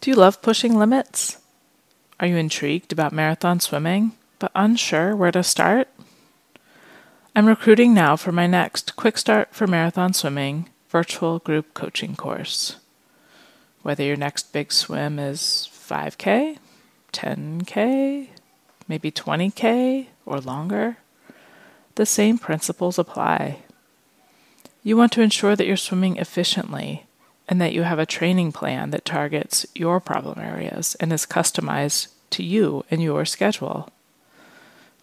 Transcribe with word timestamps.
Do 0.00 0.10
you 0.10 0.16
love 0.16 0.42
pushing 0.42 0.78
limits? 0.78 1.38
Are 2.20 2.26
you 2.26 2.36
intrigued 2.36 2.92
about 2.92 3.12
marathon 3.12 3.58
swimming, 3.58 4.12
but 4.38 4.52
unsure 4.54 5.16
where 5.16 5.32
to 5.32 5.42
start? 5.42 5.88
I'm 7.34 7.46
recruiting 7.46 7.94
now 7.94 8.14
for 8.14 8.30
my 8.30 8.46
next 8.46 8.94
Quick 8.94 9.18
Start 9.18 9.52
for 9.52 9.66
Marathon 9.66 10.12
Swimming 10.12 10.68
virtual 10.88 11.40
group 11.40 11.74
coaching 11.74 12.14
course. 12.14 12.76
Whether 13.82 14.04
your 14.04 14.16
next 14.16 14.52
big 14.52 14.72
swim 14.72 15.18
is 15.18 15.68
5K, 15.72 16.58
10K, 17.12 18.28
maybe 18.86 19.10
20K, 19.10 20.06
or 20.24 20.40
longer, 20.40 20.98
the 21.96 22.06
same 22.06 22.38
principles 22.38 23.00
apply. 23.00 23.62
You 24.84 24.96
want 24.96 25.10
to 25.12 25.22
ensure 25.22 25.56
that 25.56 25.66
you're 25.66 25.76
swimming 25.76 26.18
efficiently 26.18 27.07
and 27.48 27.60
that 27.60 27.72
you 27.72 27.82
have 27.82 27.98
a 27.98 28.06
training 28.06 28.52
plan 28.52 28.90
that 28.90 29.04
targets 29.04 29.66
your 29.74 30.00
problem 30.00 30.38
areas 30.38 30.94
and 30.96 31.12
is 31.12 31.26
customized 31.26 32.08
to 32.30 32.42
you 32.42 32.84
and 32.90 33.02
your 33.02 33.24
schedule. 33.24 33.88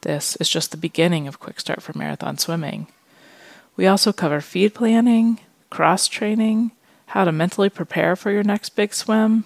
This 0.02 0.36
is 0.38 0.48
just 0.48 0.70
the 0.70 0.78
beginning 0.78 1.28
of 1.28 1.40
Quick 1.40 1.60
Start 1.60 1.82
for 1.82 1.98
Marathon 1.98 2.38
Swimming. 2.38 2.88
We 3.76 3.88
also 3.88 4.14
cover 4.14 4.40
feed 4.40 4.76
planning, 4.76 5.40
cross 5.72 6.08
training, 6.08 6.72
how 7.08 7.26
to 7.26 7.32
mentally 7.32 7.70
prepare 7.70 8.16
for 8.16 8.32
your 8.32 8.44
next 8.44 8.76
big 8.76 8.94
swim, 8.94 9.46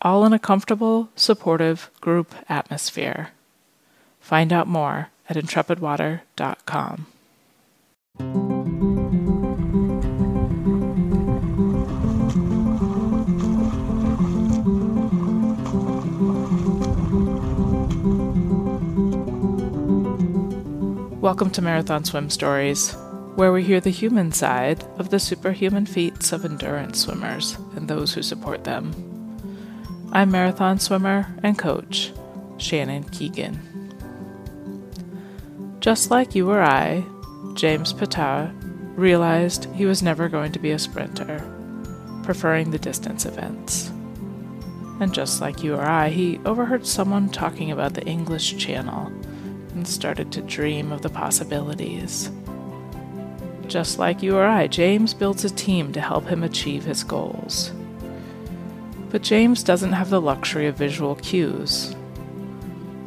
all 0.00 0.24
in 0.24 0.32
a 0.32 0.38
comfortable, 0.38 1.10
supportive 1.16 1.90
group 2.00 2.34
atmosphere. 2.48 3.30
Find 4.20 4.52
out 4.52 4.68
more 4.68 5.10
at 5.28 5.36
intrepidwater.com. 5.36 7.06
Welcome 21.22 21.50
to 21.50 21.62
Marathon 21.62 22.04
Swim 22.04 22.30
Stories, 22.30 22.96
where 23.36 23.52
we 23.52 23.62
hear 23.62 23.78
the 23.78 23.90
human 23.90 24.32
side 24.32 24.82
of 24.98 25.10
the 25.10 25.20
superhuman 25.20 25.86
feats 25.86 26.32
of 26.32 26.44
endurance 26.44 27.02
swimmers 27.02 27.56
and 27.76 27.86
those 27.86 28.12
who 28.12 28.22
support 28.22 28.64
them. 28.64 28.92
I'm 30.10 30.32
marathon 30.32 30.80
swimmer 30.80 31.32
and 31.44 31.56
coach 31.56 32.12
Shannon 32.56 33.04
Keegan. 33.04 33.56
Just 35.78 36.10
like 36.10 36.34
you 36.34 36.50
or 36.50 36.60
I, 36.60 37.04
James 37.54 37.92
Pittar 37.92 38.52
realized 38.98 39.72
he 39.76 39.86
was 39.86 40.02
never 40.02 40.28
going 40.28 40.50
to 40.50 40.58
be 40.58 40.72
a 40.72 40.78
sprinter, 40.80 41.38
preferring 42.24 42.72
the 42.72 42.80
distance 42.80 43.26
events. 43.26 43.90
And 44.98 45.14
just 45.14 45.40
like 45.40 45.62
you 45.62 45.76
or 45.76 45.82
I, 45.82 46.08
he 46.08 46.40
overheard 46.44 46.84
someone 46.84 47.28
talking 47.28 47.70
about 47.70 47.94
the 47.94 48.04
English 48.06 48.56
Channel 48.56 49.12
and 49.74 49.86
started 49.86 50.32
to 50.32 50.42
dream 50.42 50.92
of 50.92 51.02
the 51.02 51.08
possibilities. 51.08 52.30
Just 53.66 53.98
like 53.98 54.22
you 54.22 54.36
or 54.36 54.44
I, 54.44 54.66
James 54.66 55.14
builds 55.14 55.44
a 55.44 55.50
team 55.50 55.92
to 55.92 56.00
help 56.00 56.26
him 56.26 56.42
achieve 56.42 56.84
his 56.84 57.04
goals. 57.04 57.72
But 59.10 59.22
James 59.22 59.62
doesn't 59.62 59.92
have 59.92 60.10
the 60.10 60.20
luxury 60.20 60.66
of 60.66 60.76
visual 60.76 61.14
cues. 61.16 61.94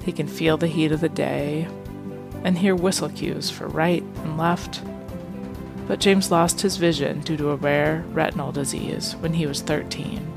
He 0.04 0.12
can 0.12 0.28
feel 0.28 0.58
the 0.58 0.68
heat 0.68 0.92
of 0.92 1.02
the 1.02 1.10
day 1.10 1.68
and 2.44 2.58
hear 2.58 2.76
whistle 2.76 3.10
cues 3.10 3.50
for 3.50 3.68
right 3.68 4.04
and 4.24 4.38
left. 4.38 4.84
But 5.88 6.00
James 6.00 6.32
lost 6.32 6.62
his 6.62 6.78
vision 6.78 7.22
due 7.22 7.38
to 7.38 7.50
a 7.50 7.56
rare 7.56 8.04
retinal 8.10 8.52
disease 8.52 9.16
when 9.18 9.34
he 9.34 9.46
was 9.46 9.62
13. 9.62 10.32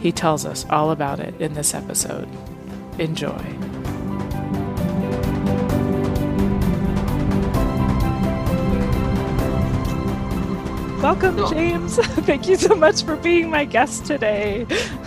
He 0.00 0.12
tells 0.12 0.44
us 0.44 0.66
all 0.70 0.90
about 0.90 1.20
it 1.20 1.40
in 1.40 1.54
this 1.54 1.74
episode. 1.74 2.28
Enjoy. 2.98 3.95
Welcome, 11.06 11.36
Sure. 11.36 11.50
James. 11.50 11.96
Thank 12.26 12.48
you 12.48 12.56
so 12.56 12.74
much 12.74 13.04
for 13.04 13.14
being 13.14 13.48
my 13.48 13.64
guest 13.64 14.06
today. 14.06 14.64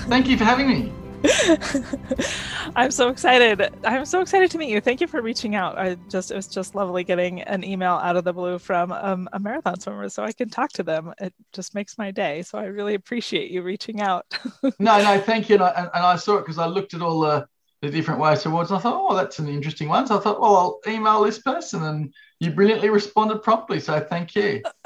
Thank 0.07 0.29
you 0.29 0.37
for 0.37 0.45
having 0.45 0.65
me. 0.69 0.93
I'm 2.77 2.89
so 2.89 3.09
excited. 3.09 3.69
I'm 3.83 4.05
so 4.05 4.21
excited 4.21 4.49
to 4.51 4.57
meet 4.57 4.69
you. 4.69 4.79
Thank 4.79 5.01
you 5.01 5.07
for 5.07 5.21
reaching 5.21 5.55
out. 5.55 5.77
I 5.77 5.95
just 6.07 6.31
it 6.31 6.35
was 6.35 6.47
just 6.47 6.73
lovely 6.73 7.03
getting 7.03 7.41
an 7.41 7.65
email 7.65 7.95
out 7.95 8.15
of 8.15 8.23
the 8.23 8.31
blue 8.31 8.59
from 8.59 8.93
um, 8.93 9.27
a 9.33 9.39
marathon 9.39 9.77
swimmer 9.81 10.07
so 10.07 10.23
I 10.23 10.31
can 10.31 10.49
talk 10.49 10.71
to 10.75 10.83
them. 10.83 11.13
It 11.19 11.33
just 11.51 11.75
makes 11.75 11.97
my 11.97 12.11
day. 12.11 12.43
So 12.43 12.57
I 12.57 12.67
really 12.67 12.93
appreciate 12.93 13.51
you 13.51 13.61
reaching 13.61 13.99
out. 13.99 14.25
No, 14.79 15.03
no, 15.03 15.19
thank 15.19 15.49
you. 15.49 15.55
And 15.55 15.65
I, 15.65 15.69
and, 15.71 15.89
and 15.93 16.05
I 16.05 16.15
saw 16.15 16.37
it 16.37 16.43
because 16.43 16.59
I 16.59 16.67
looked 16.67 16.93
at 16.93 17.01
all 17.01 17.19
the, 17.19 17.45
the 17.81 17.89
different 17.89 18.19
ways 18.19 18.43
towards. 18.43 18.71
I 18.71 18.79
thought, 18.79 19.11
oh, 19.11 19.15
that's 19.15 19.39
an 19.39 19.47
interesting 19.47 19.87
one. 19.87 20.05
So 20.07 20.17
I 20.17 20.21
thought, 20.21 20.41
well, 20.41 20.55
I'll 20.55 20.79
email 20.93 21.23
this 21.23 21.39
person, 21.39 21.83
and 21.83 22.13
you 22.39 22.51
brilliantly 22.51 22.89
responded 22.89 23.43
promptly. 23.43 23.79
So 23.79 23.99
thank 23.99 24.35
you. 24.35 24.61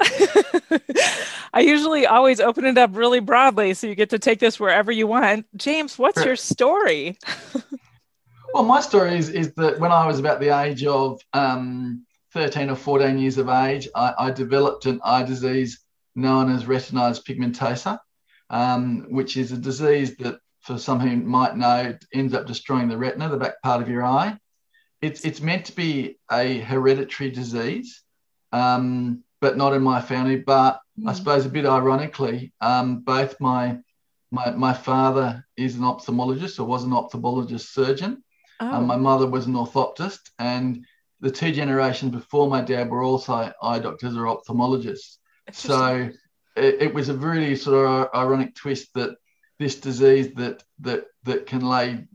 I 1.52 1.60
usually 1.60 2.06
always 2.06 2.40
open 2.40 2.64
it 2.64 2.78
up 2.78 2.90
really 2.94 3.20
broadly 3.20 3.74
so 3.74 3.86
you 3.86 3.94
get 3.94 4.10
to 4.10 4.18
take 4.18 4.40
this 4.40 4.58
wherever 4.58 4.90
you 4.90 5.06
want. 5.06 5.46
James, 5.56 5.98
what's 5.98 6.24
your 6.24 6.36
story? 6.36 7.18
Well, 8.54 8.62
my 8.62 8.80
story 8.80 9.18
is, 9.18 9.30
is 9.30 9.52
that 9.54 9.80
when 9.80 9.90
I 9.90 10.06
was 10.06 10.20
about 10.20 10.38
the 10.38 10.56
age 10.56 10.84
of 10.84 11.20
um, 11.32 12.06
13 12.34 12.70
or 12.70 12.76
14 12.76 13.18
years 13.18 13.36
of 13.36 13.48
age, 13.48 13.88
I, 13.96 14.14
I 14.16 14.30
developed 14.30 14.86
an 14.86 15.00
eye 15.04 15.24
disease 15.24 15.80
known 16.14 16.52
as 16.52 16.62
retinitis 16.62 17.20
pigmentosa, 17.20 17.98
um, 18.50 19.06
which 19.08 19.36
is 19.36 19.50
a 19.50 19.56
disease 19.56 20.16
that, 20.18 20.38
for 20.64 20.78
some 20.78 20.98
who 20.98 21.16
might 21.16 21.56
know, 21.56 21.96
ends 22.12 22.34
up 22.34 22.46
destroying 22.46 22.88
the 22.88 22.96
retina, 22.96 23.28
the 23.28 23.36
back 23.36 23.60
part 23.62 23.82
of 23.82 23.88
your 23.88 24.04
eye. 24.04 24.36
It's, 25.02 25.24
it's 25.24 25.40
meant 25.40 25.66
to 25.66 25.76
be 25.76 26.18
a 26.32 26.58
hereditary 26.60 27.30
disease, 27.30 28.02
um, 28.52 29.22
but 29.40 29.56
not 29.56 29.74
in 29.74 29.82
my 29.82 30.00
family. 30.00 30.36
But 30.36 30.80
I 31.06 31.12
suppose 31.12 31.44
a 31.44 31.50
bit 31.50 31.66
ironically, 31.66 32.52
um, 32.60 33.00
both 33.00 33.38
my, 33.40 33.78
my 34.30 34.50
my 34.52 34.72
father 34.72 35.46
is 35.56 35.76
an 35.76 35.82
ophthalmologist 35.82 36.58
or 36.58 36.64
was 36.64 36.84
an 36.84 36.90
ophthalmologist 36.90 37.66
surgeon. 37.72 38.24
Oh, 38.60 38.74
Um, 38.74 38.86
my 38.86 38.96
mother 38.96 39.26
was 39.26 39.46
an 39.46 39.54
orthoptist, 39.54 40.30
and 40.38 40.86
the 41.20 41.30
two 41.30 41.52
generations 41.52 42.12
before 42.12 42.48
my 42.48 42.62
dad 42.62 42.88
were 42.90 43.02
also 43.02 43.52
eye 43.62 43.78
doctors 43.80 44.16
or 44.16 44.24
ophthalmologists. 44.24 45.18
So 45.52 46.10
it, 46.56 46.74
it 46.80 46.94
was 46.94 47.08
a 47.10 47.14
really 47.14 47.54
sort 47.56 47.86
of 47.86 48.08
ironic 48.14 48.54
twist 48.54 48.94
that 48.94 49.16
this 49.58 49.76
disease 49.76 50.34
that 50.34 50.62
that 50.80 51.04
that 51.24 51.46
can 51.46 51.60
lay 51.60 52.06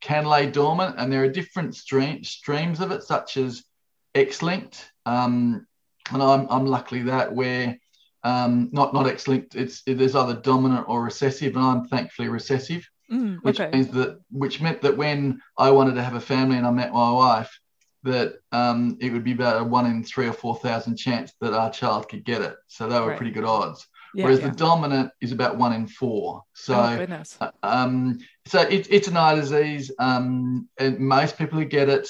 can 0.00 0.24
lay 0.24 0.50
dormant, 0.50 0.96
and 0.98 1.12
there 1.12 1.22
are 1.22 1.28
different 1.28 1.74
stream, 1.74 2.24
streams 2.24 2.80
of 2.80 2.90
it, 2.90 3.02
such 3.02 3.36
as 3.36 3.64
X-linked, 4.14 4.90
um, 5.04 5.66
and 6.12 6.22
I'm 6.22 6.46
I'm 6.50 6.66
luckily 6.66 7.02
that 7.04 7.34
where 7.34 7.78
um, 8.24 8.70
not 8.72 8.94
not 8.94 9.06
X-linked. 9.06 9.54
It's 9.54 9.82
there's 9.86 10.14
either 10.16 10.34
dominant 10.34 10.86
or 10.88 11.02
recessive, 11.02 11.54
and 11.56 11.64
I'm 11.64 11.84
thankfully 11.86 12.28
recessive 12.28 12.88
Mm, 13.10 13.38
which 13.42 13.60
okay. 13.60 13.70
means 13.72 13.88
that 13.92 14.18
which 14.32 14.60
meant 14.60 14.82
that 14.82 14.96
when 14.96 15.40
I 15.56 15.70
wanted 15.70 15.94
to 15.94 16.02
have 16.02 16.14
a 16.14 16.20
family 16.20 16.56
and 16.56 16.66
I 16.66 16.72
met 16.72 16.92
my 16.92 17.12
wife, 17.12 17.56
that 18.02 18.34
um, 18.50 18.98
it 19.00 19.12
would 19.12 19.22
be 19.22 19.30
about 19.32 19.60
a 19.60 19.64
one 19.64 19.86
in 19.86 20.02
three 20.02 20.26
or 20.26 20.32
four 20.32 20.56
thousand 20.56 20.96
chance 20.96 21.32
that 21.40 21.52
our 21.52 21.70
child 21.70 22.08
could 22.08 22.24
get 22.24 22.42
it. 22.42 22.56
So 22.66 22.88
they 22.88 22.98
were 22.98 23.08
Right. 23.08 23.16
pretty 23.16 23.30
good 23.32 23.44
odds. 23.44 23.86
Yeah, 24.16 24.24
Whereas 24.24 24.40
yeah. 24.40 24.48
the 24.48 24.56
dominant 24.56 25.10
is 25.20 25.30
about 25.30 25.58
one 25.58 25.74
in 25.74 25.86
four. 25.86 26.42
So 26.54 26.74
oh, 26.74 27.24
uh, 27.38 27.50
um, 27.62 28.18
so 28.46 28.62
it, 28.62 28.86
it's 28.88 29.08
an 29.08 29.16
eye 29.18 29.34
disease, 29.34 29.92
um, 29.98 30.70
and 30.78 30.98
most 30.98 31.36
people 31.36 31.58
who 31.58 31.66
get 31.66 31.90
it 31.90 32.08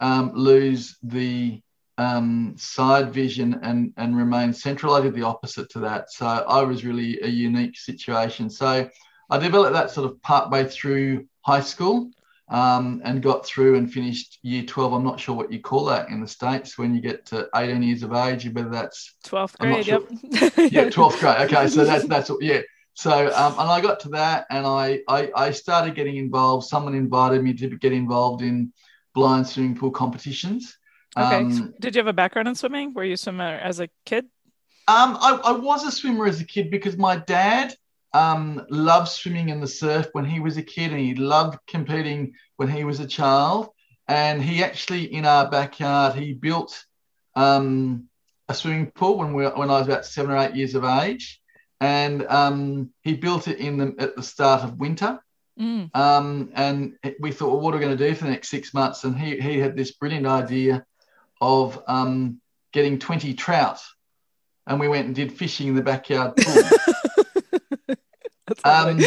um, 0.00 0.32
lose 0.34 0.96
the 1.02 1.60
um, 1.98 2.54
side 2.56 3.12
vision 3.12 3.60
and 3.62 3.92
and 3.98 4.16
remain 4.16 4.54
central. 4.54 4.94
I 4.94 5.02
did 5.02 5.14
the 5.14 5.24
opposite 5.24 5.68
to 5.72 5.80
that, 5.80 6.10
so 6.10 6.24
I 6.24 6.62
was 6.62 6.86
really 6.86 7.20
a 7.20 7.28
unique 7.28 7.76
situation. 7.76 8.48
So 8.48 8.88
I 9.28 9.36
developed 9.36 9.74
that 9.74 9.90
sort 9.90 10.10
of 10.10 10.22
partway 10.22 10.64
through 10.64 11.26
high 11.42 11.60
school. 11.60 12.12
Um, 12.52 13.00
and 13.04 13.22
got 13.22 13.46
through 13.46 13.76
and 13.76 13.90
finished 13.90 14.38
year 14.42 14.62
12. 14.62 14.92
I'm 14.92 15.02
not 15.02 15.18
sure 15.18 15.34
what 15.34 15.50
you 15.50 15.60
call 15.60 15.86
that 15.86 16.10
in 16.10 16.20
the 16.20 16.28
States 16.28 16.76
when 16.76 16.94
you 16.94 17.00
get 17.00 17.24
to 17.26 17.48
18 17.56 17.82
years 17.82 18.02
of 18.02 18.12
age, 18.12 18.46
whether 18.52 18.68
that's 18.68 19.14
12th 19.24 19.54
I'm 19.58 19.70
not 19.70 19.86
grade, 19.86 19.86
yep. 19.86 20.02
yeah, 20.70 20.90
12th 20.90 21.18
grade. 21.18 21.36
Okay, 21.52 21.66
so 21.68 21.84
that's 21.86 22.06
that's 22.06 22.30
yeah. 22.40 22.60
So 22.92 23.34
um, 23.34 23.52
and 23.58 23.70
I 23.70 23.80
got 23.80 24.00
to 24.00 24.10
that, 24.10 24.44
and 24.50 24.66
I, 24.66 25.00
I 25.08 25.30
I 25.34 25.50
started 25.52 25.94
getting 25.94 26.16
involved. 26.16 26.66
Someone 26.66 26.94
invited 26.94 27.42
me 27.42 27.54
to 27.54 27.70
get 27.70 27.92
involved 27.92 28.42
in 28.42 28.72
blind 29.14 29.48
swimming 29.48 29.74
pool 29.74 29.90
competitions. 29.90 30.76
Okay. 31.16 31.36
Um, 31.36 31.72
Did 31.80 31.94
you 31.94 32.00
have 32.00 32.06
a 32.06 32.12
background 32.12 32.48
in 32.48 32.54
swimming? 32.54 32.92
Were 32.92 33.04
you 33.04 33.14
a 33.14 33.16
swimmer 33.16 33.44
as 33.44 33.80
a 33.80 33.88
kid? 34.04 34.26
um, 34.88 35.16
I, 35.20 35.40
I 35.44 35.52
was 35.52 35.84
a 35.84 35.92
swimmer 35.92 36.26
as 36.26 36.40
a 36.40 36.44
kid 36.44 36.70
because 36.70 36.96
my 36.96 37.16
dad 37.16 37.74
um, 38.14 38.64
loved 38.70 39.08
swimming 39.08 39.48
in 39.48 39.60
the 39.60 39.66
surf 39.66 40.08
when 40.12 40.24
he 40.24 40.40
was 40.40 40.56
a 40.56 40.62
kid, 40.62 40.90
and 40.90 41.00
he 41.00 41.14
loved 41.14 41.58
competing 41.66 42.34
when 42.56 42.68
he 42.68 42.84
was 42.84 43.00
a 43.00 43.06
child. 43.06 43.68
And 44.08 44.42
he 44.42 44.62
actually, 44.62 45.12
in 45.12 45.24
our 45.24 45.48
backyard, 45.50 46.14
he 46.14 46.34
built 46.34 46.84
um, 47.34 48.08
a 48.48 48.54
swimming 48.54 48.90
pool 48.90 49.18
when 49.18 49.32
we 49.32 49.44
when 49.46 49.70
I 49.70 49.78
was 49.78 49.86
about 49.86 50.06
seven 50.06 50.30
or 50.32 50.38
eight 50.38 50.54
years 50.54 50.74
of 50.74 50.84
age. 50.84 51.40
and 51.82 52.24
um, 52.28 52.90
he 53.02 53.14
built 53.14 53.48
it 53.48 53.58
in 53.58 53.76
the 53.76 53.94
at 53.98 54.14
the 54.14 54.22
start 54.22 54.62
of 54.62 54.78
winter. 54.78 55.18
Mm. 55.60 55.94
Um, 55.94 56.50
and 56.54 56.94
we 57.20 57.32
thought, 57.32 57.48
well, 57.48 57.60
what 57.60 57.74
are 57.74 57.78
we 57.78 57.84
going 57.84 57.96
to 57.96 58.08
do 58.08 58.14
for 58.14 58.24
the 58.24 58.30
next 58.30 58.48
six 58.48 58.72
months? 58.72 59.04
And 59.04 59.18
he 59.18 59.40
he 59.40 59.58
had 59.58 59.76
this 59.76 59.90
brilliant 59.92 60.26
idea 60.26 60.86
of 61.40 61.82
um, 61.88 62.40
getting 62.72 63.00
20 63.00 63.34
trout, 63.34 63.80
and 64.66 64.78
we 64.78 64.88
went 64.88 65.06
and 65.06 65.14
did 65.14 65.32
fishing 65.32 65.68
in 65.68 65.74
the 65.74 65.82
backyard 65.82 66.36
pool. 66.36 66.62
um, 68.64 69.00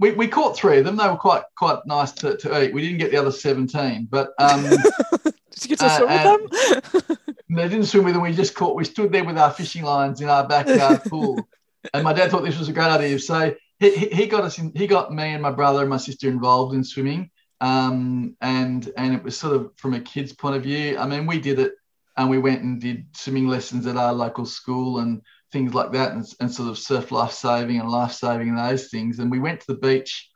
we, 0.00 0.12
we 0.12 0.28
caught 0.28 0.56
three 0.56 0.78
of 0.78 0.84
them. 0.84 0.96
They 0.96 1.08
were 1.08 1.16
quite 1.16 1.42
quite 1.56 1.78
nice 1.86 2.12
to, 2.12 2.36
to 2.36 2.62
eat. 2.62 2.72
We 2.72 2.82
didn't 2.82 2.98
get 2.98 3.10
the 3.10 3.16
other 3.16 3.32
17, 3.32 4.08
but 4.10 4.30
um, 4.38 4.62
did 5.24 5.62
you 5.62 5.68
get 5.68 5.78
to 5.80 5.86
uh, 5.86 5.96
swim 5.96 6.42
with 6.42 6.92
them? 6.92 7.18
they 7.50 7.68
didn't 7.68 7.86
swim 7.86 8.04
with 8.04 8.14
them. 8.14 8.22
We 8.22 8.32
just 8.32 8.54
caught. 8.54 8.76
We 8.76 8.84
stood 8.84 9.12
there 9.12 9.24
with 9.24 9.38
our 9.38 9.50
fishing 9.50 9.82
lines 9.82 10.20
in 10.20 10.28
our 10.28 10.46
backyard 10.46 11.02
pool, 11.04 11.48
and 11.92 12.04
my 12.04 12.12
dad 12.12 12.30
thought 12.30 12.44
this 12.44 12.58
was 12.58 12.68
a 12.68 12.72
great 12.72 12.86
idea. 12.86 13.18
So 13.18 13.54
he, 13.80 13.90
he 13.90 14.26
got 14.26 14.44
us 14.44 14.58
in. 14.58 14.72
He 14.74 14.86
got 14.86 15.12
me 15.12 15.32
and 15.32 15.42
my 15.42 15.50
brother 15.50 15.80
and 15.80 15.90
my 15.90 15.96
sister 15.96 16.28
involved 16.28 16.74
in 16.74 16.84
swimming, 16.84 17.30
um, 17.60 18.36
and 18.40 18.90
and 18.96 19.14
it 19.14 19.22
was 19.22 19.36
sort 19.36 19.56
of 19.56 19.72
from 19.76 19.94
a 19.94 20.00
kid's 20.00 20.32
point 20.32 20.56
of 20.56 20.62
view. 20.62 20.96
I 20.96 21.06
mean, 21.06 21.26
we 21.26 21.40
did 21.40 21.58
it, 21.58 21.72
and 22.16 22.30
we 22.30 22.38
went 22.38 22.62
and 22.62 22.80
did 22.80 23.06
swimming 23.14 23.48
lessons 23.48 23.86
at 23.86 23.96
our 23.96 24.12
local 24.12 24.46
school 24.46 25.00
and 25.00 25.22
things 25.52 25.74
like 25.74 25.92
that, 25.92 26.12
and, 26.12 26.24
and 26.40 26.52
sort 26.52 26.68
of 26.68 26.78
surf 26.78 27.10
life 27.10 27.32
saving 27.32 27.80
and 27.80 27.90
life 27.90 28.12
saving 28.12 28.48
and 28.50 28.58
those 28.58 28.88
things. 28.88 29.18
And 29.18 29.30
we 29.30 29.38
went 29.38 29.60
to 29.60 29.66
the 29.68 29.78
beach 29.78 30.30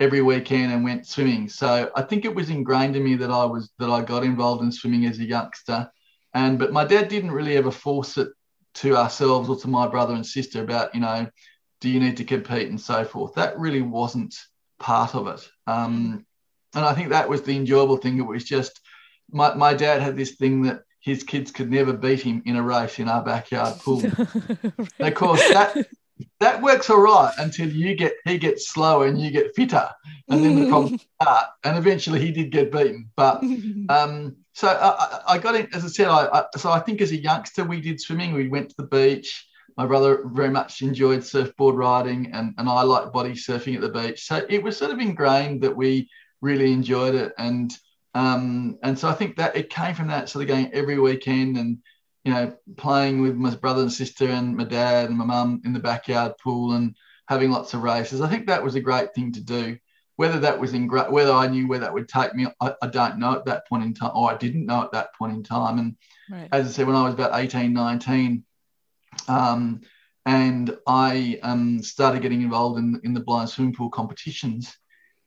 every 0.00 0.22
weekend 0.22 0.72
and 0.72 0.84
went 0.84 1.06
swimming. 1.06 1.48
So 1.48 1.90
I 1.94 2.02
think 2.02 2.24
it 2.24 2.34
was 2.34 2.50
ingrained 2.50 2.96
in 2.96 3.04
me 3.04 3.16
that 3.16 3.30
I 3.30 3.44
was 3.44 3.70
that 3.78 3.90
I 3.90 4.02
got 4.02 4.24
involved 4.24 4.62
in 4.62 4.72
swimming 4.72 5.06
as 5.06 5.18
a 5.18 5.24
youngster. 5.24 5.90
And 6.34 6.58
but 6.58 6.72
my 6.72 6.84
dad 6.84 7.08
didn't 7.08 7.32
really 7.32 7.56
ever 7.56 7.70
force 7.70 8.16
it 8.18 8.28
to 8.74 8.96
ourselves 8.96 9.48
or 9.48 9.56
to 9.56 9.68
my 9.68 9.88
brother 9.88 10.14
and 10.14 10.26
sister 10.26 10.62
about 10.62 10.94
you 10.94 11.00
know 11.00 11.26
do 11.80 11.88
you 11.88 12.00
need 12.00 12.16
to 12.16 12.24
compete 12.24 12.68
and 12.68 12.80
so 12.80 13.04
forth. 13.04 13.34
That 13.34 13.58
really 13.58 13.82
wasn't 13.82 14.34
part 14.78 15.14
of 15.14 15.26
it. 15.28 15.48
Um, 15.66 16.26
and 16.74 16.84
I 16.84 16.92
think 16.92 17.10
that 17.10 17.28
was 17.28 17.42
the 17.42 17.56
enjoyable 17.56 17.96
thing. 17.96 18.18
It 18.18 18.26
was 18.26 18.44
just 18.44 18.80
my, 19.30 19.54
my 19.54 19.74
dad 19.74 20.02
had 20.02 20.16
this 20.16 20.36
thing 20.36 20.62
that 20.62 20.82
his 21.08 21.22
kids 21.22 21.50
could 21.50 21.70
never 21.70 21.92
beat 21.92 22.20
him 22.20 22.42
in 22.46 22.56
a 22.56 22.62
race 22.62 22.98
in 22.98 23.08
our 23.08 23.24
backyard 23.24 23.78
pool. 23.80 24.00
right. 24.00 24.82
Of 25.00 25.14
course, 25.14 25.40
that 25.48 25.88
that 26.40 26.62
works 26.62 26.90
all 26.90 27.00
right 27.00 27.32
until 27.38 27.68
you 27.68 27.94
get 27.94 28.14
he 28.24 28.38
gets 28.38 28.68
slower 28.68 29.06
and 29.06 29.20
you 29.20 29.30
get 29.30 29.54
fitter, 29.54 29.88
and 30.28 30.44
then 30.44 30.60
the 30.60 30.68
problems 30.68 31.06
start. 31.22 31.46
And 31.64 31.78
eventually, 31.78 32.20
he 32.20 32.32
did 32.32 32.50
get 32.50 32.72
beaten. 32.72 33.10
But 33.16 33.42
um, 33.88 34.36
so 34.52 34.68
I, 34.68 35.34
I, 35.34 35.38
got 35.38 35.54
in, 35.54 35.68
as 35.74 35.84
I 35.84 35.88
said, 35.88 36.08
I, 36.08 36.26
I, 36.26 36.44
so 36.56 36.70
I 36.70 36.80
think 36.80 37.00
as 37.00 37.12
a 37.12 37.16
youngster 37.16 37.64
we 37.64 37.80
did 37.80 38.00
swimming. 38.00 38.34
We 38.34 38.48
went 38.48 38.70
to 38.70 38.76
the 38.78 38.86
beach. 38.86 39.46
My 39.76 39.86
brother 39.86 40.24
very 40.26 40.50
much 40.50 40.82
enjoyed 40.82 41.22
surfboard 41.22 41.76
riding, 41.76 42.32
and, 42.32 42.52
and 42.58 42.68
I 42.68 42.82
liked 42.82 43.12
body 43.12 43.32
surfing 43.32 43.76
at 43.76 43.80
the 43.80 43.88
beach. 43.88 44.26
So 44.26 44.44
it 44.48 44.60
was 44.60 44.76
sort 44.76 44.90
of 44.90 44.98
ingrained 44.98 45.62
that 45.62 45.76
we 45.76 46.10
really 46.40 46.72
enjoyed 46.72 47.14
it, 47.14 47.32
and 47.38 47.72
um, 48.18 48.78
and 48.82 48.98
so 48.98 49.08
I 49.08 49.12
think 49.12 49.36
that 49.36 49.54
it 49.54 49.70
came 49.70 49.94
from 49.94 50.08
that 50.08 50.28
sort 50.28 50.42
of 50.42 50.48
going 50.48 50.72
every 50.72 50.98
weekend 50.98 51.56
and 51.56 51.78
you 52.24 52.32
know 52.32 52.52
playing 52.76 53.22
with 53.22 53.36
my 53.36 53.54
brother 53.54 53.82
and 53.82 53.92
sister 53.92 54.28
and 54.28 54.56
my 54.56 54.64
dad 54.64 55.08
and 55.08 55.16
my 55.16 55.24
mum 55.24 55.62
in 55.64 55.72
the 55.72 55.78
backyard 55.78 56.32
pool 56.42 56.72
and 56.72 56.96
having 57.28 57.52
lots 57.52 57.74
of 57.74 57.84
races. 57.84 58.20
I 58.20 58.28
think 58.28 58.48
that 58.48 58.64
was 58.64 58.74
a 58.74 58.80
great 58.80 59.14
thing 59.14 59.30
to 59.32 59.40
do. 59.40 59.78
Whether 60.16 60.40
that 60.40 60.58
was 60.58 60.74
in 60.74 60.88
whether 60.88 61.30
I 61.30 61.46
knew 61.46 61.68
where 61.68 61.78
that 61.78 61.94
would 61.94 62.08
take 62.08 62.34
me, 62.34 62.48
I, 62.60 62.74
I, 62.82 62.88
don't 62.88 63.20
know 63.20 63.34
at 63.34 63.44
that 63.44 63.68
point 63.68 63.84
in 63.84 63.94
time, 63.94 64.10
or 64.16 64.32
I 64.32 64.36
didn't 64.36 64.66
know 64.66 64.82
at 64.82 64.90
that 64.90 65.14
point 65.14 65.34
in 65.34 65.44
time. 65.44 65.78
And 65.78 65.96
right. 66.28 66.48
as 66.50 66.66
I 66.66 66.70
said, 66.70 66.88
when 66.88 66.96
I 66.96 67.04
was 67.04 67.14
about 67.14 67.38
18, 67.38 67.72
19, 67.72 68.42
um, 69.28 69.80
and 70.26 70.76
I 70.88 71.38
um, 71.44 71.84
started 71.84 72.22
getting 72.22 72.42
involved 72.42 72.80
in, 72.80 73.00
in 73.04 73.14
the 73.14 73.20
blind 73.20 73.50
swimming 73.50 73.74
pool 73.74 73.90
competitions, 73.90 74.76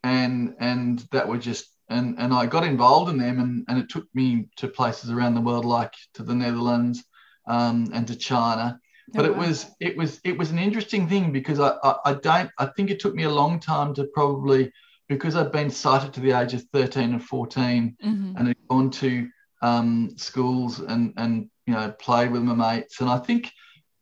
and 0.04 0.56
and 0.60 1.00
that 1.14 1.30
were 1.30 1.38
just 1.38 1.70
and 1.92 2.18
and 2.20 2.34
I 2.34 2.46
got 2.46 2.64
involved 2.64 3.12
in 3.12 3.18
them, 3.18 3.40
and 3.40 3.66
and 3.68 3.78
it 3.78 3.90
took 3.90 4.08
me 4.14 4.48
to 4.58 4.68
places 4.68 5.12
around 5.12 5.36
the 5.36 5.42
world, 5.42 5.66
like 5.66 5.94
to 6.16 6.24
the 6.24 6.36
Netherlands 6.36 7.04
um, 7.48 7.90
and 7.94 8.08
to 8.08 8.16
China. 8.16 8.80
But 9.14 9.26
oh, 9.26 9.32
wow. 9.32 9.36
it 9.36 9.48
was 9.48 9.72
it 9.80 9.98
was 9.98 10.20
it 10.24 10.38
was 10.38 10.52
an 10.52 10.60
interesting 10.60 11.08
thing 11.08 11.32
because 11.32 11.60
I, 11.60 11.76
I, 11.84 11.96
I 12.06 12.14
don't 12.14 12.50
I 12.58 12.68
think 12.68 12.90
it 12.90 13.00
took 13.00 13.14
me 13.14 13.24
a 13.24 13.30
long 13.30 13.60
time 13.60 13.94
to 13.96 14.06
probably 14.06 14.72
because 15.12 15.36
I'd 15.36 15.52
been 15.52 15.70
sighted 15.70 16.14
to 16.14 16.22
the 16.22 16.32
age 16.32 16.54
of 16.54 16.64
13 16.72 17.12
and 17.12 17.24
14 17.24 17.98
mm-hmm. 18.02 18.38
and 18.38 18.48
had 18.48 18.58
gone 18.70 18.90
to 18.92 19.28
um, 19.62 20.12
schools 20.18 20.80
and, 20.80 21.14
and, 21.18 21.50
you 21.66 21.74
know, 21.74 21.92
played 21.92 22.32
with 22.32 22.44
my 22.44 22.54
mates. 22.54 23.02
And 23.02 23.10
I 23.10 23.18
think 23.18 23.52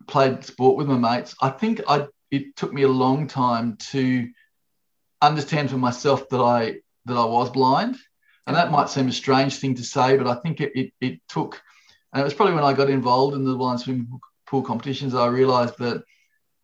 played 0.07 0.45
sport 0.45 0.77
with 0.77 0.88
my 0.88 0.97
mates. 0.97 1.36
I 1.41 1.50
think 1.50 1.81
I, 1.88 2.07
it 2.30 2.56
took 2.56 2.71
me 2.71 2.83
a 2.83 2.89
long 2.89 3.27
time 3.27 3.77
to 3.91 4.30
understand 5.21 5.71
for 5.71 5.77
myself 5.77 6.30
that 6.30 6.39
I, 6.39 6.75
that 7.09 7.17
I 7.17 7.25
was 7.25 7.50
blind. 7.50 7.97
And 8.47 8.56
that 8.56 8.71
might 8.71 8.89
seem 8.89 9.07
a 9.07 9.11
strange 9.11 9.57
thing 9.57 9.75
to 9.75 9.83
say, 9.83 10.17
but 10.17 10.27
I 10.27 10.35
think 10.35 10.59
it, 10.61 10.71
it, 10.73 10.94
it 11.00 11.19
took, 11.27 11.61
and 12.13 12.21
it 12.21 12.23
was 12.23 12.33
probably 12.33 12.56
when 12.56 12.63
I 12.63 12.73
got 12.73 12.89
involved 12.89 13.35
in 13.35 13.45
the 13.45 13.56
blind 13.56 13.81
swimming 13.81 14.07
pool 14.47 14.63
competitions, 14.63 15.13
I 15.13 15.27
realized 15.27 15.77
that 15.79 16.03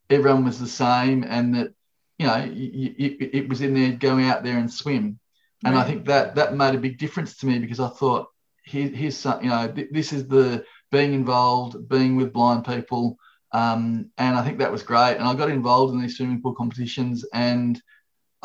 everyone 0.09 0.45
was 0.45 0.59
the 0.59 0.67
same 0.67 1.23
and 1.23 1.53
that 1.55 1.75
you 2.17 2.27
know, 2.27 2.37
it, 2.37 3.35
it 3.35 3.49
was 3.49 3.61
in 3.61 3.73
there 3.73 3.91
going 3.91 4.25
out 4.25 4.43
there 4.43 4.57
and 4.57 4.71
swim. 4.71 5.19
And 5.63 5.75
right. 5.75 5.83
I 5.83 5.87
think 5.87 6.05
that 6.05 6.35
that 6.35 6.55
made 6.55 6.75
a 6.75 6.79
big 6.79 6.97
difference 6.97 7.37
to 7.37 7.45
me 7.45 7.59
because 7.59 7.79
I 7.79 7.89
thought, 7.89 8.27
here, 8.63 8.87
here's 8.87 9.17
some, 9.17 9.43
you 9.43 9.49
know, 9.49 9.71
th- 9.71 9.89
this 9.91 10.13
is 10.13 10.27
the 10.27 10.63
being 10.91 11.13
involved, 11.13 11.87
being 11.89 12.15
with 12.15 12.33
blind 12.33 12.65
people. 12.65 13.17
Um, 13.51 14.11
and 14.17 14.35
I 14.35 14.43
think 14.43 14.59
that 14.59 14.71
was 14.71 14.83
great. 14.83 15.15
And 15.15 15.23
I 15.27 15.33
got 15.35 15.49
involved 15.49 15.93
in 15.93 16.01
these 16.01 16.17
swimming 16.17 16.41
pool 16.41 16.55
competitions 16.55 17.25
and 17.33 17.81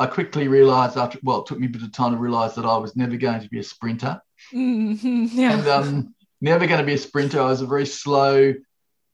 I 0.01 0.07
quickly 0.07 0.47
realized 0.47 0.97
after, 0.97 1.19
well, 1.23 1.41
it 1.41 1.45
took 1.45 1.59
me 1.59 1.67
a 1.67 1.69
bit 1.69 1.83
of 1.83 1.91
time 1.91 2.13
to 2.13 2.17
realize 2.17 2.55
that 2.55 2.65
I 2.65 2.77
was 2.77 2.95
never 2.95 3.17
going 3.17 3.41
to 3.41 3.49
be 3.49 3.59
a 3.59 3.63
sprinter. 3.63 4.21
Mm-hmm, 4.53 5.25
yeah. 5.31 5.57
And 5.57 5.67
um, 5.67 6.15
never 6.41 6.67
going 6.67 6.79
to 6.79 6.85
be 6.85 6.95
a 6.95 6.97
sprinter. 6.97 7.39
I 7.39 7.45
was 7.45 7.61
a 7.61 7.67
very 7.67 7.85
slow, 7.85 8.53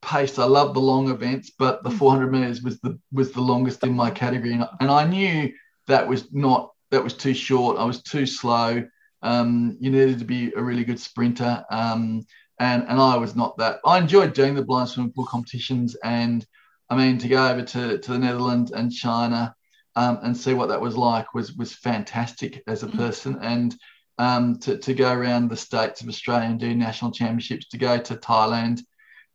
pace. 0.02 0.40
I 0.40 0.46
love 0.46 0.74
the 0.74 0.80
long 0.80 1.10
events, 1.10 1.52
but 1.58 1.84
the 1.84 1.90
mm. 1.90 1.98
400 1.98 2.32
meters 2.32 2.62
was 2.62 2.80
the 2.80 3.00
was 3.12 3.32
the 3.32 3.42
longest 3.42 3.84
in 3.84 3.94
my 3.94 4.10
category, 4.10 4.54
and, 4.54 4.66
and 4.80 4.90
I 4.90 5.06
knew 5.06 5.52
that 5.88 6.08
was 6.08 6.32
not 6.32 6.72
that 6.92 7.04
was 7.04 7.14
too 7.14 7.34
short. 7.34 7.78
I 7.78 7.86
was 7.86 8.02
too 8.02 8.26
slow. 8.26 8.84
Um, 9.22 9.78
you 9.80 9.92
needed 9.92 10.20
to 10.20 10.26
be 10.26 10.54
a 10.56 10.62
really 10.62 10.84
good 10.84 11.00
sprinter, 11.00 11.64
um, 11.72 12.26
and 12.60 12.84
and 12.88 13.00
I 13.00 13.18
was 13.18 13.36
not 13.36 13.58
that. 13.58 13.80
I 13.86 13.98
enjoyed 13.98 14.34
doing 14.34 14.56
the 14.56 14.64
blind 14.64 14.90
swimming 14.90 15.14
pool 15.14 15.26
competitions, 15.26 15.96
and 16.04 16.46
I 16.90 16.96
mean 16.96 17.18
to 17.20 17.28
go 17.28 17.48
over 17.48 17.64
to 17.64 17.98
to 17.98 18.12
the 18.12 18.20
Netherlands 18.20 18.72
and 18.72 18.92
China. 18.92 19.56
Um, 19.98 20.20
and 20.22 20.38
see 20.38 20.54
what 20.54 20.70
that 20.70 20.80
was 20.80 20.96
like 20.96 21.34
was 21.34 21.54
was 21.54 21.74
fantastic 21.74 22.62
as 22.68 22.84
a 22.84 22.88
mm. 22.88 22.96
person 22.96 23.40
and 23.42 23.76
um, 24.20 24.58
to, 24.60 24.78
to 24.78 24.94
go 24.94 25.12
around 25.12 25.50
the 25.50 25.58
states 25.58 26.02
of 26.02 26.08
Australia 26.08 26.48
and 26.50 26.60
do 26.60 26.74
national 26.76 27.12
championships, 27.12 27.68
to 27.70 27.78
go 27.78 27.98
to 27.98 28.16
Thailand 28.16 28.82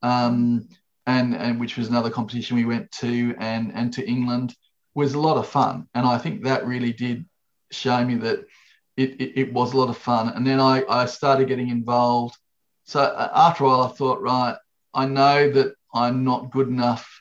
um, 0.03 0.69
and 1.07 1.35
and 1.35 1.59
which 1.59 1.77
was 1.77 1.89
another 1.89 2.11
competition 2.11 2.57
we 2.57 2.65
went 2.65 2.91
to, 2.93 3.35
and 3.39 3.73
and 3.75 3.93
to 3.95 4.09
England 4.09 4.55
was 4.95 5.15
a 5.15 5.21
lot 5.21 5.37
of 5.37 5.49
fun, 5.49 5.89
and 5.95 6.07
I 6.07 6.19
think 6.19 6.45
that 6.45 6.67
really 6.67 6.93
did 6.93 7.25
show 7.71 8.05
me 8.05 8.17
that 8.17 8.41
it, 8.97 9.21
it, 9.21 9.41
it 9.41 9.53
was 9.53 9.73
a 9.73 9.77
lot 9.77 9.89
of 9.89 9.99
fun. 9.99 10.29
And 10.29 10.47
then 10.47 10.61
I 10.61 10.85
I 10.89 11.07
started 11.07 11.49
getting 11.49 11.71
involved. 11.71 12.37
So 12.85 13.01
uh, 13.01 13.31
after 13.35 13.65
a 13.65 13.69
while, 13.69 13.83
I 13.83 13.89
thought, 13.89 14.21
right, 14.21 14.57
I 14.95 15.07
know 15.07 15.51
that 15.51 15.75
I'm 15.95 16.25
not 16.25 16.51
good 16.51 16.69
enough 16.69 17.12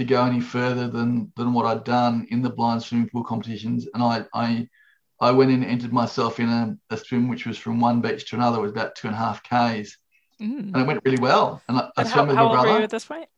to 0.00 0.04
go 0.04 0.24
any 0.24 0.40
further 0.40 0.88
than 0.88 1.32
than 1.36 1.52
what 1.52 1.66
I'd 1.66 1.84
done 1.84 2.26
in 2.30 2.42
the 2.42 2.50
blind 2.50 2.82
swimming 2.82 3.08
pool 3.08 3.24
competitions, 3.24 3.86
and 3.94 4.02
I 4.02 4.24
I 4.34 4.68
I 5.20 5.30
went 5.30 5.50
in 5.50 5.62
and 5.62 5.70
entered 5.70 5.92
myself 5.92 6.40
in 6.40 6.48
a, 6.48 6.76
a 6.90 6.96
swim 6.96 7.28
which 7.28 7.46
was 7.46 7.58
from 7.58 7.78
one 7.78 8.00
beach 8.00 8.28
to 8.30 8.36
another, 8.36 8.58
it 8.58 8.62
was 8.62 8.72
about 8.72 8.96
two 8.96 9.06
and 9.06 9.14
a 9.14 9.18
half 9.18 9.42
k's, 9.42 9.98
Mm. 10.40 10.72
And 10.72 10.76
it 10.76 10.86
went 10.86 11.02
really 11.04 11.20
well. 11.20 11.62
And 11.68 11.78
I, 11.78 11.90
I 11.96 12.04
swam 12.04 12.28
with 12.28 12.36
how 12.36 12.48
my 12.48 12.52
brother. 12.52 12.68
Old 12.68 12.78
were 12.78 12.84
at 12.84 12.90
this 12.90 13.04
point? 13.04 13.28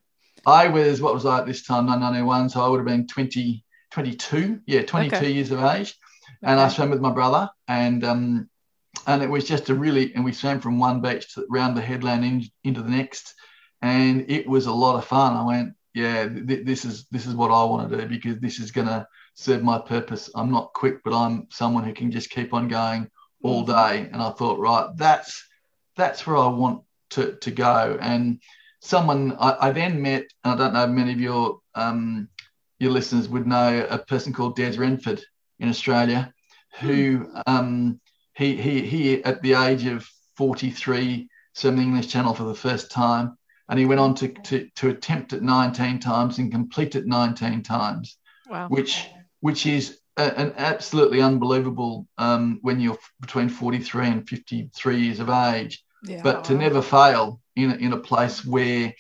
I 0.47 0.69
was, 0.69 1.02
what 1.02 1.14
was 1.14 1.26
I 1.26 1.38
at 1.38 1.47
this 1.47 1.64
time? 1.64 1.87
1991. 1.87 2.50
So 2.50 2.64
I 2.64 2.69
would 2.69 2.78
have 2.78 2.87
been 2.87 3.07
20, 3.07 3.64
22. 3.90 4.61
Yeah, 4.66 4.83
22 4.83 5.16
okay. 5.16 5.31
years 5.31 5.50
of 5.50 5.62
age. 5.64 5.97
And 6.42 6.59
okay. 6.59 6.66
I 6.66 6.69
swam 6.69 6.90
with 6.90 7.00
my 7.00 7.12
brother. 7.12 7.50
And 7.69 8.04
um, 8.04 8.49
and 9.07 9.23
it 9.23 9.31
was 9.31 9.45
just 9.45 9.69
a 9.71 9.75
really, 9.75 10.14
and 10.14 10.25
we 10.25 10.33
swam 10.33 10.61
from 10.61 10.78
one 10.78 11.00
beach 11.00 11.35
to 11.35 11.47
round 11.50 11.76
the 11.76 11.81
headland 11.81 12.25
in, 12.25 12.45
into 12.62 12.83
the 12.83 12.90
next. 12.90 13.35
And 13.81 14.31
it 14.31 14.47
was 14.47 14.66
a 14.66 14.73
lot 14.73 14.97
of 14.97 15.04
fun. 15.04 15.35
I 15.35 15.45
went, 15.45 15.75
yeah, 15.95 16.29
th- 16.29 16.65
this 16.65 16.85
is 16.85 17.07
this 17.11 17.27
is 17.27 17.35
what 17.35 17.51
I 17.51 17.65
want 17.65 17.91
to 17.91 17.97
do 17.97 18.07
because 18.07 18.39
this 18.41 18.59
is 18.59 18.71
going 18.71 18.87
to 18.87 19.07
serve 19.35 19.63
my 19.63 19.79
purpose. 19.79 20.31
I'm 20.35 20.51
not 20.51 20.73
quick, 20.73 21.03
but 21.05 21.15
I'm 21.15 21.49
someone 21.51 21.85
who 21.85 21.93
can 21.93 22.11
just 22.11 22.31
keep 22.31 22.55
on 22.55 22.69
going 22.69 23.11
all 23.43 23.65
mm. 23.65 23.67
day. 23.67 24.09
And 24.13 24.23
I 24.23 24.31
thought, 24.31 24.59
right, 24.59 24.89
that's 24.97 25.47
that's 25.97 26.27
where 26.27 26.37
I 26.37 26.49
want 26.49 26.83
to, 27.11 27.37
to 27.37 27.51
go. 27.51 27.99
And 28.01 28.41
someone 28.81 29.37
I, 29.39 29.69
I 29.69 29.73
then 29.73 30.01
met, 30.01 30.25
I 30.45 30.57
don't 30.57 30.73
know 30.73 30.87
many 30.87 31.13
of 31.13 31.21
your 31.21 31.61
um, 31.75 32.29
your 32.79 32.91
listeners 32.91 33.29
would 33.29 33.47
know 33.47 33.87
a 33.89 33.99
person 33.99 34.33
called 34.33 34.57
Des 34.57 34.79
Renford 34.79 35.23
in 35.61 35.69
Australia, 35.69 36.33
who 36.81 37.29
um, 37.47 38.01
he, 38.35 38.57
he 38.57 38.83
he 38.83 39.25
at 39.25 39.43
the 39.43 39.55
age 39.55 39.85
of 39.87 40.09
43 40.37 41.29
swam 41.55 41.77
the 41.77 41.83
English 41.83 42.09
Channel 42.09 42.35
for 42.35 42.45
the 42.45 42.55
first 42.55 42.91
time, 42.91 43.37
and 43.69 43.78
he 43.78 43.87
went 43.87 44.00
on 44.00 44.14
to, 44.16 44.28
to, 44.28 44.69
to 44.76 44.90
attempt 44.90 45.33
it 45.33 45.42
19 45.42 45.99
times 46.00 46.38
and 46.38 46.50
complete 46.52 46.95
it 46.95 47.07
19 47.07 47.62
times, 47.62 48.16
Wow. 48.49 48.69
which 48.69 49.07
which 49.40 49.66
is 49.66 49.99
a, 50.16 50.38
an 50.38 50.54
absolutely 50.57 51.21
unbelievable 51.21 52.07
um, 52.19 52.59
when 52.62 52.81
you're 52.81 52.99
between 53.21 53.49
43 53.49 54.07
and 54.07 54.28
53 54.28 55.00
years 55.00 55.21
of 55.21 55.28
age. 55.31 55.83
Yeah. 56.04 56.21
But 56.23 56.45
to 56.45 56.54
never 56.54 56.83
fail 56.83 57.40
in 57.57 57.71
a, 57.71 57.75
in 57.76 57.92
a 57.92 57.99
place 57.99 58.45
where 58.45 58.92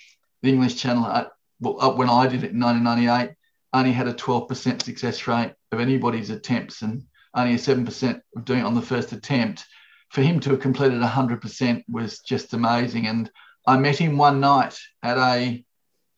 the 0.42 0.48
English 0.48 0.76
Channel, 0.76 1.26
well, 1.60 1.76
up 1.80 1.96
when 1.96 2.08
I 2.08 2.26
did 2.26 2.44
it 2.44 2.52
in 2.52 2.60
1998, 2.60 3.36
only 3.72 3.92
had 3.92 4.08
a 4.08 4.14
12% 4.14 4.82
success 4.82 5.26
rate 5.26 5.52
of 5.70 5.80
anybody's 5.80 6.30
attempts 6.30 6.82
and 6.82 7.04
only 7.34 7.54
a 7.54 7.58
7% 7.58 8.20
of 8.36 8.44
doing 8.44 8.60
it 8.60 8.64
on 8.66 8.74
the 8.74 8.82
first 8.82 9.12
attempt. 9.12 9.64
For 10.10 10.22
him 10.22 10.40
to 10.40 10.50
have 10.50 10.60
completed 10.60 11.00
100% 11.00 11.84
was 11.88 12.18
just 12.18 12.52
amazing. 12.52 13.06
And 13.06 13.30
I 13.66 13.78
met 13.78 13.98
him 13.98 14.18
one 14.18 14.40
night 14.40 14.78
at 15.02 15.18
a 15.18 15.64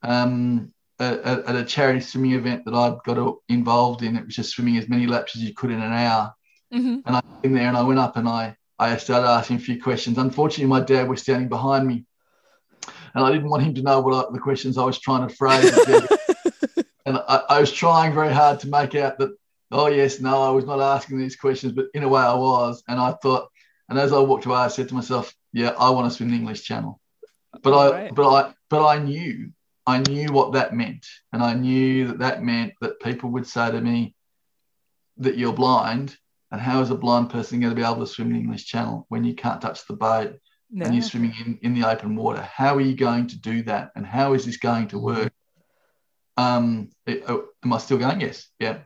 um, 0.03 0.73
at 0.99 1.57
a 1.57 1.65
charity 1.65 2.01
swimming 2.01 2.33
event 2.33 2.65
that 2.65 2.75
I'd 2.75 2.99
got 3.05 3.37
involved 3.49 4.03
in. 4.03 4.17
It 4.17 4.27
was 4.27 4.37
just 4.37 4.51
swimming 4.51 4.77
as 4.77 4.89
many 4.89 5.07
laps 5.07 5.37
as 5.37 5.43
you 5.43 5.53
could 5.55 5.71
in 5.71 5.81
an 5.81 5.93
hour. 5.93 6.35
Mhm. 6.73 7.03
And 7.05 7.17
I 7.17 7.23
in 7.43 7.55
there 7.55 7.69
and 7.69 7.77
I 7.77 7.83
went 7.83 7.99
up 7.99 8.17
and 8.17 8.29
I 8.29 8.57
I 8.79 8.97
started 8.97 9.29
asking 9.29 9.57
a 9.57 9.61
few 9.61 9.83
questions. 9.83 10.19
Unfortunately, 10.19 10.67
my 10.67 10.81
dad 10.81 11.09
was 11.09 11.23
standing 11.23 11.49
behind 11.49 11.87
me, 11.87 12.05
and 13.15 13.25
I 13.25 13.31
didn't 13.33 13.49
want 13.49 13.63
him 13.63 13.75
to 13.75 13.83
know 13.83 14.01
what 14.01 14.15
I, 14.15 14.33
the 14.33 14.39
questions 14.39 14.79
I 14.79 14.85
was 14.85 14.99
trying 14.99 15.29
to 15.29 15.35
phrase. 15.35 15.73
and 17.07 17.19
I, 17.19 17.43
I 17.49 17.61
was 17.61 17.73
trying 17.73 18.15
very 18.15 18.33
hard 18.33 18.61
to 18.61 18.69
make 18.69 18.95
out 18.95 19.19
that 19.19 19.31
oh 19.75 19.89
yes, 19.89 20.21
no, 20.21 20.43
I 20.43 20.51
was 20.51 20.65
not 20.65 20.81
asking 20.81 21.19
these 21.19 21.37
questions, 21.37 21.73
but 21.73 21.87
in 21.95 22.05
a 22.05 22.09
way 22.09 22.23
I 22.23 22.35
was. 22.35 22.83
And 22.89 22.99
I 22.99 23.13
thought, 23.13 23.49
and 23.89 23.99
as 23.99 24.13
I 24.13 24.19
walked 24.21 24.47
away, 24.47 24.57
I 24.57 24.69
said 24.69 24.89
to 24.89 24.95
myself, 24.95 25.35
yeah, 25.53 25.71
I 25.79 25.91
want 25.91 26.11
to 26.11 26.17
swim 26.17 26.31
the 26.31 26.37
English 26.37 26.63
Channel. 26.63 27.01
But 27.63 27.73
I, 27.75 27.91
Right. 27.91 28.15
but 28.15 28.29
I, 28.29 28.55
but 28.71 28.87
I 28.87 28.99
knew, 28.99 29.51
I 29.87 29.99
knew 29.99 30.33
what 30.33 30.53
that 30.53 30.75
meant, 30.75 31.07
and 31.33 31.43
I 31.43 31.55
knew 31.55 32.09
that 32.09 32.19
that 32.21 32.43
meant 32.43 32.73
that 32.81 33.01
people 33.01 33.31
would 33.31 33.47
say 33.47 33.71
to 33.71 33.81
me 33.81 34.15
that 35.19 35.37
you're 35.39 35.53
blind, 35.53 36.17
and 36.51 36.61
how 36.61 36.81
is 36.81 36.91
a 36.91 36.95
blind 36.95 37.31
person 37.31 37.61
going 37.61 37.71
to 37.71 37.77
be 37.77 37.85
able 37.87 38.01
to 38.01 38.07
swim 38.07 38.33
the 38.33 38.39
English 38.39 38.67
Channel 38.67 39.07
when 39.09 39.25
you 39.25 39.35
can't 39.35 39.61
touch 39.61 39.87
the 39.87 39.95
boat 39.95 40.37
No. 40.71 40.87
and 40.87 40.95
you're 40.95 41.03
swimming 41.03 41.35
in, 41.45 41.59
in 41.63 41.75
the 41.75 41.89
open 41.89 42.17
water? 42.17 42.43
How 42.43 42.75
are 42.77 42.81
you 42.81 42.95
going 42.97 43.27
to 43.29 43.39
do 43.39 43.63
that, 43.65 43.91
and 43.97 44.07
how 44.07 44.35
is 44.35 44.45
this 44.47 44.57
going 44.57 44.89
to 44.89 44.99
work? 44.99 45.33
Um, 46.37 46.91
it- 47.07 47.25
oh, 47.29 47.47
am 47.65 47.73
I 47.73 47.79
still 47.79 47.99
going? 47.99 48.21
Yes. 48.21 48.49
Yeah. 48.59 48.79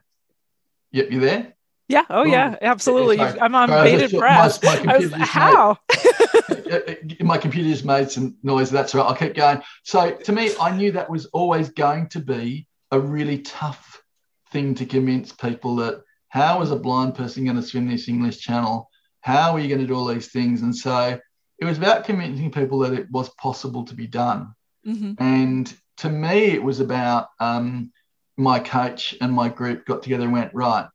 Yep. 0.93 1.11
You 1.11 1.21
there? 1.21 1.55
Yeah. 1.89 2.05
Oh, 2.11 2.25
yeah. 2.25 2.57
Absolutely. 2.61 3.19
I'm 3.21 3.55
on 3.55 3.71
I 3.71 3.85
bated 3.85 4.19
breath. 4.19 4.63
my- 4.63 4.83
my 4.85 4.93
I 4.95 4.99
was, 4.99 5.13
how? 5.13 5.79
My 7.21 7.39
computer 7.39 7.71
just 7.71 7.85
made 7.85 8.11
some 8.11 8.37
noise. 8.43 8.71
That's 8.71 8.95
right. 8.95 9.05
I'll 9.05 9.15
keep 9.15 9.35
going. 9.35 9.63
So 9.85 10.13
to 10.13 10.33
me, 10.33 10.51
I 10.61 10.77
knew 10.77 10.93
that 10.93 11.11
was 11.11 11.27
always 11.27 11.71
going 11.71 12.09
to 12.11 12.21
be 12.21 12.67
a 12.91 12.99
really 12.99 13.39
tough 13.41 14.03
thing 14.51 14.75
to 14.77 14.87
convince 14.87 15.33
people 15.33 15.77
that 15.77 16.03
how 16.29 16.63
is 16.63 16.71
a 16.71 16.77
blind 16.77 17.15
person 17.15 17.45
going 17.45 17.57
to 17.57 17.63
swim 17.63 17.89
this 17.89 18.09
English 18.09 18.41
channel? 18.41 18.91
How 19.21 19.53
are 19.53 19.61
you 19.61 19.69
going 19.69 19.81
to 19.81 19.87
do 19.87 19.95
all 19.95 20.07
these 20.07 20.29
things? 20.29 20.63
And 20.63 20.75
so 20.75 21.19
it 21.59 21.65
was 21.65 21.79
about 21.79 22.05
convincing 22.05 22.51
people 22.51 22.81
that 22.81 22.93
it 22.93 23.11
was 23.11 23.29
possible 23.31 23.85
to 23.85 23.95
be 23.95 24.07
done. 24.07 24.55
Mhm. 24.87 25.17
And 25.19 25.75
to 25.99 26.09
me, 26.09 26.45
it 26.45 26.63
was 26.63 26.81
about 26.81 27.29
um, 27.41 27.93
my 28.37 28.61
coach 28.61 29.17
and 29.21 29.33
my 29.33 29.49
group 29.49 29.85
got 29.85 30.03
together 30.03 30.25
and 30.25 30.33
went, 30.33 30.55
right, 30.55 30.89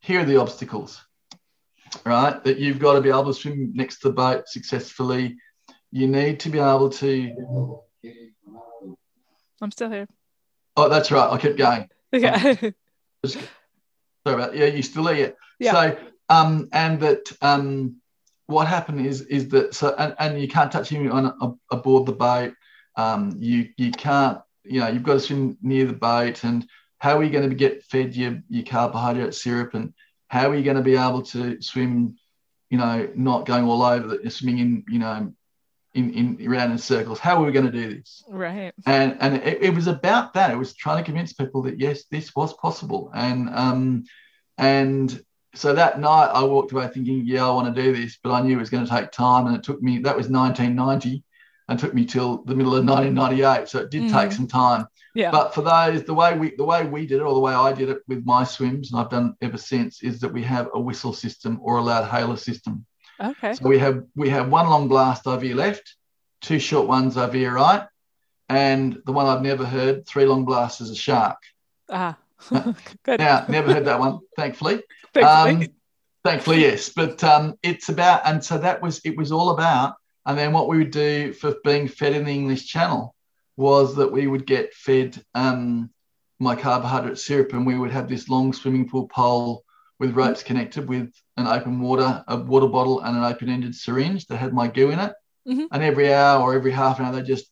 here 0.00 0.20
are 0.20 0.24
the 0.24 0.36
obstacles, 0.36 1.04
right? 2.04 2.42
That 2.44 2.58
you've 2.58 2.78
got 2.78 2.94
to 2.94 3.00
be 3.00 3.08
able 3.08 3.26
to 3.26 3.34
swim 3.34 3.72
next 3.74 4.00
to 4.00 4.08
the 4.08 4.14
boat 4.14 4.48
successfully. 4.48 5.36
You 5.92 6.06
need 6.06 6.40
to 6.40 6.50
be 6.50 6.58
able 6.58 6.90
to. 6.90 7.82
I'm 9.60 9.70
still 9.70 9.90
here. 9.90 10.08
Oh, 10.76 10.88
that's 10.88 11.10
right. 11.10 11.30
I 11.30 11.38
kept 11.38 11.56
going. 11.56 11.88
Yeah. 12.12 12.38
Sorry 13.26 13.44
about 14.26 14.56
Yeah, 14.56 14.66
you 14.66 14.82
still 14.82 15.04
there? 15.04 15.34
Yeah. 15.58 15.72
So, 15.72 15.98
um, 16.28 16.68
and 16.72 17.00
that 17.00 17.32
um, 17.40 17.96
what 18.46 18.66
happened 18.66 19.06
is 19.06 19.22
is 19.22 19.48
that 19.50 19.74
so 19.74 19.94
and, 19.98 20.14
and 20.18 20.40
you 20.40 20.48
can't 20.48 20.70
touch 20.70 20.88
him 20.88 21.10
on 21.10 21.26
a, 21.26 21.74
aboard 21.74 22.06
the 22.06 22.12
boat. 22.12 22.54
Um, 22.96 23.34
you 23.38 23.68
you 23.76 23.90
can't 23.90 24.40
you 24.64 24.80
know 24.80 24.88
you've 24.88 25.02
got 25.02 25.14
to 25.14 25.20
swim 25.20 25.56
near 25.62 25.86
the 25.86 25.92
boat 25.92 26.44
and 26.44 26.66
how 26.98 27.18
are 27.18 27.24
you 27.24 27.30
going 27.30 27.48
to 27.48 27.54
get 27.54 27.84
fed 27.84 28.14
your 28.14 28.42
your 28.48 28.64
carbohydrate 28.64 29.34
syrup 29.34 29.74
and 29.74 29.92
how 30.28 30.50
are 30.50 30.54
you 30.54 30.64
going 30.64 30.76
to 30.76 30.82
be 30.82 30.96
able 30.96 31.22
to 31.22 31.60
swim 31.60 32.16
you 32.70 32.78
know 32.78 33.08
not 33.14 33.46
going 33.46 33.64
all 33.64 33.82
over 33.82 34.16
the 34.16 34.30
swimming 34.30 34.58
in 34.58 34.84
you 34.88 34.98
know 34.98 35.32
in 35.94 36.12
in 36.12 36.48
around 36.48 36.72
in 36.72 36.78
circles 36.78 37.18
how 37.18 37.40
are 37.40 37.46
we 37.46 37.52
going 37.52 37.64
to 37.64 37.72
do 37.72 37.94
this 37.94 38.22
right. 38.28 38.72
and 38.84 39.16
and 39.20 39.36
it, 39.36 39.62
it 39.62 39.74
was 39.74 39.86
about 39.86 40.34
that. 40.34 40.50
It 40.50 40.56
was 40.56 40.74
trying 40.74 40.98
to 40.98 41.04
convince 41.04 41.32
people 41.32 41.62
that 41.62 41.80
yes, 41.80 42.04
this 42.10 42.34
was 42.34 42.52
possible. 42.54 43.10
And 43.14 43.48
um, 43.50 44.04
and 44.58 45.20
so 45.54 45.72
that 45.72 45.98
night 45.98 46.30
I 46.32 46.44
walked 46.44 46.72
away 46.72 46.88
thinking, 46.88 47.22
yeah, 47.24 47.46
I 47.46 47.50
want 47.50 47.74
to 47.74 47.82
do 47.82 47.96
this, 47.96 48.18
but 48.22 48.32
I 48.32 48.42
knew 48.42 48.56
it 48.56 48.60
was 48.60 48.70
going 48.70 48.84
to 48.84 48.90
take 48.90 49.10
time, 49.10 49.46
and 49.46 49.56
it 49.56 49.62
took 49.62 49.82
me. 49.82 49.98
That 49.98 50.16
was 50.16 50.28
1990, 50.28 51.22
and 51.68 51.78
took 51.78 51.94
me 51.94 52.04
till 52.04 52.44
the 52.44 52.54
middle 52.54 52.74
of 52.76 52.84
1998. 52.84 53.68
So 53.68 53.80
it 53.80 53.90
did 53.90 54.02
take 54.08 54.30
Mhm. 54.30 54.32
some 54.36 54.46
time. 54.46 54.86
Yeah. 55.14 55.30
But 55.30 55.54
for 55.54 55.62
those, 55.62 56.04
the 56.04 56.14
way 56.14 56.38
we 56.38 56.54
the 56.56 56.64
way 56.64 56.84
we 56.86 57.06
did 57.06 57.18
it, 57.20 57.22
or 57.22 57.34
the 57.34 57.40
way 57.40 57.54
I 57.54 57.72
did 57.72 57.88
it 57.88 58.02
with 58.06 58.24
my 58.24 58.44
swims, 58.44 58.92
and 58.92 59.00
I've 59.00 59.10
done 59.10 59.34
ever 59.40 59.58
since, 59.58 60.02
is 60.02 60.20
that 60.20 60.32
we 60.32 60.42
have 60.44 60.68
a 60.74 60.80
whistle 60.80 61.12
system 61.12 61.58
or 61.62 61.78
a 61.78 61.82
loud 61.82 62.04
hailer 62.08 62.36
system. 62.36 62.84
okay. 63.20 63.54
So 63.54 63.66
we 63.66 63.78
have 63.78 64.04
we 64.14 64.28
have 64.28 64.48
one 64.50 64.68
long 64.68 64.88
blast 64.88 65.26
over 65.26 65.44
your 65.44 65.56
left, 65.56 65.96
two 66.42 66.58
short 66.58 66.86
ones 66.86 67.16
over 67.16 67.36
your 67.36 67.54
right, 67.54 67.84
and 68.48 69.00
the 69.06 69.12
one 69.12 69.26
I've 69.26 69.42
never 69.42 69.64
heard, 69.64 70.06
three 70.06 70.26
long 70.26 70.44
blasts 70.44 70.80
as 70.80 70.90
a 70.90 70.94
shark. 70.96 71.38
Ah. 71.90 72.16
Good. 73.02 73.18
Now, 73.20 73.44
never 73.48 73.72
heard 73.72 73.86
that 73.86 73.98
one, 73.98 74.20
thankfully. 74.36 74.82
Thankfully. 75.14 75.64
Um, 75.66 75.72
thankfully, 76.22 76.60
yes. 76.60 76.90
But 76.90 77.24
um, 77.24 77.54
it's 77.62 77.88
about, 77.88 78.20
and 78.26 78.44
so 78.44 78.58
that 78.58 78.82
was 78.82 79.00
it 79.06 79.16
was 79.16 79.32
all 79.32 79.48
about. 79.50 79.94
And 80.26 80.36
then 80.36 80.52
what 80.52 80.68
we 80.68 80.78
would 80.78 80.90
do 80.90 81.32
for 81.32 81.54
being 81.64 81.88
fed 81.88 82.14
in 82.14 82.24
the 82.24 82.32
English 82.32 82.66
Channel 82.66 83.14
was 83.56 83.94
that 83.96 84.12
we 84.12 84.26
would 84.26 84.46
get 84.46 84.74
fed 84.74 85.22
um, 85.34 85.90
my 86.38 86.54
carbohydrate 86.56 87.18
syrup, 87.18 87.52
and 87.52 87.66
we 87.66 87.78
would 87.78 87.90
have 87.90 88.08
this 88.08 88.28
long 88.28 88.52
swimming 88.52 88.88
pool 88.88 89.08
pole 89.08 89.64
with 89.98 90.14
ropes 90.14 90.42
connected 90.42 90.86
with 90.88 91.10
an 91.38 91.46
open 91.46 91.80
water, 91.80 92.22
a 92.28 92.36
water 92.36 92.66
bottle, 92.66 93.00
and 93.00 93.16
an 93.16 93.24
open-ended 93.24 93.74
syringe 93.74 94.26
that 94.26 94.36
had 94.36 94.52
my 94.52 94.68
goo 94.68 94.90
in 94.90 94.98
it. 94.98 95.14
Mhm. 95.48 95.68
And 95.72 95.82
every 95.82 96.12
hour 96.12 96.42
or 96.42 96.54
every 96.54 96.72
half 96.72 96.98
an 96.98 97.06
hour, 97.06 97.12
they 97.12 97.22
just, 97.22 97.46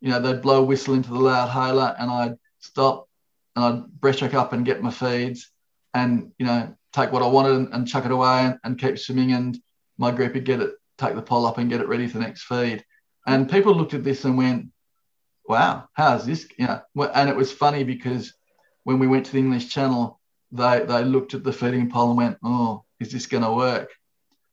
you 0.00 0.10
know, 0.10 0.20
they'd 0.20 0.42
blow 0.42 0.62
a 0.62 0.64
whistle 0.64 0.94
into 0.94 1.10
the 1.10 1.18
loud 1.18 1.48
hailer, 1.48 1.96
and 1.98 2.10
I'd 2.10 2.36
stop 2.60 3.08
and 3.56 3.64
I'd 3.64 3.82
breaststroke 3.98 4.34
up 4.34 4.52
and 4.52 4.64
get 4.64 4.82
my 4.82 4.90
feeds, 4.90 5.50
and 5.92 6.30
you 6.38 6.46
know, 6.46 6.76
take 6.92 7.10
what 7.10 7.22
I 7.22 7.26
wanted 7.26 7.56
and, 7.56 7.74
and 7.74 7.88
chuck 7.88 8.04
it 8.04 8.12
away 8.12 8.44
and, 8.44 8.58
and 8.62 8.78
keep 8.78 8.98
swimming. 8.98 9.32
And 9.32 9.58
my 9.98 10.12
group 10.12 10.34
would 10.34 10.44
get 10.44 10.60
it, 10.60 10.72
take 11.00 11.14
the 11.14 11.22
pole 11.22 11.46
up 11.46 11.58
and 11.58 11.70
get 11.70 11.80
it 11.80 11.88
ready 11.88 12.06
for 12.06 12.18
the 12.18 12.24
next 12.24 12.44
feed. 12.44 12.84
And 13.26 13.50
people 13.50 13.74
looked 13.74 13.94
at 13.94 14.04
this 14.04 14.24
and 14.24 14.36
went, 14.36 14.68
"Wow, 15.48 15.88
how's 15.94 16.26
this?" 16.26 16.48
You 16.58 16.66
know, 16.66 16.80
and 17.14 17.28
it 17.28 17.36
was 17.36 17.52
funny 17.52 17.84
because 17.84 18.34
when 18.84 18.98
we 18.98 19.06
went 19.06 19.26
to 19.26 19.32
the 19.32 19.38
English 19.38 19.68
Channel, 19.68 20.20
they 20.52 20.84
they 20.86 21.04
looked 21.04 21.34
at 21.34 21.44
the 21.44 21.52
feeding 21.52 21.90
pole 21.90 22.08
and 22.08 22.16
went, 22.16 22.38
"Oh, 22.42 22.84
is 22.98 23.12
this 23.12 23.26
going 23.26 23.44
to 23.44 23.52
work?" 23.52 23.90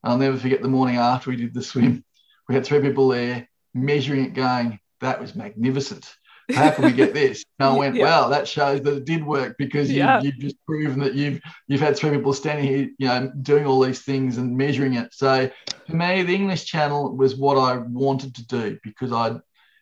And 0.04 0.12
I'll 0.12 0.18
never 0.20 0.38
forget 0.38 0.62
the 0.62 0.68
morning 0.68 0.98
after 0.98 1.30
we 1.30 1.38
did 1.38 1.54
the 1.54 1.62
swim. 1.62 2.04
We 2.48 2.56
had 2.56 2.66
three 2.66 2.82
people 2.82 3.08
there 3.10 3.48
measuring 3.74 4.26
it, 4.26 4.34
going, 4.34 4.80
"That 5.02 5.20
was 5.20 5.36
magnificent." 5.36 6.14
How 6.54 6.72
can 6.72 6.86
we 6.86 6.94
get 6.94 7.14
this? 7.14 7.44
And 7.60 7.68
I 7.70 7.78
went, 7.82 7.96
Yeah. 7.96 8.04
well, 8.04 8.30
that 8.30 8.48
shows 8.48 8.82
that 8.82 8.96
it 8.96 9.06
did 9.06 9.26
work 9.26 9.58
because 9.58 9.92
you, 9.92 9.98
Yeah. 9.98 10.22
you've 10.22 10.38
just 10.40 10.56
proven 10.66 11.00
that 11.02 11.14
you've 11.14 11.42
you've 11.68 11.82
had 11.82 11.98
three 11.98 12.12
people 12.12 12.32
standing 12.34 12.66
here, 12.66 12.90
you 12.98 13.08
know, 13.08 13.32
doing 13.42 13.66
all 13.66 13.82
these 13.82 14.04
things 14.04 14.38
and 14.38 14.56
measuring 14.56 14.94
it. 14.94 15.14
So 15.14 15.50
for 15.88 15.96
me, 15.96 16.24
the 16.24 16.36
English 16.36 16.66
Channel 16.66 17.16
was 17.16 17.36
what 17.36 17.58
I 17.58 17.78
wanted 17.78 18.36
to 18.36 18.48
do 18.48 18.80
because 18.84 19.12
I, 19.12 19.38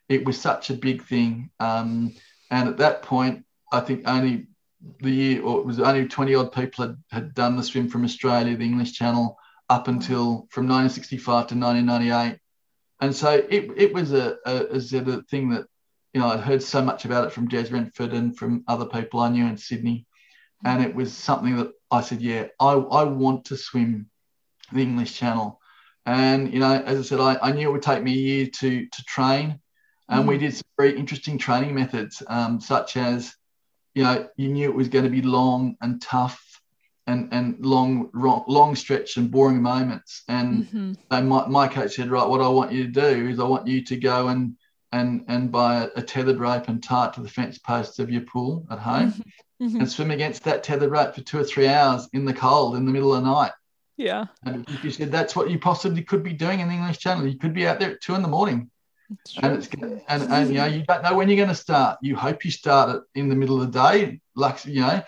it 0.07 0.25
was 0.25 0.39
such 0.39 0.69
a 0.69 0.75
big 0.75 1.03
thing. 1.03 1.49
Um, 1.59 2.13
and 2.51 2.69
at 2.69 2.77
that 2.77 3.01
point, 3.01 3.43
I 3.71 3.79
think 3.79 4.07
only 4.07 4.47
the 5.01 5.09
year, 5.11 5.41
or 5.43 5.59
it 5.59 5.65
was 5.65 5.79
only 5.79 6.07
20 6.07 6.35
odd 6.35 6.51
people 6.51 6.85
had, 6.85 6.97
had 7.11 7.33
done 7.33 7.55
the 7.55 7.63
swim 7.63 7.89
from 7.89 8.03
Australia, 8.03 8.55
the 8.55 8.63
English 8.63 8.93
Channel, 8.93 9.37
up 9.69 9.87
until 9.87 10.47
from 10.51 10.67
1965 10.67 11.47
to 11.47 11.55
1998. 11.55 12.39
And 13.01 13.15
so 13.15 13.31
it, 13.31 13.71
it 13.75 13.93
was 13.93 14.13
a, 14.13 14.37
a, 14.45 14.77
a, 14.77 14.79
thing 15.23 15.49
that, 15.49 15.65
you 16.13 16.21
know, 16.21 16.27
I'd 16.27 16.39
heard 16.39 16.61
so 16.61 16.81
much 16.83 17.05
about 17.05 17.25
it 17.25 17.33
from 17.33 17.47
Des 17.47 17.71
Renford 17.71 18.13
and 18.13 18.37
from 18.37 18.63
other 18.67 18.85
people 18.85 19.19
I 19.19 19.29
knew 19.29 19.45
in 19.45 19.57
Sydney. 19.57 20.05
And 20.63 20.83
it 20.83 20.93
was 20.93 21.13
something 21.13 21.57
that 21.57 21.71
I 21.89 22.01
said, 22.01 22.21
yeah, 22.21 22.47
I, 22.59 22.73
I 22.73 23.03
want 23.03 23.45
to 23.45 23.57
swim 23.57 24.09
the 24.71 24.81
English 24.81 25.15
Channel. 25.15 25.59
And, 26.05 26.53
you 26.53 26.59
know, 26.59 26.71
as 26.73 26.99
I 26.99 27.01
said, 27.03 27.19
I, 27.19 27.37
I 27.41 27.51
knew 27.51 27.69
it 27.69 27.71
would 27.71 27.81
take 27.81 28.03
me 28.03 28.13
a 28.13 28.15
year 28.15 28.47
to, 28.47 28.85
to 28.85 29.03
train. 29.05 29.59
And 30.07 30.27
we 30.27 30.37
did 30.37 30.53
some 30.53 30.63
very 30.77 30.95
interesting 30.97 31.37
training 31.39 31.73
methods, 31.73 32.21
um, 32.27 32.61
such 32.61 32.95
as, 32.95 33.35
you 33.95 34.03
know, 34.03 34.29
you 34.37 34.49
knew 34.49 34.69
it 34.69 34.75
was 34.75 34.87
going 34.87 35.05
to 35.05 35.09
be 35.09 35.23
long 35.23 35.77
and 35.81 35.99
tough 35.99 36.61
and, 37.07 37.29
and 37.31 37.65
long, 37.65 38.11
long, 38.13 38.43
long 38.47 38.75
stretch 38.75 39.17
and 39.17 39.31
boring 39.31 39.61
moments. 39.61 40.23
And 40.27 40.65
Mhm. 40.65 40.97
so 41.11 41.21
my, 41.23 41.47
my 41.47 41.67
coach 41.67 41.95
said, 41.95 42.11
right, 42.11 42.27
what 42.27 42.41
I 42.41 42.47
want 42.49 42.71
you 42.71 42.83
to 42.83 42.89
do 42.91 43.27
is 43.29 43.39
I 43.39 43.45
want 43.45 43.67
you 43.67 43.83
to 43.83 43.95
go 43.97 44.27
and 44.27 44.55
and 44.91 45.25
and 45.27 45.51
by 45.51 45.89
a, 45.95 46.01
tethered 46.01 46.39
rope 46.39 46.69
and 46.69 46.81
tie 46.81 47.07
it 47.07 47.13
to 47.13 47.21
the 47.21 47.27
fence 47.27 47.57
posts 47.57 47.99
of 47.99 48.09
your 48.11 48.21
pool 48.21 48.65
at 48.69 48.79
home 48.79 49.11
Mm-hmm. 49.11 49.77
Mhm. 49.77 49.79
and 49.79 49.91
swim 49.91 50.11
against 50.11 50.43
that 50.43 50.63
tethered 50.63 50.91
rope 50.91 51.15
for 51.15 51.21
two 51.21 51.39
or 51.39 51.43
three 51.43 51.67
hours 51.67 52.07
in 52.13 52.25
the 52.25 52.33
cold 52.33 52.75
in 52.75 52.85
the 52.85 52.91
middle 52.91 53.13
of 53.13 53.23
the 53.23 53.29
night. 53.31 53.51
Yeah. 53.97 54.25
And 54.43 54.67
if 54.69 54.83
you 54.83 54.91
said 54.91 55.11
that's 55.11 55.35
what 55.35 55.49
you 55.49 55.59
possibly 55.59 56.03
could 56.03 56.23
be 56.23 56.33
doing 56.33 56.59
in 56.59 56.67
the 56.67 56.73
English 56.73 56.99
Channel, 56.99 57.27
you 57.27 57.37
could 57.37 57.53
be 57.53 57.65
out 57.65 57.79
there 57.79 57.91
at 57.91 58.01
two 58.01 58.15
in 58.15 58.21
the 58.21 58.27
morning, 58.27 58.69
and 59.41 59.53
it's 59.53 59.69
and 60.07 60.23
and 60.23 60.49
you 60.49 60.55
know 60.55 60.65
you 60.65 60.83
don't 60.83 61.03
know 61.03 61.15
when 61.15 61.29
you're 61.29 61.37
going 61.37 61.49
to 61.49 61.55
start. 61.55 61.99
You 62.01 62.15
hope 62.15 62.43
you 62.43 62.51
start 62.51 62.95
it 62.95 63.03
in 63.15 63.29
the 63.29 63.35
middle 63.35 63.61
of 63.61 63.71
the 63.71 63.79
day, 63.79 64.21
like 64.35 64.65
you 64.65 64.81
know, 64.81 65.01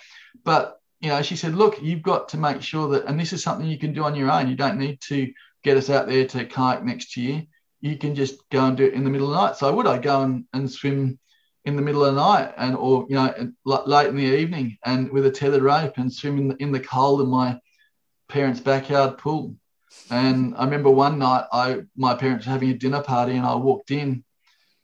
but 0.44 0.80
you 1.02 1.10
know 1.10 1.22
she 1.22 1.36
said, 1.36 1.56
look, 1.56 1.82
you've 1.82 2.02
got 2.02 2.30
to 2.30 2.38
make 2.38 2.62
sure 2.62 2.88
that, 2.90 3.06
and 3.06 3.20
this 3.20 3.34
is 3.34 3.44
something 3.44 3.68
you 3.68 3.78
can 3.78 3.94
do 3.94 4.04
on 4.04 4.16
your 4.16 4.32
own. 4.32 4.48
You 4.48 4.56
don't 4.56 4.80
need 4.80 5.02
to 5.02 5.32
get 5.64 5.78
us 5.78 5.90
out 5.90 6.08
there 6.08 6.26
to 6.26 6.46
kayak 6.46 6.84
next 6.84 7.18
year. 7.18 7.44
You 7.82 7.98
can 7.98 8.16
just 8.16 8.50
go 8.50 8.66
and 8.66 8.78
do 8.78 8.86
it 8.86 8.94
in 8.94 9.04
the 9.04 9.10
middle 9.10 9.28
of 9.28 9.34
the 9.34 9.48
night. 9.48 9.58
So 9.58 9.74
would 9.74 9.86
I 9.86 9.98
go 9.98 10.22
and, 10.22 10.46
and 10.54 10.72
swim 10.72 11.20
in 11.66 11.76
the 11.76 11.82
middle 11.82 12.06
of 12.06 12.16
the 12.16 12.22
night 12.22 12.54
and 12.58 12.76
or 12.78 13.06
you 13.10 13.16
know 13.16 13.52
late 13.66 14.08
in 14.08 14.16
the 14.16 14.24
evening 14.24 14.78
and 14.86 15.12
with 15.12 15.26
a 15.26 15.32
tethered 15.32 15.62
rope 15.62 15.98
and 15.98 16.12
swim 16.12 16.38
in 16.38 16.48
the, 16.48 16.56
in 16.64 16.72
the 16.72 16.80
cold 16.80 17.20
in 17.20 17.28
my 17.28 17.60
parents' 18.28 18.60
backyard 18.60 19.18
pool. 19.18 19.56
And 20.10 20.56
I 20.56 20.64
remember 20.66 20.90
one 20.90 21.20
night 21.20 21.46
I 21.52 21.82
my 21.96 22.16
parents 22.16 22.46
were 22.46 22.52
having 22.52 22.70
a 22.70 22.74
dinner 22.74 23.02
party 23.02 23.34
and 23.36 23.46
I 23.46 23.56
walked 23.56 23.92
in 23.92 24.24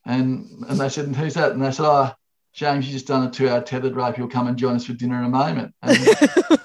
and 0.06 0.48
and 0.68 0.80
they 0.80 0.90
said, 0.90 1.06
and 1.06 1.16
Who's 1.16 1.36
that? 1.36 1.52
And 1.52 1.64
they 1.64 1.72
said, 1.72 1.86
Oh, 1.86 2.12
James, 2.54 2.86
you 2.86 2.94
just 2.94 3.08
done 3.08 3.28
a 3.28 3.32
two 3.32 3.50
hour 3.50 3.62
tethered 3.62 3.96
rope. 3.96 4.18
You'll 4.18 4.28
come 4.28 4.48
and 4.48 4.58
join 4.58 4.76
us 4.76 4.86
for 4.86 4.94
dinner 4.94 5.18
in 5.20 5.26
a 5.26 5.30
moment. 5.30 5.74
And, 5.82 6.08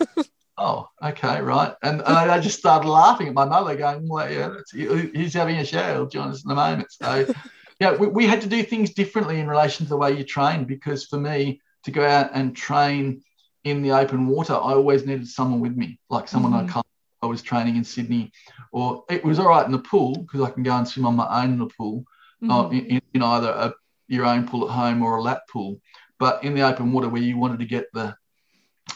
oh, 0.59 0.89
okay, 1.03 1.41
right. 1.41 1.75
And, 1.83 2.01
and 2.01 2.07
I 2.31 2.41
just 2.41 2.59
started 2.59 2.89
laughing 2.89 3.29
at 3.29 3.35
my 3.35 3.45
mother, 3.45 3.77
going, 3.77 4.09
Well, 4.09 4.31
yeah, 4.31 4.49
that's, 4.49 4.73
he- 4.73 5.11
he's 5.15 5.35
having 5.35 5.57
a 5.57 5.65
shower. 5.65 5.95
He'll 5.95 6.07
join 6.07 6.29
us 6.29 6.45
in 6.45 6.51
a 6.51 6.55
moment. 6.55 6.89
So 6.91 7.27
yeah, 7.81 7.97
we, 7.97 8.09
we 8.09 8.27
had 8.27 8.41
to 8.43 8.49
do 8.49 8.63
things 8.63 8.91
differently 8.91 9.41
in 9.41 9.49
relation 9.49 9.87
to 9.87 9.91
the 9.91 9.97
way 9.97 10.17
you 10.17 10.25
train 10.25 10.65
because 10.65 11.07
for 11.07 11.19
me 11.19 11.61
to 11.85 11.91
go 11.91 12.05
out 12.05 12.31
and 12.35 12.57
train 12.57 13.23
in 13.69 13.83
the 13.83 13.93
open 13.93 14.27
water, 14.27 14.55
I 14.55 14.73
always 14.75 15.07
needed 15.07 15.29
someone 15.29 15.61
with 15.61 15.77
me, 15.77 15.99
like 16.11 16.29
someone 16.29 16.53
Mhm. 16.53 16.69
I 16.69 16.73
can't. 16.73 16.87
I 17.21 17.27
was 17.27 17.43
training 17.43 17.75
in 17.77 17.83
Sydney, 17.85 18.31
or 18.71 19.05
it 19.11 19.25
was 19.25 19.39
all 19.41 19.49
right 19.49 19.67
in 19.67 19.73
the 19.73 19.81
pool 19.81 20.15
because 20.19 20.41
I 20.41 20.51
can 20.51 20.63
go 20.63 20.77
and 20.77 20.87
swim 20.87 21.05
on 21.07 21.17
my 21.17 21.43
own 21.43 21.53
in 21.55 21.59
the 21.59 21.67
pool, 21.67 22.05
Mhm. 22.43 22.51
uh, 22.51 22.69
in, 22.71 23.01
in- 23.13 23.23
either 23.23 23.49
a, 23.49 23.75
your 24.07 24.25
own 24.25 24.47
pool 24.47 24.69
at 24.69 24.75
home 24.75 25.03
or 25.03 25.17
a 25.17 25.23
lap 25.23 25.43
pool. 25.53 25.81
But 26.21 26.45
in 26.45 26.55
the 26.55 26.63
open 26.63 26.93
water 26.93 27.09
where 27.09 27.21
you 27.23 27.37
wanted 27.37 27.59
to 27.61 27.67
get 27.67 27.87
the 27.93 28.15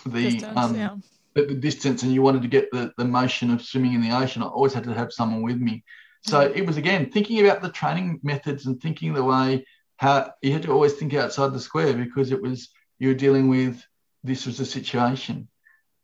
the 0.05 0.23
Distance, 0.31 0.57
um, 0.57 0.75
yeah. 0.75 0.97
the, 1.35 1.47
the 1.47 1.55
distance 1.55 2.03
and 2.03 2.13
you 2.13 2.23
wanted 2.23 2.43
to 2.43 2.49
get 2.49 2.71
the, 2.73 2.93
the 2.97 3.05
motion 3.05 3.51
of 3.51 3.63
swimming 3.63 3.95
in 3.95 4.01
the 4.01 4.11
ocean, 4.11 4.43
I 4.43 4.47
always 4.47 4.73
had 4.73 4.85
to 4.85 4.95
have 4.95 5.13
someone 5.13 5.43
with 5.43 5.59
me. 5.59 5.85
So 6.25 6.41
it 6.41 6.65
was 6.67 6.77
again 6.77 7.11
thinking 7.11 7.41
about 7.45 7.63
the 7.63 7.69
training 7.71 8.21
methods 8.23 8.67
and 8.67 8.81
thinking 8.81 9.13
the 9.13 9.25
way 9.25 9.65
how 9.97 10.33
you 10.43 10.53
had 10.53 10.63
to 10.63 10.73
always 10.73 10.95
think 10.95 11.15
outside 11.15 11.53
the 11.53 11.61
square 11.61 11.93
because 11.95 12.31
it 12.33 12.41
was 12.41 12.71
you 13.01 13.09
were 13.09 13.15
dealing 13.15 13.49
with 13.49 13.85
this 14.25 14.47
was 14.47 14.61
a 14.61 14.67
situation, 14.67 15.49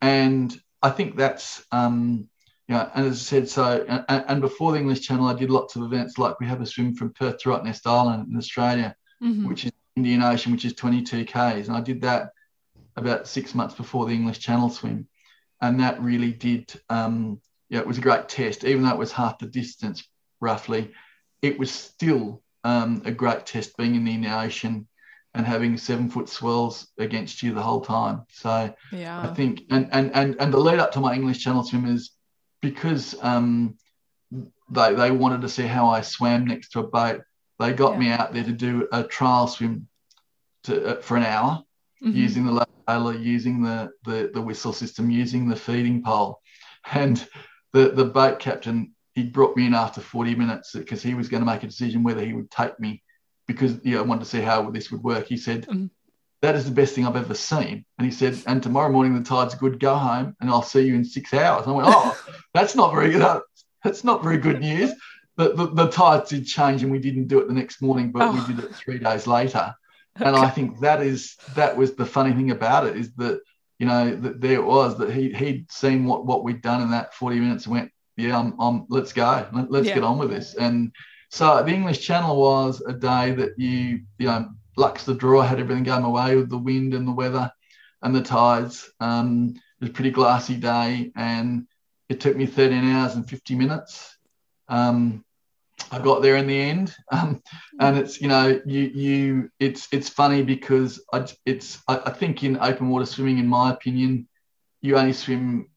and 0.01 0.59
I 0.81 0.89
think 0.89 1.15
that's 1.15 1.63
um, 1.71 2.27
you 2.67 2.75
know, 2.75 2.89
and 2.93 3.07
as 3.07 3.15
I 3.15 3.23
said, 3.23 3.49
so 3.49 3.85
and, 3.87 4.25
and 4.27 4.41
before 4.41 4.71
the 4.71 4.79
English 4.79 5.01
Channel, 5.01 5.27
I 5.27 5.33
did 5.33 5.49
lots 5.49 5.75
of 5.75 5.83
events 5.83 6.17
like 6.17 6.39
we 6.39 6.45
have 6.47 6.61
a 6.61 6.65
swim 6.65 6.95
from 6.95 7.13
Perth 7.13 7.39
to 7.39 7.49
Rottnest 7.49 7.85
Island 7.87 8.27
in 8.29 8.37
Australia, 8.37 8.95
Mhm. 9.23 9.47
which 9.47 9.65
is 9.65 9.71
Indian 9.95 10.21
Ocean, 10.21 10.51
which 10.51 10.65
is 10.65 10.73
22 10.73 11.25
k's, 11.25 11.67
and 11.67 11.75
I 11.75 11.81
did 11.81 12.01
that 12.01 12.29
about 12.95 13.27
six 13.27 13.55
months 13.55 13.75
before 13.75 14.05
the 14.05 14.13
English 14.13 14.39
Channel 14.39 14.69
swim, 14.69 15.07
and 15.61 15.79
that 15.79 16.01
really 16.01 16.31
did. 16.31 16.71
Um, 16.89 17.41
yeah, 17.69 17.79
it 17.79 17.87
was 17.87 17.97
a 17.97 18.01
great 18.01 18.27
test, 18.29 18.63
even 18.63 18.83
though 18.83 18.91
it 18.91 18.97
was 18.97 19.11
half 19.11 19.37
the 19.39 19.45
distance 19.45 20.07
roughly. 20.41 20.91
It 21.41 21.57
was 21.59 21.71
still 21.71 22.41
um, 22.65 23.01
a 23.05 23.11
great 23.11 23.45
test 23.45 23.77
being 23.77 23.95
in 23.95 24.03
the 24.03 24.13
Indian 24.13 24.33
Ocean 24.33 24.87
and 25.33 25.45
having 25.45 25.77
seven 25.77 26.09
foot 26.09 26.27
swells 26.29 26.87
against 26.97 27.43
you 27.43 27.53
the 27.53 27.61
whole 27.61 27.81
time. 27.81 28.23
So 28.31 28.73
yeah. 28.91 29.21
I 29.21 29.27
think, 29.27 29.61
and 29.69 29.87
and 29.91 30.11
and 30.15 30.35
and 30.39 30.53
the 30.53 30.57
lead 30.57 30.79
up 30.79 30.91
to 30.93 30.99
my 30.99 31.13
English 31.13 31.43
Channel 31.43 31.63
swimmers, 31.63 32.11
because 32.61 33.15
um, 33.21 33.75
they 34.69 34.93
they 34.93 35.11
wanted 35.11 35.41
to 35.41 35.49
see 35.49 35.67
how 35.67 35.89
I 35.89 36.01
swam 36.01 36.45
next 36.45 36.69
to 36.71 36.79
a 36.79 36.87
boat. 36.87 37.21
They 37.59 37.73
got 37.73 37.93
Yeah. 37.93 37.99
me 37.99 38.09
out 38.09 38.33
there 38.33 38.43
to 38.43 38.51
do 38.51 38.87
a 38.91 39.03
trial 39.03 39.47
swim 39.47 39.87
to, 40.63 40.97
uh, 40.97 41.01
for 41.01 41.17
an 41.17 41.23
hour 41.23 41.63
Mhm. 42.01 42.15
using 42.15 42.45
the 42.45 42.65
lola, 42.87 43.17
using 43.17 43.61
the, 43.61 43.91
the 44.05 44.31
the 44.33 44.41
whistle 44.41 44.73
system, 44.73 45.09
using 45.11 45.47
the 45.47 45.55
feeding 45.55 46.01
pole, 46.01 46.41
and 46.91 47.27
the 47.73 47.89
the 47.89 48.05
boat 48.05 48.39
captain 48.39 48.95
he 49.13 49.23
brought 49.23 49.55
me 49.57 49.65
in 49.65 49.73
after 49.73 49.99
40 50.01 50.35
minutes 50.35 50.71
because 50.73 51.01
he 51.03 51.13
was 51.13 51.27
going 51.27 51.41
to 51.41 51.45
make 51.45 51.63
a 51.63 51.67
decision 51.67 52.03
whether 52.03 52.23
he 52.23 52.33
would 52.33 52.49
take 52.49 52.79
me 52.79 53.03
because 53.49 53.73
you 53.83 53.95
know, 53.95 53.99
I 53.99 54.05
wanted 54.09 54.23
to 54.25 54.29
see 54.29 54.41
how 54.41 54.69
this 54.69 54.91
would 54.91 55.03
work. 55.03 55.25
He 55.27 55.37
said. 55.37 55.65
Mhm. 55.67 55.89
That 56.41 56.55
is 56.55 56.63
the 56.63 56.71
best 56.71 56.95
thing 56.95 57.05
I've 57.05 57.17
ever 57.17 57.33
seen. 57.33 57.83
And 57.97 58.05
he 58.05 58.11
said, 58.13 58.41
and 58.47 58.63
tomorrow 58.63 58.89
morning 58.89 59.13
the 59.13 59.29
tide's 59.35 59.55
good, 59.55 59.77
go 59.77 59.93
home 59.95 60.37
and 60.39 60.49
I'll 60.49 60.61
see 60.61 60.83
you 60.87 60.95
in 60.95 61.03
six 61.03 61.33
hours. 61.33 61.63
And 61.65 61.73
I 61.73 61.75
went, 61.75 61.87
oh, 61.91 62.17
that's 62.53 62.75
not 62.77 62.93
very 62.93 63.11
good. 63.11 63.41
That's 63.83 64.05
not 64.05 64.23
very 64.23 64.37
good 64.37 64.61
news. 64.61 64.91
But 65.35 65.57
the, 65.57 65.65
the 65.67 65.89
tides 65.89 66.29
did 66.29 66.45
change 66.45 66.81
and 66.81 66.91
we 66.93 66.99
didn't 66.99 67.27
do 67.27 67.39
it 67.39 67.47
the 67.49 67.53
next 67.61 67.81
morning, 67.81 68.11
but 68.13 68.21
Oh. 68.23 68.31
we 68.31 68.53
did 68.53 68.63
it 68.63 68.73
three 68.73 68.99
days 68.99 69.27
later 69.27 69.75
and 70.15 70.33
I 70.35 70.49
think 70.49 70.79
that 70.79 71.01
is 71.01 71.35
that 71.55 71.75
was 71.75 71.93
the 71.95 72.05
funny 72.05 72.31
thing 72.33 72.51
about 72.51 72.85
it 72.87 72.95
is 72.97 73.11
that 73.15 73.41
you 73.79 73.85
know 73.87 74.15
that 74.23 74.39
there 74.41 74.59
it 74.61 74.65
was 74.65 74.97
that 74.99 75.11
he 75.11 75.31
he'd 75.33 75.69
seen 75.71 76.05
what 76.05 76.25
what 76.25 76.43
we'd 76.45 76.61
done 76.61 76.81
in 76.81 76.91
that 76.91 77.13
40 77.13 77.39
minutes 77.39 77.65
and 77.65 77.73
went 77.75 77.91
yeah 78.17 78.37
I'm, 78.39 78.53
I'm 78.59 78.85
let's 78.89 79.13
go 79.13 79.45
Let, 79.53 79.71
let's 79.71 79.87
Yeah. 79.87 79.95
get 79.95 80.03
on 80.03 80.17
with 80.17 80.29
this 80.29 80.55
and 80.55 80.91
so 81.29 81.61
the 81.63 81.71
English 81.71 81.99
Channel 81.99 82.39
was 82.39 82.81
a 82.81 82.93
day 82.93 83.31
that 83.31 83.57
you 83.57 84.01
you 84.17 84.27
know 84.27 84.49
luck's 84.75 85.05
the 85.05 85.13
draw 85.13 85.41
had 85.41 85.59
everything 85.59 85.83
going 85.83 86.03
my 86.03 86.09
way 86.09 86.35
with 86.35 86.49
the 86.49 86.57
wind 86.57 86.93
and 86.93 87.07
the 87.07 87.11
weather 87.11 87.51
and 88.01 88.15
the 88.15 88.21
tides. 88.21 88.89
Um, 88.99 89.53
it 89.55 89.81
was 89.81 89.89
a 89.89 89.93
pretty 89.93 90.11
glassy 90.11 90.55
day 90.55 91.11
and 91.15 91.67
it 92.07 92.19
took 92.19 92.35
me 92.35 92.45
13 92.45 92.83
hours 92.91 93.15
and 93.15 93.29
50 93.29 93.55
minutes. 93.55 94.17
Um, 94.67 95.23
I 95.91 95.99
got 95.99 96.21
there 96.21 96.37
in 96.37 96.47
the 96.47 96.59
end. 96.59 96.95
Um, 97.11 97.41
and 97.79 97.97
it's 97.97 98.21
you 98.21 98.27
know 98.27 98.61
you 98.65 98.81
you 98.81 99.49
it's 99.59 99.87
it's 99.91 100.09
funny 100.09 100.43
because 100.43 101.01
I, 101.11 101.25
it's 101.45 101.81
I, 101.87 101.97
I 102.05 102.11
think 102.11 102.43
in 102.43 102.57
open 102.57 102.89
water 102.89 103.05
swimming 103.05 103.39
in 103.39 103.47
my 103.47 103.71
opinion 103.71 104.27
you 104.81 104.97
only 104.97 105.13
swim 105.13 105.69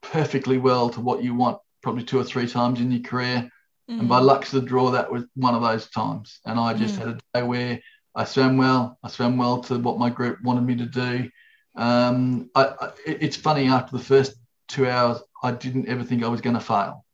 perfectly 0.00 0.58
well 0.58 0.90
to 0.90 1.00
what 1.00 1.22
you 1.22 1.34
want 1.34 1.58
probably 1.82 2.02
two 2.02 2.18
or 2.18 2.24
three 2.24 2.48
times 2.48 2.80
in 2.80 2.90
your 2.90 3.02
career 3.02 3.50
and 3.98 4.08
by 4.08 4.20
Mhm. 4.20 4.24
luck 4.24 4.44
to 4.46 4.60
the 4.60 4.66
draw 4.66 4.90
that 4.92 5.10
was 5.10 5.24
one 5.34 5.54
of 5.54 5.62
those 5.62 5.88
times 5.90 6.40
and 6.46 6.58
I 6.58 6.74
just 6.74 6.94
Mm. 6.94 6.98
had 6.98 7.08
a 7.08 7.18
day 7.34 7.42
where 7.42 7.80
I 8.14 8.24
swam 8.24 8.56
well 8.56 8.98
I 9.02 9.08
swam 9.08 9.36
well 9.36 9.60
to 9.64 9.78
what 9.78 9.98
my 9.98 10.10
group 10.10 10.40
wanted 10.42 10.62
me 10.62 10.76
to 10.76 10.86
do 10.86 11.30
um, 11.76 12.50
I, 12.54 12.64
I, 12.80 12.90
it's 13.06 13.36
funny 13.36 13.68
after 13.68 13.96
the 13.96 14.02
first 14.02 14.34
two 14.68 14.88
hours 14.88 15.20
I 15.42 15.52
didn't 15.52 15.88
ever 15.88 16.02
think 16.04 16.22
I 16.22 16.28
was 16.28 16.40
going 16.40 16.54
to 16.56 16.60
fail 16.60 17.04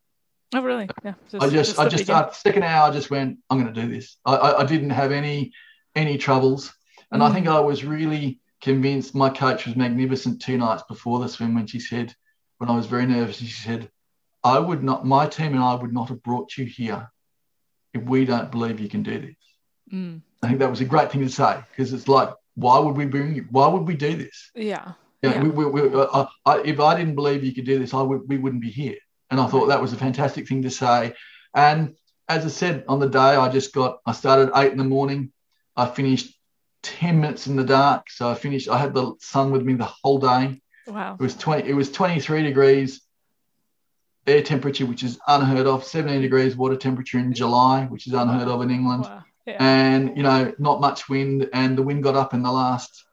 Oh, 0.55 0.62
really? 0.62 0.89
Yeah. 1.05 1.15
I 1.41 1.49
just, 1.49 1.79
I 1.79 1.85
the 1.85 1.91
just, 1.91 2.07
beginning. 2.07 2.23
uh, 2.23 2.31
second 2.31 2.62
hour, 2.62 2.89
I 2.89 2.93
just 2.93 3.11
went, 3.11 3.39
I'm 3.51 3.61
going 3.61 3.75
to 3.75 3.81
do 3.83 3.89
this. 3.93 4.17
I, 4.25 4.37
I, 4.37 4.61
I 4.61 4.65
didn't 4.65 4.91
have 4.91 5.11
any, 5.11 5.53
any 5.97 6.17
troubles, 6.19 6.73
and 7.11 7.21
I 7.23 7.29
Mm. 7.29 7.35
think 7.35 7.49
I 7.49 7.59
was 7.61 7.85
really 7.85 8.39
convinced. 8.62 9.12
My 9.15 9.29
coach 9.29 9.67
was 9.67 9.75
magnificent 9.75 10.41
two 10.41 10.57
nights 10.57 10.85
before 10.89 11.19
the 11.19 11.29
swim 11.29 11.57
when 11.57 11.67
she 11.67 11.81
said, 11.81 12.15
when 12.59 12.71
I 12.71 12.77
was 12.77 12.87
very 12.87 13.07
nervous, 13.07 13.37
she 13.39 13.49
said, 13.49 13.91
I 14.47 14.61
would 14.61 14.85
not, 14.85 15.05
my 15.05 15.27
team 15.27 15.55
and 15.55 15.63
I 15.63 15.75
would 15.75 15.93
not 15.93 16.09
have 16.09 16.23
brought 16.23 16.57
you 16.57 16.65
here 16.65 17.11
if 17.93 18.03
we 18.05 18.25
don't 18.25 18.53
believe 18.53 18.79
you 18.79 18.89
can 18.89 19.03
do 19.03 19.19
this. 19.19 19.35
Mm. 19.93 20.23
I 20.41 20.47
think 20.47 20.61
that 20.61 20.71
was 20.71 20.81
a 20.81 20.85
great 20.85 21.11
thing 21.11 21.23
to 21.23 21.29
say 21.29 21.59
because 21.71 21.93
it's 21.93 22.07
like, 22.07 22.31
why 22.55 22.79
would 22.79 22.97
we 22.97 23.07
bring 23.07 23.35
you? 23.35 23.47
Why 23.51 23.67
would 23.67 23.89
we 23.89 23.97
do 23.97 24.17
this? 24.17 24.51
Yeah. 24.55 24.93
Yeah, 25.23 25.35
Yeah. 25.35 25.43
We, 25.43 25.49
we, 25.49 25.89
we, 25.89 26.01
uh, 26.01 26.27
I, 26.45 26.61
if 26.61 26.79
I 26.79 26.97
didn't 26.97 27.17
believe 27.17 27.43
you 27.43 27.55
could 27.55 27.67
do 27.67 27.81
this, 27.81 27.93
I 27.93 28.03
would 28.03 28.23
we 28.29 28.39
wouldn't 28.39 28.63
be 28.63 28.71
here. 28.71 28.97
And 29.31 29.41
I 29.41 29.49
thought 29.49 29.67
that 29.67 29.83
was 29.83 29.93
a 29.93 29.97
fantastic 29.97 30.47
thing 30.47 30.63
to 30.63 30.71
say. 30.71 31.15
And 31.53 31.97
as 32.29 32.45
I 32.45 32.49
said 32.49 32.85
on 32.87 33.01
the 33.01 33.09
day, 33.09 33.19
I 33.19 33.49
just 33.49 33.75
got 33.75 33.99
I 34.07 34.13
started 34.13 34.53
eight 34.55 34.71
in 34.71 34.79
the 34.79 34.85
morning. 34.85 35.33
I 35.75 35.87
finished 35.87 36.33
ten 36.85 37.21
minutes 37.21 37.49
in 37.49 37.57
the 37.57 37.65
dark. 37.65 38.11
So 38.11 38.29
I 38.29 38.35
finished. 38.35 38.69
I 38.69 38.79
had 38.79 38.95
the 38.95 39.15
sun 39.19 39.51
with 39.51 39.63
me 39.63 39.75
the 39.75 39.93
whole 40.03 40.21
day. 40.21 40.63
Wow. 40.87 41.17
It 41.19 41.23
was 41.23 41.37
twenty. 41.37 41.69
It 41.69 41.75
was 41.75 41.91
twenty 41.91 42.21
three 42.21 42.45
degrees 42.45 43.01
air 44.27 44.43
temperature, 44.43 44.87
which 44.87 45.03
is 45.03 45.19
unheard 45.29 45.67
of. 45.67 45.85
Seventeen 45.85 46.23
degrees 46.23 46.57
water 46.57 46.77
temperature 46.77 47.19
in 47.19 47.33
July, 47.33 47.85
which 47.87 48.07
is 48.07 48.12
unheard 48.12 48.49
of 48.49 48.62
in 48.62 48.71
England 48.71 49.05
Wow. 49.05 49.25
Yeah. 49.47 49.57
and 49.61 50.17
you 50.17 50.23
know 50.25 50.53
not 50.59 50.81
much 50.81 51.09
wind 51.09 51.49
and 51.53 51.79
the 51.79 51.83
wind 51.83 52.03
got 52.03 52.17
up 52.17 52.35
in 52.35 52.43
the 52.43 52.51
last 52.51 53.05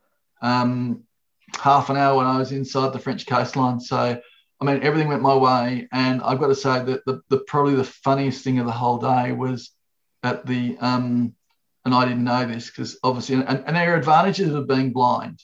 um, 0.41 1.03
half 1.59 1.91
an 1.91 1.97
hour 1.97 2.17
when 2.17 2.25
i 2.25 2.39
was 2.39 2.51
inside 2.51 2.91
the 2.91 2.97
french 2.97 3.27
coastline 3.27 3.79
so 3.79 4.19
i 4.59 4.65
mean 4.65 4.81
everything 4.81 5.07
went 5.09 5.21
my 5.21 5.35
way 5.35 5.87
and 5.91 6.19
i've 6.23 6.39
got 6.39 6.47
to 6.47 6.55
say 6.55 6.83
that 6.83 7.05
the, 7.05 7.21
the 7.29 7.37
probably 7.45 7.75
the 7.75 7.83
funniest 7.83 8.43
thing 8.43 8.57
of 8.57 8.65
the 8.65 8.71
whole 8.71 8.97
day 8.97 9.31
was 9.31 9.69
at 10.23 10.43
the 10.47 10.75
um, 10.81 11.35
and 11.85 11.93
i 11.93 12.03
didn't 12.03 12.23
know 12.23 12.47
this 12.47 12.65
because 12.71 12.97
obviously 13.03 13.35
and, 13.35 13.63
and 13.67 13.75
there 13.75 13.93
are 13.93 13.97
advantages 13.97 14.51
of 14.55 14.67
being 14.67 14.91
blind 14.91 15.39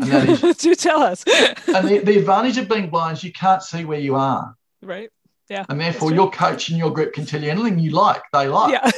and 0.00 0.10
that 0.10 0.26
is 0.30 0.56
Do 0.62 0.74
tell 0.74 1.02
us. 1.02 1.22
and 1.26 1.86
the, 1.86 1.98
the 1.98 2.18
advantage 2.18 2.56
of 2.56 2.70
being 2.70 2.88
blind 2.88 3.18
is 3.18 3.24
you 3.24 3.32
can't 3.32 3.62
see 3.62 3.84
where 3.84 4.00
you 4.00 4.14
are 4.14 4.56
right. 4.82 5.10
Yeah. 5.48 5.64
and 5.68 5.80
therefore 5.80 6.12
your 6.14 6.30
coach 6.30 6.68
and 6.70 6.78
your 6.78 6.92
group 6.92 7.12
can 7.12 7.26
tell 7.26 7.42
you 7.42 7.50
anything 7.50 7.78
you 7.78 7.90
like 7.90 8.22
they 8.32 8.46
like 8.48 8.72
Yeah. 8.72 8.90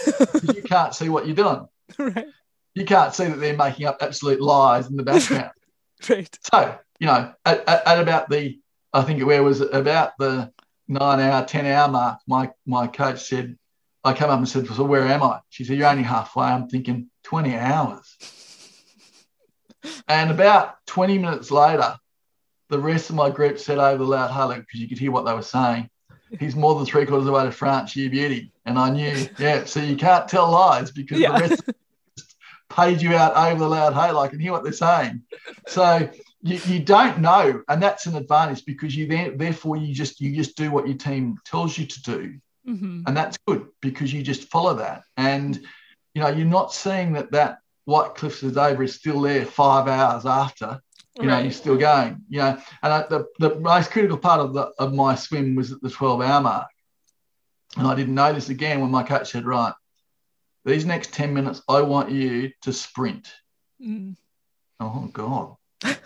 you 0.55 0.63
can't 0.63 0.95
see 0.95 1.09
what 1.09 1.27
you're 1.27 1.37
doing. 1.37 1.67
Right. 1.99 2.27
You 2.75 2.85
can't 2.85 3.15
see 3.15 3.25
that 3.27 3.39
they're 3.41 3.57
making 3.57 3.87
up 3.87 3.99
absolute 4.01 4.41
lies 4.41 4.89
in 4.89 4.97
the 4.97 5.03
background. 5.03 5.51
Right. 6.09 6.39
so, 6.53 6.79
you 6.99 7.07
know, 7.07 7.33
at, 7.45 7.69
at, 7.69 7.87
at 7.87 7.99
about 8.01 8.29
the, 8.29 8.59
I 8.93 9.03
think 9.03 9.21
it 9.21 9.25
was 9.25 9.61
about 9.61 10.13
the 10.19 10.53
nine 10.89 11.21
hour, 11.21 11.45
10 11.47 11.67
hour 11.67 11.89
mark, 11.89 12.19
my, 12.27 12.51
my 12.67 12.87
coach 12.89 13.21
said, 13.25 13.57
I 14.03 14.13
came 14.13 14.29
up 14.29 14.39
and 14.39 14.49
said, 14.49 14.67
So 14.67 14.85
where 14.85 15.07
am 15.07 15.23
I? 15.23 15.41
She 15.49 15.65
said, 15.65 15.79
You're 15.79 15.89
only 15.89 16.03
halfway. 16.03 16.45
I'm 16.47 16.69
thinking, 16.69 17.11
20 17.25 17.57
hours. 17.57 18.17
and 20.09 20.31
about 20.31 20.85
20 20.87 21.19
minutes 21.19 21.51
later, 21.51 21.97
the 22.71 22.79
rest 22.79 23.11
of 23.11 23.17
my 23.17 23.31
group 23.31 23.59
said 23.59 23.79
over 23.79 23.99
the 23.99 24.11
loud 24.11 24.31
hailer 24.31 24.59
because 24.61 24.81
you 24.81 24.89
could 24.89 24.99
hear 24.99 25.13
what 25.13 25.25
they 25.25 25.35
were 25.35 25.43
saying. 25.43 25.89
He's 26.41 26.57
more 26.57 26.75
than 26.75 26.87
three 26.87 27.07
quarters 27.07 27.23
of 27.23 27.27
the 27.27 27.33
way 27.33 27.45
to 27.45 27.53
France, 27.53 27.95
you 27.95 28.11
beauty. 28.11 28.53
And 28.67 28.79
I 28.79 28.91
knew, 28.91 29.29
yeah, 29.39 29.65
so 29.65 29.81
you 29.81 29.97
can't 29.97 30.27
tell 30.27 30.51
lies 30.51 30.91
because 30.91 31.21
Yeah. 31.21 31.33
the 31.33 31.41
rest 31.41 31.63
paid 32.71 33.01
you 33.01 33.15
out 33.15 33.37
over 33.37 33.61
the 33.61 33.69
loud 33.69 33.93
hailer. 33.95 34.25
I 34.25 34.29
can 34.29 34.41
hear 34.41 34.53
what 34.53 34.65
they're 34.65 34.73
saying. 34.73 35.23
So 35.69 36.11
you, 36.43 36.61
you 36.67 36.81
don't 36.81 37.21
know, 37.21 37.63
and 37.69 37.83
that's 37.83 38.07
an 38.07 38.17
advantage 38.17 38.65
because 38.65 38.97
you 38.97 39.07
then 39.07 39.37
therefore 39.37 39.77
you 39.77 39.95
just 39.95 40.21
you 40.21 40.35
just 40.35 40.57
do 40.57 40.71
what 40.71 40.87
your 40.89 40.97
team 40.97 41.39
tells 41.45 41.77
you 41.79 41.87
to 41.87 42.03
do, 42.03 42.39
hmm 42.67 43.03
and 43.07 43.17
that's 43.17 43.39
good 43.47 43.67
because 43.81 44.13
you 44.13 44.23
just 44.23 44.49
follow 44.51 44.75
that. 44.75 45.03
And 45.17 45.57
you 46.15 46.23
know 46.23 46.29
you're 46.29 46.47
not 46.47 46.73
seeing 46.75 47.13
that 47.13 47.31
that 47.33 47.59
White 47.85 48.15
Cliffs 48.15 48.43
of 48.43 48.55
Dover 48.55 48.83
is 48.83 48.95
still 48.95 49.21
there 49.21 49.45
five 49.47 49.89
hours 49.89 50.27
after. 50.27 50.81
You 51.21 51.29
know 51.29 51.35
Right. 51.35 51.45
you're 51.45 51.53
still 51.53 51.77
going. 51.77 52.23
You 52.29 52.39
know, 52.39 52.59
and 52.83 52.93
I, 52.93 53.07
the 53.09 53.27
the 53.39 53.55
most 53.61 53.91
critical 53.93 54.19
part 54.19 54.41
of 54.41 54.53
the 54.53 54.73
of 54.79 54.93
my 54.93 55.15
swim 55.15 55.55
was 55.55 55.71
at 55.71 55.81
the 55.81 55.91
12 55.91 56.21
hour 56.21 56.41
mark, 56.41 56.69
and 57.77 57.87
I 57.87 57.95
didn't 57.95 58.15
know 58.15 58.33
this 58.33 58.49
again 58.49 58.81
when 58.81 58.91
my 58.91 59.03
coach 59.05 59.31
said, 59.31 59.45
right. 59.45 59.75
These 60.65 60.87
next 60.87 61.13
10 61.13 61.35
minutes, 61.35 61.63
I 61.69 61.83
want 61.83 62.11
you 62.11 62.51
to 62.63 62.73
sprint. 62.73 63.31
Mm. 63.81 64.17
Oh 64.81 65.09
God, 65.13 65.57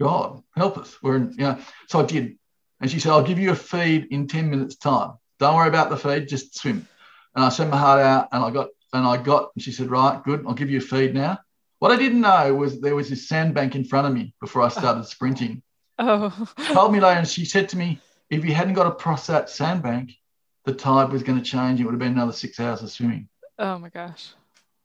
God, 0.00 0.42
help 0.54 0.76
us. 0.76 0.96
We're 1.02 1.16
in, 1.16 1.30
you 1.32 1.44
know. 1.44 1.58
So 1.88 2.00
I 2.00 2.04
did, 2.04 2.36
and 2.80 2.90
she 2.90 2.98
said, 3.00 3.12
"I'll 3.12 3.22
give 3.22 3.38
you 3.38 3.52
a 3.52 3.56
feed 3.56 4.08
in 4.10 4.26
ten 4.26 4.50
minutes' 4.50 4.76
time. 4.76 5.12
Don't 5.38 5.56
worry 5.56 5.68
about 5.68 5.88
the 5.88 5.96
feed, 5.96 6.28
just 6.28 6.58
swim." 6.58 6.86
And 7.34 7.44
I 7.44 7.48
sent 7.48 7.70
my 7.70 7.78
heart 7.78 8.00
out, 8.00 8.28
and 8.32 8.44
I 8.44 8.50
got, 8.50 8.68
and 8.92 9.06
I 9.06 9.16
got. 9.16 9.50
And 9.54 9.62
she 9.62 9.72
said, 9.72 9.90
"Right, 9.90 10.22
good. 10.22 10.44
I'll 10.46 10.52
give 10.54 10.68
you 10.70 10.78
a 10.78 10.82
feed 10.82 11.14
now." 11.14 11.38
What 11.82 11.90
I 11.90 11.96
didn't 11.96 12.20
know 12.20 12.54
was 12.54 12.80
there 12.80 12.94
was 12.94 13.10
this 13.10 13.26
sandbank 13.28 13.74
in 13.74 13.82
front 13.82 14.06
of 14.06 14.14
me 14.14 14.36
before 14.40 14.62
I 14.62 14.68
started 14.68 15.04
sprinting. 15.04 15.62
Oh. 15.98 16.48
Told 16.72 16.92
me 16.92 17.00
later, 17.00 17.18
and 17.18 17.28
she 17.28 17.44
said 17.44 17.68
to 17.68 17.76
me, 17.76 18.00
"If 18.30 18.44
you 18.44 18.54
hadn't 18.54 18.74
got 18.74 18.86
across 18.86 19.26
that 19.26 19.50
sandbank, 19.50 20.12
the 20.64 20.72
tide 20.72 21.12
was 21.12 21.22
going 21.22 21.38
to 21.38 21.44
change. 21.44 21.80
It 21.80 21.84
would 21.84 21.92
have 21.92 21.98
been 21.98 22.12
another 22.12 22.32
six 22.32 22.58
hours 22.58 22.82
of 22.82 22.90
swimming." 22.90 23.28
Oh 23.58 23.78
my 23.78 23.88
gosh. 23.88 24.32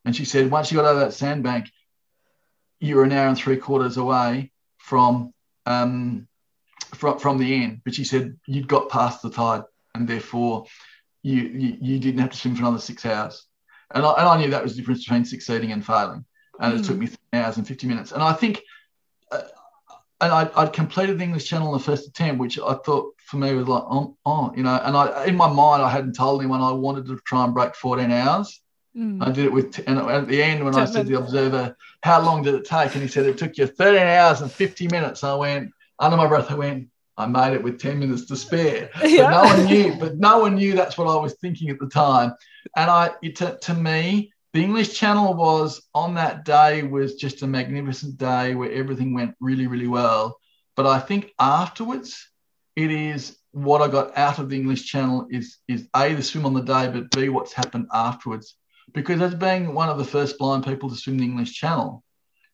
And 0.06 0.16
she 0.16 0.26
said, 0.26 0.52
once 0.52 0.70
you 0.70 0.78
got 0.78 0.86
over 0.86 1.00
that 1.00 1.14
sandbank, 1.14 1.70
you 2.80 2.98
were 2.98 3.04
an 3.04 3.14
hour 3.14 3.28
and 3.28 3.38
three 3.38 3.58
quarters 3.58 3.98
away 3.98 4.52
from 4.78 5.34
um, 5.66 6.28
from, 6.96 7.18
from 7.18 7.38
the 7.38 7.64
end. 7.64 7.82
But 7.86 7.96
she 7.96 8.04
said 8.04 8.38
you'd 8.48 8.68
got 8.68 8.90
past 8.90 9.22
the 9.22 9.30
tide, 9.30 9.64
and 9.96 10.08
therefore 10.08 10.66
you, 11.24 11.42
you 11.42 11.78
you 11.80 12.00
didn't 12.00 12.22
have 12.22 12.32
to 12.32 12.38
swim 12.38 12.56
for 12.56 12.64
another 12.64 12.80
six 12.80 13.06
hours. 13.06 13.46
And 13.94 14.06
I, 14.06 14.12
and 14.14 14.28
I 14.28 14.38
knew 14.38 14.50
that 14.50 14.64
was 14.64 14.76
the 14.76 14.82
difference 14.82 15.06
between 15.06 15.26
succeeding 15.26 15.72
and 15.72 15.86
failing. 15.86 16.26
And 16.60 16.74
it 16.74 16.82
Mm. 16.82 16.88
took 16.88 16.98
me 16.98 17.10
hours 17.34 17.58
and 17.58 17.68
50 17.68 17.88
minutes. 17.88 18.12
And 18.12 18.24
I 18.24 18.34
think, 18.34 18.62
uh, 19.32 19.42
and 20.22 20.32
I, 20.32 20.50
I'd 20.56 20.74
completed 20.74 21.20
the 21.20 21.24
English 21.24 21.46
Channel 21.46 21.68
in 21.68 21.78
the 21.78 21.84
first 21.84 22.08
attempt, 22.08 22.40
which 22.42 22.58
I 22.60 22.74
thought 22.86 23.14
for 23.20 23.38
me 23.38 23.54
was 23.54 23.68
like, 23.68 23.84
oh, 23.88 24.18
oh, 24.26 24.52
you 24.56 24.64
know, 24.64 24.80
and 24.84 24.98
I 24.98 25.26
in 25.26 25.36
my 25.36 25.52
mind 25.52 25.84
I 25.84 25.90
hadn't 25.90 26.14
told 26.14 26.42
anyone 26.42 26.62
I 26.62 26.72
wanted 26.72 27.06
to 27.08 27.20
try 27.26 27.44
and 27.44 27.54
break 27.54 27.76
14 27.76 28.10
hours. 28.12 28.62
Mm. 28.96 29.26
I 29.26 29.32
did 29.32 29.46
it 29.46 29.54
with, 29.54 29.80
and 29.86 30.00
at 30.00 30.28
the 30.28 30.42
end, 30.42 30.64
when 30.66 30.74
I 30.76 30.86
said 30.86 31.06
to 31.06 31.12
the 31.12 31.20
observer, 31.20 31.76
how 32.02 32.20
long 32.22 32.42
did 32.42 32.56
it 32.56 32.66
take? 32.66 32.94
And 32.94 33.04
he 33.04 33.08
said, 33.08 33.26
it 33.28 33.38
took 33.38 33.58
you 33.58 33.68
13 33.68 34.02
hours 34.02 34.42
and 34.42 34.52
50 34.52 34.88
minutes. 34.88 35.24
I 35.24 35.36
went, 35.36 35.72
under 36.00 36.18
my 36.18 36.26
breath, 36.26 36.50
I 36.50 36.56
went, 36.56 36.88
I 37.16 37.28
made 37.28 37.54
it 37.54 37.64
with 37.64 37.80
10 37.80 38.00
minutes 38.00 38.26
to 38.26 38.36
spare. 38.36 38.90
But 39.00 39.10
Yeah. 39.10 39.30
no 39.30 39.44
one 39.44 39.66
knew, 39.66 39.96
but 40.00 40.18
no 40.18 40.40
one 40.40 40.56
knew 40.56 40.74
that's 40.74 40.98
what 40.98 41.08
I 41.08 41.20
was 41.20 41.36
thinking 41.36 41.70
at 41.70 41.80
the 41.80 41.88
time. 41.88 42.34
And 42.76 42.90
I, 42.90 43.12
it, 43.22 43.36
to, 43.38 43.58
to 43.62 43.74
me, 43.76 44.32
the 44.58 44.64
English 44.64 44.96
Channel 44.96 45.36
was 45.36 45.88
on 45.94 46.16
that 46.16 46.44
day 46.44 46.82
was 46.82 47.14
just 47.14 47.44
a 47.44 47.48
magnificent 47.48 48.18
day 48.18 48.56
where 48.56 48.72
everything 48.72 49.14
went 49.14 49.36
really, 49.40 49.68
really 49.68 49.86
well. 49.88 50.40
But 50.76 50.88
I 50.88 50.98
think 50.98 51.32
afterwards, 51.38 52.28
it 52.76 52.90
is 52.90 53.38
what 53.52 53.84
I 53.84 53.88
got 53.88 54.18
out 54.18 54.40
of 54.40 54.50
the 54.50 54.56
English 54.56 54.88
Channel 54.88 55.28
is 55.30 55.60
is 55.68 55.88
a 55.96 56.12
the 56.16 56.24
swim 56.24 56.48
on 56.48 56.56
the 56.56 56.64
day, 56.64 56.90
but 56.92 57.12
b 57.12 57.30
what's 57.30 57.54
happened 57.54 57.86
afterwards. 57.94 58.56
Because 58.96 59.22
as 59.22 59.36
being 59.36 59.76
one 59.76 59.90
of 59.90 60.00
the 60.00 60.12
first 60.16 60.40
blind 60.40 60.66
people 60.66 60.90
to 60.90 60.96
swim 60.96 61.20
the 61.20 61.26
English 61.26 61.54
Channel, 61.54 62.04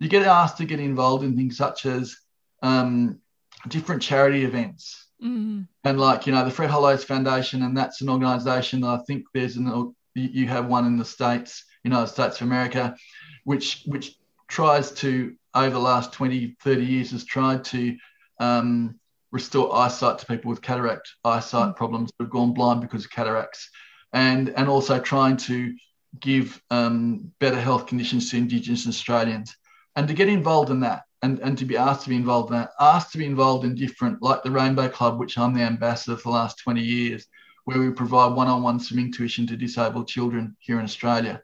you 0.02 0.10
get 0.10 0.28
asked 0.28 0.58
to 0.58 0.66
get 0.66 0.82
involved 0.82 1.24
in 1.24 1.38
things 1.38 1.56
such 1.56 1.86
as 1.86 2.18
um, 2.62 3.22
different 3.70 4.02
charity 4.02 4.44
events 4.44 5.00
Mm. 5.24 5.70
and 5.86 6.02
like 6.02 6.28
you 6.28 6.34
know 6.34 6.44
the 6.44 6.52
Fred 6.52 6.70
Hollows 6.70 7.06
Foundation, 7.06 7.63
and 7.63 7.78
that's 7.78 8.02
an 8.02 8.10
organisation 8.10 8.82
that 8.82 8.89
I 8.89 8.98
think 9.08 9.24
there's 9.34 9.56
an 9.56 9.96
you 10.16 10.48
have 10.48 10.68
one 10.68 10.86
in 10.86 10.98
the 10.98 11.06
states, 11.06 11.63
United 11.84 12.08
States 12.08 12.41
of 12.41 12.48
America, 12.48 12.96
which 13.43 13.84
which 13.86 14.15
tries 14.48 14.91
to 14.91 15.36
over 15.56 15.69
the 15.69 15.80
last 15.80 16.13
20, 16.13 16.56
30 16.62 16.86
years 16.86 17.12
has 17.12 17.26
tried 17.26 17.63
to 17.63 17.96
um, 18.39 19.00
restore 19.32 19.76
eyesight 19.76 20.17
to 20.17 20.26
people 20.26 20.50
with 20.50 20.62
cataract 20.62 21.08
eyesight 21.24 21.76
problems 21.76 22.12
who've 22.17 22.30
gone 22.30 22.54
blind 22.54 22.82
because 22.82 23.06
of 23.06 23.12
cataracts, 23.12 23.69
and 24.13 24.50
and 24.50 24.67
also 24.67 25.00
trying 25.00 25.38
to 25.38 25.76
give 26.19 26.62
um, 26.69 27.32
better 27.39 27.60
health 27.60 27.88
conditions 27.88 28.30
to 28.30 28.38
Indigenous 28.38 28.88
Australians, 28.88 29.56
and 29.96 30.08
to 30.08 30.13
get 30.13 30.30
involved 30.30 30.69
in 30.69 30.80
that 30.82 31.04
and, 31.24 31.39
and 31.39 31.58
to 31.58 31.65
be 31.65 31.78
asked 31.78 32.04
to 32.04 32.10
be 32.10 32.17
involved 32.17 32.52
in 32.52 32.58
that, 32.58 32.72
asked 32.82 33.13
to 33.13 33.17
be 33.17 33.26
involved 33.26 33.63
in 33.63 33.76
different, 33.76 34.22
like 34.22 34.43
the 34.43 34.52
Rainbow 34.52 34.89
Club, 34.89 35.17
which 35.17 35.38
I'm 35.38 35.54
the 35.54 35.62
ambassador 35.62 36.17
for 36.17 36.24
the 36.30 36.36
last 36.36 36.60
20 36.60 36.82
years, 36.82 37.28
where 37.63 37.80
we 37.80 37.89
provide 37.91 38.36
one 38.36 38.50
on 38.50 38.62
one 38.62 38.78
swimming 38.78 39.12
tuition 39.12 39.48
to 39.48 39.56
disabled 39.56 40.10
children 40.10 40.58
here 40.60 40.80
in 40.80 40.84
Australia. 40.84 41.41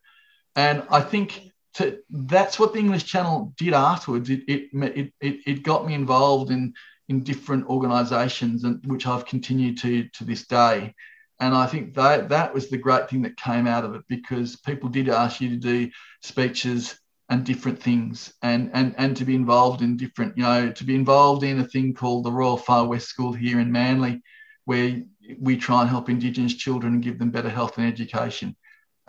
And 0.60 0.84
I 0.90 1.00
think 1.00 1.54
to, 1.76 2.00
that's 2.10 2.60
what 2.60 2.74
the 2.74 2.80
English 2.80 3.06
Channel 3.06 3.54
did 3.58 3.74
afterwards. 3.74 4.30
It, 4.30 4.42
it, 4.50 4.70
it, 4.74 5.14
it, 5.22 5.36
it 5.48 5.64
got 5.64 5.88
me 5.88 5.94
involved 5.94 6.52
in, 6.52 6.74
in 7.08 7.24
different 7.24 7.68
organisations, 7.68 8.66
and 8.66 8.86
which 8.86 9.08
I've 9.08 9.26
continued 9.26 9.78
to 9.78 10.10
to 10.16 10.26
this 10.26 10.46
day. 10.48 10.94
And 11.40 11.56
I 11.56 11.66
think 11.66 11.94
that 11.94 12.28
that 12.28 12.54
was 12.54 12.70
the 12.70 12.78
great 12.78 13.10
thing 13.10 13.22
that 13.22 13.38
came 13.38 13.68
out 13.68 13.86
of 13.86 13.96
it 13.96 14.02
because 14.10 14.58
people 14.58 14.90
did 14.90 15.08
ask 15.08 15.40
you 15.40 15.50
to 15.52 15.56
do 15.56 15.90
speeches 16.22 17.00
and 17.30 17.46
different 17.46 17.82
things 17.82 18.34
and, 18.42 18.70
and 18.74 18.94
and 18.98 19.16
to 19.16 19.24
be 19.24 19.36
involved 19.36 19.82
in 19.82 19.96
different 19.96 20.36
you 20.36 20.44
know 20.44 20.72
to 20.72 20.84
be 20.84 20.96
involved 20.96 21.44
in 21.44 21.60
a 21.60 21.64
thing 21.74 21.94
called 21.94 22.26
the 22.26 22.32
royal 22.32 22.58
far 22.58 22.86
west 22.88 23.08
school 23.08 23.32
here 23.32 23.60
in 23.60 23.72
manly 23.72 24.22
where 24.66 25.00
we 25.40 25.56
try 25.56 25.82
and 25.82 25.90
help 25.90 26.10
indigenous 26.10 26.56
children 26.56 26.94
and 26.94 27.04
give 27.04 27.20
them 27.20 27.30
better 27.30 27.50
health 27.50 27.78
and 27.78 27.86
education 27.88 28.56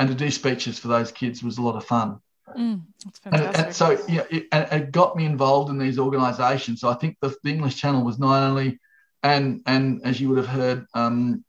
and 0.01 0.09
to 0.09 0.15
do 0.17 0.31
speeches 0.31 0.79
for 0.81 0.89
those 0.89 1.13
kids 1.13 1.43
was 1.45 1.59
a 1.59 1.63
lot 1.63 1.77
of 1.77 1.85
fun 1.85 2.19
Mm. 2.59 2.83
That's 3.05 3.21
and, 3.27 3.37
fantastic. 3.37 3.67
and 3.67 3.75
so 3.77 4.05
yeah 4.09 4.25
it, 4.29 4.49
and 4.51 4.83
it 4.83 4.91
got 4.91 5.15
me 5.15 5.25
involved 5.25 5.71
in 5.71 5.79
these 5.79 6.01
organizations 6.01 6.81
so 6.81 6.89
i 6.89 6.95
think 6.95 7.17
the, 7.23 7.33
the 7.45 7.51
english 7.51 7.77
channel 7.77 8.03
was 8.03 8.19
not 8.19 8.43
only 8.43 8.81
and 9.23 9.63
and 9.67 10.01
as 10.05 10.21
you 10.21 10.29
would 10.31 10.39
have 10.39 10.49
heard 10.49 10.85
um, 10.95 11.45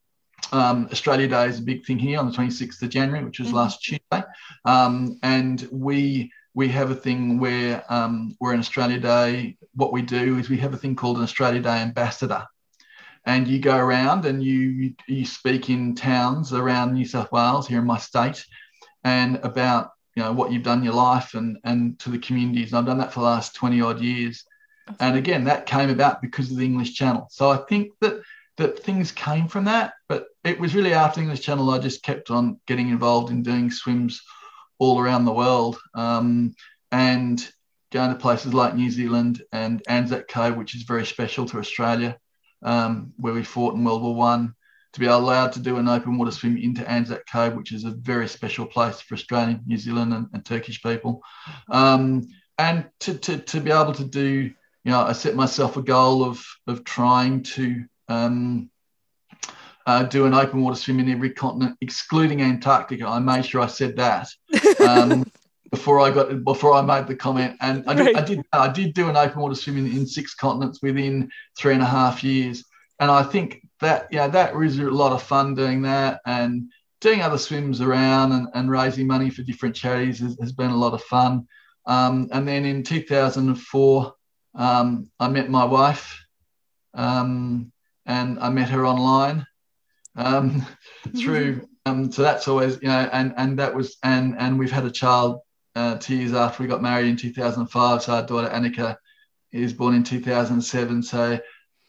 um, 0.51 0.89
Australia 0.91 1.27
Day 1.27 1.45
is 1.47 1.57
a 1.59 1.63
big 1.63 1.85
thing 1.85 1.97
here 1.97 2.19
on 2.19 2.25
the 2.29 2.35
26th 2.37 2.81
of 2.81 2.89
January, 2.89 3.23
which 3.23 3.39
was 3.39 3.49
Mhm. 3.49 3.53
last 3.53 3.81
Tuesday, 3.81 4.23
um, 4.65 5.17
and 5.23 5.67
we 5.71 6.31
we 6.53 6.67
have 6.67 6.89
a 6.91 6.95
thing 6.95 7.39
where 7.39 7.83
um, 7.89 8.35
we're 8.39 8.53
in 8.53 8.59
Australia 8.59 8.99
Day. 8.99 9.57
What 9.75 9.93
we 9.93 10.01
do 10.01 10.37
is 10.39 10.49
we 10.49 10.57
have 10.57 10.73
a 10.73 10.77
thing 10.77 10.95
called 10.95 11.17
an 11.17 11.23
Australia 11.23 11.61
Day 11.61 11.77
ambassador, 11.79 12.43
and 13.25 13.47
you 13.47 13.59
go 13.59 13.77
around 13.77 14.25
and 14.25 14.43
you 14.43 14.93
you, 15.07 15.25
speak 15.25 15.69
in 15.69 15.95
towns 15.95 16.53
around 16.53 16.93
New 16.93 17.05
South 17.05 17.31
Wales 17.31 17.67
here 17.67 17.79
in 17.79 17.85
my 17.85 17.97
state, 17.97 18.43
and 19.03 19.37
about 19.43 19.91
you 20.15 20.23
know 20.23 20.33
what 20.33 20.51
you've 20.51 20.63
done 20.63 20.79
in 20.79 20.83
your 20.83 20.93
life 20.93 21.33
and 21.33 21.57
and 21.63 21.99
to 21.99 22.09
the 22.09 22.19
communities. 22.19 22.71
And 22.71 22.79
I've 22.79 22.85
done 22.85 22.97
that 22.99 23.13
for 23.13 23.19
the 23.19 23.25
last 23.25 23.55
20 23.55 23.81
odd 23.81 24.01
years, 24.01 24.43
and 24.99 25.17
again 25.17 25.43
that 25.45 25.65
came 25.65 25.89
about 25.89 26.21
because 26.21 26.51
of 26.51 26.57
the 26.57 26.65
English 26.65 26.93
Channel. 26.95 27.27
So 27.31 27.49
I 27.49 27.57
think 27.57 27.91
that 28.01 28.21
that 28.57 28.79
things 28.79 29.11
came 29.11 29.47
from 29.47 29.65
that, 29.65 29.93
but 30.09 30.27
it 30.43 30.59
was 30.59 30.75
really 30.75 30.93
after 30.93 31.19
the 31.19 31.23
English 31.23 31.41
Channel 31.41 31.69
I 31.69 31.79
just 31.79 32.03
kept 32.03 32.29
on 32.31 32.59
getting 32.67 32.89
involved 32.89 33.31
in 33.31 33.43
doing 33.43 33.71
swims 33.71 34.21
all 34.79 34.99
around 34.99 35.25
the 35.25 35.31
world 35.31 35.77
um, 35.93 36.55
and 36.91 37.47
going 37.91 38.09
to 38.09 38.15
places 38.15 38.53
like 38.53 38.75
New 38.75 38.89
Zealand 38.89 39.43
and 39.51 39.81
Anzac 39.87 40.27
Cove, 40.27 40.57
which 40.57 40.75
is 40.75 40.83
very 40.83 41.05
special 41.05 41.45
to 41.45 41.59
Australia, 41.59 42.17
um, 42.63 43.13
where 43.17 43.33
we 43.33 43.43
fought 43.43 43.75
in 43.75 43.83
World 43.83 44.01
War 44.01 44.15
One. 44.15 44.55
To 44.93 44.99
be 44.99 45.05
allowed 45.05 45.53
to 45.53 45.59
do 45.59 45.77
an 45.77 45.87
open 45.87 46.17
water 46.17 46.31
swim 46.31 46.57
into 46.57 46.89
Anzac 46.89 47.25
Cove, 47.25 47.55
which 47.55 47.71
is 47.71 47.85
a 47.85 47.91
very 47.91 48.27
special 48.27 48.65
place 48.65 48.99
for 48.99 49.15
Australian, 49.15 49.61
New 49.65 49.77
Zealand, 49.77 50.13
and, 50.13 50.27
and 50.33 50.43
Turkish 50.43 50.83
people, 50.83 51.21
um, 51.69 52.27
and 52.57 52.85
to, 52.99 53.17
to 53.17 53.37
to 53.37 53.61
be 53.61 53.71
able 53.71 53.93
to 53.93 54.03
do, 54.03 54.51
you 54.83 54.91
know, 54.91 55.01
I 55.01 55.13
set 55.13 55.33
myself 55.33 55.77
a 55.77 55.81
goal 55.81 56.25
of 56.25 56.45
of 56.67 56.83
trying 56.83 57.43
to 57.43 57.85
um, 58.09 58.69
uh, 59.85 60.03
do 60.03 60.25
an 60.25 60.33
open 60.33 60.61
water 60.61 60.75
swim 60.75 60.99
in 60.99 61.09
every 61.09 61.31
continent, 61.31 61.77
excluding 61.81 62.41
Antarctica. 62.41 63.07
I 63.07 63.19
made 63.19 63.45
sure 63.45 63.61
I 63.61 63.67
said 63.67 63.95
that. 63.97 64.27
Um, 64.81 65.23
before 65.71 65.99
I 66.01 66.11
got 66.11 66.43
before 66.43 66.73
I 66.73 66.81
made 66.81 67.07
the 67.07 67.15
comment, 67.15 67.55
and 67.61 67.83
I 67.87 67.93
did, 67.93 68.05
right. 68.07 68.17
I 68.17 68.21
did 68.21 68.45
I 68.51 68.67
did 68.67 68.93
do 68.93 69.09
an 69.09 69.17
open 69.17 69.41
water 69.41 69.55
swim 69.55 69.77
in, 69.77 69.87
in 69.87 70.05
six 70.05 70.35
continents 70.35 70.81
within 70.81 71.31
three 71.57 71.73
and 71.73 71.81
a 71.81 71.85
half 71.85 72.23
years, 72.23 72.65
and 72.99 73.09
I 73.09 73.23
think 73.23 73.65
that 73.79 74.07
yeah 74.11 74.27
that 74.27 74.55
was 74.55 74.77
a 74.77 74.83
lot 74.83 75.13
of 75.13 75.23
fun 75.23 75.55
doing 75.55 75.81
that 75.83 76.21
and 76.25 76.69
doing 76.99 77.21
other 77.21 77.37
swims 77.37 77.81
around 77.81 78.33
and, 78.33 78.47
and 78.53 78.69
raising 78.69 79.07
money 79.07 79.29
for 79.29 79.41
different 79.41 79.75
charities 79.75 80.19
has, 80.19 80.37
has 80.39 80.51
been 80.51 80.69
a 80.69 80.77
lot 80.77 80.93
of 80.93 81.01
fun. 81.03 81.47
Um, 81.87 82.29
and 82.31 82.47
then 82.47 82.63
in 82.63 82.83
2004, 82.83 84.13
um, 84.53 85.09
I 85.19 85.27
met 85.27 85.49
my 85.49 85.65
wife, 85.65 86.23
um, 86.93 87.71
and 88.05 88.39
I 88.39 88.49
met 88.49 88.69
her 88.69 88.85
online 88.85 89.47
um, 90.15 90.65
through. 91.17 91.67
Um, 91.85 92.11
so 92.11 92.21
that's 92.21 92.47
always 92.47 92.75
you 92.81 92.89
know, 92.89 93.09
and 93.11 93.33
and 93.37 93.57
that 93.59 93.73
was 93.73 93.97
and 94.03 94.35
and 94.37 94.59
we've 94.59 94.71
had 94.71 94.85
a 94.85 94.91
child 94.91 95.39
uh, 95.75 95.95
two 95.97 96.15
years 96.15 96.33
after 96.33 96.63
we 96.63 96.69
got 96.69 96.81
married 96.81 97.07
in 97.07 97.17
2005. 97.17 98.03
So 98.03 98.13
our 98.13 98.25
daughter 98.25 98.49
Annika 98.49 98.97
is 99.51 99.73
born 99.73 99.95
in 99.95 100.03
2007. 100.03 101.03
So 101.03 101.39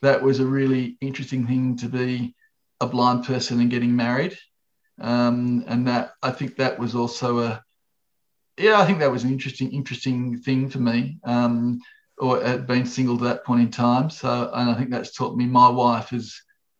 that 0.02 0.22
was 0.22 0.40
a 0.40 0.46
really 0.46 0.96
interesting 1.00 1.46
thing 1.46 1.76
to 1.78 1.88
be 1.88 2.34
a 2.80 2.86
blind 2.86 3.24
person 3.24 3.60
and 3.60 3.70
getting 3.70 3.94
married. 3.94 4.36
Um, 5.00 5.64
and 5.66 5.86
that 5.88 6.12
I 6.22 6.30
think 6.32 6.56
that 6.56 6.78
was 6.78 6.94
also 6.94 7.40
a 7.40 7.62
yeah 8.58 8.78
I 8.78 8.84
think 8.84 8.98
that 8.98 9.10
was 9.10 9.24
an 9.24 9.30
interesting 9.30 9.72
interesting 9.72 10.38
thing 10.38 10.68
for 10.68 10.78
me 10.78 11.18
um, 11.24 11.80
or 12.18 12.44
uh, 12.44 12.58
being 12.58 12.84
single 12.84 13.16
to 13.18 13.24
that 13.24 13.44
point 13.44 13.62
in 13.62 13.70
time. 13.70 14.10
So 14.10 14.50
and 14.52 14.70
I 14.70 14.74
think 14.74 14.90
that's 14.90 15.14
taught 15.14 15.36
me 15.36 15.46
my 15.46 15.68
wife 15.68 16.10
has 16.10 16.38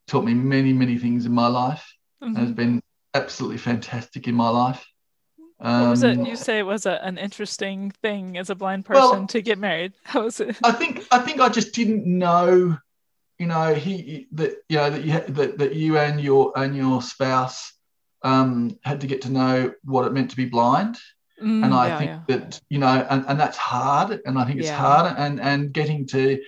taught 0.09 0.25
me 0.25 0.35
many 0.35 0.73
many 0.73 0.99
things 0.99 1.25
in 1.25 1.33
my 1.33 1.49
life 1.49 1.97
mm-hmm. 2.23 2.37
has 2.37 2.53
been 2.53 2.83
absolutely 3.15 3.59
fantastic 3.59 4.29
in 4.29 4.35
my 4.35 4.49
life. 4.49 4.85
Um, 5.65 5.83
what 5.83 5.91
was 5.91 6.03
it 6.03 6.19
um, 6.19 6.27
you 6.27 6.35
say 6.35 6.63
was 6.65 6.87
a, 6.87 7.03
an 7.05 7.19
interesting 7.19 7.93
thing 8.03 8.37
as 8.37 8.51
a 8.51 8.55
blind 8.57 8.85
person 8.85 9.01
well, 9.01 9.27
to 9.29 9.41
get 9.41 9.59
married? 9.59 9.93
How 10.03 10.25
was 10.25 10.41
it? 10.41 10.57
I 10.65 10.73
think 10.73 11.05
I 11.13 11.19
think 11.19 11.41
I 11.41 11.49
just 11.49 11.73
didn't 11.73 12.05
know, 12.05 12.77
you 13.39 13.47
know, 13.47 13.73
he 13.73 14.27
that 14.33 14.57
you 14.69 14.79
know 14.79 14.91
that 14.91 15.05
you 15.05 15.13
that, 15.35 15.59
that 15.59 15.75
you 15.75 15.99
and 15.99 16.21
your 16.21 16.53
and 16.57 16.77
your 16.77 17.01
spouse 17.01 17.73
um, 18.23 18.77
had 18.83 19.01
to 19.03 19.07
get 19.07 19.23
to 19.23 19.31
know 19.31 19.73
what 19.85 20.05
it 20.05 20.13
meant 20.13 20.31
to 20.31 20.37
be 20.37 20.47
blind. 20.47 20.99
Mm, 21.41 21.65
and 21.65 21.75
I 21.75 21.89
yeah, 21.89 21.99
think 21.99 22.11
yeah. 22.11 22.37
that 22.37 22.61
you 22.69 22.79
know, 22.81 23.07
and, 23.09 23.25
and 23.29 23.39
that's 23.39 23.57
hard, 23.57 24.21
and 24.27 24.39
I 24.39 24.45
think 24.45 24.59
it's 24.59 24.67
yeah. 24.67 24.77
hard, 24.77 25.15
and 25.17 25.41
and 25.41 25.73
getting 25.73 26.07
to 26.09 26.43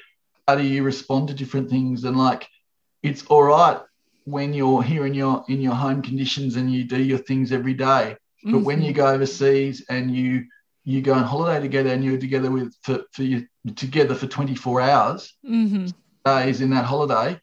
how 0.48 0.56
do 0.56 0.64
you 0.64 0.82
respond 0.82 1.28
to 1.28 1.34
different 1.34 1.70
things, 1.70 2.02
and 2.02 2.18
like 2.18 2.48
it's 3.04 3.24
all 3.26 3.44
right 3.44 3.80
when 4.24 4.52
you're 4.52 4.82
here 4.82 5.06
in 5.06 5.14
your 5.14 5.44
in 5.48 5.60
your 5.60 5.74
home 5.74 6.02
conditions 6.02 6.56
and 6.56 6.72
you 6.72 6.82
do 6.82 7.00
your 7.00 7.18
things 7.18 7.52
every 7.52 7.74
day 7.74 8.16
but 8.44 8.50
mm-hmm. 8.50 8.64
when 8.64 8.82
you 8.82 8.92
go 8.92 9.06
overseas 9.06 9.84
and 9.88 10.14
you 10.14 10.46
you 10.84 11.00
go 11.00 11.14
on 11.14 11.24
holiday 11.24 11.60
together 11.60 11.90
and 11.90 12.04
you're 12.04 12.18
together 12.18 12.50
with 12.50 12.74
for, 12.82 13.02
for 13.12 13.22
you 13.22 13.46
together 13.74 14.14
for 14.14 14.26
24 14.26 14.82
hours 14.82 15.34
mm-hmm. 15.44 15.86
days 16.24 16.60
in 16.60 16.70
that 16.70 16.84
holiday 16.84 17.40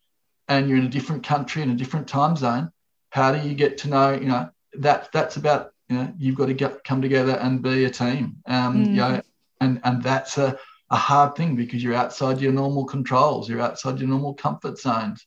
and 0.48 0.70
you're 0.70 0.78
in 0.78 0.86
a 0.86 0.90
different 0.90 1.24
country 1.24 1.64
in 1.64 1.72
a 1.72 1.76
different 1.76 2.08
time 2.08 2.36
zone 2.36 2.72
how 3.10 3.32
do 3.32 3.48
you 3.48 3.56
get 3.56 3.80
to 3.80 3.90
know 3.90 4.14
you 4.14 4.28
know 4.28 4.50
that 4.74 5.12
that's 5.12 5.38
about 5.38 5.74
you 5.90 5.98
know 5.98 6.14
you've 6.20 6.36
got 6.36 6.46
to 6.46 6.54
get 6.54 6.84
come 6.84 7.02
together 7.02 7.34
and 7.42 7.64
be 7.64 7.86
a 7.86 7.90
team 7.90 8.38
um 8.46 8.76
mm-hmm. 8.76 8.92
you 8.92 8.98
know 8.98 9.22
and 9.60 9.82
and 9.84 10.04
that's 10.04 10.38
a, 10.38 10.58
a 10.92 10.96
hard 10.96 11.36
thing 11.36 11.56
because 11.56 11.84
you're 11.84 11.96
outside 11.96 12.40
your 12.40 12.54
normal 12.54 12.86
controls 12.86 13.50
you're 13.50 13.62
outside 13.62 14.00
your 14.00 14.10
normal 14.10 14.36
comfort 14.36 14.78
zones 14.78 15.26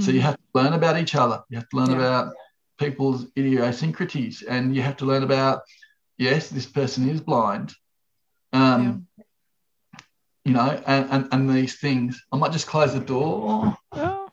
so 0.00 0.10
you 0.10 0.18
mm. 0.18 0.22
have 0.22 0.36
to 0.36 0.42
learn 0.52 0.72
about 0.72 0.98
each 0.98 1.14
other 1.14 1.44
you 1.48 1.56
have 1.56 1.68
to 1.68 1.76
learn 1.76 1.90
yeah. 1.90 1.96
about 1.96 2.34
people's 2.78 3.26
idiosyncrasies 3.36 4.42
and 4.42 4.74
you 4.74 4.82
have 4.82 4.96
to 4.96 5.04
learn 5.04 5.22
about 5.22 5.62
yes 6.18 6.48
this 6.50 6.66
person 6.66 7.08
is 7.08 7.20
blind 7.20 7.72
um 8.52 9.06
yeah. 9.16 9.24
you 10.44 10.52
know 10.52 10.82
and, 10.86 11.10
and 11.10 11.28
and 11.32 11.50
these 11.50 11.78
things 11.78 12.22
i 12.32 12.36
might 12.36 12.52
just 12.52 12.66
close 12.66 12.92
the 12.92 13.00
door 13.00 13.76
oh. 13.92 14.28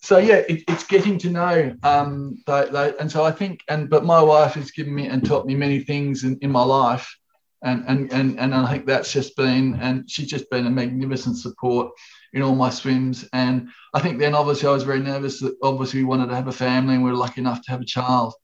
so 0.00 0.18
yeah 0.18 0.42
it, 0.48 0.62
it's 0.68 0.84
getting 0.84 1.16
to 1.18 1.30
know 1.30 1.74
um 1.82 2.42
they, 2.46 2.68
they, 2.70 2.94
and 2.98 3.10
so 3.10 3.24
i 3.24 3.30
think 3.30 3.60
and 3.68 3.88
but 3.88 4.04
my 4.04 4.20
wife 4.22 4.54
has 4.54 4.70
given 4.70 4.94
me 4.94 5.06
and 5.08 5.24
taught 5.24 5.46
me 5.46 5.54
many 5.54 5.80
things 5.80 6.24
in, 6.24 6.38
in 6.42 6.50
my 6.50 6.62
life 6.62 7.16
and 7.64 7.84
and 7.88 8.12
and 8.12 8.38
and 8.38 8.54
I 8.54 8.70
think 8.70 8.86
that's 8.86 9.12
just 9.12 9.36
been 9.36 9.78
and 9.80 10.08
she's 10.08 10.28
just 10.28 10.48
been 10.50 10.66
a 10.66 10.70
magnificent 10.70 11.38
support 11.38 11.92
in 12.32 12.42
all 12.42 12.54
my 12.54 12.70
swims. 12.70 13.28
And 13.32 13.70
I 13.94 14.00
think 14.00 14.18
then 14.18 14.34
obviously 14.34 14.68
I 14.68 14.72
was 14.72 14.82
very 14.82 15.00
nervous 15.00 15.40
that 15.40 15.56
obviously 15.62 16.00
we 16.00 16.04
wanted 16.04 16.28
to 16.28 16.34
have 16.34 16.48
a 16.48 16.52
family 16.52 16.94
and 16.94 17.02
we 17.02 17.10
were 17.10 17.16
lucky 17.16 17.40
enough 17.40 17.62
to 17.62 17.70
have 17.70 17.80
a 17.80 17.86
child. 17.86 18.34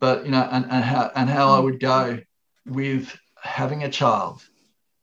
But 0.00 0.24
you 0.24 0.32
know, 0.32 0.46
and, 0.50 0.66
and 0.70 0.84
how 0.84 1.10
and 1.14 1.30
how 1.30 1.50
I 1.50 1.60
would 1.60 1.80
go 1.80 2.18
with 2.66 3.16
having 3.40 3.84
a 3.84 3.90
child. 3.90 4.42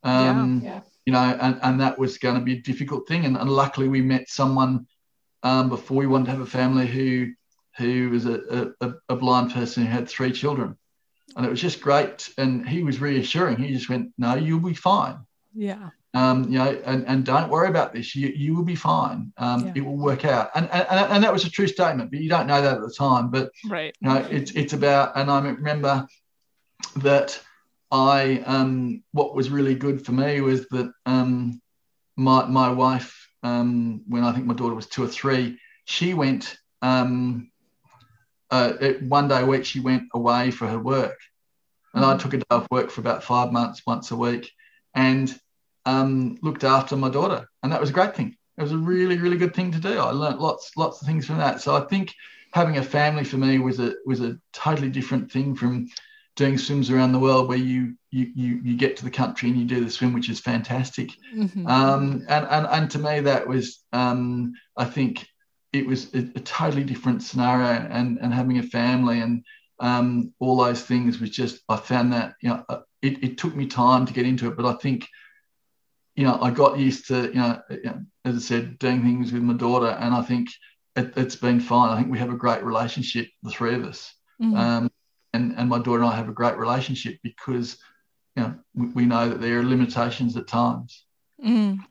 Um, 0.04 0.62
yeah, 0.64 0.74
yeah. 0.74 0.82
You 1.06 1.14
know, 1.14 1.38
and, 1.42 1.60
and 1.62 1.82
that 1.82 1.98
was 1.98 2.18
going 2.18 2.36
to 2.36 2.42
be 2.42 2.58
a 2.58 2.62
difficult 2.62 3.08
thing. 3.08 3.26
And, 3.26 3.38
and 3.38 3.50
luckily 3.50 3.88
we 3.88 4.02
met 4.02 4.30
someone 4.30 4.88
um, 5.44 5.70
before 5.70 5.98
we 5.98 6.08
wanted 6.08 6.26
to 6.26 6.32
have 6.32 6.42
a 6.42 6.46
family 6.46 6.88
who 6.88 7.32
who 7.78 8.10
was 8.10 8.26
a, 8.26 8.72
a, 8.82 8.94
a 9.10 9.16
blind 9.16 9.52
person 9.52 9.84
who 9.84 9.92
had 9.92 10.08
three 10.08 10.32
children 10.32 10.78
and 11.36 11.46
it 11.46 11.50
was 11.50 11.62
just 11.62 11.82
great. 11.82 12.30
And 12.38 12.68
he 12.68 12.84
was 12.84 13.00
reassuring. 13.00 13.58
He 13.58 13.74
just 13.74 13.90
went, 13.90 14.14
"No, 14.18 14.36
you'll 14.36 14.60
be 14.60 14.74
fine." 14.74 15.20
Yeah. 15.54 15.90
Um, 16.16 16.44
you 16.44 16.60
know, 16.60 16.80
and, 16.86 17.08
and 17.08 17.26
don't 17.26 17.50
worry 17.50 17.70
about 17.70 17.94
this. 17.94 18.16
You 18.16 18.30
you 18.30 18.56
will 18.56 18.64
be 18.64 18.76
fine. 18.76 19.34
Um, 19.38 19.66
yeah. 19.68 19.74
It 19.76 19.86
will 19.86 19.98
work 19.98 20.26
out. 20.26 20.52
And, 20.56 20.70
and 20.72 20.86
and 20.88 21.24
that 21.24 21.34
was 21.34 21.46
a 21.46 21.50
true 21.50 21.68
statement, 21.68 22.12
but 22.12 22.20
you 22.20 22.30
don't 22.30 22.48
know 22.48 22.62
that 22.62 22.76
at 22.76 22.82
the 22.82 22.94
time. 22.94 23.30
But 23.30 23.52
right. 23.68 23.96
You 24.00 24.10
know, 24.10 24.28
it's 24.30 24.52
it's 24.52 24.74
about. 24.74 25.18
And 25.18 25.32
I 25.32 25.40
remember 25.40 26.08
that 26.98 27.40
I 27.92 28.44
um, 28.46 29.04
what 29.12 29.36
was 29.36 29.50
really 29.50 29.76
good 29.76 30.06
for 30.06 30.12
me 30.12 30.42
was 30.42 30.68
that 30.70 30.92
um, 31.06 31.62
my 32.16 32.46
my 32.46 32.70
wife 32.70 33.28
um, 33.44 34.02
when 34.08 34.24
I 34.24 34.32
think 34.32 34.46
my 34.46 34.54
daughter 34.54 34.76
was 34.76 34.88
two 34.88 35.04
or 35.04 35.08
three, 35.08 35.60
she 35.86 36.14
went 36.14 36.58
um, 36.82 37.52
uh, 38.54 38.74
it, 38.80 39.02
one 39.02 39.28
day 39.28 39.42
a 39.42 39.46
week 39.46 39.66
she 39.66 39.80
went 39.80 40.04
away 40.14 40.52
for 40.52 40.68
her 40.68 40.78
work, 40.78 41.20
and 41.94 42.04
mm-hmm. 42.04 42.14
I 42.14 42.18
took 42.18 42.36
a 42.36 42.38
day 42.38 42.46
off 42.52 42.68
work 42.70 42.92
for 42.92 43.02
about 43.02 43.24
five 43.24 43.52
months, 43.52 43.82
once 43.88 44.12
a 44.12 44.16
week, 44.16 44.52
and 44.94 45.34
um, 45.88 46.38
looked 46.44 46.64
after 46.64 46.96
my 46.96 47.10
daughter, 47.10 47.50
and 47.64 47.72
that 47.72 47.82
was 47.82 47.90
a 47.90 47.94
great 47.94 48.16
thing. 48.16 48.38
It 48.58 48.62
was 48.62 48.72
a 48.72 48.78
really, 48.78 49.18
really 49.18 49.38
good 49.38 49.56
thing 49.56 49.72
to 49.72 49.80
do. 49.80 49.98
I 49.98 50.12
learned 50.12 50.40
lots, 50.40 50.72
lots 50.78 51.02
of 51.02 51.08
things 51.08 51.26
from 51.26 51.40
that. 51.40 51.62
So 51.62 51.76
I 51.76 51.82
think 51.82 52.14
having 52.54 52.78
a 52.78 52.84
family 52.84 53.24
for 53.24 53.38
me 53.38 53.58
was 53.58 53.80
a 53.80 53.96
was 54.06 54.22
a 54.22 54.38
totally 54.54 54.90
different 54.90 55.32
thing 55.32 55.56
from 55.56 55.88
doing 56.36 56.60
swims 56.60 56.92
around 56.92 57.12
the 57.12 57.20
world 57.20 57.48
where 57.48 57.58
you 57.58 57.96
you 58.12 58.32
you, 58.36 58.62
you 58.64 58.78
get 58.78 58.98
to 58.98 59.04
the 59.04 59.10
country 59.10 59.50
and 59.50 59.58
you 59.58 59.66
do 59.66 59.84
the 59.84 59.90
swim, 59.90 60.14
which 60.14 60.30
is 60.30 60.40
fantastic. 60.40 61.10
Mm-hmm. 61.36 61.66
Um, 61.66 62.26
and, 62.30 62.46
and 62.46 62.68
and 62.68 62.92
to 62.92 63.00
me 63.00 63.22
that 63.22 63.48
was 63.48 63.84
um, 63.92 64.54
I 64.78 64.86
think 64.86 65.28
it 65.74 65.86
was 65.86 66.14
a, 66.14 66.20
a, 66.20 66.40
totally 66.40 66.84
different 66.84 67.24
scenario 67.24 67.88
and, 67.90 68.20
and 68.22 68.34
having 68.34 68.60
a 68.60 68.64
family 68.64 69.20
and 69.20 69.44
um, 69.80 70.32
all 70.40 70.58
those 70.58 70.84
things 70.84 71.20
was 71.20 71.32
just, 71.32 71.62
I 71.68 71.76
found 71.78 72.14
that, 72.14 72.36
you 72.42 72.50
know, 72.50 72.64
uh, 72.70 72.82
it, 73.02 73.24
it 73.24 73.38
took 73.38 73.56
me 73.56 73.68
time 73.68 74.06
to 74.06 74.14
get 74.14 74.26
into 74.26 74.48
it, 74.48 74.56
but 74.56 74.66
I 74.66 74.74
think, 74.74 75.08
you 76.16 76.24
know, 76.24 76.40
I 76.40 76.52
got 76.52 76.78
used 76.78 77.08
to, 77.08 77.26
you 77.26 77.34
know, 77.34 77.62
as 78.24 78.36
I 78.36 78.40
said, 78.40 78.80
doing 78.80 79.02
things 79.02 79.34
with 79.34 79.42
my 79.42 79.56
daughter. 79.56 79.88
And 79.88 80.14
I 80.14 80.22
think 80.22 80.50
it, 80.96 81.16
has 81.16 81.36
been 81.36 81.60
fine. 81.60 81.90
I 81.90 81.98
think 81.98 82.12
we 82.12 82.20
have 82.20 82.32
a 82.32 82.38
great 82.38 82.64
relationship, 82.64 83.28
the 83.42 83.50
three 83.50 83.74
of 83.74 83.84
us. 83.84 84.14
Mm-hmm. 84.42 84.56
Um, 84.56 84.92
and, 85.34 85.56
and 85.58 85.68
my 85.68 85.80
daughter 85.80 86.04
and 86.04 86.14
I 86.14 86.16
have 86.16 86.30
a 86.30 86.34
great 86.34 86.56
relationship 86.58 87.18
because, 87.24 87.78
you 88.36 88.44
know, 88.44 88.56
we, 88.76 88.88
we 88.90 89.06
know 89.06 89.28
that 89.28 89.42
there 89.42 89.60
are 89.60 89.64
limitations 89.64 90.38
at 90.38 90.48
times. 90.48 91.04
Mm-hmm. 91.44 91.82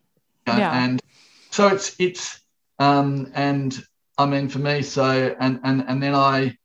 Yeah. 0.47 0.85
And 0.85 1.03
so 1.51 1.67
it's, 1.67 1.97
it's, 1.99 2.41
um, 2.79 3.31
and 3.35 3.79
I 4.19 4.27
mean, 4.27 4.49
for 4.49 4.59
me, 4.59 4.83
so 4.83 5.35
and 5.39 5.61
and 5.65 5.85
and 5.89 6.03
then 6.03 6.15
I, 6.15 6.57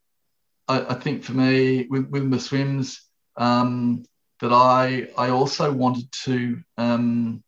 I, 0.68 0.86
I 0.90 0.94
think 0.96 1.24
for 1.24 1.34
me 1.34 1.88
with 1.90 2.08
with 2.10 2.30
the 2.30 2.40
swims, 2.40 3.02
um, 3.36 4.06
that 4.42 4.52
I 4.52 5.10
I 5.18 5.30
also 5.30 5.72
wanted 5.72 6.12
to 6.24 6.62
um, 6.78 7.44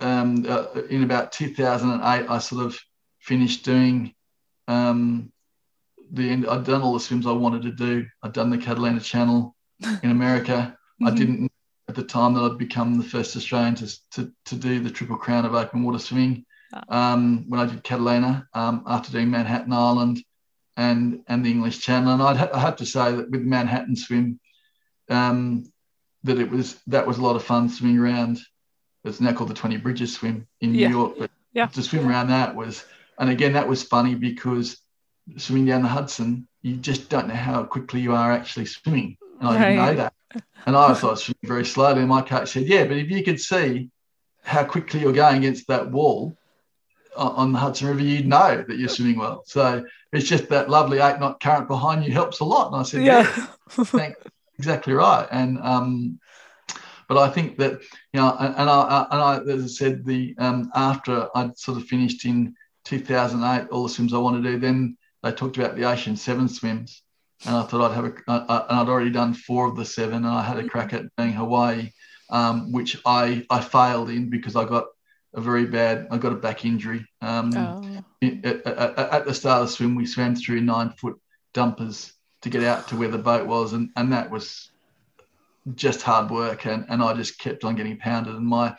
um, 0.00 0.44
uh, 0.48 0.66
in 0.90 1.02
about 1.04 1.32
2008, 1.32 2.28
I 2.28 2.38
sort 2.38 2.66
of 2.66 2.78
finished 3.20 3.64
doing 3.64 4.14
um, 4.68 5.32
the 6.10 6.30
end. 6.30 6.46
I'd 6.46 6.64
done 6.64 6.82
all 6.82 6.94
the 6.94 7.00
swims 7.00 7.26
I 7.26 7.32
wanted 7.32 7.62
to 7.62 7.72
do. 7.72 8.06
I'd 8.22 8.32
done 8.32 8.50
the 8.50 8.58
Catalina 8.58 9.00
Channel 9.00 9.54
in 10.02 10.10
America. 10.10 10.76
mm-hmm. 11.02 11.06
I 11.06 11.10
didn't 11.10 11.52
at 11.88 11.94
the 11.94 12.02
time 12.02 12.34
that 12.34 12.42
I'd 12.42 12.58
become 12.58 12.96
the 12.96 13.04
first 13.04 13.36
Australian 13.36 13.74
to, 13.76 14.10
to, 14.12 14.32
to 14.46 14.56
do 14.56 14.80
the 14.80 14.90
Triple 14.90 15.16
Crown 15.16 15.44
of 15.44 15.54
open 15.54 15.82
water 15.82 15.98
swimming 15.98 16.44
um, 16.88 17.44
when 17.48 17.60
I 17.60 17.66
did 17.66 17.84
Catalina 17.84 18.48
um, 18.54 18.82
after 18.86 19.12
doing 19.12 19.30
Manhattan 19.30 19.72
Island 19.72 20.22
and 20.76 21.20
and 21.28 21.44
the 21.44 21.50
English 21.50 21.80
Channel. 21.80 22.14
And 22.14 22.22
I'd 22.22 22.36
ha- 22.36 22.50
I 22.52 22.60
have 22.60 22.76
to 22.76 22.86
say 22.86 23.12
that 23.12 23.30
with 23.30 23.42
Manhattan 23.42 23.96
Swim, 23.96 24.40
um, 25.08 25.64
that 26.24 26.38
it 26.38 26.50
was 26.50 26.80
that 26.86 27.06
was 27.06 27.18
a 27.18 27.22
lot 27.22 27.36
of 27.36 27.44
fun 27.44 27.68
swimming 27.68 27.98
around. 27.98 28.40
It's 29.04 29.20
now 29.20 29.32
called 29.32 29.50
the 29.50 29.54
Twenty 29.54 29.76
Bridges 29.76 30.14
Swim 30.14 30.46
in 30.60 30.74
yeah. 30.74 30.88
New 30.88 30.96
York, 30.96 31.14
but 31.18 31.30
yeah. 31.52 31.66
to 31.66 31.82
swim 31.82 32.08
around 32.08 32.28
that 32.28 32.54
was 32.54 32.84
and 33.18 33.30
again, 33.30 33.52
that 33.52 33.68
was 33.68 33.82
funny 33.82 34.14
because 34.14 34.78
swimming 35.36 35.66
down 35.66 35.82
the 35.82 35.88
Hudson, 35.88 36.48
you 36.62 36.76
just 36.76 37.08
don't 37.08 37.28
know 37.28 37.34
how 37.34 37.64
quickly 37.64 38.00
you 38.00 38.14
are 38.14 38.32
actually 38.32 38.66
swimming. 38.66 39.16
And 39.40 39.48
I 39.48 39.54
right. 39.54 39.60
didn't 39.60 39.76
know 39.76 39.94
that. 39.94 40.14
And 40.66 40.76
I 40.76 40.94
thought 40.94 41.08
I 41.08 41.10
was 41.12 41.24
swimming 41.24 41.38
very 41.44 41.64
slowly. 41.64 42.00
And 42.00 42.08
my 42.08 42.22
coach 42.22 42.50
said, 42.50 42.66
Yeah, 42.66 42.84
but 42.84 42.96
if 42.96 43.10
you 43.10 43.22
could 43.22 43.40
see 43.40 43.90
how 44.42 44.64
quickly 44.64 45.00
you're 45.00 45.12
going 45.12 45.38
against 45.38 45.68
that 45.68 45.90
wall 45.90 46.36
on 47.16 47.52
the 47.52 47.58
Hudson 47.58 47.88
River, 47.88 48.02
you'd 48.02 48.26
know 48.26 48.64
that 48.66 48.78
you're 48.78 48.88
swimming 48.88 49.18
well. 49.18 49.42
So 49.46 49.84
it's 50.12 50.28
just 50.28 50.48
that 50.48 50.70
lovely 50.70 50.98
eight 50.98 51.18
knot 51.20 51.40
current 51.40 51.68
behind 51.68 52.04
you 52.04 52.12
helps 52.12 52.40
a 52.40 52.44
lot. 52.44 52.68
And 52.68 52.76
I 52.76 52.82
said, 52.82 53.02
Yeah, 53.02 53.30
yeah 53.36 53.46
exactly 54.58 54.92
right. 54.92 55.26
And 55.30 55.58
um, 55.58 56.20
but 57.08 57.18
I 57.18 57.28
think 57.30 57.58
that 57.58 57.80
you 58.12 58.20
know, 58.20 58.36
and, 58.38 58.54
and 58.56 58.70
I, 58.70 59.06
and 59.10 59.20
I, 59.20 59.52
as 59.52 59.64
I 59.64 59.66
said, 59.66 60.04
the 60.04 60.34
um, 60.38 60.70
after 60.74 61.28
I'd 61.34 61.58
sort 61.58 61.78
of 61.78 61.84
finished 61.84 62.24
in 62.24 62.54
2008, 62.84 63.68
all 63.70 63.82
the 63.84 63.88
swims 63.88 64.14
I 64.14 64.18
want 64.18 64.42
to 64.42 64.50
do, 64.50 64.58
then 64.58 64.96
they 65.22 65.32
talked 65.32 65.56
about 65.56 65.76
the 65.76 65.84
Ocean 65.84 66.16
Seven 66.16 66.48
swims, 66.48 67.02
and 67.46 67.56
I 67.56 67.62
thought 67.62 67.90
I'd 67.90 67.94
have 67.94 68.04
a, 68.04 68.14
and 68.28 68.78
I'd 68.80 68.88
already 68.88 69.10
done 69.10 69.34
four 69.34 69.66
of 69.66 69.76
the 69.76 69.84
seven, 69.84 70.16
and 70.16 70.26
I 70.26 70.42
had 70.42 70.58
a 70.58 70.68
crack 70.68 70.92
at 70.92 71.04
doing 71.16 71.32
Hawaii, 71.32 71.90
um, 72.30 72.72
which 72.72 72.96
I 73.04 73.46
I 73.50 73.60
failed 73.60 74.10
in 74.10 74.30
because 74.30 74.56
I 74.56 74.64
got 74.64 74.86
a 75.34 75.40
very 75.40 75.66
bad, 75.66 76.08
I 76.10 76.18
got 76.18 76.32
a 76.32 76.36
back 76.36 76.64
injury. 76.64 77.06
Um, 77.20 77.52
oh. 77.56 78.04
at, 78.22 79.24
the 79.26 79.34
start 79.34 79.62
of 79.62 79.68
the 79.68 79.72
swim, 79.72 79.94
we 79.94 80.06
swam 80.06 80.36
through 80.36 80.60
nine 80.60 80.90
foot 80.90 81.20
dumpers 81.52 82.12
to 82.42 82.50
get 82.50 82.62
out 82.62 82.88
to 82.88 82.96
where 82.96 83.08
the 83.08 83.18
boat 83.18 83.46
was, 83.46 83.72
and 83.72 83.90
and 83.96 84.12
that 84.12 84.30
was 84.30 84.70
just 85.74 86.02
hard 86.02 86.30
work, 86.30 86.66
and 86.66 86.86
and 86.88 87.02
I 87.02 87.14
just 87.14 87.38
kept 87.38 87.64
on 87.64 87.76
getting 87.76 87.98
pounded, 87.98 88.34
and 88.34 88.46
my 88.46 88.76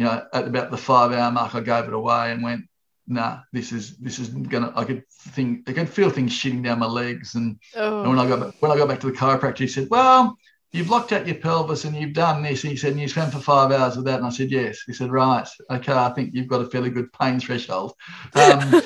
you 0.00 0.06
know, 0.06 0.22
at 0.32 0.48
about 0.48 0.70
the 0.70 0.78
five 0.78 1.12
hour 1.12 1.30
mark, 1.30 1.54
I 1.54 1.60
gave 1.60 1.84
it 1.84 1.92
away 1.92 2.32
and 2.32 2.42
went, 2.42 2.64
nah, 3.06 3.40
this 3.52 3.70
is 3.70 3.98
this 3.98 4.18
is 4.18 4.28
gonna. 4.28 4.72
I 4.74 4.84
could 4.84 5.04
think, 5.10 5.68
I 5.68 5.74
could 5.74 5.90
feel 5.90 6.08
things 6.08 6.32
shitting 6.32 6.64
down 6.64 6.78
my 6.78 6.86
legs, 6.86 7.34
and, 7.34 7.58
oh. 7.76 8.00
and 8.00 8.08
when 8.08 8.18
I 8.18 8.26
got 8.26 8.40
back, 8.40 8.54
when 8.60 8.72
I 8.72 8.78
got 8.78 8.88
back 8.88 9.00
to 9.00 9.10
the 9.10 9.16
chiropractor, 9.16 9.58
he 9.58 9.68
said, 9.68 9.88
well, 9.90 10.38
you've 10.72 10.90
looked 10.90 11.12
at 11.12 11.26
your 11.26 11.36
pelvis 11.36 11.84
and 11.84 11.96
you've 11.96 12.12
done 12.12 12.42
this. 12.42 12.62
And 12.62 12.70
he 12.70 12.76
said, 12.76 12.92
and 12.92 13.00
you 13.00 13.08
spent 13.08 13.32
for 13.32 13.40
five 13.40 13.72
hours 13.72 13.96
with 13.96 14.06
that, 14.06 14.18
and 14.18 14.26
I 14.26 14.30
said, 14.30 14.50
yes. 14.50 14.82
He 14.86 14.92
said, 14.92 15.10
right, 15.10 15.48
okay, 15.70 15.92
I 15.92 16.10
think 16.10 16.34
you've 16.34 16.48
got 16.48 16.60
a 16.62 16.70
fairly 16.70 16.90
good 16.90 17.12
pain 17.12 17.40
threshold. 17.40 17.94
Um, 18.34 18.82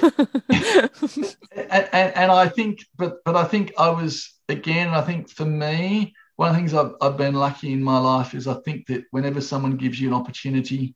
and, 0.48 0.90
and, 1.52 2.14
and 2.16 2.32
I 2.32 2.48
think, 2.48 2.84
but 2.96 3.22
but 3.24 3.36
I 3.36 3.44
think 3.44 3.72
I 3.78 3.90
was 3.90 4.32
again. 4.48 4.88
I 4.88 5.02
think 5.02 5.30
for 5.30 5.44
me, 5.44 6.14
one 6.36 6.48
of 6.48 6.54
the 6.54 6.58
things 6.58 6.74
I've, 6.74 6.94
I've 7.00 7.16
been 7.16 7.34
lucky 7.34 7.72
in 7.72 7.82
my 7.82 7.98
life 7.98 8.34
is 8.34 8.48
I 8.48 8.54
think 8.54 8.86
that 8.86 9.04
whenever 9.10 9.40
someone 9.40 9.76
gives 9.76 10.00
you 10.00 10.08
an 10.08 10.14
opportunity, 10.14 10.94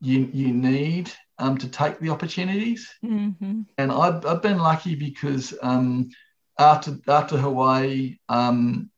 you 0.00 0.28
you 0.32 0.52
need 0.52 1.10
um, 1.38 1.58
to 1.58 1.68
take 1.68 1.98
the 2.00 2.10
opportunities. 2.10 2.92
Mm-hmm. 3.04 3.62
And 3.78 3.92
I've, 3.92 4.24
I've 4.26 4.42
been 4.42 4.58
lucky 4.58 4.94
because 4.94 5.54
um, 5.62 6.10
after 6.58 6.98
after 7.08 7.36
Hawaii, 7.36 8.18
um, 8.28 8.90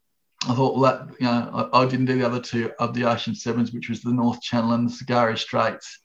I 0.47 0.55
thought, 0.55 0.77
well, 0.77 0.93
that 0.93 1.21
you 1.21 1.27
know, 1.27 1.69
I, 1.73 1.83
I, 1.83 1.87
didn't 1.87 2.07
do 2.07 2.19
the 2.19 2.27
other 2.27 2.41
two 2.41 2.73
of 2.79 2.95
the 2.95 3.05
Ocean 3.05 3.35
Sevens, 3.35 3.73
which 3.73 3.89
was 3.89 4.01
the 4.01 4.13
North 4.13 4.41
Channel 4.41 4.73
and 4.73 4.89
the 4.89 4.93
Tsugaru 4.93 5.37
Straits. 5.37 6.01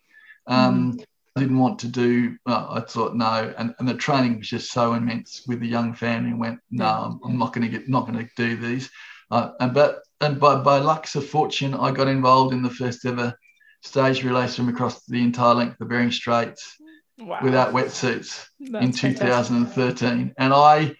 Um, 0.47 0.93
mm. 0.93 1.05
I 1.35 1.39
didn't 1.39 1.59
want 1.59 1.79
to 1.79 1.87
do. 1.87 2.37
Well, 2.45 2.67
I 2.71 2.81
thought 2.81 3.15
no, 3.15 3.53
and, 3.57 3.73
and 3.79 3.87
the 3.87 3.93
training 3.93 4.39
was 4.39 4.49
just 4.49 4.71
so 4.71 4.93
immense 4.93 5.43
with 5.47 5.59
the 5.59 5.67
young 5.67 5.93
family. 5.93 6.33
Went 6.33 6.59
no, 6.71 6.85
I'm, 6.85 7.19
I'm 7.23 7.37
not 7.37 7.53
going 7.53 7.69
to 7.69 7.77
get, 7.77 7.87
not 7.87 8.07
going 8.07 8.19
to 8.19 8.29
do 8.35 8.57
these. 8.57 8.89
Uh, 9.29 9.51
and 9.59 9.73
but 9.73 10.03
and 10.19 10.39
by 10.39 10.55
by 10.55 10.79
lucks 10.79 11.15
of 11.15 11.25
fortune, 11.25 11.73
I 11.73 11.91
got 11.91 12.07
involved 12.07 12.53
in 12.53 12.63
the 12.63 12.69
first 12.69 13.05
ever 13.05 13.33
stage 13.81 14.23
relay 14.23 14.47
swim 14.47 14.69
across 14.69 15.05
the 15.05 15.21
entire 15.21 15.55
length 15.55 15.73
of 15.73 15.79
the 15.79 15.85
Bering 15.85 16.11
Straits 16.11 16.77
wow. 17.19 17.39
without 17.43 17.73
wetsuits 17.73 18.45
That's 18.59 18.85
in 18.85 18.91
2013. 18.91 19.95
Fantastic. 19.95 20.33
And 20.37 20.53
I, 20.53 20.95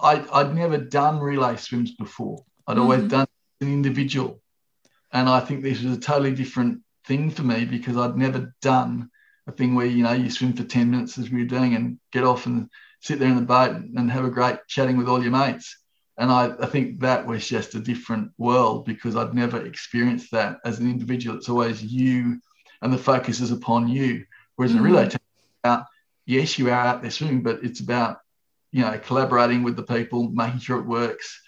I, 0.00 0.24
I'd 0.32 0.54
never 0.54 0.78
done 0.78 1.18
relay 1.18 1.56
swims 1.56 1.92
before. 1.92 2.44
I'd 2.70 2.76
mm-hmm. 2.76 2.82
always 2.82 3.08
done 3.08 3.26
an 3.60 3.72
individual. 3.72 4.40
And 5.12 5.28
I 5.28 5.40
think 5.40 5.62
this 5.62 5.82
was 5.82 5.96
a 5.96 6.00
totally 6.00 6.32
different 6.32 6.80
thing 7.06 7.30
for 7.30 7.42
me 7.42 7.64
because 7.64 7.96
I'd 7.96 8.16
never 8.16 8.54
done 8.62 9.10
a 9.46 9.52
thing 9.52 9.74
where, 9.74 9.86
you 9.86 10.04
know, 10.04 10.12
you 10.12 10.30
swim 10.30 10.52
for 10.52 10.64
10 10.64 10.90
minutes 10.90 11.18
as 11.18 11.30
we 11.30 11.40
were 11.40 11.48
doing 11.48 11.74
and 11.74 11.98
get 12.12 12.24
off 12.24 12.46
and 12.46 12.68
sit 13.00 13.18
there 13.18 13.28
in 13.28 13.36
the 13.36 13.42
boat 13.42 13.74
and 13.74 14.10
have 14.10 14.24
a 14.24 14.30
great 14.30 14.58
chatting 14.68 14.96
with 14.96 15.08
all 15.08 15.22
your 15.22 15.32
mates 15.32 15.76
and 16.20 16.30
I, 16.30 16.52
I, 16.60 16.66
think 16.66 17.00
that 17.00 17.26
was 17.26 17.48
just 17.48 17.74
a 17.74 17.80
different 17.80 18.30
world 18.36 18.84
because 18.84 19.16
I'd 19.16 19.32
never 19.32 19.64
experienced 19.64 20.30
that 20.32 20.58
as 20.66 20.78
an 20.78 20.88
individual. 20.88 21.38
It's 21.38 21.48
always 21.48 21.82
you, 21.82 22.38
and 22.82 22.92
the 22.92 22.98
focus 22.98 23.40
is 23.40 23.50
upon 23.50 23.88
you. 23.88 24.26
Whereas 24.54 24.72
mm-hmm. 24.72 24.84
in 24.84 24.92
relay, 24.92 25.08
about 25.64 25.86
yes, 26.26 26.58
you 26.58 26.68
are 26.68 26.72
out 26.72 27.00
there 27.00 27.10
swimming, 27.10 27.42
but 27.42 27.64
it's 27.64 27.80
about 27.80 28.18
you 28.70 28.82
know 28.82 28.98
collaborating 28.98 29.62
with 29.62 29.76
the 29.76 29.82
people, 29.82 30.28
making 30.28 30.60
sure 30.60 30.78
it 30.78 30.84
works, 30.84 31.40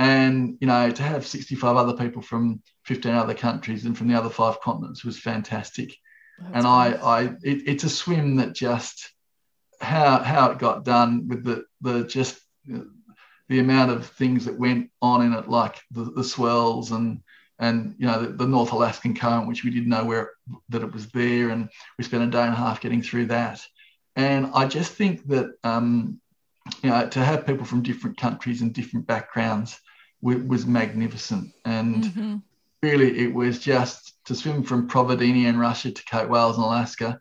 and 0.00 0.56
you 0.62 0.66
know 0.66 0.90
to 0.90 1.02
have 1.02 1.26
65 1.26 1.76
other 1.76 1.92
people 1.92 2.22
from 2.22 2.62
15 2.86 3.12
other 3.12 3.34
countries 3.34 3.84
and 3.84 3.96
from 3.96 4.08
the 4.08 4.14
other 4.16 4.30
five 4.30 4.58
continents 4.62 5.04
was 5.04 5.18
fantastic. 5.18 5.94
That's 6.38 6.56
and 6.56 6.66
I, 6.66 6.92
I, 6.92 7.22
it, 7.42 7.68
it's 7.68 7.84
a 7.84 7.90
swim 7.90 8.36
that 8.36 8.54
just 8.54 9.12
how 9.78 10.22
how 10.22 10.50
it 10.52 10.58
got 10.58 10.86
done 10.86 11.28
with 11.28 11.44
the 11.44 11.64
the 11.82 12.04
just 12.04 12.40
the 12.66 13.58
amount 13.58 13.90
of 13.90 14.06
things 14.06 14.46
that 14.46 14.58
went 14.58 14.90
on 15.02 15.22
in 15.22 15.34
it, 15.34 15.48
like 15.50 15.76
the, 15.90 16.04
the 16.04 16.24
swells 16.24 16.92
and 16.92 17.20
and 17.58 17.94
you 17.98 18.06
know 18.06 18.22
the, 18.22 18.28
the, 18.28 18.46
North 18.46 18.72
Alaskan 18.72 19.14
current, 19.14 19.48
which 19.48 19.64
we 19.64 19.70
didn't 19.70 19.90
know 19.90 20.04
where 20.04 20.30
that 20.70 20.82
it 20.82 20.94
was 20.94 21.08
there, 21.08 21.50
and 21.50 21.68
we 21.98 22.04
spent 22.04 22.22
a 22.22 22.26
day 22.26 22.44
and 22.44 22.54
a 22.54 22.56
half 22.56 22.80
getting 22.80 23.02
through 23.02 23.26
that. 23.26 23.60
And 24.16 24.50
I 24.54 24.66
just 24.66 24.92
think 24.92 25.28
that 25.28 25.50
um, 25.62 26.22
you 26.82 26.88
know 26.88 27.06
to 27.06 27.22
have 27.22 27.46
people 27.46 27.66
from 27.66 27.82
different 27.82 28.16
countries 28.16 28.62
and 28.62 28.72
different 28.72 29.06
backgrounds 29.06 29.78
w- 30.22 30.46
was 30.46 30.66
magnificent, 30.66 31.52
and 31.64 32.04
mm-hmm. 32.04 32.36
really 32.82 33.18
it 33.18 33.32
was 33.34 33.58
just 33.58 34.22
to 34.26 34.34
swim 34.34 34.62
from 34.62 34.88
Providencia 34.88 35.46
in 35.46 35.58
Russia 35.58 35.90
to 35.90 36.04
Cape 36.04 36.28
Wales 36.28 36.56
in 36.56 36.62
Alaska 36.62 37.20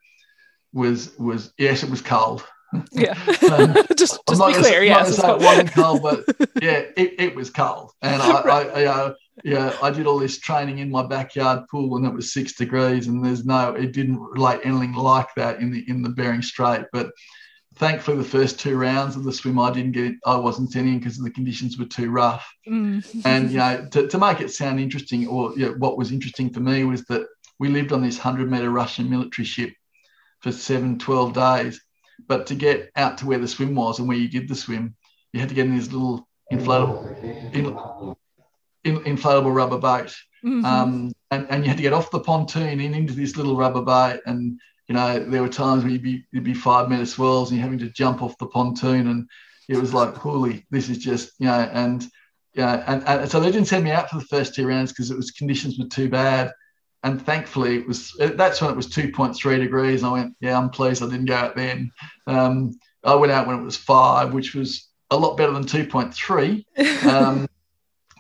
was 0.72 1.18
was 1.18 1.54
yes 1.58 1.84
it 1.84 1.90
was 1.90 2.02
cold 2.02 2.46
yeah. 2.92 3.18
um, 3.52 3.74
just 3.96 4.20
just 4.28 4.46
be 4.46 4.54
clear. 4.54 4.84
Yes. 4.84 5.18
Not 5.18 5.42
it 5.42 5.46
wasn't 5.46 5.74
cold, 5.74 6.02
but 6.04 6.26
yeah, 6.62 6.84
it, 6.98 7.20
it 7.20 7.36
was 7.36 7.50
cold. 7.50 7.92
And 8.02 8.22
I, 8.22 8.42
right. 8.44 8.68
I, 8.68 8.84
I 8.84 8.86
uh, 8.86 9.14
yeah, 9.44 9.78
I 9.82 9.90
did 9.90 10.06
all 10.06 10.20
this 10.20 10.40
training 10.40 10.80
in 10.80 10.92
my 10.92 11.06
backyard 11.06 11.68
pool 11.70 11.90
when 11.90 12.06
it 12.06 12.14
was 12.14 12.34
six 12.34 12.54
degrees, 12.54 13.08
and 13.08 13.24
there's 13.24 13.46
no, 13.46 13.74
it 13.74 13.94
didn't 13.94 14.20
relate 14.20 14.62
anything 14.64 14.94
like 14.94 15.34
that 15.36 15.60
in 15.60 15.72
the 15.72 15.90
in 15.90 16.02
the 16.02 16.10
Bering 16.10 16.42
Strait. 16.42 16.86
But 16.92 17.12
thankfully, 17.80 18.18
the 18.18 18.24
first 18.24 18.60
two 18.60 18.78
rounds 18.78 19.16
of 19.16 19.24
the 19.24 19.34
swim, 19.34 19.58
I 19.58 19.72
didn't 19.72 19.94
get, 19.94 20.14
I 20.26 20.36
wasn't 20.36 20.72
sending 20.72 21.00
because 21.00 21.18
the 21.18 21.32
conditions 21.32 21.78
were 21.78 21.86
too 21.86 22.12
rough. 22.12 22.48
Mm. 22.68 23.26
And 23.26 23.52
you 23.52 23.58
know, 23.58 23.88
to, 23.92 24.08
to 24.08 24.18
make 24.18 24.42
it 24.42 24.52
sound 24.52 24.80
interesting, 24.80 25.28
or 25.28 25.54
you 25.58 25.68
know, 25.68 25.76
what 25.80 25.98
was 25.98 26.12
interesting 26.12 26.54
for 26.54 26.60
me 26.60 26.84
was 26.84 27.04
that 27.06 27.26
we 27.58 27.70
lived 27.70 27.92
on 27.92 28.04
this 28.04 28.20
hundred 28.20 28.52
meter 28.52 28.70
Russian 28.70 29.10
military 29.10 29.46
ship 29.46 29.74
for 30.42 30.52
seven, 30.52 31.00
12 31.00 31.34
days 31.34 31.82
but 32.28 32.48
to 32.48 32.56
get 32.56 32.92
out 32.96 33.18
to 33.20 33.26
where 33.26 33.40
the 33.40 33.48
swim 33.48 33.76
was 33.76 34.00
and 34.00 34.08
where 34.08 34.18
you 34.18 34.28
did 34.28 34.48
the 34.48 34.56
swim, 34.56 34.96
you 35.34 35.40
had 35.40 35.50
to 35.50 35.56
get 35.56 35.68
in 35.68 35.78
this 35.78 35.92
little 35.92 36.28
inflatable, 36.52 37.24
in, 37.54 37.66
in, 38.84 39.16
inflatable 39.16 39.54
rubber 39.54 39.78
boat. 39.78 40.16
Mm-hmm. 40.44 40.66
Um, 40.66 41.12
and, 41.32 41.48
and 41.50 41.64
you 41.64 41.70
had 41.70 41.78
to 41.78 41.84
get 41.84 41.94
off 41.94 42.12
the 42.12 42.20
pontoon 42.20 42.80
and 42.80 42.96
into 42.96 43.14
this 43.14 43.38
little 43.38 43.56
rubber 43.56 43.82
boat. 43.82 44.22
And, 44.26 44.60
you 44.90 44.96
know, 44.96 45.20
there 45.20 45.44
were 45.44 45.50
times 45.50 45.84
where 45.84 45.92
you'd 45.92 46.02
be, 46.02 46.26
you'd 46.32 46.44
be 46.44 46.56
five 46.56 46.90
meter 46.90 47.06
swells 47.06 47.52
and 47.52 47.60
you're 47.60 47.64
having 47.64 47.80
to 47.80 47.92
jump 47.92 48.24
off 48.24 48.38
the 48.40 48.48
pontoon. 48.48 49.08
And 49.08 49.30
it 49.70 49.78
was 49.78 49.94
like, 49.94 50.16
holy, 50.16 50.66
this 50.72 50.90
is 50.90 50.98
just, 50.98 51.34
you 51.38 51.46
know, 51.46 51.70
and, 51.72 52.06
yeah, 52.56 52.84
and, 52.88 53.04
and 53.08 53.30
so 53.30 53.40
they 53.40 53.52
didn't 53.52 53.68
send 53.68 53.84
me 53.84 53.92
out 53.92 54.10
for 54.10 54.18
the 54.18 54.26
first 54.26 54.56
two 54.56 54.68
rounds 54.68 54.92
because 54.92 55.12
it 55.12 55.16
was 55.16 55.30
conditions 55.30 55.78
were 55.78 55.86
too 55.86 56.10
bad. 56.10 56.52
And 57.04 57.24
thankfully 57.24 57.78
it 57.78 57.88
was 57.88 58.14
that's 58.20 58.62
when 58.62 58.72
it 58.72 58.76
was 58.76 58.88
2.3 58.88 59.60
degrees. 59.60 60.04
I 60.04 60.12
went 60.12 60.36
yeah 60.42 60.58
i'm 60.58 60.70
pleased 60.70 61.02
i 61.02 61.06
didn't 61.06 61.28
go 61.28 61.36
out 61.36 61.56
then. 61.56 61.92
Um, 62.28 62.78
i 63.06 63.16
went 63.16 63.32
out 63.32 63.48
when 63.48 63.58
it 63.58 63.64
was 63.64 63.78
five 63.78 64.34
which 64.34 64.54
was 64.54 64.90
a 65.10 65.16
lot 65.16 65.38
better 65.38 65.54
than 65.54 65.64
2.3 65.64 67.06
um, 67.14 67.48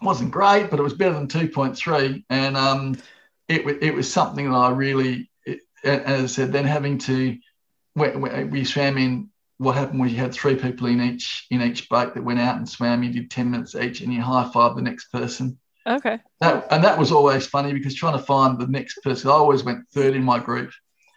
wasn't 0.01 0.32
great 0.32 0.70
but 0.70 0.80
it 0.80 0.84
was 0.84 0.93
better 0.93 1.13
than 1.13 1.28
2.3 1.28 2.24
and 2.30 2.55
um, 2.55 2.95
it, 3.49 3.67
it 3.84 3.93
was 3.93 4.09
something 4.09 4.49
that 4.49 4.55
i 4.55 4.70
really 4.70 5.30
as 5.84 6.23
i 6.23 6.25
said 6.25 6.51
then 6.51 6.65
having 6.65 6.97
to 6.97 7.38
we, 7.95 8.43
we 8.45 8.63
swam 8.63 8.97
in 8.97 9.30
what 9.57 9.75
happened 9.75 9.99
was 9.99 10.11
you 10.11 10.17
had 10.17 10.34
three 10.34 10.55
people 10.55 10.88
in 10.88 11.01
each 11.01 11.45
in 11.49 11.61
each 11.61 11.89
boat 11.89 12.13
that 12.13 12.23
went 12.23 12.39
out 12.39 12.57
and 12.57 12.67
swam 12.67 13.03
you 13.03 13.11
did 13.11 13.30
10 13.30 13.51
minutes 13.51 13.75
each 13.75 14.01
and 14.01 14.13
you 14.13 14.21
high 14.21 14.49
five 14.51 14.75
the 14.75 14.82
next 14.82 15.11
person 15.11 15.57
Okay. 15.89 16.19
That, 16.41 16.67
and 16.71 16.84
that 16.84 16.97
was 16.97 17.11
always 17.11 17.47
funny 17.47 17.73
because 17.73 17.95
trying 17.95 18.17
to 18.17 18.23
find 18.23 18.59
the 18.59 18.67
next 18.67 18.99
person, 19.01 19.30
I 19.30 19.34
always 19.34 19.63
went 19.63 19.88
third 19.89 20.15
in 20.15 20.23
my 20.23 20.39
group. 20.39 20.71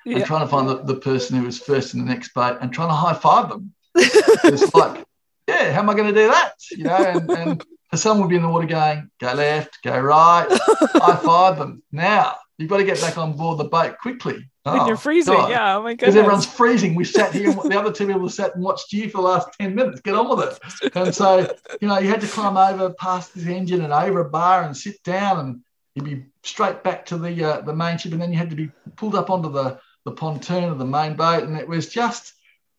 Yeah. 0.04 0.16
And 0.16 0.24
trying 0.24 0.40
to 0.40 0.48
find 0.48 0.68
the, 0.68 0.82
the 0.82 0.96
person 0.96 1.38
who 1.38 1.44
was 1.44 1.60
first 1.60 1.94
in 1.94 2.00
the 2.00 2.06
next 2.06 2.34
boat 2.34 2.58
and 2.60 2.72
trying 2.72 2.88
to 2.88 2.94
high 2.94 3.14
five 3.14 3.48
them. 3.48 3.72
it's 3.94 4.74
like, 4.74 5.04
yeah, 5.46 5.70
how 5.72 5.80
am 5.80 5.90
I 5.90 5.94
going 5.94 6.12
to 6.12 6.20
do 6.20 6.26
that? 6.26 6.54
You 6.72 6.84
know, 6.84 6.96
and, 6.96 7.30
and 7.30 7.64
someone 7.94 8.22
would 8.22 8.30
be 8.30 8.36
in 8.36 8.42
the 8.42 8.48
water 8.48 8.66
going, 8.66 9.10
go 9.20 9.32
left, 9.32 9.78
go 9.84 10.00
right, 10.00 10.46
high 10.50 11.16
five 11.16 11.58
them. 11.58 11.84
Now, 11.92 12.34
you've 12.58 12.68
got 12.68 12.78
to 12.78 12.84
get 12.84 13.00
back 13.00 13.16
on 13.16 13.36
board 13.36 13.58
the 13.58 13.64
boat 13.64 13.98
quickly 13.98 14.48
Oh, 14.64 14.78
when 14.78 14.86
you're 14.86 14.96
freezing, 14.96 15.34
God. 15.34 15.50
yeah. 15.50 15.76
Oh 15.76 15.82
my 15.82 15.94
goodness. 15.94 16.14
Because 16.14 16.16
everyone's 16.16 16.46
freezing. 16.46 16.94
We 16.94 17.04
sat 17.04 17.32
here, 17.32 17.50
and 17.50 17.58
the 17.70 17.78
other 17.78 17.92
two 17.92 18.06
people 18.06 18.28
sat 18.28 18.54
and 18.54 18.62
watched 18.62 18.92
you 18.92 19.08
for 19.10 19.18
the 19.18 19.28
last 19.28 19.48
10 19.60 19.74
minutes. 19.74 20.00
Get 20.00 20.14
on 20.14 20.28
with 20.28 20.48
it. 20.48 20.96
And 20.96 21.14
so, 21.14 21.52
you 21.80 21.88
know, 21.88 21.98
you 21.98 22.08
had 22.08 22.20
to 22.20 22.28
climb 22.28 22.56
over 22.56 22.94
past 22.94 23.34
this 23.34 23.46
engine 23.46 23.82
and 23.82 23.92
over 23.92 24.20
a 24.20 24.30
bar 24.30 24.62
and 24.62 24.76
sit 24.76 25.02
down, 25.02 25.40
and 25.40 25.60
you'd 25.94 26.04
be 26.04 26.26
straight 26.44 26.84
back 26.84 27.06
to 27.06 27.18
the 27.18 27.44
uh, 27.44 27.60
the 27.62 27.74
main 27.74 27.98
ship, 27.98 28.12
and 28.12 28.22
then 28.22 28.30
you 28.30 28.38
had 28.38 28.50
to 28.50 28.56
be 28.56 28.70
pulled 28.96 29.16
up 29.16 29.30
onto 29.30 29.50
the, 29.50 29.80
the 30.04 30.12
pontoon 30.12 30.64
of 30.64 30.78
the 30.78 30.86
main 30.86 31.14
boat. 31.14 31.42
And 31.42 31.56
it 31.56 31.68
was 31.68 31.88
just 31.88 32.32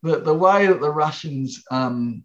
the, 0.03 0.19
the 0.19 0.33
way 0.33 0.67
that 0.67 0.79
the 0.79 0.89
Russians 0.91 1.63
um, 1.69 2.23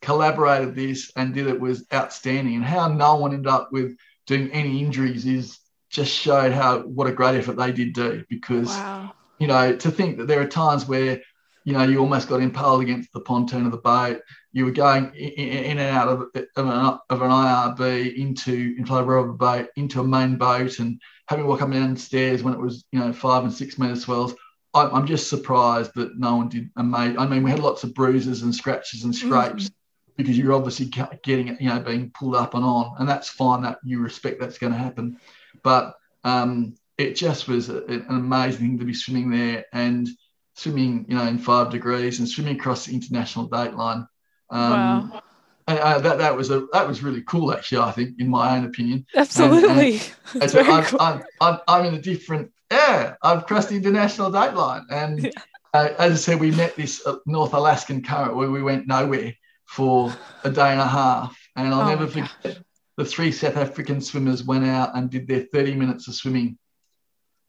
collaborated 0.00 0.74
this 0.74 1.12
and 1.16 1.34
did 1.34 1.48
it 1.48 1.60
was 1.60 1.84
outstanding. 1.92 2.54
And 2.54 2.64
how 2.64 2.88
no 2.88 3.16
one 3.16 3.34
ended 3.34 3.46
up 3.46 3.72
with 3.72 3.96
doing 4.26 4.50
any 4.52 4.82
injuries 4.82 5.26
is 5.26 5.58
just 5.90 6.12
showed 6.12 6.52
how 6.52 6.80
what 6.80 7.06
a 7.06 7.12
great 7.12 7.36
effort 7.36 7.56
they 7.56 7.72
did 7.72 7.92
do 7.92 8.24
because 8.28 8.68
wow. 8.68 9.12
you 9.38 9.46
know 9.46 9.76
to 9.76 9.90
think 9.90 10.18
that 10.18 10.26
there 10.26 10.40
are 10.40 10.46
times 10.46 10.86
where 10.86 11.20
you 11.64 11.72
know 11.72 11.82
you 11.82 11.98
almost 11.98 12.28
got 12.28 12.40
impaled 12.40 12.82
against 12.82 13.12
the 13.12 13.20
pontoon 13.20 13.66
of 13.66 13.72
the 13.72 13.78
boat 13.78 14.22
you 14.52 14.64
were 14.64 14.70
going 14.72 15.14
in, 15.14 15.78
and 15.78 15.96
out 15.96 16.08
of, 16.08 16.20
of, 16.56 16.66
an, 16.66 16.98
of 17.10 17.22
an 17.22 17.30
IRB 17.30 18.16
into 18.16 18.74
into 18.78 18.94
of 18.94 19.08
a 19.08 19.32
boat 19.32 19.68
into 19.76 20.00
a 20.00 20.04
main 20.04 20.36
boat 20.36 20.78
and 20.78 21.00
having 21.28 21.44
to 21.44 21.48
walk 21.48 21.62
up 21.62 21.68
and 21.70 21.74
down 21.74 21.96
stairs 21.96 22.42
when 22.42 22.54
it 22.54 22.60
was 22.60 22.84
you 22.92 22.98
know 22.98 23.12
five 23.12 23.44
and 23.44 23.52
six 23.52 23.78
meter 23.78 23.96
swells 23.96 24.34
I'm 24.72 25.06
just 25.06 25.28
surprised 25.28 25.92
that 25.96 26.16
no 26.16 26.36
one 26.36 26.48
did 26.48 26.70
amazing. 26.76 27.18
I 27.18 27.26
mean, 27.26 27.42
we 27.42 27.50
had 27.50 27.58
lots 27.58 27.82
of 27.82 27.94
bruises 27.94 28.42
and 28.42 28.54
scratches 28.54 29.02
and 29.02 29.14
scrapes 29.14 29.64
mm-hmm. 29.64 30.12
because 30.16 30.38
you're 30.38 30.52
obviously 30.52 30.86
getting 30.86 31.48
it, 31.48 31.60
you 31.60 31.68
know, 31.68 31.80
being 31.80 32.10
pulled 32.10 32.36
up 32.36 32.54
and 32.54 32.64
on, 32.64 32.94
and 32.98 33.08
that's 33.08 33.28
fine. 33.28 33.62
That 33.62 33.78
you 33.84 33.98
respect 33.98 34.40
that's 34.40 34.58
going 34.58 34.72
to 34.72 34.78
happen. 34.78 35.18
But 35.62 35.94
um, 36.24 36.74
it 36.98 37.16
just 37.16 37.48
was 37.48 37.68
a, 37.68 37.84
an 37.84 38.06
amazing 38.08 38.60
thing 38.60 38.78
to 38.78 38.84
be 38.84 38.94
swimming 38.94 39.30
there 39.30 39.64
and 39.72 40.08
swimming, 40.54 41.06
you 41.08 41.16
know, 41.16 41.26
in 41.26 41.38
five 41.38 41.70
degrees 41.70 42.18
and 42.18 42.28
swimming 42.28 42.56
across 42.56 42.86
the 42.86 42.94
international 42.94 43.46
date 43.46 43.74
line. 43.74 44.06
Um, 44.50 45.10
wow. 45.10 45.22
And, 45.66 45.78
uh, 45.78 45.98
that 46.00 46.18
that 46.18 46.36
was 46.36 46.50
a 46.50 46.66
that 46.72 46.88
was 46.88 47.02
really 47.02 47.22
cool, 47.22 47.52
actually. 47.52 47.78
I 47.78 47.92
think, 47.92 48.18
in 48.18 48.28
my 48.28 48.56
own 48.56 48.64
opinion. 48.64 49.06
Absolutely. 49.14 50.00
And, 50.34 50.42
and 50.42 50.54
I'm, 50.58 50.84
cool. 50.84 51.00
I'm, 51.00 51.22
I'm, 51.40 51.58
I'm, 51.68 51.84
in 51.86 51.94
a 51.94 52.02
different. 52.02 52.50
Yeah, 52.72 53.14
I've 53.22 53.46
crossed 53.46 53.68
the 53.68 53.76
international 53.76 54.32
date 54.32 54.54
line, 54.54 54.84
and 54.90 55.24
yeah. 55.24 55.30
uh, 55.72 55.90
as 55.98 56.12
I 56.12 56.16
said, 56.16 56.40
we 56.40 56.50
met 56.50 56.74
this 56.74 57.06
uh, 57.06 57.16
North 57.24 57.54
Alaskan 57.54 58.02
current 58.02 58.34
where 58.34 58.50
we 58.50 58.62
went 58.62 58.88
nowhere 58.88 59.34
for 59.66 60.12
a 60.42 60.50
day 60.50 60.72
and 60.72 60.80
a 60.80 60.86
half, 60.86 61.38
and 61.54 61.72
I'll 61.72 61.82
oh 61.82 61.88
never 61.88 62.06
forget. 62.08 62.30
Gosh 62.42 62.56
the 62.96 63.04
three 63.04 63.32
South 63.32 63.56
African 63.56 64.00
swimmers 64.00 64.44
went 64.44 64.64
out 64.64 64.96
and 64.96 65.10
did 65.10 65.26
their 65.26 65.40
30 65.40 65.74
minutes 65.74 66.08
of 66.08 66.14
swimming. 66.14 66.58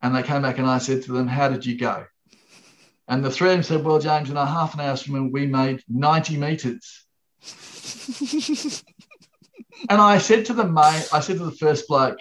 And 0.01 0.15
they 0.15 0.23
came 0.23 0.41
back 0.41 0.57
and 0.57 0.67
I 0.67 0.77
said 0.77 1.03
to 1.03 1.11
them, 1.11 1.27
How 1.27 1.49
did 1.49 1.65
you 1.65 1.77
go? 1.77 2.05
And 3.07 3.23
the 3.23 3.31
three 3.31 3.49
of 3.49 3.55
them 3.55 3.63
said, 3.63 3.83
Well, 3.83 3.99
James, 3.99 4.29
in 4.29 4.37
a 4.37 4.45
half 4.45 4.73
an 4.73 4.79
hour 4.79 4.95
swimming, 4.95 5.31
we 5.31 5.45
made 5.45 5.83
90 5.89 6.37
meters. 6.37 7.05
and 9.89 10.01
I 10.01 10.17
said 10.17 10.45
to 10.45 10.53
the 10.53 10.65
mate, 10.65 11.09
I 11.11 11.19
said 11.19 11.37
to 11.37 11.45
the 11.45 11.51
first 11.51 11.87
bloke, 11.87 12.19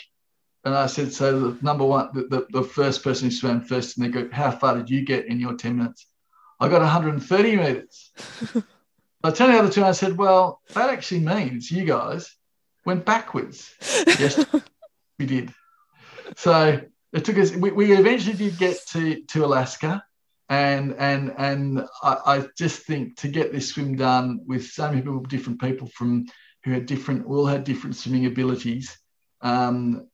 and 0.65 0.75
I 0.75 0.87
said, 0.87 1.13
So 1.13 1.39
the 1.39 1.59
number 1.63 1.85
one, 1.85 2.11
the, 2.13 2.23
the, 2.23 2.47
the 2.51 2.63
first 2.63 3.03
person 3.03 3.29
who 3.29 3.35
swam 3.35 3.63
first 3.63 3.97
in 3.97 4.03
the 4.03 4.11
group, 4.11 4.33
how 4.33 4.51
far 4.51 4.77
did 4.77 4.91
you 4.91 5.03
get 5.03 5.27
in 5.27 5.41
your 5.41 5.55
10 5.55 5.77
minutes? 5.77 6.07
I 6.59 6.69
got 6.69 6.81
130 6.81 7.57
meters. 7.57 8.11
I 9.23 9.31
turned 9.31 9.55
the 9.55 9.59
other 9.59 9.71
two 9.71 9.81
and 9.81 9.89
I 9.89 9.93
said, 9.93 10.19
Well, 10.19 10.61
that 10.75 10.91
actually 10.91 11.21
means 11.21 11.71
you 11.71 11.85
guys 11.85 12.35
went 12.85 13.05
backwards. 13.05 13.75
yes, 14.07 14.45
we 15.19 15.27
did. 15.27 15.53
So 16.37 16.81
it 17.13 17.25
took 17.25 17.39
us. 17.39 17.53
We, 17.53 17.71
we 17.71 17.93
eventually 17.93 18.37
did 18.37 18.59
get 18.59 18.79
to 18.89 19.23
to 19.23 19.45
Alaska, 19.45 20.05
and 20.49 20.95
and 20.95 21.35
and 21.37 21.87
I, 22.03 22.17
I, 22.27 22.49
just 22.57 22.83
think 22.83 23.17
to 23.19 23.29
get 23.29 23.53
this 23.53 23.69
swim 23.69 23.97
done 23.97 24.41
with 24.47 24.67
so 24.67 24.89
many 24.89 25.03
people, 25.03 25.21
different 25.21 25.61
people 25.61 25.89
from 25.89 26.27
who 26.65 26.73
had 26.73 26.87
different, 26.87 27.27
all 27.27 27.47
had 27.47 27.65
different 27.65 27.97
swimming 27.97 28.27
abilities. 28.27 28.97
Um, 29.41 30.07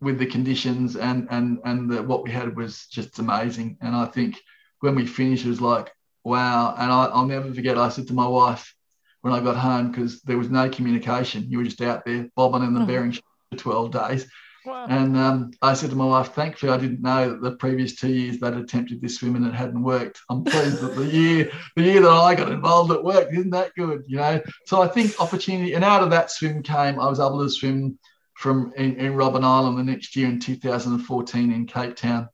with 0.00 0.18
the 0.18 0.26
conditions 0.26 0.96
and 0.96 1.28
and 1.30 1.58
and 1.64 1.90
the, 1.90 2.02
what 2.02 2.24
we 2.24 2.30
had 2.30 2.56
was 2.56 2.86
just 2.86 3.18
amazing. 3.18 3.76
And 3.80 3.94
I 3.94 4.06
think 4.06 4.40
when 4.80 4.94
we 4.94 5.06
finished, 5.06 5.44
it 5.44 5.48
was 5.48 5.60
like 5.60 5.92
wow. 6.24 6.74
And 6.76 6.90
I, 6.90 7.06
I'll 7.06 7.26
never 7.26 7.52
forget. 7.52 7.78
I 7.78 7.88
said 7.88 8.06
to 8.08 8.14
my 8.14 8.26
wife, 8.26 8.74
when 9.22 9.32
I 9.32 9.40
got 9.40 9.56
home 9.56 9.90
because 9.90 10.22
there 10.22 10.38
was 10.38 10.50
no 10.50 10.68
communication. 10.68 11.50
You 11.50 11.58
were 11.58 11.64
just 11.64 11.80
out 11.82 12.04
there 12.04 12.28
bobbing 12.36 12.62
in 12.62 12.74
the 12.74 12.80
mm-hmm. 12.80 12.88
Bering 12.88 13.12
for 13.12 13.56
12 13.56 13.90
days. 13.92 14.26
Wow. 14.66 14.86
And 14.88 15.16
um, 15.16 15.52
I 15.62 15.72
said 15.72 15.90
to 15.90 15.96
my 15.96 16.04
wife, 16.04 16.34
thankfully, 16.34 16.72
I 16.72 16.76
didn't 16.76 17.00
know 17.00 17.30
that 17.30 17.40
the 17.40 17.52
previous 17.52 17.96
two 17.96 18.12
years 18.12 18.38
they'd 18.38 18.52
attempted 18.52 19.00
this 19.00 19.16
swim 19.16 19.36
and 19.36 19.46
it 19.46 19.54
hadn't 19.54 19.82
worked. 19.82 20.20
I'm 20.28 20.44
pleased 20.44 20.80
that 20.80 20.96
the 20.96 21.06
year, 21.06 21.50
the 21.76 21.82
year 21.82 22.00
that 22.02 22.10
I 22.10 22.34
got 22.34 22.52
involved, 22.52 22.92
it 22.92 23.02
worked. 23.02 23.32
Isn't 23.32 23.50
that 23.50 23.74
good? 23.74 24.04
You 24.06 24.18
know. 24.18 24.40
So 24.66 24.82
I 24.82 24.88
think 24.88 25.18
opportunity, 25.18 25.74
and 25.74 25.84
out 25.84 26.02
of 26.02 26.10
that 26.10 26.30
swim 26.30 26.62
came, 26.62 27.00
I 27.00 27.08
was 27.08 27.20
able 27.20 27.42
to 27.42 27.48
swim 27.48 27.98
from 28.34 28.72
in, 28.76 28.96
in 28.96 29.14
Robben 29.14 29.44
Island 29.44 29.78
the 29.78 29.82
next 29.82 30.14
year 30.14 30.28
in 30.28 30.38
2014 30.38 31.52
in 31.52 31.66
Cape 31.66 31.96
Town. 31.96 32.28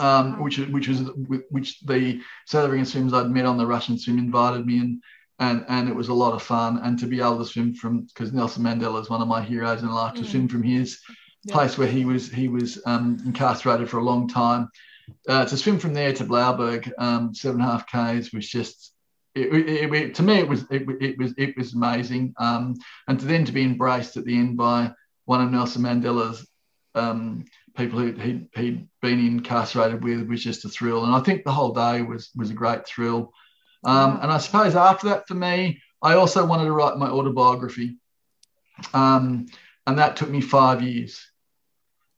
Um, 0.00 0.42
which 0.42 0.58
which 0.58 0.88
was 0.88 1.10
which 1.48 1.80
the 1.82 2.20
South 2.46 2.64
African 2.64 2.86
swims 2.86 3.14
I'd 3.14 3.30
met 3.30 3.46
on 3.46 3.56
the 3.56 3.66
Russian 3.66 3.96
swim 3.96 4.18
invited 4.18 4.66
me 4.66 4.80
and 4.80 5.00
and 5.38 5.64
and 5.68 5.88
it 5.88 5.94
was 5.94 6.08
a 6.08 6.14
lot 6.14 6.34
of 6.34 6.42
fun. 6.42 6.78
And 6.82 6.98
to 6.98 7.06
be 7.06 7.20
able 7.20 7.38
to 7.38 7.44
swim 7.44 7.74
from 7.74 8.02
because 8.02 8.32
Nelson 8.32 8.62
Mandela 8.62 9.00
is 9.00 9.10
one 9.10 9.22
of 9.22 9.28
my 9.28 9.42
heroes 9.42 9.82
in 9.82 9.90
life, 9.90 10.14
mm. 10.14 10.18
to 10.18 10.24
swim 10.24 10.48
from 10.48 10.62
his 10.62 10.98
yeah. 11.44 11.54
place 11.54 11.78
where 11.78 11.88
he 11.88 12.04
was 12.04 12.30
he 12.30 12.48
was 12.48 12.80
um, 12.86 13.18
incarcerated 13.24 13.88
for 13.88 13.98
a 13.98 14.04
long 14.04 14.28
time, 14.28 14.68
uh, 15.28 15.44
to 15.44 15.56
swim 15.56 15.78
from 15.78 15.94
there 15.94 16.12
to 16.12 16.24
Blouberg, 16.24 16.90
um, 16.98 17.34
seven 17.34 17.60
and 17.60 17.68
a 17.68 17.72
half 17.72 17.86
k's 17.86 18.32
was 18.32 18.48
just. 18.48 18.92
It, 19.34 19.52
it, 19.52 19.92
it, 19.92 20.14
to 20.14 20.22
me, 20.22 20.38
it 20.38 20.48
was 20.48 20.62
it, 20.70 20.86
it 20.98 21.18
was 21.18 21.34
it 21.36 21.54
was 21.58 21.74
amazing, 21.74 22.32
um, 22.38 22.74
and 23.06 23.20
to 23.20 23.26
then 23.26 23.44
to 23.44 23.52
be 23.52 23.64
embraced 23.64 24.16
at 24.16 24.24
the 24.24 24.34
end 24.34 24.56
by 24.56 24.92
one 25.26 25.42
of 25.42 25.50
Nelson 25.50 25.82
Mandela's 25.82 26.48
um, 26.94 27.44
people 27.76 27.98
who 27.98 28.12
he'd, 28.12 28.48
he'd 28.54 28.88
been 29.02 29.20
incarcerated 29.20 30.02
with 30.02 30.26
was 30.26 30.42
just 30.42 30.64
a 30.64 30.68
thrill. 30.68 31.04
And 31.04 31.14
I 31.14 31.20
think 31.20 31.44
the 31.44 31.52
whole 31.52 31.74
day 31.74 32.02
was 32.02 32.30
was 32.34 32.50
a 32.50 32.54
great 32.54 32.86
thrill. 32.86 33.32
Um, 33.86 34.18
and 34.20 34.30
I 34.32 34.38
suppose 34.38 34.74
after 34.74 35.08
that, 35.08 35.28
for 35.28 35.34
me, 35.34 35.80
I 36.02 36.14
also 36.14 36.44
wanted 36.44 36.64
to 36.64 36.72
write 36.72 36.98
my 36.98 37.08
autobiography. 37.08 37.98
Um, 38.92 39.46
and 39.86 39.96
that 39.98 40.16
took 40.16 40.28
me 40.28 40.40
five 40.40 40.82
years. 40.82 41.24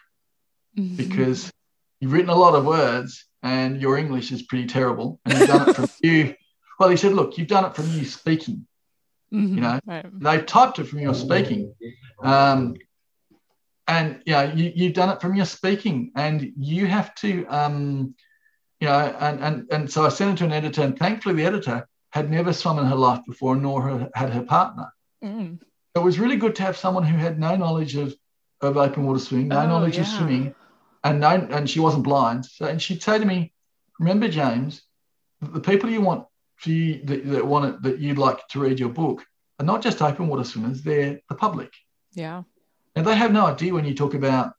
mm-hmm. 0.77 0.95
because 0.95 1.51
you've 1.99 2.13
written 2.13 2.29
a 2.29 2.35
lot 2.35 2.55
of 2.55 2.65
words 2.65 3.25
and 3.43 3.81
your 3.81 3.97
English 3.97 4.31
is 4.31 4.43
pretty 4.43 4.67
terrible, 4.67 5.19
and 5.25 5.37
you've 5.37 5.47
done 5.47 5.69
it 5.69 5.75
from 5.75 5.89
you. 6.01 6.35
Well, 6.79 6.89
he 6.89 6.97
said, 6.97 7.13
look, 7.13 7.37
you've 7.37 7.47
done 7.47 7.65
it 7.65 7.75
from 7.75 7.91
you 7.91 8.05
speaking. 8.05 8.65
Mm-hmm. 9.31 9.53
You 9.53 9.61
know, 9.61 9.79
right. 9.85 10.19
they've 10.19 10.45
typed 10.47 10.79
it 10.79 10.85
from 10.85 10.97
your 10.97 11.13
speaking. 11.13 11.75
Um, 12.23 12.73
and 13.91 14.21
you 14.25 14.33
know 14.33 14.43
you, 14.43 14.71
you've 14.75 14.93
done 14.93 15.09
it 15.09 15.21
from 15.21 15.35
your 15.35 15.45
speaking 15.45 16.11
and 16.15 16.51
you 16.57 16.87
have 16.87 17.13
to 17.15 17.45
um, 17.47 18.15
you 18.79 18.87
know 18.87 19.15
and, 19.19 19.39
and 19.39 19.67
and 19.71 19.91
so 19.91 20.05
i 20.05 20.09
sent 20.09 20.33
it 20.33 20.37
to 20.37 20.45
an 20.45 20.51
editor 20.51 20.81
and 20.81 20.97
thankfully 20.97 21.35
the 21.35 21.45
editor 21.45 21.87
had 22.09 22.29
never 22.29 22.51
swum 22.53 22.79
in 22.79 22.85
her 22.85 22.95
life 22.95 23.21
before 23.27 23.55
nor 23.55 24.09
had 24.15 24.31
her 24.31 24.43
partner 24.43 24.87
mm. 25.23 25.59
it 25.95 25.99
was 25.99 26.19
really 26.19 26.37
good 26.37 26.55
to 26.55 26.63
have 26.63 26.77
someone 26.77 27.03
who 27.03 27.17
had 27.17 27.39
no 27.39 27.55
knowledge 27.55 27.95
of 27.95 28.15
of 28.61 28.77
open 28.77 29.05
water 29.05 29.19
swimming 29.19 29.49
no 29.49 29.61
oh, 29.61 29.67
knowledge 29.67 29.95
yeah. 29.95 30.01
of 30.01 30.07
swimming 30.07 30.55
and 31.03 31.19
no, 31.19 31.29
and 31.29 31.69
she 31.69 31.79
wasn't 31.79 32.03
blind. 32.03 32.45
So, 32.45 32.65
and 32.65 32.81
she'd 32.81 33.03
say 33.03 33.17
to 33.17 33.25
me, 33.25 33.53
"Remember, 33.99 34.27
James, 34.27 34.83
the 35.41 35.59
people 35.59 35.89
you 35.89 36.01
want 36.01 36.27
for 36.57 36.69
you 36.69 37.01
that, 37.05 37.25
that 37.27 37.45
want 37.45 37.65
it, 37.65 37.81
that 37.83 37.99
you'd 37.99 38.17
like 38.17 38.47
to 38.49 38.59
read 38.59 38.79
your 38.79 38.89
book 38.89 39.25
are 39.59 39.65
not 39.65 39.81
just 39.81 40.01
open 40.01 40.27
water 40.27 40.43
swimmers; 40.43 40.83
they're 40.83 41.19
the 41.29 41.35
public. 41.35 41.73
Yeah, 42.13 42.43
and 43.01 43.07
they 43.07 43.15
have 43.15 43.31
no 43.31 43.47
idea 43.47 43.73
when 43.73 43.83
you 43.83 43.95
talk 43.95 44.13
about, 44.13 44.53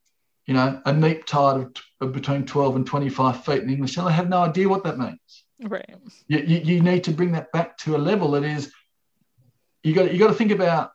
you 0.47 0.55
know, 0.55 0.83
a 0.85 0.93
neap 0.93 1.27
tide 1.27 1.61
of, 1.61 1.73
of 2.01 2.13
between 2.13 2.45
twelve 2.45 2.75
and 2.75 2.85
twenty-five 2.85 3.45
feet 3.45 3.63
in 3.63 3.71
English 3.71 3.95
Channel. 3.95 4.11
They 4.11 4.17
have 4.17 4.29
no 4.29 4.43
idea 4.43 4.69
what 4.69 4.83
that 4.83 4.99
means. 4.99 5.45
Right. 5.63 5.95
You, 6.27 6.39
you, 6.39 6.59
you 6.59 6.81
need 6.81 7.05
to 7.05 7.13
bring 7.13 7.31
that 7.33 7.53
back 7.53 7.79
to 7.79 7.95
a 7.95 7.99
level 7.99 8.33
that 8.33 8.43
is. 8.43 8.73
You 9.85 9.95
got 9.95 10.13
you 10.13 10.19
got 10.19 10.27
to 10.27 10.35
think 10.35 10.51
about. 10.51 10.91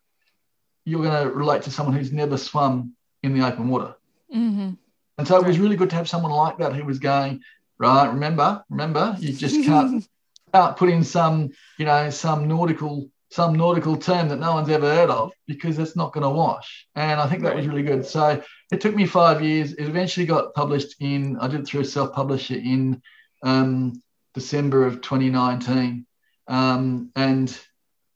You're 0.84 1.02
going 1.02 1.24
to 1.24 1.34
relate 1.34 1.62
to 1.64 1.72
someone 1.72 1.96
who's 1.96 2.12
never 2.12 2.38
swum 2.38 2.98
in 3.24 3.34
the 3.34 3.48
open 3.48 3.70
water. 3.70 3.96
Mm-hmm. 4.36 4.72
And 5.18 5.28
so 5.28 5.38
it 5.38 5.48
was 5.48 5.58
really 5.58 5.78
good 5.78 5.90
to 5.92 5.96
have 5.96 6.10
someone 6.10 6.34
like 6.34 6.58
that 6.58 6.74
who 6.74 6.84
was 6.84 7.00
going, 7.00 7.42
right, 7.78 8.08
remember, 8.08 8.66
remember, 8.70 9.16
you 9.20 9.32
just 9.32 9.64
can't, 9.64 10.06
can't 10.54 10.76
put 10.76 10.90
in 10.90 11.04
some, 11.04 11.52
you 11.78 11.86
know, 11.86 12.10
some 12.10 12.48
nautical, 12.48 13.10
some 13.30 13.56
nautical 13.56 13.98
term 13.98 14.30
that 14.30 14.40
no 14.40 14.54
one's 14.54 14.70
ever 14.70 14.94
heard 14.94 15.10
of 15.10 15.32
because 15.48 15.78
it's 15.80 15.96
not 15.96 16.14
going 16.14 16.24
to 16.24 16.30
wash. 16.30 16.88
And 16.96 17.20
I 17.20 17.28
think 17.28 17.44
that 17.44 17.56
was 17.56 17.68
really 17.68 17.84
good. 17.84 18.06
So 18.06 18.42
it 18.72 18.82
took 18.82 18.96
me 18.96 19.06
five 19.06 19.42
years. 19.42 19.74
It 19.74 19.88
eventually 19.88 20.26
got 20.26 20.54
published 20.54 20.96
in, 21.00 21.38
I 21.38 21.48
did 21.48 21.62
it 21.62 21.68
through 21.68 21.82
a 21.82 21.86
self-publisher 21.86 22.56
in 22.56 23.02
um, 23.44 24.02
December 24.34 24.86
of 24.86 25.02
2019. 25.02 26.06
Um, 26.48 27.12
and 27.16 27.58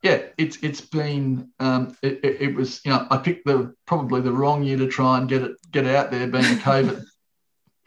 yeah, 0.02 0.24
it's 0.38 0.58
it's 0.64 0.82
been 0.82 1.52
um, 1.60 1.96
it, 2.02 2.22
it, 2.24 2.42
it, 2.42 2.56
was 2.56 2.84
you 2.84 2.92
know 2.92 3.06
I 3.12 3.18
picked 3.18 3.46
the 3.46 3.76
probably 3.86 4.22
the 4.22 4.32
wrong 4.32 4.64
year 4.64 4.78
to 4.78 4.88
try 4.88 5.18
and 5.18 5.30
get 5.30 5.44
it 5.44 5.52
get 5.70 5.86
it 5.86 5.96
out 5.96 6.10
there 6.10 6.28
being 6.28 6.46
a 6.46 6.58
COVID 6.58 7.04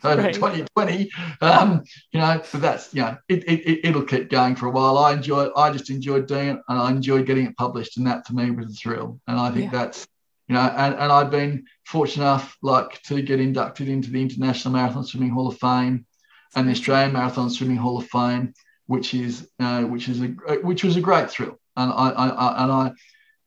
COVID 0.05 0.25
right. 0.25 0.35
2020. 0.35 1.11
Um, 1.41 1.83
you 2.13 2.21
know, 2.21 2.43
but 2.53 2.61
that's 2.61 2.93
you 2.95 3.03
know 3.03 3.17
it, 3.29 3.45
it 3.45 3.89
it'll 3.89 4.05
keep 4.05 4.31
going 4.31 4.57
for 4.57 4.67
a 4.67 4.71
while. 4.71 4.99
I 4.99 5.13
enjoy 5.13 5.51
I 5.57 5.71
just 5.71 5.91
enjoyed 5.91 6.27
doing 6.27 6.49
it 6.49 6.59
and 6.69 6.79
I 6.79 6.91
enjoyed 6.91 7.27
getting 7.27 7.47
it 7.47 7.57
published 7.57 7.97
and 7.97 8.07
that 8.07 8.27
for 8.27 8.35
me 8.35 8.51
was 8.51 8.67
a 8.67 8.75
thrill. 8.75 9.21
And 9.27 9.39
I 9.39 9.51
think 9.51 9.73
yeah. 9.73 9.79
that's 9.79 10.07
you 10.49 10.55
know 10.55 10.61
and, 10.61 10.95
and 10.95 11.13
I've 11.13 11.31
been 11.31 11.65
fortunate 11.87 12.25
enough 12.25 12.57
like 12.63 13.03
to 13.03 13.23
get 13.23 13.41
inducted 13.41 13.89
into 13.89 14.11
the 14.11 14.23
International 14.23 14.75
Marathon 14.75 15.05
Swimming 15.05 15.31
Hall 15.31 15.49
of 15.49 15.59
Fame 15.59 16.07
and 16.55 16.69
the 16.69 16.73
Australian 16.73 17.13
Marathon 17.13 17.51
Swimming 17.51 17.77
Hall 17.77 17.99
of 17.99 18.07
Fame, 18.07 18.55
which 18.87 19.15
is 19.15 19.49
uh, 19.59 19.83
which 19.83 20.09
is 20.09 20.21
a 20.23 20.27
which 20.63 20.85
was 20.85 20.97
a 20.97 21.01
great 21.01 21.31
thrill 21.31 21.59
and 21.77 21.93
I, 21.93 22.11
I, 22.11 22.29
I 22.29 22.65
and 22.65 22.73
I, 22.73 22.93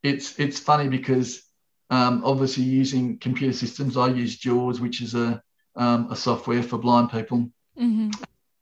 it's 0.04 0.40
it's 0.40 0.60
funny 0.60 0.88
because 0.88 1.44
um, 1.90 2.22
obviously 2.26 2.64
using 2.64 3.18
computer 3.18 3.54
systems, 3.54 3.98
I 3.98 4.08
use 4.08 4.38
JAWS, 4.38 4.80
which 4.80 5.02
is 5.02 5.16
a 5.16 5.42
um, 5.78 6.12
a 6.12 6.16
software 6.16 6.64
for 6.64 6.78
blind 6.78 7.12
people. 7.12 7.50
Mm-hmm. 7.80 8.12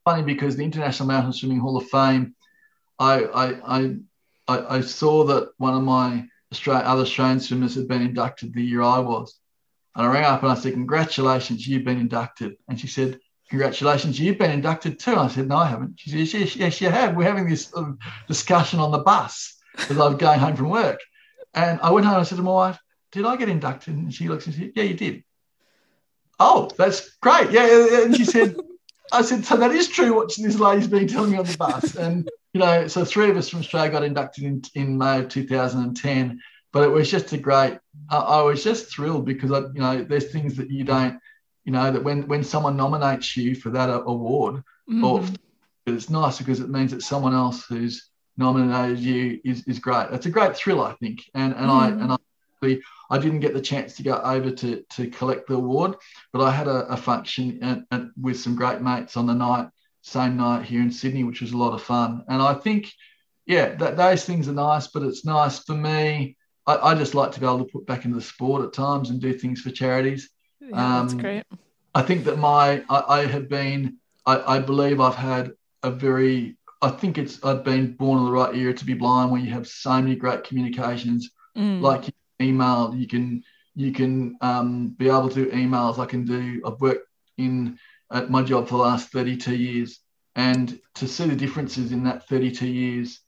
Funny 0.04 0.22
because 0.22 0.56
the 0.56 0.64
International 0.64 1.08
Marathon 1.08 1.32
Swimming 1.32 1.58
Hall 1.60 1.76
of 1.76 1.88
Fame, 1.88 2.34
I 2.98 3.24
I 3.24 3.96
I, 4.48 4.76
I 4.76 4.80
saw 4.80 5.24
that 5.24 5.50
one 5.56 5.74
of 5.74 5.82
my 5.82 6.26
Australian, 6.52 6.86
other 6.86 7.02
Australian 7.02 7.40
swimmers 7.40 7.74
had 7.74 7.88
been 7.88 8.02
inducted 8.02 8.54
the 8.54 8.62
year 8.62 8.82
I 8.82 9.00
was. 9.00 9.38
And 9.96 10.06
I 10.06 10.12
rang 10.12 10.24
up 10.24 10.42
and 10.42 10.52
I 10.52 10.54
said, 10.54 10.74
Congratulations, 10.74 11.66
you've 11.66 11.84
been 11.84 11.98
inducted. 11.98 12.56
And 12.68 12.78
she 12.78 12.86
said, 12.86 13.18
congratulations, 13.48 14.18
you've 14.18 14.38
been 14.38 14.50
inducted 14.50 14.98
too. 14.98 15.12
And 15.12 15.20
I 15.20 15.28
said, 15.28 15.48
no, 15.48 15.56
I 15.56 15.66
haven't. 15.66 16.00
She 16.00 16.26
said, 16.26 16.40
yes, 16.40 16.56
yes, 16.56 16.80
you 16.80 16.90
have. 16.90 17.16
We're 17.16 17.24
having 17.24 17.48
this 17.48 17.66
sort 17.66 17.88
of 17.88 17.98
discussion 18.26 18.80
on 18.80 18.90
the 18.90 18.98
bus 18.98 19.56
as 19.88 19.98
I 19.98 20.08
was 20.08 20.16
going 20.16 20.38
home 20.38 20.56
from 20.56 20.70
work. 20.70 21.00
And 21.54 21.80
I 21.80 21.90
went 21.90 22.06
home 22.06 22.16
and 22.16 22.22
I 22.22 22.24
said 22.24 22.36
to 22.36 22.42
my 22.42 22.52
wife, 22.52 22.78
did 23.12 23.24
I 23.24 23.36
get 23.36 23.48
inducted? 23.48 23.94
And 23.94 24.12
she 24.12 24.28
looks 24.28 24.46
and 24.46 24.54
said, 24.54 24.72
yeah, 24.74 24.82
you 24.84 24.94
did. 24.94 25.24
Oh, 26.38 26.70
that's 26.76 27.16
great. 27.22 27.50
Yeah. 27.50 28.04
And 28.04 28.16
she 28.16 28.24
said, 28.24 28.56
I 29.12 29.22
said, 29.22 29.44
so 29.44 29.56
that 29.56 29.70
is 29.70 29.88
true 29.88 30.14
watching 30.16 30.44
this 30.44 30.58
lady's 30.58 30.88
been 30.88 31.06
telling 31.06 31.32
me 31.32 31.38
on 31.38 31.46
the 31.46 31.56
bus. 31.56 31.94
And, 31.94 32.28
you 32.52 32.60
know, 32.60 32.88
so 32.88 33.04
three 33.04 33.30
of 33.30 33.36
us 33.36 33.48
from 33.48 33.60
Australia 33.60 33.90
got 33.90 34.02
inducted 34.02 34.44
in, 34.44 34.62
in 34.74 34.98
May 34.98 35.20
of 35.20 35.28
2010. 35.28 36.40
But 36.72 36.82
it 36.82 36.90
was 36.90 37.10
just 37.10 37.32
a 37.32 37.38
great, 37.38 37.78
I, 38.10 38.16
I 38.16 38.42
was 38.42 38.62
just 38.64 38.92
thrilled 38.92 39.24
because, 39.24 39.52
I, 39.52 39.60
you 39.60 39.80
know, 39.80 40.04
there's 40.04 40.30
things 40.32 40.56
that 40.56 40.70
you 40.70 40.84
don't, 40.84 41.18
you 41.66 41.72
know 41.72 41.90
that 41.90 42.02
when 42.02 42.26
when 42.28 42.44
someone 42.44 42.76
nominates 42.76 43.36
you 43.36 43.54
for 43.54 43.70
that 43.70 43.90
award 43.90 44.62
mm-hmm. 44.88 45.04
or 45.04 45.22
it's 45.86 46.08
nice 46.08 46.38
because 46.38 46.60
it 46.60 46.70
means 46.70 46.92
that 46.92 47.02
someone 47.02 47.34
else 47.34 47.66
who's 47.66 48.08
nominated 48.38 49.00
you 49.00 49.40
is, 49.44 49.64
is 49.66 49.80
great 49.80 50.06
it's 50.12 50.26
a 50.26 50.30
great 50.30 50.56
thrill 50.56 50.80
i 50.80 50.94
think 50.94 51.24
and 51.34 51.52
and 51.54 51.66
mm-hmm. 51.66 51.70
i 51.70 51.88
and 51.88 52.12
i 52.12 52.16
I 52.62 53.18
didn't 53.18 53.40
get 53.40 53.54
the 53.54 53.60
chance 53.60 53.96
to 53.96 54.02
go 54.02 54.16
over 54.16 54.50
to 54.50 54.82
to 54.90 55.10
collect 55.10 55.48
the 55.48 55.54
award, 55.54 55.96
but 56.32 56.42
I 56.42 56.50
had 56.50 56.66
a, 56.68 56.86
a 56.86 56.96
function 56.96 57.62
at, 57.62 57.78
at, 57.90 58.02
with 58.20 58.38
some 58.40 58.56
great 58.56 58.80
mates 58.80 59.16
on 59.16 59.26
the 59.26 59.34
night, 59.34 59.68
same 60.02 60.36
night 60.36 60.64
here 60.64 60.80
in 60.80 60.90
Sydney, 60.90 61.24
which 61.24 61.40
was 61.40 61.52
a 61.52 61.56
lot 61.56 61.74
of 61.74 61.82
fun. 61.82 62.24
And 62.28 62.42
I 62.42 62.54
think, 62.54 62.92
yeah, 63.46 63.74
that 63.76 63.96
those 63.96 64.24
things 64.24 64.48
are 64.48 64.52
nice, 64.52 64.88
but 64.88 65.02
it's 65.02 65.24
nice 65.24 65.60
for 65.60 65.74
me. 65.74 66.36
I, 66.66 66.76
I 66.76 66.94
just 66.94 67.14
like 67.14 67.32
to 67.32 67.40
be 67.40 67.46
able 67.46 67.64
to 67.64 67.72
put 67.72 67.86
back 67.86 68.04
into 68.04 68.16
the 68.16 68.22
sport 68.22 68.64
at 68.64 68.72
times 68.72 69.10
and 69.10 69.20
do 69.20 69.32
things 69.32 69.60
for 69.60 69.70
charities. 69.70 70.30
Yeah, 70.60 71.00
that's 71.00 71.12
um, 71.12 71.18
great. 71.18 71.44
I 71.94 72.02
think 72.02 72.24
that 72.24 72.38
my 72.38 72.84
I, 72.90 73.20
I 73.20 73.26
have 73.26 73.48
been 73.48 73.98
I, 74.26 74.56
I, 74.56 74.58
believe 74.58 75.00
I've 75.00 75.14
had 75.14 75.52
a 75.82 75.90
very 75.90 76.56
I 76.82 76.90
think 76.90 77.16
it's 77.16 77.42
I've 77.44 77.64
been 77.64 77.92
born 77.92 78.18
in 78.18 78.24
the 78.26 78.32
right 78.32 78.54
era 78.54 78.74
to 78.74 78.84
be 78.84 78.94
blind 78.94 79.30
where 79.30 79.40
you 79.40 79.50
have 79.52 79.66
so 79.66 79.92
many 80.02 80.14
great 80.14 80.44
communications 80.44 81.30
mm. 81.56 81.80
like 81.80 82.12
email 82.40 82.94
you 82.94 83.06
can 83.06 83.42
you 83.74 83.92
can 83.92 84.36
um, 84.40 84.88
be 84.88 85.08
able 85.08 85.28
to 85.28 85.44
do 85.44 85.50
emails 85.50 85.98
I 85.98 86.06
can 86.06 86.24
do 86.24 86.62
I've 86.66 86.80
worked 86.80 87.08
in 87.38 87.78
at 88.12 88.30
my 88.30 88.42
job 88.42 88.68
for 88.68 88.76
the 88.76 88.82
last 88.82 89.10
32 89.10 89.54
years 89.56 90.00
and 90.34 90.78
to 90.94 91.08
see 91.08 91.26
the 91.26 91.36
differences 91.36 91.92
in 91.92 92.04
that 92.04 92.28
32 92.28 92.66
years 92.66 93.20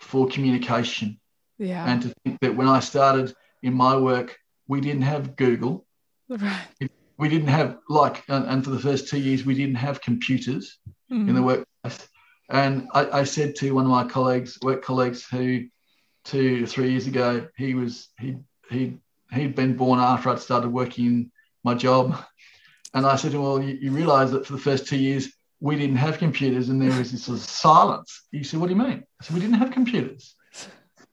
for 0.00 0.26
communication 0.26 1.20
yeah 1.58 1.84
and 1.86 2.02
to 2.02 2.14
think 2.24 2.40
that 2.40 2.56
when 2.56 2.68
I 2.68 2.80
started 2.80 3.34
in 3.62 3.74
my 3.74 3.96
work 3.96 4.38
we 4.68 4.80
didn't 4.80 5.02
have 5.02 5.36
Google 5.36 5.86
Right. 6.30 6.90
We 7.18 7.28
didn't 7.28 7.48
have 7.48 7.78
like, 7.88 8.22
and 8.28 8.64
for 8.64 8.70
the 8.70 8.78
first 8.78 9.08
two 9.08 9.18
years, 9.18 9.44
we 9.44 9.54
didn't 9.54 9.74
have 9.74 10.00
computers 10.00 10.78
mm. 11.12 11.28
in 11.28 11.34
the 11.34 11.42
workplace. 11.42 12.08
And 12.48 12.88
I, 12.94 13.20
I, 13.20 13.24
said 13.24 13.54
to 13.56 13.74
one 13.74 13.84
of 13.84 13.90
my 13.90 14.04
colleagues, 14.04 14.58
work 14.62 14.82
colleagues, 14.82 15.24
who 15.24 15.66
two, 16.24 16.66
three 16.66 16.90
years 16.90 17.06
ago, 17.06 17.48
he 17.56 17.74
was 17.74 18.08
he 18.18 18.36
he 18.70 18.98
he'd 19.32 19.54
been 19.54 19.76
born 19.76 19.98
after 19.98 20.30
I'd 20.30 20.40
started 20.40 20.68
working 20.70 21.30
my 21.64 21.74
job, 21.74 22.16
and 22.94 23.06
I 23.06 23.16
said 23.16 23.34
"Well, 23.34 23.62
you, 23.62 23.78
you 23.80 23.90
realise 23.92 24.30
that 24.30 24.46
for 24.46 24.52
the 24.52 24.58
first 24.58 24.86
two 24.86 24.98
years, 24.98 25.32
we 25.60 25.76
didn't 25.76 25.96
have 25.96 26.18
computers, 26.18 26.68
and 26.68 26.80
there 26.80 26.98
was 26.98 27.12
this 27.12 27.24
sort 27.24 27.38
of 27.38 27.44
silence." 27.44 28.26
He 28.30 28.42
said, 28.42 28.60
"What 28.60 28.68
do 28.68 28.74
you 28.74 28.80
mean?" 28.80 29.04
I 29.20 29.24
said, 29.24 29.34
"We 29.34 29.40
didn't 29.40 29.56
have 29.56 29.70
computers." 29.70 30.34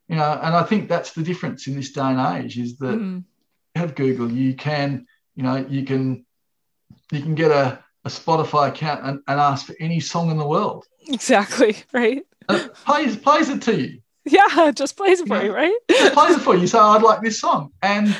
You 0.08 0.16
know, 0.16 0.40
and 0.42 0.56
I 0.56 0.64
think 0.64 0.88
that's 0.88 1.12
the 1.12 1.22
difference 1.22 1.68
in 1.68 1.76
this 1.76 1.92
day 1.92 2.02
and 2.02 2.44
age 2.44 2.58
is 2.58 2.78
that. 2.78 2.98
Mm 3.00 3.24
have 3.78 3.96
Google, 3.96 4.32
you 4.32 4.56
can, 4.56 5.06
you 5.36 5.44
know, 5.44 5.56
you 5.70 5.86
can 5.86 6.26
you 7.12 7.22
can 7.22 7.36
get 7.36 7.52
a, 7.52 7.80
a 8.04 8.10
Spotify 8.10 8.70
account 8.70 9.06
and, 9.06 9.20
and 9.28 9.40
ask 9.40 9.66
for 9.66 9.76
any 9.80 10.00
song 10.00 10.30
in 10.30 10.38
the 10.38 10.48
world. 10.48 10.86
Exactly, 11.08 11.78
right? 11.94 12.26
And 12.50 12.74
plays 12.74 13.16
plays 13.16 13.50
it 13.50 13.62
to 13.64 13.80
you. 13.80 14.02
Yeah, 14.32 14.72
just 14.72 14.98
plays 14.98 15.22
it 15.22 15.28
for 15.28 15.42
you, 15.42 15.54
right? 15.54 15.74
plays 15.88 16.36
it 16.36 16.42
for 16.42 16.56
you. 16.56 16.68
So 16.68 16.80
I'd 16.80 17.02
like 17.02 17.22
this 17.22 17.40
song 17.40 17.72
and 17.82 18.16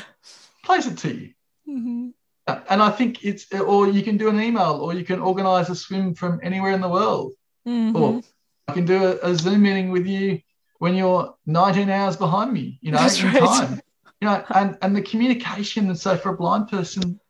plays 0.64 0.86
it 0.86 0.98
to 0.98 1.14
you. 1.14 1.30
Mm-hmm. 1.68 2.08
And 2.46 2.82
I 2.82 2.90
think 2.90 3.24
it's, 3.24 3.52
or 3.52 3.88
you 3.88 4.02
can 4.02 4.16
do 4.16 4.28
an 4.28 4.40
email, 4.40 4.80
or 4.82 4.94
you 4.94 5.04
can 5.04 5.20
organize 5.20 5.68
a 5.68 5.74
swim 5.74 6.14
from 6.14 6.40
anywhere 6.42 6.72
in 6.72 6.80
the 6.80 6.88
world, 6.88 7.32
mm-hmm. 7.66 7.94
or 7.94 8.22
I 8.66 8.72
can 8.72 8.86
do 8.86 9.04
a, 9.04 9.30
a, 9.30 9.34
Zoom 9.34 9.62
meeting 9.62 9.90
with 9.90 10.06
you 10.06 10.40
when 10.78 10.94
you're 10.94 11.34
19 11.44 11.90
hours 11.90 12.16
behind 12.16 12.52
me. 12.52 12.78
You 12.80 12.92
know, 12.92 12.98
That's 12.98 13.22
right. 13.22 13.38
time 13.38 13.80
you 14.20 14.26
know, 14.26 14.44
and, 14.50 14.76
and 14.82 14.96
the 14.96 15.02
communication. 15.02 15.88
And 15.88 15.98
so 15.98 16.16
for 16.16 16.30
a 16.30 16.36
blind 16.36 16.68
person, 16.68 17.20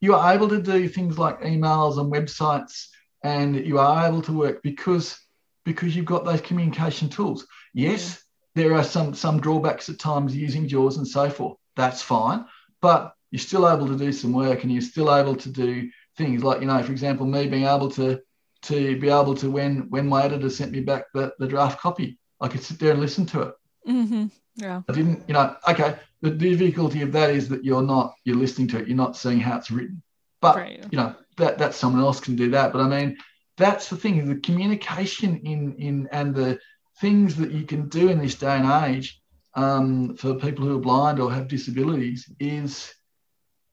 you 0.00 0.14
are 0.14 0.32
able 0.32 0.48
to 0.48 0.60
do 0.60 0.88
things 0.88 1.18
like 1.18 1.40
emails 1.40 1.98
and 1.98 2.12
websites, 2.12 2.88
and 3.22 3.56
you 3.56 3.78
are 3.78 4.06
able 4.06 4.22
to 4.22 4.32
work 4.32 4.62
because 4.62 5.18
because 5.64 5.94
you've 5.94 6.06
got 6.06 6.24
those 6.24 6.40
communication 6.40 7.08
tools. 7.08 7.46
Yes, 7.74 8.22
there 8.54 8.74
are 8.74 8.84
some 8.84 9.14
some 9.14 9.40
drawbacks 9.40 9.88
at 9.88 9.98
times 9.98 10.34
using 10.34 10.68
JAWS 10.68 10.96
and 10.96 11.08
so 11.08 11.30
forth. 11.30 11.58
That's 11.76 12.02
fine, 12.02 12.46
but 12.80 13.14
you're 13.30 13.38
still 13.40 13.68
able 13.68 13.86
to 13.86 13.96
do 13.96 14.12
some 14.12 14.32
work, 14.32 14.62
and 14.62 14.72
you're 14.72 14.82
still 14.82 15.14
able 15.14 15.36
to 15.36 15.48
do 15.48 15.90
things 16.16 16.42
like 16.42 16.60
you 16.60 16.66
know, 16.66 16.82
for 16.82 16.92
example, 16.92 17.26
me 17.26 17.46
being 17.46 17.64
able 17.64 17.90
to 17.92 18.20
to 18.62 18.98
be 18.98 19.08
able 19.08 19.34
to 19.36 19.50
when 19.50 19.88
when 19.90 20.08
my 20.08 20.24
editor 20.24 20.50
sent 20.50 20.72
me 20.72 20.80
back 20.80 21.04
the, 21.14 21.32
the 21.38 21.46
draft 21.46 21.80
copy, 21.80 22.18
I 22.40 22.48
could 22.48 22.62
sit 22.62 22.78
there 22.78 22.92
and 22.92 23.00
listen 23.00 23.26
to 23.26 23.42
it. 23.42 23.54
Mm-hmm. 23.88 24.26
Yeah. 24.58 24.82
I 24.88 24.92
didn't, 24.92 25.24
you 25.28 25.34
know, 25.34 25.56
okay. 25.68 25.96
The 26.20 26.30
difficulty 26.30 27.02
of 27.02 27.12
that 27.12 27.30
is 27.30 27.48
that 27.48 27.64
you're 27.64 27.82
not, 27.82 28.14
you're 28.24 28.36
listening 28.36 28.66
to 28.68 28.78
it, 28.78 28.88
you're 28.88 28.96
not 28.96 29.16
seeing 29.16 29.38
how 29.38 29.56
it's 29.56 29.70
written. 29.70 30.02
But, 30.40 30.56
right. 30.56 30.84
you 30.90 30.98
know, 30.98 31.14
that, 31.36 31.58
that 31.58 31.74
someone 31.74 32.02
else 32.02 32.20
can 32.20 32.34
do 32.34 32.50
that. 32.50 32.72
But 32.72 32.80
I 32.80 32.88
mean, 32.88 33.16
that's 33.56 33.88
the 33.88 33.96
thing, 33.96 34.28
the 34.28 34.40
communication 34.40 35.40
in, 35.44 35.74
in, 35.74 36.08
and 36.10 36.34
the 36.34 36.58
things 37.00 37.36
that 37.36 37.52
you 37.52 37.64
can 37.64 37.88
do 37.88 38.08
in 38.08 38.18
this 38.18 38.34
day 38.34 38.56
and 38.56 38.86
age 38.86 39.20
um, 39.54 40.16
for 40.16 40.34
people 40.34 40.64
who 40.64 40.76
are 40.76 40.80
blind 40.80 41.20
or 41.20 41.32
have 41.32 41.48
disabilities 41.48 42.30
is, 42.38 42.92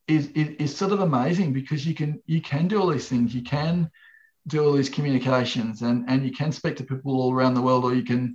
is, 0.08 0.28
is, 0.28 0.48
is 0.58 0.76
sort 0.76 0.92
of 0.92 1.00
amazing 1.00 1.52
because 1.52 1.86
you 1.86 1.94
can 1.94 2.20
you 2.26 2.40
can 2.40 2.68
do 2.68 2.80
all 2.80 2.88
these 2.88 3.08
things. 3.08 3.34
You 3.34 3.42
can 3.42 3.90
do 4.46 4.64
all 4.64 4.72
these 4.72 4.88
communications 4.88 5.82
and 5.82 6.04
and 6.08 6.24
you 6.24 6.32
can 6.32 6.52
speak 6.52 6.76
to 6.76 6.84
people 6.84 7.20
all 7.20 7.32
around 7.32 7.54
the 7.54 7.62
world, 7.62 7.84
or 7.84 7.94
you 7.94 8.04
can 8.04 8.34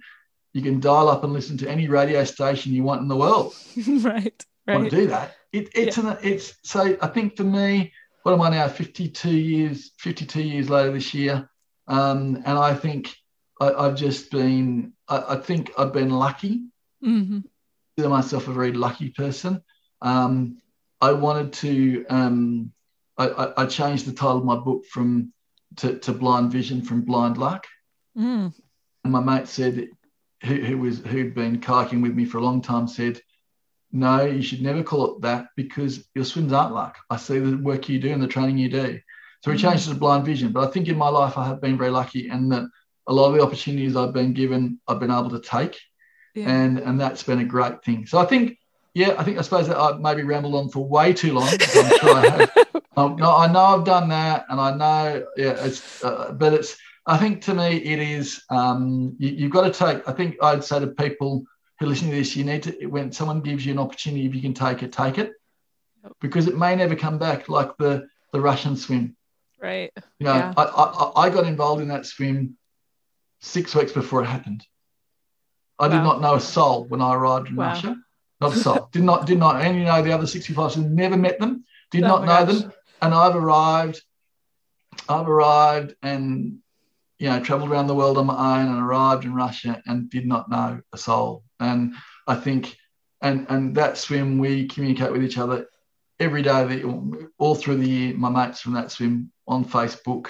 you 0.53 0.61
can 0.61 0.79
dial 0.79 1.09
up 1.09 1.23
and 1.23 1.33
listen 1.33 1.57
to 1.57 1.69
any 1.69 1.87
radio 1.87 2.23
station 2.23 2.73
you 2.73 2.83
want 2.83 3.01
in 3.01 3.07
the 3.07 3.15
world. 3.15 3.53
right. 3.87 4.45
Right. 4.67 4.77
Want 4.77 4.89
to 4.89 4.95
do 4.95 5.07
that? 5.07 5.35
It, 5.51 5.69
it's 5.73 5.97
yeah. 5.97 6.11
an 6.11 6.17
it's 6.21 6.53
so 6.63 6.97
I 7.01 7.07
think 7.07 7.35
for 7.35 7.43
me, 7.43 7.91
what 8.23 8.33
am 8.33 8.41
I 8.41 8.49
now? 8.49 8.67
Fifty 8.67 9.07
two 9.07 9.35
years, 9.35 9.91
fifty 9.97 10.25
two 10.25 10.43
years 10.43 10.69
later 10.69 10.91
this 10.91 11.13
year, 11.13 11.49
um, 11.87 12.43
and 12.45 12.57
I 12.57 12.75
think 12.75 13.15
I, 13.61 13.83
have 13.83 13.95
just 13.95 14.31
been 14.31 14.93
I, 15.07 15.35
I, 15.35 15.35
think 15.37 15.71
I've 15.77 15.93
been 15.93 16.09
lucky. 16.09 16.63
Mm-hmm. 17.03 17.39
Consider 17.95 18.09
myself 18.09 18.47
a 18.47 18.53
very 18.53 18.73
lucky 18.73 19.09
person. 19.09 19.61
Um, 20.01 20.57
I 20.99 21.11
wanted 21.13 21.53
to. 21.53 22.05
Um, 22.09 22.71
I, 23.17 23.53
I, 23.57 23.65
changed 23.67 24.05
the 24.05 24.13
title 24.13 24.39
of 24.39 24.45
my 24.45 24.55
book 24.55 24.85
from 24.85 25.31
to, 25.77 25.99
to 25.99 26.11
Blind 26.11 26.51
Vision 26.51 26.81
from 26.81 27.01
Blind 27.01 27.37
Luck. 27.37 27.67
Mm. 28.17 28.53
And 29.03 29.13
my 29.13 29.19
mate 29.19 29.47
said, 29.47 29.89
who, 30.43 30.55
who 30.55 30.77
was 30.79 30.99
who'd 30.99 31.35
been 31.35 31.59
kayaking 31.59 32.01
with 32.01 32.15
me 32.15 32.25
for 32.25 32.39
a 32.39 32.43
long 32.43 32.61
time, 32.61 32.87
said, 32.87 33.21
"No, 33.91 34.25
you 34.25 34.41
should 34.41 34.61
never 34.61 34.81
call 34.81 35.15
it 35.15 35.21
that 35.21 35.47
because 35.55 36.07
your 36.15 36.25
swims 36.25 36.53
aren't 36.53 36.73
luck. 36.73 36.97
I 37.09 37.17
see 37.17 37.37
the 37.37 37.57
work 37.57 37.89
you 37.89 37.99
do 37.99 38.11
and 38.11 38.23
the 38.23 38.27
training 38.27 38.57
you 38.57 38.69
do." 38.69 38.99
So 39.43 39.51
we 39.51 39.57
mm. 39.57 39.61
changed 39.61 39.87
it 39.87 39.93
to 39.93 39.99
Blind 39.99 40.25
Vision. 40.25 40.51
But 40.51 40.67
I 40.67 40.71
think 40.71 40.87
in 40.87 40.97
my 40.97 41.09
life 41.09 41.37
I 41.37 41.45
have 41.45 41.61
been 41.61 41.77
very 41.77 41.91
lucky, 41.91 42.29
and 42.29 42.51
that 42.51 42.63
a 43.11 43.13
lot 43.13 43.27
of 43.27 43.33
the 43.35 43.43
opportunities 43.43 43.97
I've 43.97 44.13
been 44.13 44.33
given, 44.33 44.79
I've 44.87 44.99
been 44.99 45.11
able 45.11 45.29
to 45.31 45.41
take, 45.41 45.77
yeah. 46.33 46.49
and 46.49 46.79
and 46.79 46.99
that's 46.99 47.23
been 47.23 47.39
a 47.39 47.45
great 47.45 47.83
thing. 47.83 48.05
So 48.05 48.17
I 48.17 48.25
think 48.25 48.57
yeah, 48.93 49.15
I 49.17 49.23
think 49.23 49.37
I 49.37 49.41
suppose 49.41 49.67
that 49.67 49.77
I 49.77 49.97
maybe 49.97 50.23
rambled 50.23 50.55
on 50.55 50.69
for 50.69 50.87
way 50.87 51.11
too 51.13 51.33
long. 51.33 51.47
I'm 51.75 51.97
sure 51.99 52.15
I 52.15 52.29
have. 52.29 52.51
Um, 52.97 53.15
no, 53.17 53.35
I 53.35 53.51
know 53.51 53.59
I've 53.59 53.85
done 53.85 54.09
that, 54.09 54.45
and 54.49 54.59
I 54.59 54.73
know, 54.75 55.25
yeah, 55.37 55.65
it's, 55.65 56.03
uh, 56.03 56.33
but 56.33 56.53
it's. 56.53 56.77
I 57.05 57.17
think 57.17 57.41
to 57.43 57.53
me 57.53 57.77
it 57.77 57.99
is. 57.99 58.43
Um, 58.49 59.15
you, 59.17 59.43
have 59.43 59.51
got 59.51 59.73
to 59.73 59.85
take. 59.85 60.07
I 60.07 60.13
think 60.13 60.37
I'd 60.41 60.63
say 60.63 60.79
to 60.79 60.87
people 60.87 61.43
who 61.79 61.87
listen 61.87 62.09
to 62.09 62.15
this, 62.15 62.35
you 62.35 62.45
need 62.45 62.63
to 62.63 62.85
when 62.87 63.11
someone 63.11 63.41
gives 63.41 63.65
you 63.65 63.73
an 63.73 63.79
opportunity, 63.79 64.25
if 64.25 64.35
you 64.35 64.41
can 64.41 64.53
take 64.53 64.83
it, 64.83 64.91
take 64.93 65.17
it, 65.17 65.33
because 66.21 66.47
it 66.47 66.57
may 66.57 66.75
never 66.75 66.95
come 66.95 67.17
back. 67.17 67.49
Like 67.49 67.75
the 67.77 68.07
the 68.31 68.39
Russian 68.39 68.77
swim. 68.77 69.17
Right. 69.59 69.91
You 70.19 70.25
know, 70.25 70.33
yeah. 70.33 70.53
I, 70.57 70.63
I 70.63 71.27
I 71.27 71.29
got 71.29 71.45
involved 71.45 71.81
in 71.81 71.87
that 71.89 72.05
swim 72.05 72.57
six 73.41 73.75
weeks 73.75 73.91
before 73.91 74.23
it 74.23 74.27
happened. 74.27 74.65
I 75.79 75.87
wow. 75.87 75.93
did 75.93 76.03
not 76.03 76.21
know 76.21 76.35
a 76.35 76.39
soul 76.39 76.85
when 76.85 77.01
I 77.01 77.13
arrived 77.13 77.49
in 77.49 77.55
wow. 77.55 77.69
Russia 77.69 77.97
not 78.41 78.53
so. 78.53 78.89
did 78.91 79.03
not 79.03 79.25
did 79.25 79.37
not 79.37 79.61
and 79.61 79.77
you 79.77 79.85
know 79.85 80.01
the 80.01 80.11
other 80.11 80.27
65 80.27 80.77
never 80.77 81.15
met 81.15 81.39
them, 81.39 81.63
did 81.91 82.03
oh 82.03 82.07
not 82.07 82.21
know 82.21 82.45
gosh. 82.45 82.61
them. 82.61 82.73
And 83.01 83.13
I've 83.13 83.35
arrived, 83.35 84.01
I've 85.07 85.29
arrived 85.29 85.95
and 86.01 86.57
you 87.19 87.29
know, 87.29 87.39
traveled 87.39 87.69
around 87.69 87.85
the 87.85 87.93
world 87.93 88.17
on 88.17 88.25
my 88.25 88.59
own 88.59 88.67
and 88.67 88.81
arrived 88.81 89.25
in 89.25 89.33
Russia 89.35 89.79
and 89.85 90.09
did 90.09 90.25
not 90.25 90.49
know 90.49 90.81
a 90.91 90.97
soul. 90.97 91.43
And 91.59 91.93
I 92.27 92.35
think 92.35 92.75
and 93.21 93.45
and 93.49 93.75
that 93.75 93.97
swim 93.97 94.39
we 94.39 94.67
communicate 94.67 95.11
with 95.11 95.23
each 95.23 95.37
other 95.37 95.67
every 96.19 96.41
day 96.41 96.65
that 96.65 97.29
all 97.37 97.55
through 97.55 97.77
the 97.77 97.87
year, 97.87 98.15
my 98.15 98.29
mates 98.29 98.61
from 98.61 98.73
that 98.73 98.91
swim 98.91 99.31
on 99.47 99.65
Facebook, 99.65 100.27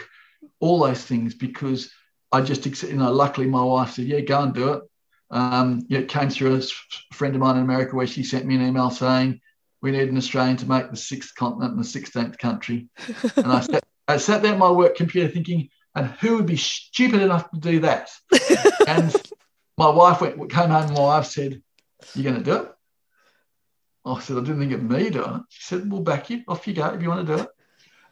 all 0.59 0.79
those 0.79 1.03
things 1.03 1.33
because 1.33 1.91
I 2.31 2.41
just, 2.41 2.65
you 2.83 2.93
know, 2.93 3.11
luckily 3.11 3.47
my 3.47 3.63
wife 3.63 3.91
said, 3.91 4.05
yeah, 4.05 4.21
go 4.21 4.41
and 4.41 4.53
do 4.53 4.73
it. 4.73 4.83
Um, 5.29 5.85
it 5.89 6.09
came 6.09 6.29
through 6.29 6.55
a 6.55 6.61
friend 7.13 7.35
of 7.35 7.41
mine 7.41 7.57
in 7.57 7.63
America 7.63 7.95
where 7.95 8.07
she 8.07 8.23
sent 8.23 8.45
me 8.45 8.55
an 8.55 8.67
email 8.67 8.89
saying, 8.89 9.41
we 9.81 9.91
need 9.91 10.09
an 10.09 10.17
Australian 10.17 10.57
to 10.57 10.69
make 10.69 10.89
the 10.91 10.97
sixth 10.97 11.33
continent 11.35 11.73
and 11.73 11.83
the 11.83 11.87
16th 11.87 12.37
country. 12.37 12.87
and 13.35 13.47
I 13.47 13.61
sat, 13.61 13.83
I 14.07 14.17
sat 14.17 14.41
there 14.41 14.53
at 14.53 14.59
my 14.59 14.71
work 14.71 14.95
computer 14.95 15.27
thinking, 15.27 15.69
and 15.95 16.07
who 16.07 16.37
would 16.37 16.45
be 16.45 16.57
stupid 16.57 17.21
enough 17.21 17.49
to 17.51 17.59
do 17.59 17.79
that? 17.81 18.09
and 18.87 19.13
my 19.77 19.89
wife 19.89 20.21
went, 20.21 20.37
came 20.51 20.69
home 20.69 20.83
and 20.83 20.93
my 20.93 20.99
wife 20.99 21.25
said, 21.25 21.61
you're 22.13 22.31
going 22.31 22.43
to 22.43 22.49
do 22.49 22.63
it? 22.63 22.71
I 24.05 24.19
said, 24.19 24.37
I 24.37 24.39
didn't 24.41 24.59
think 24.59 24.73
of 24.73 24.83
me 24.83 25.09
doing 25.09 25.35
it. 25.35 25.41
She 25.49 25.63
said, 25.63 25.91
we'll 25.91 26.01
back 26.01 26.29
you. 26.29 26.43
Off 26.47 26.67
you 26.67 26.73
go 26.73 26.87
if 26.87 27.01
you 27.01 27.09
want 27.09 27.27
to 27.27 27.35
do 27.35 27.43
it. 27.43 27.49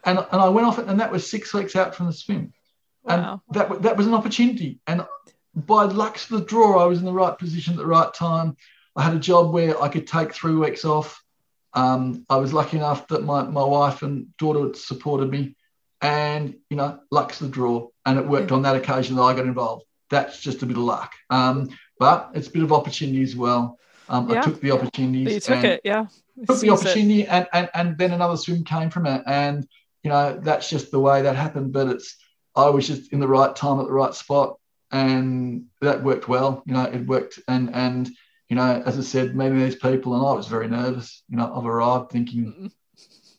And, 0.04 0.20
and 0.20 0.42
I 0.42 0.50
went 0.50 0.68
off 0.68 0.80
it, 0.80 0.88
and 0.88 1.00
that 1.00 1.12
was 1.12 1.30
six 1.30 1.54
weeks 1.54 1.76
out 1.76 1.96
from 1.96 2.06
the 2.08 2.14
swim. 2.14 2.54
Wow. 3.04 3.42
And 3.48 3.56
that, 3.56 3.82
that 3.84 3.98
was 3.98 4.08
an 4.08 4.14
opportunity. 4.14 4.80
And 4.88 5.06
by 5.56 5.84
luck 5.84 6.18
of 6.18 6.28
the 6.30 6.42
draw, 6.42 6.84
I 6.84 6.86
was 6.86 7.00
in 7.00 7.06
the 7.06 7.14
right 7.14 7.38
position 7.38 7.74
at 7.74 7.80
the 7.80 7.86
right 7.86 8.14
time. 8.14 8.56
I 8.96 9.04
had 9.04 9.16
a 9.16 9.20
job 9.20 9.52
where 9.52 9.82
I 9.82 9.88
could 9.88 10.08
take 10.08 10.34
three 10.34 10.56
weeks 10.56 10.86
off. 10.86 11.24
Um, 11.74 12.26
I 12.30 12.38
was 12.38 12.54
lucky 12.54 12.78
enough 12.78 13.08
that 13.08 13.24
my, 13.24 13.44
my 13.44 13.64
wife 13.64 14.02
and 14.02 14.36
daughter 14.38 14.74
supported 14.74 15.30
me. 15.30 15.56
And, 16.02 16.56
you 16.70 16.78
know, 16.78 17.00
luck's 17.12 17.40
the 17.40 17.48
draw. 17.48 17.88
And 18.06 18.20
it 18.20 18.28
worked 18.28 18.52
yeah. 18.52 18.58
on 18.58 18.64
that 18.64 18.76
occasion 18.76 19.16
that 19.16 19.22
I 19.24 19.34
got 19.34 19.46
involved. 19.46 19.86
That's 20.10 20.40
just 20.42 20.64
a 20.64 20.66
bit 20.66 20.78
of 20.78 20.84
luck. 20.84 21.14
Um, 21.30 21.70
but 21.98 22.32
it's 22.34 22.48
a 22.48 22.52
bit 22.52 22.64
of 22.64 22.72
opportunity 22.72 23.22
as 23.22 23.36
well. 23.36 23.78
Um, 24.08 24.30
yeah. 24.30 24.40
I 24.40 24.42
took 24.42 24.60
the 24.62 24.72
opportunities. 24.72 25.34
You 25.34 25.40
took 25.40 25.64
it, 25.64 25.82
yeah. 25.84 26.08
took 26.48 26.60
the 26.60 26.72
opportunity 26.72 27.28
and, 27.28 27.48
and, 27.54 27.70
and 27.74 27.98
then 27.98 28.12
another 28.12 28.38
swim 28.38 28.64
came 28.64 28.90
from 28.90 29.06
it. 29.06 29.22
And, 29.28 29.68
you 30.04 30.10
know, 30.10 30.40
that's 30.42 30.70
just 30.70 30.92
the 30.92 31.00
way 31.00 31.22
that 31.22 31.36
happened. 31.36 31.74
But 31.74 31.90
it's, 31.90 32.18
I 32.56 32.70
was 32.70 32.88
just 32.88 33.14
in 33.14 33.20
the 33.20 33.28
right 33.28 33.56
time 33.56 33.80
at 33.80 33.86
the 33.86 33.94
right 33.94 34.14
spot 34.14 34.60
and 34.92 35.66
that 35.82 36.04
worked 36.04 36.28
well. 36.28 36.64
You 36.66 36.74
know, 36.74 36.84
it 36.84 37.06
worked, 37.06 37.40
and 37.48 37.74
and 37.74 38.10
you 38.50 38.56
know, 38.56 38.82
as 38.86 38.98
I 38.98 39.02
said, 39.02 39.36
meeting 39.36 39.60
these 39.60 39.76
people, 39.76 40.16
and 40.16 40.26
I 40.26 40.34
was 40.34 40.48
very 40.48 40.68
nervous. 40.68 41.24
You 41.30 41.38
know, 41.38 41.54
I've 41.56 41.66
arrived 41.66 42.12
thinking, 42.12 42.72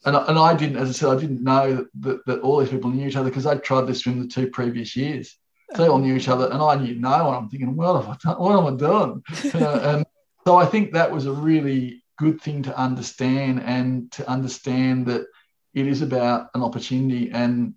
and 0.04 0.16
and 0.16 0.38
I 0.38 0.54
didn't, 0.54 0.76
as 0.76 0.88
I 0.90 0.92
said, 0.92 1.08
I 1.10 1.20
didn't 1.20 1.42
know 1.42 1.86
that, 2.00 2.26
that 2.26 2.40
all 2.40 2.58
these 2.58 2.70
people 2.70 2.90
knew 2.90 3.06
each 3.06 3.16
other 3.16 3.28
because 3.28 3.46
I'd 3.46 3.64
tried 3.64 3.86
this 3.86 4.00
swim 4.00 4.20
the 4.20 4.28
two 4.28 4.48
previous 4.50 4.96
years. 4.96 5.36
So 5.74 5.82
they 5.82 5.88
all 5.88 5.98
knew 5.98 6.16
each 6.16 6.28
other, 6.28 6.46
and 6.50 6.62
I 6.62 6.74
knew 6.76 6.94
no 6.96 7.26
one. 7.26 7.36
I'm 7.36 7.48
thinking, 7.48 7.76
what 7.76 8.00
have 8.00 8.08
I 8.08 8.16
done? 8.22 8.40
What 8.40 8.58
am 8.58 8.74
I 8.74 8.76
doing? 8.76 9.22
You 9.44 9.60
know, 9.60 9.74
and 9.82 10.06
so 10.46 10.56
I 10.56 10.66
think 10.66 10.92
that 10.92 11.10
was 11.10 11.26
a 11.26 11.32
really 11.32 12.02
good 12.18 12.40
thing 12.40 12.62
to 12.64 12.78
understand, 12.78 13.62
and 13.64 14.10
to 14.12 14.28
understand 14.28 15.06
that 15.06 15.26
it 15.74 15.86
is 15.86 16.02
about 16.02 16.48
an 16.54 16.62
opportunity 16.62 17.30
and 17.30 17.74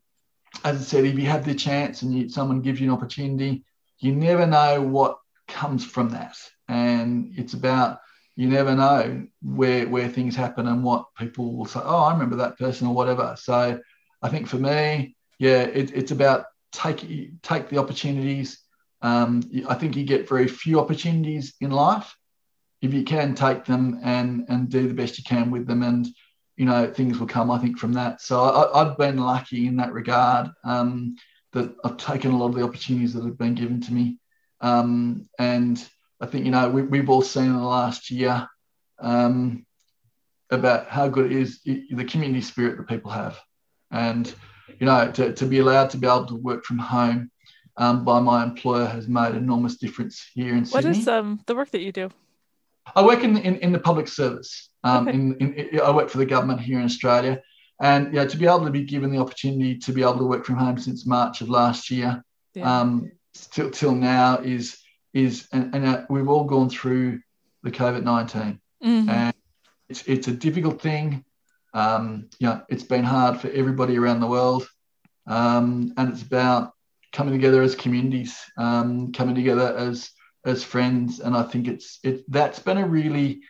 as 0.63 0.77
I 0.77 0.83
said, 0.83 1.05
if 1.05 1.17
you 1.17 1.25
have 1.25 1.45
the 1.45 1.55
chance 1.55 2.01
and 2.01 2.13
you, 2.13 2.29
someone 2.29 2.61
gives 2.61 2.79
you 2.79 2.87
an 2.87 2.93
opportunity, 2.93 3.63
you 3.99 4.13
never 4.13 4.45
know 4.45 4.81
what 4.81 5.17
comes 5.47 5.85
from 5.85 6.09
that. 6.09 6.37
And 6.67 7.33
it's 7.37 7.53
about 7.53 7.99
you 8.35 8.49
never 8.49 8.75
know 8.75 9.27
where 9.41 9.87
where 9.87 10.09
things 10.09 10.35
happen 10.35 10.67
and 10.67 10.83
what 10.83 11.05
people 11.17 11.55
will 11.55 11.65
say. 11.65 11.81
Oh, 11.83 12.03
I 12.03 12.13
remember 12.13 12.37
that 12.37 12.57
person 12.57 12.87
or 12.87 12.95
whatever. 12.95 13.35
So 13.37 13.79
I 14.21 14.29
think 14.29 14.47
for 14.47 14.57
me, 14.57 15.15
yeah, 15.37 15.63
it, 15.63 15.91
it's 15.93 16.11
about 16.11 16.45
take 16.71 17.41
take 17.41 17.69
the 17.69 17.77
opportunities. 17.77 18.59
Um, 19.01 19.43
I 19.69 19.75
think 19.75 19.95
you 19.95 20.03
get 20.03 20.29
very 20.29 20.47
few 20.47 20.79
opportunities 20.79 21.53
in 21.61 21.71
life. 21.71 22.15
If 22.81 22.93
you 22.93 23.03
can 23.03 23.35
take 23.35 23.65
them 23.65 23.99
and 24.03 24.45
and 24.49 24.69
do 24.69 24.87
the 24.87 24.93
best 24.93 25.17
you 25.17 25.23
can 25.23 25.51
with 25.51 25.67
them, 25.67 25.83
and 25.83 26.07
you 26.55 26.65
know, 26.65 26.91
things 26.91 27.19
will 27.19 27.27
come, 27.27 27.49
I 27.49 27.57
think, 27.57 27.79
from 27.79 27.93
that. 27.93 28.21
So 28.21 28.41
I, 28.41 28.83
have 28.83 28.97
been 28.97 29.17
lucky 29.17 29.67
in 29.67 29.77
that 29.77 29.93
regard 29.93 30.49
um, 30.63 31.15
that 31.53 31.73
I've 31.83 31.97
taken 31.97 32.31
a 32.31 32.37
lot 32.37 32.47
of 32.49 32.55
the 32.55 32.63
opportunities 32.63 33.13
that 33.13 33.23
have 33.23 33.37
been 33.37 33.55
given 33.55 33.81
to 33.81 33.93
me. 33.93 34.19
Um, 34.61 35.27
and 35.39 35.83
I 36.21 36.27
think, 36.27 36.45
you 36.45 36.51
know, 36.51 36.69
we, 36.69 36.97
have 36.99 37.09
all 37.09 37.21
seen 37.21 37.45
in 37.45 37.55
the 37.55 37.63
last 37.63 38.11
year 38.11 38.47
um, 38.99 39.65
about 40.51 40.87
how 40.87 41.07
good 41.07 41.31
it 41.31 41.37
is 41.37 41.61
the 41.63 42.05
community 42.07 42.41
spirit 42.41 42.77
that 42.77 42.87
people 42.87 43.11
have. 43.11 43.39
And, 43.91 44.33
you 44.79 44.85
know, 44.85 45.11
to, 45.11 45.33
to 45.33 45.45
be 45.45 45.59
allowed 45.59 45.89
to 45.91 45.97
be 45.97 46.07
able 46.07 46.27
to 46.27 46.35
work 46.35 46.65
from 46.65 46.77
home 46.77 47.31
um, 47.77 48.05
by 48.05 48.19
my 48.19 48.43
employer 48.43 48.85
has 48.85 49.07
made 49.07 49.35
enormous 49.35 49.77
difference 49.77 50.29
here 50.33 50.55
in 50.55 50.65
Sydney. 50.65 50.89
What 50.89 50.97
is 50.97 51.07
um, 51.07 51.41
the 51.47 51.55
work 51.55 51.71
that 51.71 51.81
you 51.81 51.91
do? 51.91 52.09
I 52.95 53.03
work 53.03 53.23
in, 53.23 53.37
in, 53.37 53.55
in 53.57 53.71
the 53.71 53.79
public 53.79 54.07
service. 54.07 54.69
Um, 54.83 55.07
okay. 55.07 55.17
in, 55.17 55.53
in, 55.53 55.79
I 55.79 55.91
work 55.91 56.09
for 56.09 56.17
the 56.17 56.25
government 56.25 56.59
here 56.59 56.79
in 56.79 56.85
Australia. 56.85 57.41
And 57.81 58.13
yeah, 58.13 58.25
to 58.25 58.37
be 58.37 58.45
able 58.45 58.65
to 58.65 58.71
be 58.71 58.83
given 58.83 59.11
the 59.11 59.19
opportunity 59.19 59.77
to 59.79 59.91
be 59.91 60.01
able 60.01 60.17
to 60.19 60.25
work 60.25 60.45
from 60.45 60.55
home 60.55 60.77
since 60.77 61.05
March 61.05 61.41
of 61.41 61.49
last 61.49 61.89
year 61.89 62.23
yeah. 62.53 62.81
um, 62.81 63.11
till, 63.51 63.71
till 63.71 63.93
now 63.93 64.37
is, 64.37 64.77
is 65.13 65.47
and, 65.51 65.73
and 65.75 65.85
uh, 65.85 66.05
we've 66.09 66.29
all 66.29 66.45
gone 66.45 66.69
through 66.69 67.19
the 67.63 67.71
COVID 67.71 68.03
19. 68.03 68.59
Mm-hmm. 68.83 69.09
And 69.09 69.33
it's, 69.89 70.03
it's 70.07 70.27
a 70.27 70.33
difficult 70.33 70.81
thing. 70.81 71.25
Um, 71.73 72.29
you 72.39 72.47
know, 72.47 72.61
it's 72.69 72.83
been 72.83 73.03
hard 73.03 73.39
for 73.39 73.49
everybody 73.49 73.97
around 73.97 74.19
the 74.19 74.27
world. 74.27 74.67
Um, 75.25 75.93
and 75.97 76.11
it's 76.11 76.21
about 76.21 76.73
coming 77.11 77.33
together 77.33 77.61
as 77.61 77.75
communities, 77.75 78.37
um, 78.57 79.11
coming 79.11 79.35
together 79.35 79.75
as 79.77 80.11
as 80.45 80.63
friends. 80.63 81.19
And 81.19 81.35
I 81.35 81.43
think 81.43 81.67
it's 81.67 81.99
it 82.03 82.29
that's 82.29 82.59
been 82.59 82.77
a 82.77 82.87
really, 82.87 83.41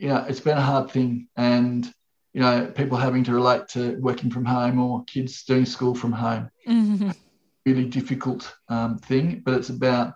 you 0.00 0.08
know, 0.08 0.24
it's 0.28 0.40
been 0.40 0.56
a 0.56 0.62
hard 0.62 0.90
thing. 0.90 1.28
And 1.36 1.86
you 2.32 2.40
know, 2.40 2.72
people 2.74 2.96
having 2.96 3.24
to 3.24 3.34
relate 3.34 3.68
to 3.68 3.96
working 4.00 4.30
from 4.30 4.44
home 4.44 4.80
or 4.80 5.04
kids 5.04 5.44
doing 5.44 5.66
school 5.66 5.94
from 5.94 6.12
home. 6.12 6.50
Mm-hmm. 6.66 7.10
Really 7.66 7.84
difficult 7.84 8.56
um, 8.70 8.96
thing, 8.96 9.42
but 9.44 9.52
it's 9.52 9.68
about 9.68 10.14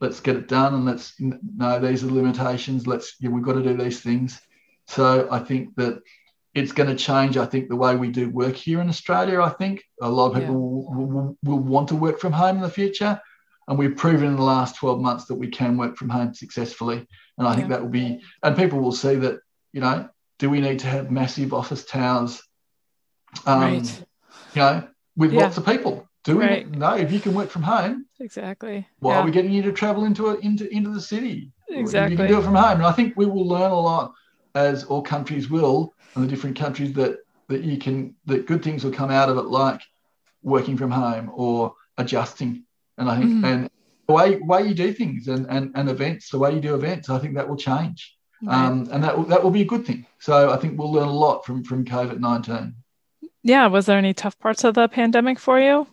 let's 0.00 0.20
get 0.20 0.36
it 0.36 0.46
done 0.46 0.74
and 0.74 0.84
let's 0.84 1.12
know 1.18 1.80
these 1.80 2.04
are 2.04 2.06
the 2.06 2.14
limitations. 2.14 2.86
Let's 2.86 3.16
yeah, 3.18 3.30
we've 3.30 3.42
got 3.42 3.54
to 3.54 3.64
do 3.64 3.76
these 3.76 4.00
things. 4.00 4.40
So 4.86 5.26
I 5.28 5.40
think 5.40 5.74
that 5.74 6.00
it's 6.54 6.70
going 6.70 6.88
to 6.88 6.94
change, 6.94 7.36
I 7.36 7.46
think, 7.46 7.68
the 7.68 7.74
way 7.74 7.96
we 7.96 8.10
do 8.10 8.30
work 8.30 8.54
here 8.54 8.80
in 8.80 8.88
Australia. 8.88 9.42
I 9.42 9.50
think 9.50 9.82
a 10.00 10.08
lot 10.08 10.28
of 10.28 10.34
people 10.34 10.54
yeah. 10.54 10.96
will, 10.96 11.06
will, 11.08 11.38
will, 11.42 11.58
want 11.58 11.88
to 11.88 11.96
work 11.96 12.20
from 12.20 12.32
home 12.32 12.56
in 12.56 12.62
the 12.62 12.70
future. 12.70 13.20
And 13.66 13.78
we've 13.78 13.96
proven 13.96 14.28
in 14.28 14.36
the 14.36 14.42
last 14.42 14.76
12 14.76 15.00
months 15.00 15.24
that 15.26 15.36
we 15.36 15.48
can 15.48 15.76
work 15.76 15.96
from 15.96 16.10
home 16.10 16.34
successfully. 16.34 17.06
And 17.38 17.46
I 17.46 17.50
yeah. 17.50 17.56
think 17.56 17.68
that 17.70 17.82
will 17.82 17.88
be, 17.88 18.20
and 18.42 18.56
people 18.56 18.80
will 18.80 18.92
see 18.92 19.14
that, 19.16 19.40
you 19.72 19.80
know, 19.80 20.08
do 20.38 20.50
we 20.50 20.60
need 20.60 20.80
to 20.80 20.86
have 20.86 21.10
massive 21.10 21.54
office 21.54 21.84
towers, 21.84 22.42
um, 23.46 23.60
right. 23.60 24.04
you 24.54 24.60
know, 24.60 24.88
with 25.16 25.32
yeah. 25.32 25.42
lots 25.42 25.56
of 25.56 25.64
people? 25.64 26.08
Do 26.24 26.38
we? 26.38 26.44
Right. 26.44 26.70
No, 26.70 26.96
if 26.96 27.12
you 27.12 27.20
can 27.20 27.34
work 27.34 27.50
from 27.50 27.62
home, 27.62 28.06
exactly. 28.18 28.88
Why 28.98 29.16
are 29.16 29.24
we 29.24 29.30
getting 29.30 29.52
you 29.52 29.60
to 29.62 29.72
travel 29.72 30.04
into 30.04 30.28
a, 30.28 30.38
into 30.38 30.66
into 30.74 30.90
the 30.90 31.00
city? 31.00 31.52
Exactly. 31.68 32.12
You 32.12 32.16
can 32.16 32.28
do 32.28 32.38
it 32.38 32.44
from 32.44 32.54
home. 32.54 32.78
And 32.78 32.86
I 32.86 32.92
think 32.92 33.14
we 33.14 33.26
will 33.26 33.46
learn 33.46 33.70
a 33.70 33.78
lot, 33.78 34.14
as 34.54 34.84
all 34.84 35.02
countries 35.02 35.50
will, 35.50 35.92
and 36.14 36.24
the 36.24 36.28
different 36.28 36.58
countries 36.58 36.94
that 36.94 37.18
that 37.48 37.62
you 37.62 37.76
can 37.76 38.14
that 38.24 38.46
good 38.46 38.62
things 38.62 38.84
will 38.84 38.92
come 38.92 39.10
out 39.10 39.28
of 39.28 39.36
it, 39.36 39.44
like 39.44 39.82
working 40.42 40.78
from 40.78 40.90
home 40.90 41.30
or 41.34 41.74
adjusting. 41.98 42.64
And 42.98 43.10
I 43.10 43.18
think 43.18 43.30
mm-hmm. 43.30 43.44
and 43.44 43.70
the 44.06 44.12
way 44.12 44.36
way 44.36 44.66
you 44.68 44.74
do 44.74 44.92
things 44.92 45.28
and, 45.28 45.46
and 45.48 45.72
and 45.74 45.88
events, 45.88 46.30
the 46.30 46.38
way 46.38 46.54
you 46.54 46.60
do 46.60 46.74
events, 46.74 47.10
I 47.10 47.18
think 47.18 47.34
that 47.34 47.48
will 47.48 47.56
change. 47.56 48.16
Right. 48.42 48.66
Um, 48.66 48.88
and 48.92 49.02
that 49.02 49.16
will, 49.16 49.24
that 49.24 49.42
will 49.42 49.50
be 49.50 49.62
a 49.62 49.66
good 49.66 49.86
thing. 49.86 50.06
So 50.18 50.50
I 50.50 50.56
think 50.56 50.78
we'll 50.78 50.92
learn 50.92 51.08
a 51.08 51.12
lot 51.12 51.44
from 51.44 51.64
from 51.64 51.84
COVID 51.84 52.20
nineteen. 52.20 52.74
Yeah, 53.42 53.66
was 53.66 53.86
there 53.86 53.98
any 53.98 54.14
tough 54.14 54.38
parts 54.38 54.64
of 54.64 54.74
the 54.74 54.88
pandemic 54.88 55.38
for 55.38 55.60
you? 55.60 55.86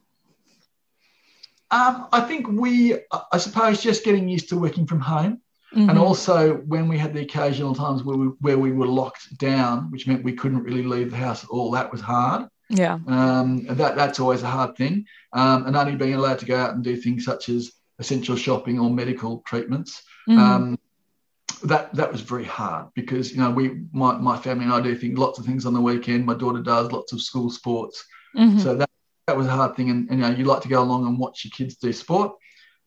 Um, 1.69 2.07
I 2.11 2.21
think 2.21 2.47
we, 2.49 2.95
I 3.31 3.37
suppose, 3.37 3.81
just 3.81 4.03
getting 4.03 4.27
used 4.27 4.49
to 4.49 4.57
working 4.57 4.85
from 4.85 4.99
home. 4.99 5.41
Mm-hmm. 5.73 5.89
And 5.89 5.97
also, 5.97 6.55
when 6.67 6.89
we 6.89 6.97
had 6.97 7.13
the 7.13 7.21
occasional 7.21 7.73
times 7.73 8.03
where 8.03 8.17
we, 8.17 8.25
where 8.41 8.57
we 8.57 8.73
were 8.73 8.87
locked 8.87 9.37
down, 9.37 9.89
which 9.89 10.05
meant 10.05 10.21
we 10.21 10.33
couldn't 10.33 10.63
really 10.63 10.83
leave 10.83 11.11
the 11.11 11.17
house 11.17 11.45
at 11.45 11.49
all, 11.49 11.71
that 11.71 11.89
was 11.89 12.01
hard. 12.01 12.47
Yeah. 12.71 12.99
Um, 13.07 13.65
that 13.67 13.95
that's 13.95 14.19
always 14.19 14.43
a 14.43 14.47
hard 14.47 14.75
thing. 14.77 15.05
Um, 15.33 15.67
and 15.67 15.75
only 15.75 15.95
being 15.95 16.15
allowed 16.15 16.39
to 16.39 16.45
go 16.45 16.57
out 16.57 16.73
and 16.73 16.83
do 16.83 16.95
things 16.95 17.25
such 17.25 17.49
as 17.49 17.71
essential 17.99 18.35
shopping 18.35 18.79
or 18.79 18.89
medical 18.89 19.43
treatments. 19.45 20.01
Mm-hmm. 20.27 20.39
Um, 20.39 20.79
that 21.63 21.93
that 21.93 22.11
was 22.11 22.21
very 22.21 22.45
hard 22.45 22.87
because 22.95 23.31
you 23.31 23.37
know 23.37 23.51
we 23.51 23.81
my, 23.91 24.17
my 24.17 24.37
family 24.37 24.65
and 24.65 24.73
I 24.73 24.81
do 24.81 24.95
things 24.95 25.19
lots 25.19 25.37
of 25.37 25.45
things 25.45 25.65
on 25.65 25.73
the 25.73 25.81
weekend. 25.81 26.25
My 26.25 26.33
daughter 26.33 26.61
does 26.61 26.91
lots 26.91 27.13
of 27.13 27.21
school 27.21 27.51
sports. 27.51 28.03
Mm-hmm. 28.35 28.59
So 28.59 28.75
that 28.75 28.89
that 29.27 29.37
was 29.37 29.47
a 29.47 29.51
hard 29.51 29.75
thing. 29.75 29.89
And, 29.89 30.09
and, 30.09 30.19
you 30.19 30.25
know 30.25 30.31
you 30.31 30.45
like 30.45 30.61
to 30.61 30.69
go 30.69 30.81
along 30.81 31.05
and 31.05 31.19
watch 31.19 31.45
your 31.45 31.51
kids 31.51 31.75
do 31.75 31.93
sport 31.93 32.33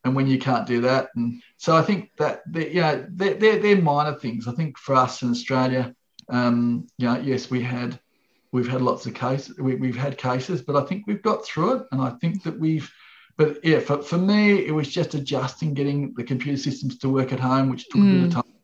and 0.04 0.14
when 0.14 0.26
you 0.26 0.38
can't 0.38 0.66
do 0.66 0.80
that. 0.82 1.10
And 1.16 1.42
so 1.56 1.76
I 1.76 1.82
think 1.82 2.10
that 2.18 2.42
they, 2.46 2.70
you 2.70 2.80
know 2.80 3.06
they're, 3.10 3.34
they're, 3.34 3.58
they're 3.58 3.82
minor 3.82 4.14
things. 4.18 4.48
I 4.48 4.52
think 4.52 4.78
for 4.78 4.94
us 4.94 5.22
in 5.22 5.30
Australia, 5.30 5.94
um, 6.28 6.86
you 6.98 7.06
know, 7.06 7.18
yes, 7.18 7.50
we 7.50 7.62
had 7.62 7.98
we've 8.54 8.68
had 8.68 8.80
lots 8.80 9.04
of 9.04 9.14
cases. 9.14 9.58
We, 9.58 9.74
we've 9.74 9.96
had 9.96 10.16
cases, 10.16 10.62
but 10.62 10.76
I 10.76 10.86
think 10.86 11.08
we've 11.08 11.20
got 11.22 11.44
through 11.44 11.72
it. 11.74 11.86
And 11.90 12.00
I 12.00 12.10
think 12.10 12.44
that 12.44 12.58
we've. 12.58 12.90
But 13.36 13.58
yeah, 13.64 13.80
for, 13.80 14.00
for 14.00 14.16
me, 14.16 14.64
it 14.64 14.70
was 14.70 14.88
just 14.88 15.14
adjusting, 15.14 15.74
getting 15.74 16.14
the 16.14 16.22
computer 16.22 16.56
systems 16.56 16.98
to 16.98 17.08
work 17.08 17.32
at 17.32 17.40
home, 17.40 17.68
which 17.68 17.88
took 17.88 18.00
mm. 18.00 18.08
a 18.08 18.14
bit 18.14 18.24
of 18.24 18.30
mm. 18.30 18.34
time. 18.34 18.54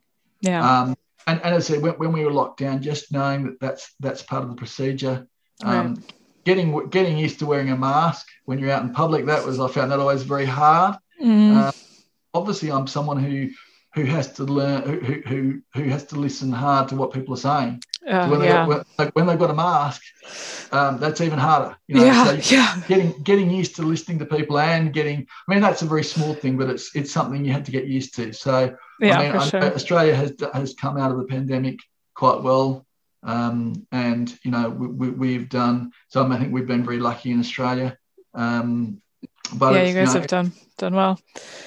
Yeah. 0.42 0.80
Um, 0.80 0.96
and, 1.26 1.40
and 1.42 1.54
as 1.56 1.68
I 1.68 1.74
said, 1.74 1.82
when, 1.82 1.94
when, 1.94 2.12
we 2.12 2.24
were 2.24 2.32
locked 2.32 2.60
down, 2.60 2.80
just 2.80 3.12
knowing 3.12 3.42
that 3.46 3.60
that's 3.60 3.92
that's 3.98 4.22
part 4.22 4.44
of 4.44 4.50
the 4.50 4.54
procedure. 4.54 5.26
Um, 5.64 5.94
right. 5.94 6.12
Getting 6.44 6.88
getting 6.88 7.18
used 7.18 7.40
to 7.40 7.46
wearing 7.46 7.70
a 7.70 7.76
mask 7.76 8.28
when 8.44 8.60
you're 8.60 8.70
out 8.70 8.84
in 8.84 8.92
public, 8.92 9.26
that 9.26 9.44
was 9.44 9.58
I 9.58 9.66
found 9.66 9.90
that 9.90 9.98
always 9.98 10.22
very 10.22 10.46
hard. 10.46 10.96
Mm. 11.20 11.56
Uh, 11.56 11.72
obviously, 12.32 12.70
I'm 12.70 12.86
someone 12.86 13.18
who 13.18 13.50
who 13.94 14.04
has 14.04 14.32
to 14.34 14.44
learn 14.44 14.82
who 14.82 15.22
who 15.26 15.62
who 15.74 15.84
has 15.88 16.04
to 16.06 16.16
listen 16.16 16.52
hard 16.52 16.88
to 16.88 16.96
what 16.96 17.12
people 17.12 17.34
are 17.34 17.38
saying. 17.38 17.82
Uh, 18.08 18.24
so 18.24 18.30
when, 18.30 18.42
yeah. 18.42 18.64
they, 18.64 18.74
when, 18.96 19.08
when, 19.12 19.26
they've 19.26 19.38
got 19.38 19.50
a 19.50 19.54
mask, 19.54 20.02
um, 20.72 20.98
that's 20.98 21.20
even 21.20 21.38
harder. 21.38 21.76
You 21.86 21.96
know? 21.96 22.04
Yeah, 22.04 22.40
so 22.40 22.54
yeah. 22.54 22.80
Getting 22.88 23.22
getting 23.22 23.50
used 23.50 23.76
to 23.76 23.82
listening 23.82 24.18
to 24.20 24.26
people 24.26 24.58
and 24.58 24.92
getting. 24.92 25.26
I 25.48 25.52
mean, 25.52 25.60
that's 25.60 25.82
a 25.82 25.86
very 25.86 26.04
small 26.04 26.34
thing, 26.34 26.56
but 26.56 26.70
it's 26.70 26.94
it's 26.94 27.10
something 27.10 27.44
you 27.44 27.52
have 27.52 27.64
to 27.64 27.72
get 27.72 27.86
used 27.86 28.14
to. 28.16 28.32
So 28.32 28.74
yeah, 29.00 29.18
I 29.18 29.22
mean, 29.22 29.36
I, 29.36 29.46
sure. 29.46 29.74
Australia 29.74 30.14
has 30.14 30.34
has 30.54 30.74
come 30.74 30.96
out 30.96 31.10
of 31.10 31.18
the 31.18 31.24
pandemic 31.24 31.80
quite 32.14 32.42
well. 32.42 32.86
Um, 33.22 33.86
and 33.92 34.34
you 34.44 34.50
know 34.50 34.70
we, 34.70 35.06
have 35.08 35.18
we, 35.18 35.38
done 35.44 35.92
so. 36.08 36.26
I 36.26 36.38
think 36.38 36.54
we've 36.54 36.66
been 36.66 36.84
very 36.84 37.00
lucky 37.00 37.32
in 37.32 37.40
Australia. 37.40 37.98
Um, 38.32 39.02
but 39.54 39.74
yeah, 39.74 39.82
you 39.82 39.94
guys 39.94 40.08
you 40.08 40.14
know, 40.14 40.20
have 40.20 40.26
done 40.26 40.52
done 40.78 40.94
well. 40.94 41.20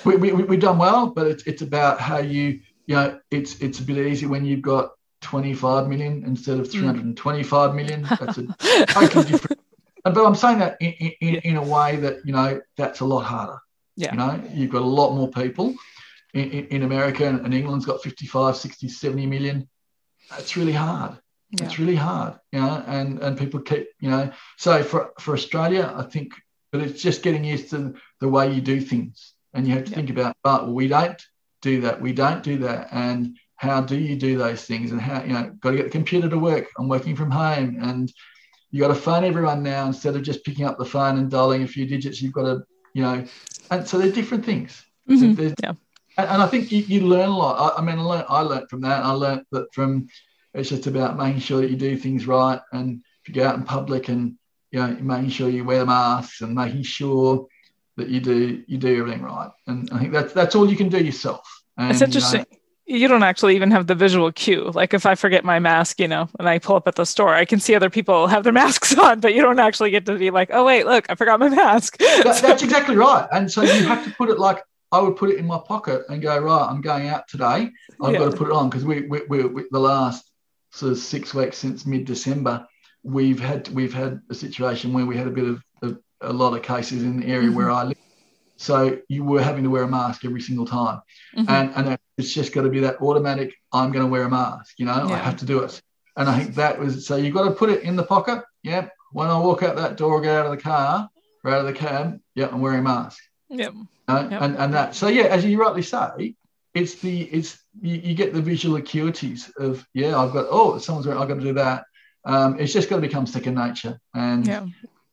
We, 0.06 0.16
we, 0.16 0.32
we've 0.32 0.60
done 0.60 0.78
well, 0.78 1.08
but 1.08 1.28
it's, 1.28 1.44
it's 1.44 1.62
about 1.62 2.00
how 2.00 2.18
you, 2.18 2.60
you 2.88 2.96
know, 2.96 3.20
it's 3.32 3.60
it's 3.62 3.80
a 3.80 3.84
bit 3.84 3.98
easy 3.98 4.26
when 4.26 4.46
you've 4.46 4.62
got 4.62 4.92
25 5.24 5.88
million 5.88 6.24
instead 6.26 6.60
of 6.60 6.70
325 6.70 7.72
mm. 7.72 8.10
That's 8.20 8.38
a 8.38 8.86
totally 8.94 9.26
different. 9.26 9.60
But 10.04 10.26
I'm 10.26 10.36
saying 10.36 10.60
that 10.60 10.78
in, 10.82 10.92
in, 11.22 11.36
in, 11.36 11.56
a 11.56 11.64
way 11.64 11.96
that, 11.96 12.26
you 12.26 12.34
know, 12.34 12.60
that's 12.76 13.00
a 13.00 13.06
lot 13.06 13.22
harder. 13.22 13.58
Yeah. 13.96 14.12
You 14.12 14.18
know, 14.18 14.44
you've 14.54 14.70
got 14.70 14.82
a 14.82 14.86
lot 14.86 15.16
more 15.16 15.30
people 15.30 15.74
in, 16.34 16.50
in 16.68 16.84
America 16.84 17.26
and 17.26 17.54
England's 17.54 17.86
got 17.86 18.04
55, 18.04 18.58
60, 18.58 18.90
70 18.90 19.26
million. 19.28 19.70
It's 20.38 20.58
really 20.58 20.74
hard. 20.74 21.18
Yeah. 21.52 21.66
It's 21.66 21.80
really 21.80 21.96
hard, 21.96 22.34
you 22.52 22.60
know, 22.60 22.84
and, 22.88 23.20
and 23.20 23.38
people 23.38 23.62
keep, 23.62 23.88
you 24.00 24.10
know, 24.10 24.32
so 24.58 24.84
for, 24.84 25.14
for 25.20 25.36
Australia, 25.36 25.94
I 25.96 26.04
think 26.04 26.34
but 26.74 26.82
it's 26.82 27.04
just 27.04 27.22
getting 27.22 27.44
used 27.44 27.70
to 27.70 27.94
the 28.20 28.28
way 28.28 28.52
you 28.52 28.60
do 28.60 28.82
things. 28.82 29.36
And 29.54 29.68
you 29.68 29.76
have 29.76 29.86
to 29.86 29.92
yeah. 29.92 29.96
think 29.96 30.10
about, 30.10 30.36
but 30.44 30.64
well, 30.64 30.74
we 30.74 30.88
don't 30.88 31.22
do 31.62 31.82
that. 31.82 32.02
We 32.02 32.14
don't 32.14 32.42
do 32.42 32.58
that. 32.58 32.88
And 32.92 33.38
how 33.58 33.82
do 33.82 33.96
you 33.96 34.16
do 34.16 34.40
those 34.40 34.66
things? 34.66 34.92
And 34.92 35.00
how, 35.00 35.22
you 35.22 35.34
know, 35.34 35.52
got 35.60 35.70
to 35.70 35.78
get 35.78 35.84
the 35.84 35.92
computer 35.92 36.28
to 36.28 36.40
work. 36.40 36.66
I'm 36.80 36.90
working 36.90 37.16
from 37.16 37.30
home. 37.30 37.78
And 37.80 38.12
you 38.72 38.82
got 38.82 38.88
to 38.88 38.96
phone 38.96 39.24
everyone 39.24 39.62
now 39.62 39.86
instead 39.86 40.16
of 40.16 40.24
just 40.24 40.44
picking 40.44 40.66
up 40.66 40.80
the 40.80 40.86
phone 40.86 41.20
and 41.20 41.30
dialing 41.30 41.62
a 41.62 41.68
few 41.68 41.86
digits. 41.86 42.24
You've 42.24 42.34
got 42.34 42.46
to, 42.46 42.64
you 42.96 43.04
know, 43.04 43.24
and 43.70 43.88
so 43.88 44.00
they're 44.00 44.12
different 44.12 44.44
things. 44.44 44.84
Mm-hmm. 45.08 45.54
Yeah. 45.62 45.74
And, 46.18 46.28
and, 46.28 46.42
I 46.42 46.48
think 46.48 46.72
you, 46.72 46.82
you 46.82 47.02
learn 47.02 47.30
a 47.30 47.38
lot. 47.38 47.76
I, 47.76 47.82
I 47.82 47.86
mean, 47.86 48.00
I 48.00 48.02
learned, 48.02 48.26
I 48.30 48.42
learned 48.42 48.70
from 48.72 48.82
that. 48.82 49.04
I 49.04 49.12
learned 49.12 49.46
that 49.52 49.72
from, 49.76 50.08
it's 50.56 50.70
just 50.70 50.88
about 50.88 51.18
making 51.18 51.42
sure 51.42 51.62
that 51.62 51.70
you 51.70 51.78
do 51.78 51.96
things 51.98 52.26
right. 52.26 52.60
And 52.72 53.04
if 53.22 53.30
you 53.30 53.36
go 53.36 53.48
out 53.48 53.58
in 53.58 53.64
public 53.64 54.10
and 54.10 54.40
you 54.74 54.80
know, 54.80 54.98
making 55.02 55.30
sure 55.30 55.50
you 55.50 55.64
wear 55.64 55.80
the 55.80 55.86
masks 55.86 56.42
and 56.42 56.56
making 56.56 56.82
sure 56.82 57.48
that 57.96 58.10
you 58.10 58.20
do 58.20 58.64
you 58.68 58.80
do 58.80 59.00
everything 59.00 59.22
right. 59.22 59.52
And 59.68 59.88
I 59.94 60.00
think 60.00 60.12
that's 60.12 60.34
that's 60.34 60.56
all 60.56 60.70
you 60.70 60.76
can 60.76 60.90
do 60.90 60.98
yourself. 60.98 61.48
And, 61.78 61.92
it's 61.92 62.02
interesting. 62.02 62.46
You, 62.50 62.58
know, 62.58 62.98
you 63.00 63.08
don't 63.08 63.24
actually 63.24 63.56
even 63.56 63.70
have 63.70 63.86
the 63.86 63.94
visual 63.94 64.32
cue. 64.32 64.72
Like 64.74 64.96
if 64.96 65.06
I 65.06 65.14
forget 65.14 65.46
my 65.46 65.60
mask, 65.60 66.00
you 66.00 66.08
know, 66.08 66.28
and 66.40 66.50
I 66.50 66.58
pull 66.58 66.76
up 66.76 66.88
at 66.88 66.96
the 66.96 67.06
store, 67.06 67.36
I 67.36 67.46
can 67.46 67.60
see 67.60 67.76
other 67.76 67.92
people 67.92 68.26
have 68.26 68.44
their 68.44 68.52
masks 68.64 68.98
on, 68.98 69.20
but 69.20 69.36
you 69.36 69.44
don't 69.44 69.60
actually 69.60 69.92
get 69.92 70.08
to 70.08 70.18
be 70.18 70.32
like, 70.32 70.50
oh 70.52 70.66
wait, 70.66 70.88
look, 70.88 71.06
I 71.08 71.14
forgot 71.16 71.40
my 71.40 71.50
mask. 71.50 71.98
That, 72.00 72.36
so, 72.36 72.42
that's 72.48 72.64
exactly 72.64 72.96
right. 72.96 73.28
And 73.32 73.52
so 73.52 73.62
you 73.62 73.86
have 73.86 74.04
to 74.06 74.12
put 74.16 74.32
it 74.32 74.40
like 74.40 74.64
I 74.92 75.00
would 75.00 75.18
put 75.18 75.30
it 75.30 75.38
in 75.38 75.46
my 75.46 75.60
pocket 75.60 76.04
and 76.10 76.20
go, 76.20 76.36
right, 76.40 76.68
I'm 76.68 76.82
going 76.82 77.10
out 77.10 77.28
today. 77.28 77.70
I've 78.02 78.14
yeah. 78.14 78.20
got 78.20 78.32
to 78.32 78.38
put 78.38 78.48
it 78.48 78.54
on 78.54 78.70
because 78.70 78.86
we, 78.86 79.02
we, 79.08 79.22
we, 79.30 79.44
we, 79.44 79.66
the 79.70 79.80
last 79.80 80.32
sort 80.72 80.92
of 80.94 80.98
six 80.98 81.34
weeks 81.36 81.60
since 81.60 81.86
mid 81.86 82.06
December, 82.06 82.66
we've 83.04 83.40
had 83.40 83.68
we've 83.70 83.94
had 83.94 84.22
a 84.30 84.36
situation 84.36 84.94
where 84.94 85.06
we 85.06 85.18
had 85.18 85.28
a 85.28 85.32
bit 85.32 85.46
of 85.46 85.64
a, 85.82 85.96
a 86.22 86.34
lot 86.34 86.54
of 86.54 86.64
cases 86.64 87.04
in 87.04 87.20
the 87.20 87.28
area 87.28 87.48
mm-hmm. 87.48 87.58
where 87.58 87.72
I 87.72 87.84
live. 87.84 87.98
So 88.56 89.00
you 89.10 89.24
were 89.24 89.42
having 89.42 89.64
to 89.64 89.70
wear 89.70 89.84
a 89.84 89.88
mask 89.88 90.26
every 90.26 90.42
single 90.42 90.66
time, 90.66 91.02
mm-hmm. 91.36 91.50
and 91.50 91.74
and 91.76 91.98
it's 92.18 92.34
just 92.34 92.54
got 92.54 92.64
to 92.64 92.70
be 92.70 92.80
that 92.82 93.02
automatic. 93.02 93.54
I'm 93.72 93.92
going 93.92 94.06
to 94.06 94.12
wear 94.12 94.24
a 94.24 94.30
mask. 94.30 94.76
You 94.78 94.86
know, 94.86 95.08
yeah. 95.08 95.16
I 95.16 95.18
have 95.18 95.38
to 95.38 95.46
do 95.46 95.60
it. 95.60 95.82
And 96.16 96.30
I 96.30 96.40
think 96.40 96.56
that 96.56 96.80
was 96.80 97.08
so. 97.08 97.16
You've 97.16 97.34
got 97.34 97.46
to 97.46 97.52
put 97.56 97.70
it 97.70 97.82
in 97.82 97.96
the 97.96 98.04
pocket. 98.04 98.44
Yeah. 98.62 98.90
When 99.12 99.28
I 99.28 99.38
walk 99.38 99.64
out 99.64 99.76
that 99.76 99.98
door, 99.98 100.22
get 100.22 100.36
out 100.36 100.46
of 100.46 100.52
the 100.52 100.62
car, 100.62 101.10
or 101.44 101.52
out 101.52 101.62
of 101.62 101.66
the 101.66 101.74
cab. 101.74 102.20
Yeah, 102.36 102.48
I'm 102.52 102.62
wearing 102.62 102.80
a 102.80 102.84
mask. 102.84 103.20
Yep. 103.50 103.74
Yep. 104.10 104.32
And 104.32 104.58
and 104.58 104.74
that. 104.74 104.96
So 104.96 105.08
yeah, 105.08 105.24
as 105.24 105.44
you 105.44 105.60
rightly 105.60 105.82
say, 105.82 106.36
it's 106.74 106.96
the 106.96 107.24
it's 107.24 107.58
you, 107.82 107.96
you, 107.96 108.16
get 108.16 108.34
the 108.34 108.42
visual 108.42 108.80
acuities 108.80 109.52
of 109.58 109.86
yeah, 109.94 110.18
I've 110.18 110.34
got 110.34 110.48
oh 110.50 110.78
someone's 110.78 111.08
wearing, 111.08 111.22
I've 111.22 111.28
got 111.28 111.36
to 111.36 111.42
do 111.42 111.54
that 111.54 111.86
um, 112.26 112.60
it's 112.60 112.74
just 112.74 112.90
got 112.90 112.98
to 112.98 113.02
become 113.02 113.26
second 113.26 113.56
nature. 113.56 114.00
And 114.14 114.48
yeah. 114.48 114.66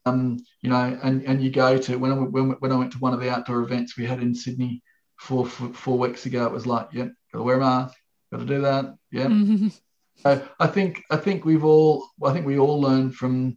um, 0.06 0.38
you 0.62 0.70
know, 0.70 0.98
and 1.02 1.22
and 1.24 1.42
you 1.42 1.50
go 1.50 1.78
to 1.78 1.96
when 1.96 2.12
I 2.12 2.14
when, 2.14 2.50
when 2.52 2.72
I 2.72 2.76
went 2.76 2.92
to 2.92 2.98
one 2.98 3.14
of 3.14 3.20
the 3.20 3.30
outdoor 3.30 3.62
events 3.62 3.96
we 3.96 4.06
had 4.06 4.22
in 4.22 4.34
Sydney 4.34 4.82
four 5.18 5.46
four 5.46 5.98
weeks 5.98 6.26
ago, 6.26 6.46
it 6.46 6.52
was 6.52 6.66
like, 6.66 6.88
yeah, 6.92 7.08
got 7.32 7.38
to 7.38 7.42
wear 7.42 7.56
a 7.56 7.60
mask, 7.60 7.96
got 8.32 8.38
to 8.38 8.46
do 8.46 8.62
that, 8.62 8.94
yeah. 9.10 9.26
Mm-hmm. 9.26 9.68
So 10.22 10.46
I 10.58 10.66
think 10.66 11.02
I 11.10 11.16
think 11.16 11.44
we've 11.44 11.64
all 11.64 12.06
I 12.22 12.32
think 12.32 12.46
we 12.46 12.58
all 12.58 12.80
learned 12.80 13.14
from 13.14 13.56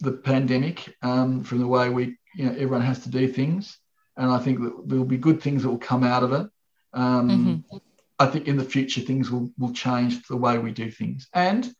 the 0.00 0.12
pandemic, 0.12 0.94
um, 1.02 1.42
from 1.44 1.58
the 1.58 1.66
way 1.66 1.90
we 1.90 2.16
you 2.34 2.46
know 2.46 2.52
everyone 2.52 2.82
has 2.82 3.00
to 3.00 3.10
do 3.10 3.28
things, 3.28 3.78
and 4.16 4.30
I 4.30 4.38
think 4.38 4.60
that 4.60 4.88
there 4.88 4.98
will 4.98 5.04
be 5.04 5.18
good 5.18 5.42
things 5.42 5.62
that 5.62 5.68
will 5.68 5.78
come 5.78 6.04
out 6.04 6.22
of 6.22 6.32
it. 6.32 6.46
Um, 6.94 7.28
mm-hmm. 7.70 7.76
I 8.18 8.26
think 8.26 8.48
in 8.48 8.56
the 8.56 8.64
future 8.64 9.02
things 9.02 9.30
will 9.30 9.50
will 9.58 9.72
change 9.72 10.26
the 10.26 10.36
way 10.36 10.58
we 10.58 10.72
do 10.72 10.90
things, 10.90 11.28
and 11.34 11.70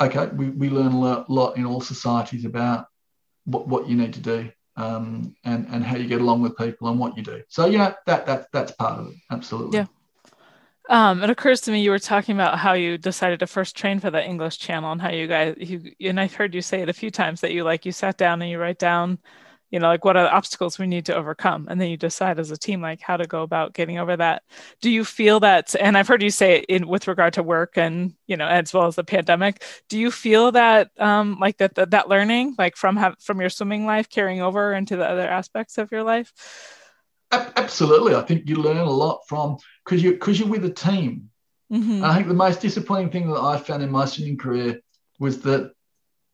okay, 0.00 0.26
we, 0.26 0.50
we 0.50 0.70
learn 0.70 0.92
a 0.92 1.00
lot, 1.00 1.30
lot 1.30 1.56
in 1.56 1.64
all 1.64 1.80
societies 1.80 2.44
about 2.44 2.86
what, 3.44 3.66
what 3.68 3.88
you 3.88 3.96
need 3.96 4.12
to 4.14 4.20
do 4.20 4.50
um, 4.76 5.34
and, 5.44 5.66
and 5.70 5.84
how 5.84 5.96
you 5.96 6.06
get 6.06 6.20
along 6.20 6.42
with 6.42 6.56
people 6.56 6.88
and 6.88 6.98
what 6.98 7.16
you 7.16 7.22
do. 7.22 7.42
So, 7.48 7.66
yeah, 7.66 7.94
that, 8.06 8.26
that, 8.26 8.48
that's 8.52 8.72
part 8.72 9.00
of 9.00 9.08
it. 9.08 9.14
Absolutely. 9.30 9.78
Yeah. 9.78 9.86
Um, 10.88 11.22
it 11.24 11.30
occurs 11.30 11.60
to 11.62 11.72
me 11.72 11.80
you 11.80 11.90
were 11.90 11.98
talking 11.98 12.36
about 12.36 12.58
how 12.58 12.74
you 12.74 12.96
decided 12.96 13.40
to 13.40 13.46
first 13.46 13.76
train 13.76 13.98
for 13.98 14.10
the 14.10 14.24
English 14.24 14.58
channel 14.58 14.92
and 14.92 15.02
how 15.02 15.10
you 15.10 15.26
guys 15.26 15.56
you 15.58 15.92
and 16.00 16.20
I've 16.20 16.34
heard 16.34 16.54
you 16.54 16.62
say 16.62 16.80
it 16.80 16.88
a 16.88 16.92
few 16.92 17.10
times 17.10 17.40
that 17.40 17.50
you 17.50 17.64
like 17.64 17.84
you 17.84 17.90
sat 17.90 18.16
down 18.16 18.40
and 18.40 18.48
you 18.48 18.58
write 18.60 18.78
down, 18.78 19.18
you 19.76 19.80
know, 19.80 19.88
like 19.88 20.06
what 20.06 20.16
are 20.16 20.22
the 20.22 20.32
obstacles 20.32 20.78
we 20.78 20.86
need 20.86 21.04
to 21.04 21.14
overcome, 21.14 21.66
and 21.68 21.78
then 21.78 21.90
you 21.90 21.98
decide 21.98 22.38
as 22.38 22.50
a 22.50 22.56
team 22.56 22.80
like 22.80 23.02
how 23.02 23.18
to 23.18 23.26
go 23.26 23.42
about 23.42 23.74
getting 23.74 23.98
over 23.98 24.16
that. 24.16 24.42
Do 24.80 24.88
you 24.88 25.04
feel 25.04 25.38
that? 25.40 25.76
And 25.78 25.98
I've 25.98 26.08
heard 26.08 26.22
you 26.22 26.30
say 26.30 26.60
it 26.60 26.64
in 26.70 26.88
with 26.88 27.06
regard 27.06 27.34
to 27.34 27.42
work 27.42 27.76
and 27.76 28.14
you 28.26 28.38
know 28.38 28.46
as 28.46 28.72
well 28.72 28.86
as 28.86 28.96
the 28.96 29.04
pandemic. 29.04 29.62
Do 29.90 29.98
you 29.98 30.10
feel 30.10 30.50
that 30.52 30.92
um, 30.98 31.36
like 31.38 31.58
that, 31.58 31.74
that 31.74 31.90
that 31.90 32.08
learning 32.08 32.54
like 32.56 32.74
from 32.74 32.96
have, 32.96 33.16
from 33.20 33.38
your 33.38 33.50
swimming 33.50 33.84
life 33.84 34.08
carrying 34.08 34.40
over 34.40 34.72
into 34.72 34.96
the 34.96 35.06
other 35.06 35.28
aspects 35.28 35.76
of 35.76 35.92
your 35.92 36.02
life? 36.02 36.32
Absolutely, 37.30 38.14
I 38.14 38.22
think 38.22 38.48
you 38.48 38.56
learn 38.56 38.78
a 38.78 38.90
lot 38.90 39.28
from 39.28 39.58
because 39.84 40.02
you 40.02 40.12
because 40.12 40.40
you're 40.40 40.48
with 40.48 40.64
a 40.64 40.72
team. 40.72 41.28
Mm-hmm. 41.70 42.02
I 42.02 42.14
think 42.14 42.28
the 42.28 42.32
most 42.32 42.62
disappointing 42.62 43.10
thing 43.10 43.28
that 43.28 43.42
I 43.42 43.58
found 43.58 43.82
in 43.82 43.90
my 43.90 44.06
swimming 44.06 44.38
career 44.38 44.80
was 45.18 45.42
that 45.42 45.74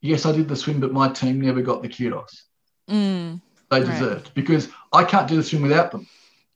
yes, 0.00 0.26
I 0.26 0.30
did 0.30 0.46
the 0.46 0.54
swim, 0.54 0.78
but 0.78 0.92
my 0.92 1.08
team 1.08 1.40
never 1.40 1.60
got 1.60 1.82
the 1.82 1.88
kudos 1.88 2.44
mm, 2.92 3.40
they 3.70 3.80
deserved 3.80 4.26
right. 4.26 4.34
because 4.34 4.68
I 4.92 5.04
can't 5.04 5.28
do 5.28 5.36
the 5.36 5.42
swim 5.42 5.62
without 5.62 5.90
them. 5.90 6.06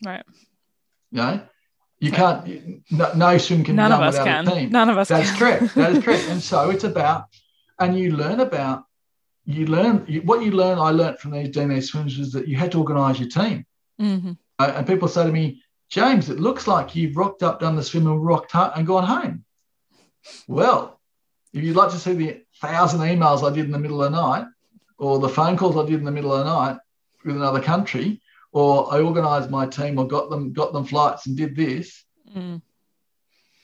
Right. 0.04 0.24
You 1.10 1.18
know, 1.18 1.40
you 2.00 2.10
right. 2.10 2.44
can't. 2.44 2.82
No, 2.90 3.12
no, 3.14 3.38
swim 3.38 3.64
can 3.64 3.76
None 3.76 3.90
be 3.90 3.92
done 3.92 4.02
of 4.02 4.08
us 4.08 4.18
without 4.18 4.24
can. 4.24 4.48
a 4.48 4.54
team. 4.54 4.70
None 4.70 4.90
of 4.90 4.98
us. 4.98 5.08
That's 5.08 5.30
can. 5.30 5.38
correct. 5.38 5.74
That 5.74 5.92
is 5.96 6.04
correct. 6.04 6.24
and 6.28 6.42
so 6.52 6.70
it's 6.70 6.84
about, 6.84 7.24
and 7.78 7.98
you 7.98 8.16
learn 8.16 8.40
about. 8.40 8.84
You 9.48 9.66
learn 9.66 9.98
what 10.24 10.42
you 10.44 10.50
learn. 10.50 10.78
I 10.78 10.90
learned 10.90 11.20
from 11.20 11.30
these 11.30 11.54
these 11.54 11.90
swims 11.90 12.18
was 12.18 12.32
that 12.32 12.48
you 12.48 12.56
had 12.56 12.72
to 12.72 12.78
organise 12.80 13.20
your 13.20 13.28
team. 13.28 13.64
Mm-hmm. 14.00 14.32
Uh, 14.58 14.72
and 14.74 14.86
people 14.86 15.06
say 15.06 15.24
to 15.24 15.32
me, 15.32 15.62
James, 15.88 16.30
it 16.30 16.40
looks 16.40 16.66
like 16.66 16.96
you've 16.96 17.16
rocked 17.16 17.42
up, 17.42 17.60
done 17.60 17.76
the 17.76 17.82
swim, 17.82 18.06
and 18.06 18.24
rocked 18.24 18.54
up 18.56 18.76
and 18.76 18.86
gone 18.86 19.04
home. 19.04 19.44
Well, 20.48 21.00
if 21.52 21.62
you'd 21.62 21.76
like 21.76 21.90
to 21.90 21.98
see 21.98 22.12
the 22.14 22.42
thousand 22.60 23.00
emails 23.00 23.48
I 23.48 23.54
did 23.54 23.66
in 23.66 23.70
the 23.70 23.78
middle 23.78 24.02
of 24.02 24.12
the 24.12 24.20
night, 24.20 24.46
or 24.98 25.18
the 25.18 25.28
phone 25.28 25.56
calls 25.56 25.76
I 25.76 25.88
did 25.88 25.98
in 25.98 26.04
the 26.04 26.10
middle 26.10 26.32
of 26.32 26.44
the 26.44 26.52
night 26.52 26.78
with 27.24 27.36
another 27.36 27.60
country, 27.60 28.20
or 28.52 28.92
I 28.92 29.00
organised 29.00 29.50
my 29.50 29.66
team 29.66 29.98
or 29.98 30.06
got 30.06 30.30
them 30.30 30.52
got 30.52 30.72
them 30.72 30.84
flights 30.84 31.26
and 31.26 31.36
did 31.36 31.56
this. 31.56 32.04
Mm. 32.34 32.62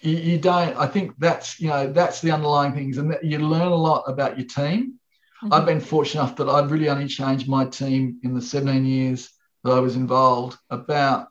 You, 0.00 0.16
you, 0.16 0.38
don't. 0.38 0.76
I 0.76 0.86
think 0.86 1.14
that's 1.18 1.60
you 1.60 1.68
know 1.68 1.92
that's 1.92 2.20
the 2.20 2.32
underlying 2.32 2.72
things, 2.72 2.98
and 2.98 3.10
that 3.10 3.24
you 3.24 3.38
learn 3.38 3.68
a 3.68 3.74
lot 3.74 4.04
about 4.06 4.38
your 4.38 4.46
team. 4.46 4.98
Mm-hmm. 5.42 5.52
I've 5.52 5.66
been 5.66 5.80
fortunate 5.80 6.22
enough 6.22 6.36
that 6.36 6.48
I've 6.48 6.70
really 6.70 6.88
only 6.88 7.08
changed 7.08 7.48
my 7.48 7.64
team 7.64 8.18
in 8.22 8.34
the 8.34 8.42
17 8.42 8.84
years 8.84 9.30
that 9.64 9.72
I 9.72 9.80
was 9.80 9.96
involved 9.96 10.56
about 10.70 11.28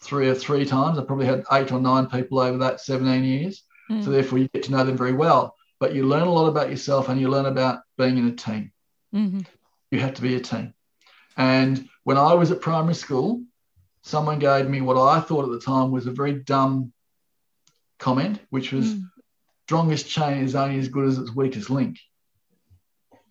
three 0.00 0.28
or 0.28 0.34
three 0.34 0.64
times. 0.64 0.98
I 0.98 1.04
probably 1.04 1.26
had 1.26 1.44
eight 1.52 1.70
or 1.72 1.80
nine 1.80 2.06
people 2.06 2.40
over 2.40 2.58
that 2.58 2.80
17 2.80 3.22
years. 3.22 3.62
Mm. 3.90 4.04
So 4.04 4.10
therefore, 4.10 4.38
you 4.38 4.48
get 4.48 4.64
to 4.64 4.72
know 4.72 4.84
them 4.84 4.96
very 4.96 5.12
well. 5.12 5.56
But 5.78 5.94
you 5.94 6.06
learn 6.06 6.28
a 6.28 6.32
lot 6.32 6.48
about 6.48 6.70
yourself, 6.70 7.08
and 7.08 7.20
you 7.20 7.28
learn 7.28 7.46
about 7.46 7.80
being 7.98 8.16
in 8.16 8.28
a 8.28 8.32
team. 8.32 8.72
Mm-hmm. 9.14 9.40
You 9.90 10.00
have 10.00 10.14
to 10.14 10.22
be 10.22 10.36
a 10.36 10.40
team. 10.40 10.74
And 11.36 11.88
when 12.04 12.16
I 12.16 12.34
was 12.34 12.50
at 12.50 12.60
primary 12.60 12.94
school, 12.94 13.42
someone 14.02 14.38
gave 14.38 14.68
me 14.68 14.80
what 14.80 14.96
I 14.96 15.20
thought 15.20 15.44
at 15.44 15.50
the 15.50 15.60
time 15.60 15.90
was 15.90 16.06
a 16.06 16.10
very 16.10 16.34
dumb 16.34 16.92
comment, 17.98 18.40
which 18.50 18.72
was 18.72 18.94
mm. 18.94 19.02
strongest 19.66 20.08
chain 20.08 20.44
is 20.44 20.54
only 20.54 20.78
as 20.78 20.88
good 20.88 21.08
as 21.08 21.18
its 21.18 21.34
weakest 21.34 21.70
link. 21.70 21.98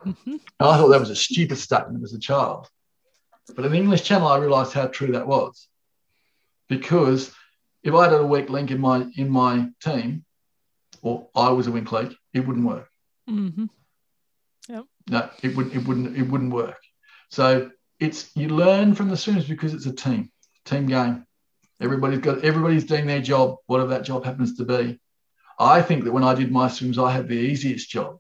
Mm-hmm. 0.06 0.38
I 0.60 0.78
thought 0.78 0.88
that 0.88 1.00
was 1.00 1.10
a 1.10 1.16
stupid 1.16 1.58
statement 1.58 2.04
as 2.04 2.14
a 2.14 2.20
child. 2.20 2.68
But 3.56 3.66
in 3.66 3.72
the 3.72 3.78
English 3.78 4.04
Channel, 4.04 4.28
I 4.28 4.38
realised 4.38 4.74
how 4.74 4.88
true 4.88 5.12
that 5.12 5.28
was, 5.28 5.68
because 6.70 7.34
if 7.84 7.94
I 7.94 8.06
had 8.06 8.14
a 8.14 8.26
weak 8.26 8.50
link 8.50 8.72
in 8.72 8.80
my 8.80 9.06
in 9.16 9.30
my 9.30 9.70
team, 9.84 10.24
or 11.02 11.28
I 11.36 11.50
was 11.50 11.68
a 11.68 11.72
weak 11.72 11.92
link, 11.92 12.14
it 12.34 12.48
wouldn't 12.48 12.66
work. 12.66 12.88
Mm-hmm. 13.30 13.66
No, 15.12 15.30
it 15.44 15.56
wouldn't. 15.56 15.76
It 15.76 15.86
wouldn't. 15.86 16.18
It 16.18 16.24
wouldn't 16.24 16.54
work. 16.54 16.80
So 17.30 17.70
it's 18.00 18.32
you 18.34 18.48
learn 18.48 18.96
from 18.96 19.10
the 19.10 19.18
swimmers 19.18 19.48
because 19.48 19.74
it's 19.74 19.86
a 19.86 19.94
team, 19.94 20.32
team 20.66 20.88
game. 20.88 21.28
Everybody's 21.82 22.20
got 22.20 22.46
everybody's 22.46 22.86
doing 22.86 23.06
their 23.06 23.22
job, 23.22 23.58
whatever 23.68 23.90
that 23.90 24.04
job 24.04 24.24
happens 24.24 24.56
to 24.58 24.64
be. 24.64 25.00
I 25.60 25.82
think 25.82 26.06
that 26.06 26.14
when 26.14 26.24
I 26.24 26.34
did 26.34 26.50
my 26.50 26.70
swims, 26.70 26.98
I 26.98 27.12
had 27.12 27.28
the 27.28 27.36
easiest 27.36 27.90
job. 27.90 28.20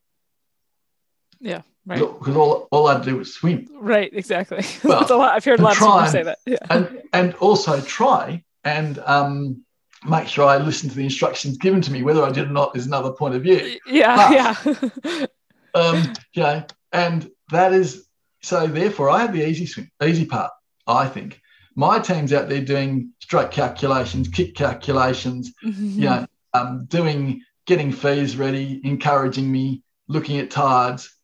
Yeah, 1.39 1.61
right. 1.85 1.99
Because 1.99 2.35
all, 2.35 2.67
all 2.71 2.87
I 2.87 2.93
had 2.95 3.03
to 3.03 3.09
do 3.11 3.17
was 3.17 3.33
swim. 3.33 3.67
Right, 3.79 4.11
exactly. 4.13 4.63
Well, 4.83 4.99
That's 4.99 5.11
a 5.11 5.15
lot. 5.15 5.33
I've 5.33 5.45
heard 5.45 5.59
a 5.59 5.63
lot 5.63 5.73
of 5.73 5.79
people 5.79 6.07
say 6.07 6.23
that. 6.23 6.39
Yeah. 6.45 6.57
And 6.69 7.03
and 7.13 7.33
also 7.35 7.79
try 7.79 8.43
and 8.65 8.99
um, 8.99 9.63
make 10.05 10.27
sure 10.27 10.45
I 10.45 10.57
listen 10.57 10.89
to 10.89 10.95
the 10.95 11.05
instructions 11.05 11.57
given 11.57 11.81
to 11.81 11.91
me. 11.91 12.03
Whether 12.03 12.21
I 12.21 12.31
did 12.31 12.47
or 12.47 12.51
not 12.51 12.75
is 12.75 12.85
another 12.85 13.13
point 13.13 13.35
of 13.35 13.43
view. 13.43 13.79
Yeah, 13.87 14.59
but, 14.63 15.05
yeah. 15.05 15.25
um, 15.73 16.13
you 16.33 16.43
know, 16.43 16.63
and 16.91 17.29
that 17.51 17.73
is 17.73 18.05
so. 18.41 18.67
Therefore, 18.67 19.09
I 19.09 19.21
have 19.21 19.33
the 19.33 19.47
easy 19.47 19.89
easy 20.03 20.25
part. 20.25 20.51
I 20.87 21.07
think 21.07 21.39
my 21.75 21.99
team's 21.99 22.33
out 22.33 22.49
there 22.49 22.63
doing 22.63 23.11
stroke 23.19 23.51
calculations, 23.51 24.27
kick 24.27 24.55
calculations. 24.55 25.53
Mm-hmm. 25.63 25.85
You 25.85 26.05
know, 26.09 26.27
um, 26.53 26.85
doing 26.85 27.43
getting 27.65 27.91
fees 27.91 28.35
ready, 28.35 28.81
encouraging 28.83 29.51
me, 29.51 29.83
looking 30.07 30.39
at 30.39 30.51
tides. 30.51 31.15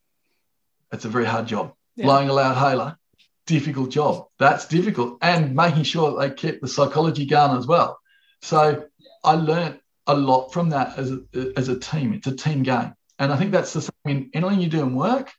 It's 0.92 1.06
a 1.06 1.10
very 1.10 1.26
hard 1.26 1.48
job. 1.48 1.74
Yeah. 1.96 2.06
Blowing 2.06 2.30
a 2.30 2.34
loud 2.34 2.56
hailer, 2.56 2.98
difficult 3.46 3.90
job. 3.90 4.28
That's 4.40 4.68
difficult, 4.68 5.18
and 5.22 5.56
making 5.56 5.84
sure 5.84 6.12
that 6.12 6.20
they 6.20 6.36
keep 6.36 6.62
the 6.62 6.68
psychology 6.68 7.26
going 7.26 7.58
as 7.58 7.68
well. 7.68 8.00
So 8.42 8.86
I 9.24 9.34
learned 9.34 9.80
a 10.06 10.16
lot 10.16 10.54
from 10.54 10.70
that 10.70 10.98
as 10.98 11.12
a, 11.12 11.20
as 11.58 11.68
a 11.68 11.80
team. 11.80 12.14
It's 12.14 12.28
a 12.28 12.36
team 12.36 12.64
game. 12.64 12.94
And 13.20 13.34
I 13.34 13.38
think 13.38 13.52
that's 13.52 13.74
the 13.74 13.82
same 13.82 13.92
in 14.06 14.30
anything 14.34 14.62
you 14.62 14.70
do 14.70 14.82
in 14.82 14.96
work. 14.96 15.32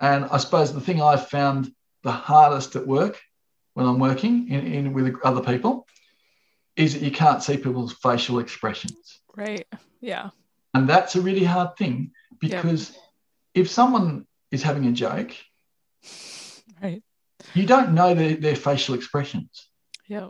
And 0.00 0.26
I 0.26 0.38
suppose 0.38 0.72
the 0.72 0.80
thing 0.80 1.02
I've 1.02 1.28
found 1.28 1.72
the 2.02 2.12
hardest 2.12 2.76
at 2.76 2.86
work 2.86 3.20
when 3.74 3.86
I'm 3.86 3.98
working 3.98 4.48
in, 4.48 4.66
in 4.66 4.92
with 4.92 5.16
other 5.24 5.40
people 5.40 5.86
is 6.76 6.94
that 6.94 7.02
you 7.02 7.10
can't 7.10 7.42
see 7.42 7.56
people's 7.56 7.92
facial 7.92 8.38
expressions. 8.38 9.18
Right. 9.36 9.66
Yeah. 10.00 10.30
And 10.74 10.88
that's 10.88 11.16
a 11.16 11.20
really 11.20 11.44
hard 11.44 11.76
thing 11.76 12.12
because 12.38 12.92
yep. 12.92 13.02
if 13.54 13.70
someone 13.70 14.26
is 14.50 14.62
having 14.62 14.86
a 14.86 14.92
joke, 14.92 15.32
right, 16.82 17.02
you 17.54 17.66
don't 17.66 17.92
know 17.94 18.14
their, 18.14 18.36
their 18.36 18.56
facial 18.56 18.94
expressions. 18.94 19.68
Yeah. 20.06 20.28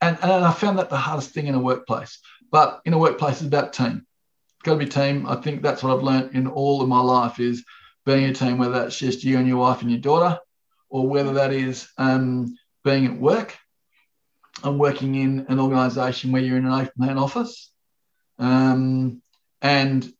And, 0.00 0.18
and 0.22 0.44
I 0.44 0.52
found 0.52 0.78
that 0.78 0.90
the 0.90 0.96
hardest 0.96 1.30
thing 1.30 1.46
in 1.46 1.54
a 1.54 1.60
workplace. 1.60 2.18
But 2.50 2.80
in 2.84 2.92
a 2.92 2.98
workplace, 2.98 3.40
it's 3.40 3.48
about 3.48 3.72
team 3.72 4.06
It's 4.54 4.62
got 4.62 4.72
to 4.72 4.78
be 4.78 4.86
team. 4.86 5.26
I 5.26 5.36
think 5.36 5.62
that's 5.62 5.82
what 5.82 5.96
I've 5.96 6.02
learned 6.02 6.34
in 6.34 6.46
all 6.46 6.80
of 6.80 6.88
my 6.88 7.00
life 7.00 7.40
is 7.40 7.64
being 8.08 8.24
a 8.24 8.32
team, 8.32 8.56
whether 8.56 8.72
that's 8.72 8.98
just 8.98 9.22
you 9.22 9.36
and 9.36 9.46
your 9.46 9.58
wife 9.58 9.82
and 9.82 9.90
your 9.90 10.00
daughter, 10.00 10.38
or 10.88 11.06
whether 11.06 11.34
that 11.34 11.52
is 11.52 11.90
um, 11.98 12.56
being 12.82 13.04
at 13.04 13.20
work 13.20 13.54
and 14.64 14.80
working 14.80 15.14
in 15.14 15.44
an 15.50 15.60
organisation 15.60 16.32
where 16.32 16.40
you're 16.40 16.56
in 16.56 16.64
an 16.64 16.72
open 16.72 16.92
plan 16.96 17.18
office, 17.18 17.70
um, 18.38 19.20
and 19.60 20.10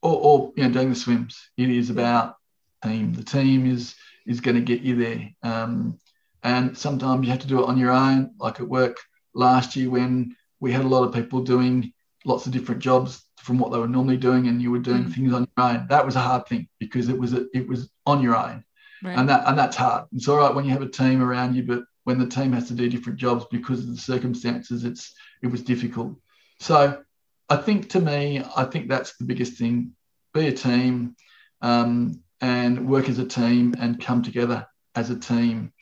or, 0.00 0.16
or, 0.16 0.52
you 0.56 0.64
know 0.64 0.70
doing 0.70 0.88
the 0.88 0.94
swims. 0.94 1.50
It 1.58 1.68
is 1.68 1.90
about 1.90 2.36
team. 2.82 3.12
The 3.12 3.22
team 3.22 3.70
is 3.70 3.94
is 4.26 4.40
going 4.40 4.56
to 4.56 4.62
get 4.62 4.80
you 4.80 4.96
there, 4.96 5.28
um, 5.42 5.98
and 6.42 6.76
sometimes 6.76 7.26
you 7.26 7.32
have 7.32 7.42
to 7.42 7.46
do 7.46 7.62
it 7.62 7.68
on 7.68 7.76
your 7.76 7.92
own. 7.92 8.30
Like 8.38 8.60
at 8.60 8.68
work 8.68 8.96
last 9.34 9.76
year 9.76 9.90
when 9.90 10.34
we 10.58 10.72
had 10.72 10.86
a 10.86 10.88
lot 10.88 11.04
of 11.04 11.12
people 11.12 11.42
doing 11.42 11.92
lots 12.24 12.46
of 12.46 12.52
different 12.52 12.80
jobs 12.80 13.22
from 13.44 13.58
what 13.58 13.70
they 13.70 13.78
were 13.78 13.86
normally 13.86 14.16
doing 14.16 14.48
and 14.48 14.60
you 14.62 14.70
were 14.70 14.78
doing 14.78 15.04
mm. 15.04 15.14
things 15.14 15.32
on 15.32 15.46
your 15.56 15.66
own. 15.66 15.86
That 15.88 16.06
was 16.06 16.16
a 16.16 16.20
hard 16.20 16.46
thing 16.46 16.66
because 16.80 17.08
it 17.08 17.18
was 17.18 17.34
a, 17.34 17.46
it 17.52 17.68
was 17.68 17.90
on 18.06 18.22
your 18.22 18.36
own. 18.36 18.64
Right. 19.02 19.18
and 19.18 19.28
that 19.28 19.46
and 19.46 19.58
that's 19.58 19.76
hard. 19.76 20.06
It's 20.12 20.28
all 20.28 20.38
right 20.38 20.54
when 20.54 20.64
you 20.64 20.70
have 20.70 20.80
a 20.80 20.88
team 20.88 21.22
around 21.22 21.54
you 21.54 21.62
but 21.62 21.84
when 22.04 22.18
the 22.18 22.26
team 22.26 22.52
has 22.52 22.68
to 22.68 22.74
do 22.74 22.88
different 22.88 23.18
jobs 23.18 23.44
because 23.50 23.80
of 23.80 23.88
the 23.88 24.00
circumstances 24.00 24.84
it's 24.84 25.14
it 25.42 25.48
was 25.48 25.62
difficult. 25.62 26.16
So 26.58 27.02
i 27.50 27.56
think 27.56 27.90
to 27.90 28.00
me 28.00 28.42
i 28.56 28.64
think 28.64 28.88
that's 28.88 29.16
the 29.18 29.24
biggest 29.24 29.58
thing. 29.58 29.92
Be 30.32 30.48
a 30.48 30.52
team 30.52 31.16
um, 31.60 32.22
and 32.40 32.88
work 32.88 33.10
as 33.10 33.18
a 33.18 33.26
team 33.26 33.74
and 33.78 34.00
come 34.00 34.22
together 34.22 34.66
as 34.94 35.10
a 35.10 35.20
team. 35.20 35.72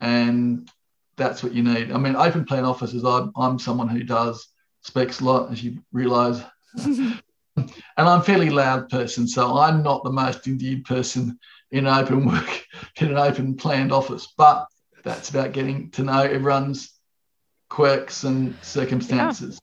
And 0.00 0.70
that's 1.16 1.42
what 1.42 1.52
you 1.52 1.64
need. 1.64 1.90
I 1.90 1.98
mean 1.98 2.14
open 2.14 2.44
plan 2.44 2.64
offices 2.64 3.04
i'm, 3.04 3.32
I'm 3.34 3.58
someone 3.58 3.88
who 3.88 4.04
does 4.04 4.46
speaks 4.82 5.20
a 5.20 5.24
lot 5.24 5.50
as 5.50 5.64
you 5.64 5.82
realize 5.92 6.40
and 6.76 7.22
I'm 7.96 8.20
a 8.20 8.24
fairly 8.24 8.50
loud 8.50 8.88
person, 8.88 9.26
so 9.26 9.58
I'm 9.58 9.82
not 9.82 10.04
the 10.04 10.12
most 10.12 10.46
endeared 10.46 10.84
person 10.84 11.38
in 11.70 11.86
open 11.86 12.26
work, 12.26 12.64
in 13.00 13.08
an 13.08 13.18
open 13.18 13.56
planned 13.56 13.92
office. 13.92 14.32
But 14.36 14.66
that's 15.04 15.30
about 15.30 15.52
getting 15.52 15.90
to 15.92 16.02
know 16.02 16.20
everyone's 16.20 16.92
quirks 17.68 18.24
and 18.24 18.56
circumstances. 18.62 19.60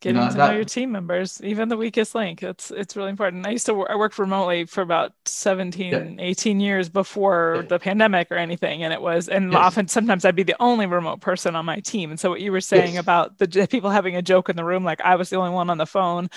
Getting 0.00 0.16
you 0.16 0.24
know, 0.24 0.30
to 0.30 0.36
that, 0.36 0.48
know 0.48 0.54
your 0.54 0.64
team 0.64 0.92
members 0.92 1.40
even 1.42 1.68
the 1.68 1.76
weakest 1.76 2.14
link 2.14 2.42
it's 2.42 2.70
it's 2.70 2.96
really 2.96 3.10
important 3.10 3.46
i 3.46 3.50
used 3.50 3.66
to 3.66 3.74
work, 3.74 3.88
i 3.90 3.96
worked 3.96 4.18
remotely 4.18 4.64
for 4.64 4.82
about 4.82 5.12
17 5.24 5.92
yeah. 5.92 6.24
18 6.24 6.60
years 6.60 6.88
before 6.88 7.60
yeah. 7.60 7.68
the 7.68 7.78
pandemic 7.78 8.30
or 8.30 8.36
anything 8.36 8.82
and 8.82 8.92
it 8.92 9.00
was 9.00 9.28
and 9.28 9.52
yes. 9.52 9.58
often 9.58 9.88
sometimes 9.88 10.24
i'd 10.24 10.36
be 10.36 10.42
the 10.42 10.56
only 10.60 10.86
remote 10.86 11.20
person 11.20 11.56
on 11.56 11.64
my 11.64 11.80
team 11.80 12.10
and 12.10 12.20
so 12.20 12.30
what 12.30 12.40
you 12.40 12.52
were 12.52 12.60
saying 12.60 12.94
yes. 12.94 13.02
about 13.02 13.38
the 13.38 13.66
people 13.70 13.90
having 13.90 14.16
a 14.16 14.22
joke 14.22 14.48
in 14.48 14.56
the 14.56 14.64
room 14.64 14.84
like 14.84 15.00
i 15.00 15.16
was 15.16 15.30
the 15.30 15.36
only 15.36 15.50
one 15.50 15.70
on 15.70 15.78
the 15.78 15.86
phone 15.86 16.28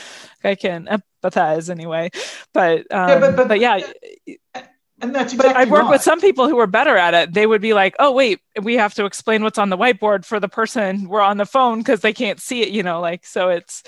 i 0.44 0.56
can 0.56 0.88
empathize 0.88 1.70
anyway 1.70 2.10
but 2.54 2.80
um, 2.92 3.10
yeah, 3.10 3.20
but, 3.20 3.36
but, 3.36 3.48
but 3.48 3.60
yeah 3.60 3.80
and 5.02 5.16
that's 5.16 5.34
exactly 5.34 5.54
but 5.54 5.60
I 5.60 5.70
work 5.70 5.84
right. 5.84 5.92
with 5.92 6.02
some 6.02 6.20
people 6.20 6.48
who 6.50 6.60
are 6.60 6.68
better 6.68 6.96
at 6.96 7.14
it. 7.14 7.34
They 7.34 7.46
would 7.46 7.62
be 7.62 7.74
like, 7.74 7.96
"Oh, 8.00 8.12
wait, 8.12 8.40
we 8.62 8.76
have 8.76 8.94
to 8.96 9.06
explain 9.06 9.44
what's 9.44 9.58
on 9.58 9.70
the 9.70 9.78
whiteboard 9.78 10.26
for 10.26 10.40
the 10.40 10.50
person 10.50 11.08
we're 11.08 11.22
on 11.22 11.38
the 11.38 11.46
phone 11.46 11.80
because 11.80 12.02
they 12.02 12.14
can't 12.14 12.40
see 12.40 12.62
it." 12.62 12.70
You 12.70 12.84
know, 12.84 13.00
like 13.00 13.26
so. 13.26 13.50
It's, 13.50 13.84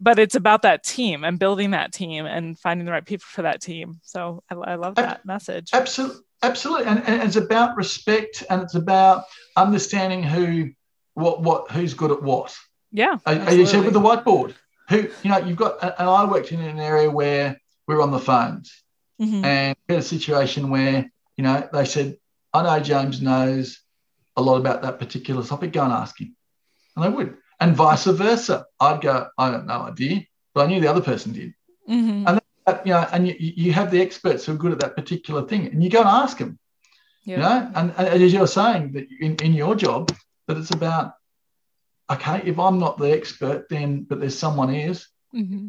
but 0.00 0.18
it's 0.18 0.34
about 0.34 0.62
that 0.62 0.84
team 0.84 1.24
and 1.24 1.38
building 1.38 1.72
that 1.72 1.92
team 1.92 2.26
and 2.26 2.58
finding 2.58 2.86
the 2.86 2.92
right 2.92 3.04
people 3.04 3.26
for 3.28 3.42
that 3.42 3.60
team. 3.60 4.00
So 4.02 4.42
I, 4.50 4.54
I 4.54 4.74
love 4.74 4.96
that 4.96 5.24
message. 5.24 5.70
Absolutely, 5.72 6.22
absolutely, 6.42 6.86
and, 6.86 7.06
and 7.06 7.22
it's 7.22 7.36
about 7.36 7.76
respect 7.76 8.42
and 8.50 8.62
it's 8.62 8.74
about 8.74 9.24
understanding 9.56 10.22
who, 10.22 10.70
what, 11.14 11.42
what, 11.42 11.70
who's 11.70 11.94
good 11.94 12.10
at 12.10 12.22
what. 12.22 12.56
Yeah, 12.90 13.18
as 13.26 13.56
you 13.56 13.66
said 13.66 13.84
with 13.84 13.94
the 13.94 14.00
whiteboard, 14.00 14.54
who 14.88 15.08
you 15.22 15.30
know 15.30 15.38
you've 15.38 15.56
got. 15.56 15.82
And 15.82 16.08
I 16.08 16.24
worked 16.24 16.52
in 16.52 16.60
an 16.60 16.78
area 16.78 17.10
where 17.10 17.58
we're 17.86 18.02
on 18.02 18.10
the 18.10 18.18
phones 18.18 18.81
Mm-hmm. 19.22 19.44
And 19.44 19.76
we 19.88 19.94
had 19.94 20.02
a 20.02 20.06
situation 20.06 20.68
where, 20.70 21.10
you 21.36 21.44
know, 21.44 21.68
they 21.72 21.84
said, 21.84 22.16
I 22.52 22.62
know 22.62 22.80
James 22.82 23.22
knows 23.22 23.80
a 24.36 24.42
lot 24.42 24.56
about 24.56 24.82
that 24.82 24.98
particular 24.98 25.44
topic, 25.44 25.72
go 25.72 25.84
and 25.84 25.92
ask 25.92 26.20
him. 26.20 26.34
And 26.96 27.04
they 27.04 27.08
would. 27.08 27.36
And 27.60 27.76
vice 27.76 28.04
versa. 28.06 28.66
I'd 28.80 29.00
go, 29.00 29.28
I 29.38 29.50
don't 29.50 29.66
know 29.66 29.82
idea, 29.82 30.22
but 30.54 30.64
I 30.64 30.66
knew 30.66 30.80
the 30.80 30.90
other 30.90 31.00
person 31.00 31.32
did. 31.32 31.54
Mm-hmm. 31.88 32.26
And 32.26 32.40
that, 32.66 32.86
you 32.86 32.92
know, 32.92 33.06
and 33.12 33.28
you, 33.28 33.34
you 33.38 33.72
have 33.72 33.90
the 33.90 34.00
experts 34.00 34.44
who 34.44 34.52
are 34.52 34.56
good 34.56 34.72
at 34.72 34.80
that 34.80 34.96
particular 34.96 35.46
thing, 35.46 35.66
and 35.66 35.82
you 35.82 35.90
go 35.90 36.00
and 36.00 36.08
ask 36.08 36.38
them. 36.38 36.58
You 37.24 37.36
know, 37.36 37.70
and, 37.76 37.94
and 37.96 38.08
as 38.08 38.32
you're 38.32 38.48
saying 38.48 38.94
that 38.94 39.06
in, 39.20 39.36
in 39.36 39.54
your 39.54 39.76
job, 39.76 40.12
that 40.48 40.56
it's 40.56 40.72
about 40.72 41.14
okay, 42.10 42.42
if 42.44 42.58
I'm 42.58 42.80
not 42.80 42.98
the 42.98 43.12
expert, 43.12 43.68
then 43.68 44.02
but 44.02 44.18
there's 44.18 44.36
someone 44.36 44.74
is. 44.74 45.06
Mm-hmm. 45.32 45.68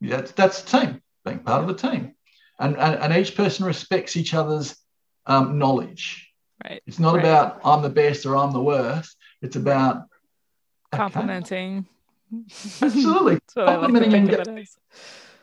Yeah, 0.00 0.16
that's, 0.16 0.32
that's 0.32 0.60
the 0.60 0.78
team, 0.78 1.02
being 1.24 1.38
part 1.38 1.62
of 1.62 1.68
the 1.68 1.88
team 1.90 2.15
and, 2.58 2.76
and, 2.76 2.94
and 2.96 3.16
each 3.16 3.34
person 3.34 3.64
respects 3.64 4.16
each 4.16 4.34
other's 4.34 4.76
um, 5.26 5.58
knowledge. 5.58 6.32
Right. 6.64 6.82
It's 6.86 6.98
not 6.98 7.16
right. 7.16 7.24
about 7.24 7.60
I'm 7.64 7.82
the 7.82 7.90
best 7.90 8.24
or 8.26 8.36
I'm 8.36 8.52
the 8.52 8.62
worst. 8.62 9.16
It's 9.42 9.56
about 9.56 10.04
complimenting. 10.92 11.78
Okay. 11.78 11.86
Absolutely, 12.82 13.38
complimenting. 13.54 14.26
Like 14.26 14.68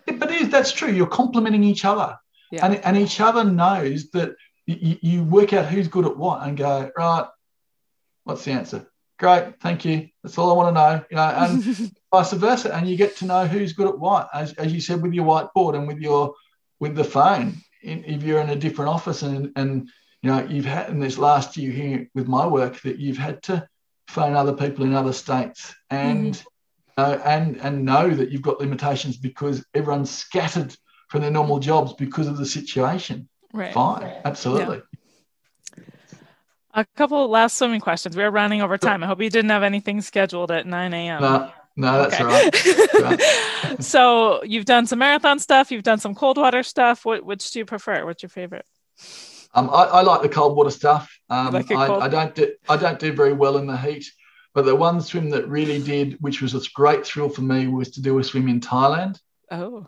it, 0.08 0.20
but 0.20 0.32
is 0.32 0.50
that's 0.50 0.72
true. 0.72 0.92
You're 0.92 1.08
complimenting 1.08 1.64
each 1.64 1.86
other, 1.86 2.18
yeah. 2.52 2.66
and 2.66 2.76
and 2.84 2.98
each 2.98 3.22
other 3.22 3.44
knows 3.44 4.10
that 4.12 4.36
you, 4.66 4.98
you 5.02 5.24
work 5.24 5.54
out 5.54 5.66
who's 5.66 5.88
good 5.88 6.06
at 6.06 6.18
what, 6.18 6.46
and 6.46 6.58
go 6.58 6.92
right. 6.98 7.28
What's 8.24 8.44
the 8.44 8.52
answer? 8.52 8.90
Great, 9.20 9.60
thank 9.62 9.86
you. 9.86 10.10
That's 10.24 10.38
all 10.38 10.52
I 10.52 10.56
want 10.56 10.70
to 10.70 10.82
know. 10.82 11.06
You 11.10 11.16
know, 11.16 11.24
and 11.24 11.96
vice 12.12 12.34
versa, 12.34 12.74
and 12.76 12.90
you 12.90 12.98
get 12.98 13.16
to 13.18 13.26
know 13.26 13.46
who's 13.46 13.74
good 13.74 13.88
at 13.88 14.00
what, 14.00 14.30
as, 14.34 14.54
as 14.54 14.74
you 14.74 14.82
said 14.82 15.02
with 15.02 15.14
your 15.14 15.26
whiteboard 15.26 15.76
and 15.76 15.88
with 15.88 16.00
your 16.00 16.34
with 16.84 16.96
the 16.96 17.04
phone. 17.04 17.56
If 17.82 18.24
you're 18.24 18.42
in 18.42 18.50
a 18.50 18.58
different 18.58 18.90
office 18.90 19.22
and, 19.22 19.54
and 19.56 19.90
you 20.22 20.30
know, 20.30 20.44
you've 20.44 20.66
had 20.66 20.90
in 20.90 21.00
this 21.00 21.18
last 21.18 21.56
year 21.56 21.72
here 21.72 22.10
with 22.14 22.28
my 22.28 22.46
work 22.46 22.82
that 22.82 23.00
you've 23.00 23.18
had 23.18 23.42
to 23.44 23.66
phone 24.10 24.36
other 24.36 24.52
people 24.52 24.84
in 24.84 24.94
other 24.94 25.14
states 25.14 25.74
and 25.90 26.34
mm-hmm. 26.34 27.02
uh, 27.02 27.20
and 27.24 27.56
and 27.62 27.86
know 27.86 28.10
that 28.10 28.32
you've 28.32 28.42
got 28.50 28.60
limitations 28.60 29.16
because 29.16 29.66
everyone's 29.74 30.12
scattered 30.12 30.76
from 31.08 31.22
their 31.22 31.32
normal 31.32 31.60
jobs 31.60 31.94
because 31.94 32.28
of 32.28 32.36
the 32.38 32.46
situation. 32.46 33.30
Right. 33.54 33.74
Fine. 33.74 34.22
Absolutely. 34.26 34.82
Yeah. 35.78 35.84
A 36.74 36.86
couple 36.98 37.30
last 37.30 37.58
swimming 37.58 37.80
questions. 37.80 38.18
We're 38.18 38.30
running 38.30 38.62
over 38.62 38.78
time. 38.78 39.04
I 39.04 39.08
hope 39.08 39.22
you 39.22 39.30
didn't 39.30 39.52
have 39.52 39.64
anything 39.64 40.02
scheduled 40.02 40.52
at 40.52 40.66
9 40.66 40.94
a.m. 40.94 41.22
No, 41.22 41.52
no, 41.76 42.08
that's 42.08 42.22
okay. 42.22 43.02
right. 43.02 43.80
so 43.84 44.44
you've 44.44 44.66
done 44.66 44.86
some 44.86 45.00
marathon 45.00 45.40
stuff. 45.40 45.72
You've 45.72 45.84
done 45.84 46.00
some 46.00 46.14
cold 46.14 46.38
water 46.38 46.64
stuff. 46.64 47.06
What 47.06 47.26
which 47.26 47.50
do 47.52 47.60
you 47.60 47.66
prefer? 47.66 48.06
What's 48.06 48.22
your 48.22 48.30
favorite? 48.30 48.66
Um, 49.56 49.70
I, 49.70 49.84
I, 49.84 50.02
like 50.02 50.22
the 50.22 50.30
cold 50.30 50.56
water 50.56 50.72
stuff. 50.72 51.16
Um, 51.30 51.54
like 51.54 51.72
I, 51.72 51.88
I, 51.88 52.08
don't 52.08 52.34
do 52.34 52.54
I 52.68 52.78
don't 52.78 53.00
do 53.00 53.14
very 53.14 53.34
well 53.34 53.58
in 53.58 53.68
the 53.68 53.78
heat. 53.78 54.06
But 54.54 54.66
the 54.66 54.76
one 54.76 55.02
swim 55.02 55.32
that 55.32 55.48
really 55.48 55.82
did, 55.82 56.18
which 56.22 56.42
was 56.42 56.54
a 56.54 56.62
great 56.76 57.06
thrill 57.06 57.30
for 57.30 57.42
me, 57.42 57.68
was 57.68 57.92
to 57.92 58.02
do 58.02 58.20
a 58.20 58.24
swim 58.24 58.48
in 58.48 58.60
Thailand. 58.60 59.20
Oh. 59.50 59.88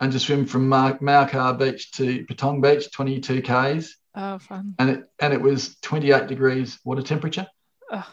And 0.00 0.12
to 0.12 0.20
swim 0.20 0.46
from 0.46 0.68
Mauakar 0.68 1.58
Beach 1.58 1.90
to 1.92 2.24
Patong 2.26 2.62
Beach, 2.62 2.92
22 2.92 3.42
k's. 3.42 3.96
Oh, 4.14 4.38
fun. 4.38 4.74
And 4.78 4.90
it 4.90 5.04
and 5.18 5.32
it 5.32 5.40
was 5.40 5.76
28 5.82 6.26
degrees 6.26 6.78
water 6.84 7.02
temperature. 7.02 7.46
Oh, 7.90 8.06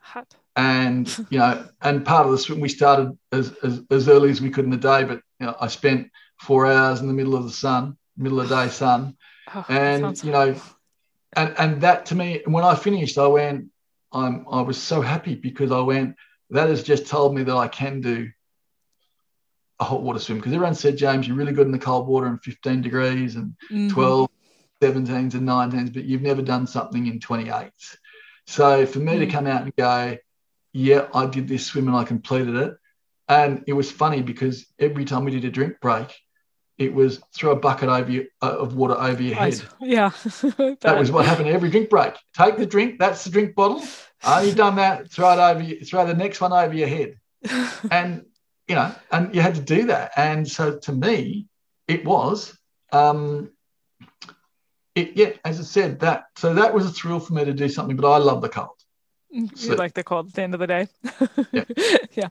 hot 0.00 0.34
and 0.56 1.08
you 1.30 1.38
know, 1.38 1.66
and 1.80 2.04
part 2.04 2.26
of 2.26 2.32
the 2.32 2.38
swim 2.38 2.60
we 2.60 2.68
started 2.68 3.16
as, 3.32 3.52
as, 3.62 3.82
as 3.90 4.08
early 4.08 4.30
as 4.30 4.40
we 4.40 4.50
could 4.50 4.64
in 4.64 4.70
the 4.70 4.76
day, 4.76 5.04
but 5.04 5.20
you 5.38 5.46
know, 5.46 5.56
I 5.60 5.68
spent 5.68 6.10
four 6.40 6.66
hours 6.66 7.00
in 7.00 7.06
the 7.06 7.14
middle 7.14 7.36
of 7.36 7.44
the 7.44 7.50
sun, 7.50 7.96
middle 8.16 8.40
of 8.40 8.48
the 8.48 8.64
day 8.64 8.70
sun, 8.70 9.16
oh, 9.54 9.64
and 9.68 10.22
you 10.22 10.32
know, 10.32 10.60
and 11.34 11.54
and 11.58 11.80
that 11.82 12.06
to 12.06 12.14
me, 12.14 12.42
when 12.46 12.64
I 12.64 12.74
finished, 12.74 13.18
I 13.18 13.26
went, 13.26 13.66
I'm 14.12 14.46
I 14.50 14.62
was 14.62 14.80
so 14.80 15.00
happy 15.00 15.34
because 15.34 15.70
I 15.70 15.80
went, 15.80 16.16
that 16.50 16.68
has 16.68 16.82
just 16.82 17.06
told 17.06 17.34
me 17.34 17.42
that 17.44 17.56
I 17.56 17.68
can 17.68 18.00
do 18.00 18.30
a 19.78 19.84
hot 19.84 20.02
water 20.02 20.18
swim 20.18 20.38
because 20.38 20.52
everyone 20.52 20.74
said, 20.74 20.96
James, 20.96 21.26
you're 21.26 21.36
really 21.36 21.52
good 21.52 21.66
in 21.66 21.72
the 21.72 21.78
cold 21.78 22.06
water 22.06 22.26
and 22.26 22.42
15 22.42 22.82
degrees 22.82 23.36
and 23.36 23.54
mm-hmm. 23.70 23.88
12, 23.88 24.28
17s 24.82 25.34
and 25.34 25.48
19s, 25.48 25.92
but 25.92 26.04
you've 26.04 26.22
never 26.22 26.42
done 26.42 26.66
something 26.66 27.06
in 27.06 27.18
28. 27.18 27.70
So 28.46 28.84
for 28.84 28.98
me 28.98 29.12
mm-hmm. 29.12 29.20
to 29.20 29.26
mm. 29.26 29.30
come 29.30 29.46
out 29.46 29.62
and 29.62 29.76
go, 29.76 30.18
yeah, 30.72 31.08
I 31.14 31.26
did 31.26 31.48
this 31.48 31.66
swim 31.66 31.88
and 31.88 31.96
I 31.96 32.04
completed 32.04 32.54
it. 32.56 32.76
And 33.28 33.64
it 33.66 33.72
was 33.72 33.90
funny 33.90 34.22
because 34.22 34.66
every 34.78 35.04
time 35.04 35.24
we 35.24 35.30
did 35.30 35.44
a 35.44 35.50
drink 35.50 35.74
break, 35.80 36.12
it 36.78 36.92
was 36.92 37.20
throw 37.34 37.52
a 37.52 37.56
bucket 37.56 37.88
over 37.88 38.10
you, 38.10 38.26
uh, 38.42 38.56
of 38.58 38.74
water 38.74 38.98
over 38.98 39.22
your 39.22 39.36
head. 39.36 39.62
Yeah. 39.80 40.10
that 40.80 40.96
was 40.98 41.12
what 41.12 41.26
happened 41.26 41.48
every 41.48 41.70
drink 41.70 41.90
break. 41.90 42.14
Take 42.36 42.56
the 42.56 42.66
drink, 42.66 42.98
that's 42.98 43.22
the 43.24 43.30
drink 43.30 43.54
bottle. 43.54 43.84
Oh, 44.24 44.40
you've 44.40 44.56
done 44.56 44.76
that, 44.76 45.10
throw 45.10 45.32
it 45.32 45.38
over 45.38 45.62
you, 45.62 45.84
throw 45.84 46.06
the 46.06 46.14
next 46.14 46.40
one 46.40 46.52
over 46.52 46.74
your 46.74 46.88
head. 46.88 47.20
and 47.90 48.24
you 48.66 48.74
know, 48.76 48.94
and 49.10 49.34
you 49.34 49.40
had 49.40 49.56
to 49.56 49.60
do 49.60 49.86
that. 49.86 50.12
And 50.16 50.48
so 50.48 50.78
to 50.78 50.92
me, 50.92 51.46
it 51.86 52.04
was 52.04 52.56
um 52.92 53.50
it 54.94 55.16
yeah, 55.16 55.32
as 55.44 55.60
I 55.60 55.64
said, 55.64 56.00
that 56.00 56.24
so 56.36 56.54
that 56.54 56.72
was 56.72 56.86
a 56.86 56.90
thrill 56.90 57.20
for 57.20 57.34
me 57.34 57.44
to 57.44 57.52
do 57.52 57.68
something, 57.68 57.96
but 57.96 58.10
I 58.10 58.18
love 58.18 58.40
the 58.40 58.48
cold. 58.48 58.79
You 59.30 59.48
like 59.76 59.94
the 59.94 60.02
cold 60.02 60.28
at 60.28 60.34
the 60.34 60.42
end 60.42 60.54
of 60.54 60.60
the 60.60 60.66
day. 60.66 60.88
Yeah. 61.52 61.64
yeah. 62.12 62.28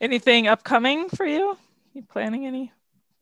Anything 0.00 0.46
upcoming 0.46 1.08
for 1.08 1.26
you? 1.26 1.56
You 1.94 2.02
planning 2.02 2.46
any? 2.46 2.72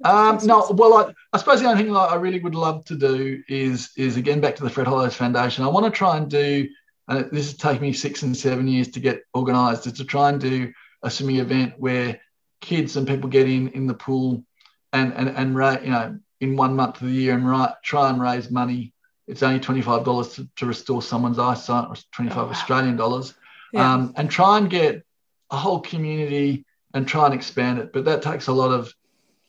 Um, 0.04 0.38
no, 0.44 0.66
well, 0.72 0.94
I, 0.94 1.14
I, 1.32 1.38
suppose 1.38 1.60
the 1.60 1.68
only 1.68 1.82
thing 1.82 1.96
I 1.96 2.16
really 2.16 2.40
would 2.40 2.54
love 2.54 2.84
to 2.86 2.96
do 2.96 3.42
is 3.48 3.90
is 3.96 4.18
again 4.18 4.40
back 4.40 4.56
to 4.56 4.62
the 4.62 4.68
Fred 4.68 4.86
Hollows 4.86 5.14
Foundation. 5.14 5.64
I 5.64 5.68
want 5.68 5.86
to 5.86 5.90
try 5.90 6.18
and 6.18 6.28
do, 6.28 6.68
and 7.08 7.30
this 7.30 7.46
has 7.46 7.56
taken 7.56 7.80
me 7.80 7.94
six 7.94 8.22
and 8.22 8.36
seven 8.36 8.68
years 8.68 8.88
to 8.88 9.00
get 9.00 9.22
organised, 9.34 9.86
is 9.86 9.94
to 9.94 10.04
try 10.04 10.28
and 10.28 10.38
do 10.38 10.70
a 11.02 11.10
swimming 11.10 11.36
event 11.36 11.74
where 11.78 12.20
kids 12.60 12.96
and 12.96 13.08
people 13.08 13.30
get 13.30 13.48
in 13.48 13.68
in 13.68 13.86
the 13.86 13.94
pool 13.94 14.44
and 14.92 15.14
and 15.14 15.30
and 15.30 15.54
you 15.82 15.90
know 15.90 16.18
in 16.40 16.56
one 16.56 16.76
month 16.76 17.00
of 17.00 17.06
the 17.06 17.14
year 17.14 17.34
and 17.34 17.48
right, 17.48 17.72
try 17.82 18.10
and 18.10 18.20
raise 18.20 18.50
money 18.50 18.92
it's 19.26 19.42
only 19.42 19.60
$25 19.60 20.34
to, 20.34 20.48
to 20.56 20.66
restore 20.66 21.02
someone's 21.02 21.38
eyesight, 21.38 21.88
or 21.88 21.96
25 22.12 22.38
oh, 22.38 22.44
wow. 22.44 22.50
Australian 22.50 22.96
dollars, 22.96 23.34
yeah. 23.72 23.94
um, 23.94 24.12
and 24.16 24.30
try 24.30 24.58
and 24.58 24.70
get 24.70 25.04
a 25.50 25.56
whole 25.56 25.80
community 25.80 26.64
and 26.94 27.06
try 27.06 27.26
and 27.26 27.34
expand 27.34 27.78
it. 27.78 27.92
But 27.92 28.04
that 28.04 28.22
takes 28.22 28.46
a 28.46 28.52
lot 28.52 28.70
of 28.70 28.92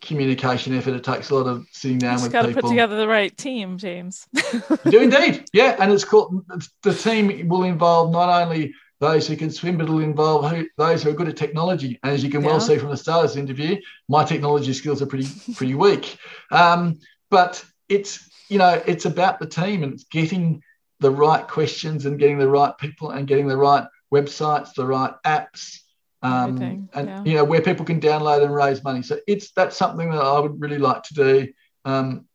communication 0.02 0.76
effort. 0.76 0.94
It 0.94 1.04
takes 1.04 1.30
a 1.30 1.36
lot 1.36 1.48
of 1.48 1.66
sitting 1.72 1.98
down 1.98 2.16
with 2.16 2.32
people. 2.32 2.42
Got 2.42 2.48
to 2.48 2.62
put 2.62 2.70
together 2.70 2.98
the 2.98 3.08
right 3.08 3.36
team, 3.36 3.78
James. 3.78 4.28
do 4.90 5.02
indeed, 5.02 5.46
yeah. 5.54 5.76
And 5.80 5.92
it's 5.92 6.04
called 6.04 6.46
the 6.84 6.94
team 6.94 7.48
will 7.48 7.64
involve 7.64 8.12
not 8.12 8.30
only 8.30 8.74
those 9.00 9.28
who 9.28 9.36
can 9.36 9.52
swim, 9.52 9.78
but 9.78 9.84
it'll 9.84 10.00
involve 10.00 10.50
who, 10.52 10.68
those 10.78 11.04
who 11.04 11.10
are 11.10 11.14
good 11.14 11.28
at 11.28 11.38
technology. 11.38 12.00
And 12.04 12.14
as 12.14 12.24
you 12.24 12.30
can 12.30 12.42
yeah. 12.42 12.48
well 12.48 12.60
see 12.60 12.78
from 12.78 12.90
the 12.90 12.98
start 12.98 13.26
of 13.26 13.32
this 13.32 13.38
interview, 13.38 13.78
my 14.08 14.24
technology 14.24 14.74
skills 14.74 15.02
are 15.02 15.06
pretty 15.06 15.28
pretty 15.54 15.76
weak. 15.76 16.18
Um, 16.52 17.00
but 17.30 17.64
it's 17.90 18.27
you 18.50 18.58
know, 18.58 18.82
it's 18.86 19.06
about 19.06 19.40
the 19.40 19.48
team 19.48 19.84
and 19.84 19.94
it's 19.94 20.06
getting 20.06 20.64
the 21.00 21.12
right 21.12 21.48
questions 21.48 22.06
and 22.06 22.20
getting 22.20 22.40
the 22.40 22.50
right 22.50 22.78
people 22.78 23.12
and 23.12 23.28
getting 23.28 23.48
the 23.48 23.58
right 23.58 23.86
websites, 24.14 24.74
the 24.74 24.86
right 24.86 25.14
apps, 25.26 25.80
um, 26.24 26.90
and 26.94 27.08
yeah. 27.08 27.24
you 27.24 27.36
know 27.36 27.44
where 27.44 27.62
people 27.62 27.86
can 27.86 28.02
download 28.02 28.44
and 28.44 28.54
raise 28.54 28.84
money. 28.84 29.04
So 29.04 29.20
it's 29.28 29.52
that's 29.52 29.78
something 29.78 30.10
that 30.10 30.22
I 30.22 30.40
would 30.40 30.60
really 30.60 30.80
like 30.80 31.04
to 31.04 31.14
do. 31.14 31.54
Um, 31.86 32.26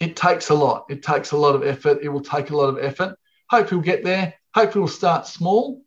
it 0.00 0.16
takes 0.16 0.50
a 0.50 0.54
lot. 0.54 0.86
It 0.88 1.02
takes 1.02 1.32
a 1.32 1.36
lot 1.36 1.54
of 1.54 1.64
effort. 1.64 1.98
It 2.02 2.08
will 2.08 2.22
take 2.22 2.50
a 2.50 2.56
lot 2.56 2.68
of 2.68 2.78
effort. 2.78 3.18
Hope 3.50 3.70
we'll 3.70 3.80
get 3.80 4.04
there. 4.04 4.34
Hope 4.54 4.74
we'll 4.74 4.88
start 4.88 5.26
small, 5.26 5.82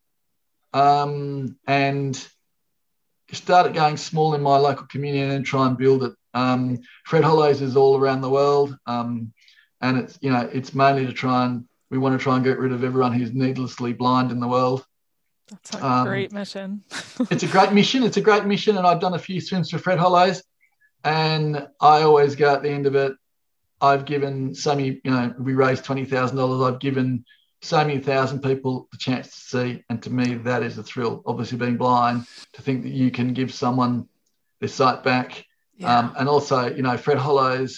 um, 0.74 1.58
and 1.66 2.16
it 3.30 3.74
going 3.74 3.98
small 3.98 4.36
in 4.36 4.42
my 4.42 4.58
local 4.58 4.86
community 4.88 5.22
and 5.22 5.32
then 5.32 5.44
try 5.44 5.66
and 5.66 5.78
build 5.78 6.04
it. 6.04 6.14
Um, 6.34 6.80
Fred 7.06 7.24
Hollows 7.24 7.62
is 7.62 7.76
all 7.76 7.98
around 7.98 8.22
the 8.22 8.30
world, 8.30 8.78
um, 8.86 9.34
and 9.82 9.98
it's 9.98 10.18
you 10.22 10.32
know 10.32 10.50
it's 10.54 10.74
mainly 10.74 11.06
to 11.06 11.14
try 11.14 11.46
and 11.46 11.66
we 11.90 11.98
want 11.98 12.18
to 12.18 12.24
try 12.24 12.36
and 12.36 12.44
get 12.44 12.58
rid 12.58 12.72
of 12.72 12.84
everyone 12.84 13.14
who's 13.14 13.34
needlessly 13.34 13.94
blind 13.94 14.32
in 14.32 14.40
the 14.40 14.48
world. 14.48 14.86
That's 15.50 15.76
a 15.76 15.86
um, 15.86 16.08
great 16.08 16.32
mission. 16.32 16.84
it's 17.30 17.44
a 17.44 17.48
great 17.48 17.74
mission. 17.74 18.04
It's 18.04 18.18
a 18.18 18.22
great 18.22 18.46
mission, 18.46 18.78
and 18.78 18.88
I've 18.88 19.02
done 19.02 19.14
a 19.14 19.20
few 19.20 19.42
swims 19.42 19.70
for 19.70 19.78
Fred 19.78 20.00
Hollows, 20.00 20.42
and 21.04 21.68
I 21.82 22.04
always 22.04 22.36
go 22.36 22.54
at 22.54 22.64
the 22.64 22.70
end 22.70 22.86
of 22.86 22.96
it. 22.96 23.14
I've 23.82 24.06
given 24.06 24.56
so 24.56 24.76
many, 24.76 25.02
you 25.04 25.12
know, 25.12 25.34
we 25.38 25.54
raised 25.54 25.84
twenty 25.84 26.06
thousand 26.06 26.38
dollars. 26.38 26.62
I've 26.62 26.80
given 26.80 27.26
so 27.62 27.78
many 27.78 28.00
thousand 28.00 28.42
people 28.42 28.88
the 28.92 28.98
chance 28.98 29.30
to 29.30 29.40
see, 29.42 29.84
and 29.90 30.02
to 30.04 30.10
me, 30.10 30.36
that 30.36 30.64
is 30.64 30.78
a 30.78 30.84
thrill. 30.84 31.22
Obviously, 31.26 31.58
being 31.58 31.78
blind, 31.78 32.26
to 32.54 32.62
think 32.62 32.84
that 32.84 32.94
you 32.94 33.12
can 33.12 33.34
give 33.34 33.54
someone 33.54 34.08
their 34.62 34.70
sight 34.70 35.04
back, 35.04 35.46
yeah. 35.82 36.00
um, 36.00 36.14
and 36.18 36.28
also, 36.30 36.58
you 36.78 36.84
know, 36.84 36.98
Fred 36.98 37.18
Hollows 37.18 37.74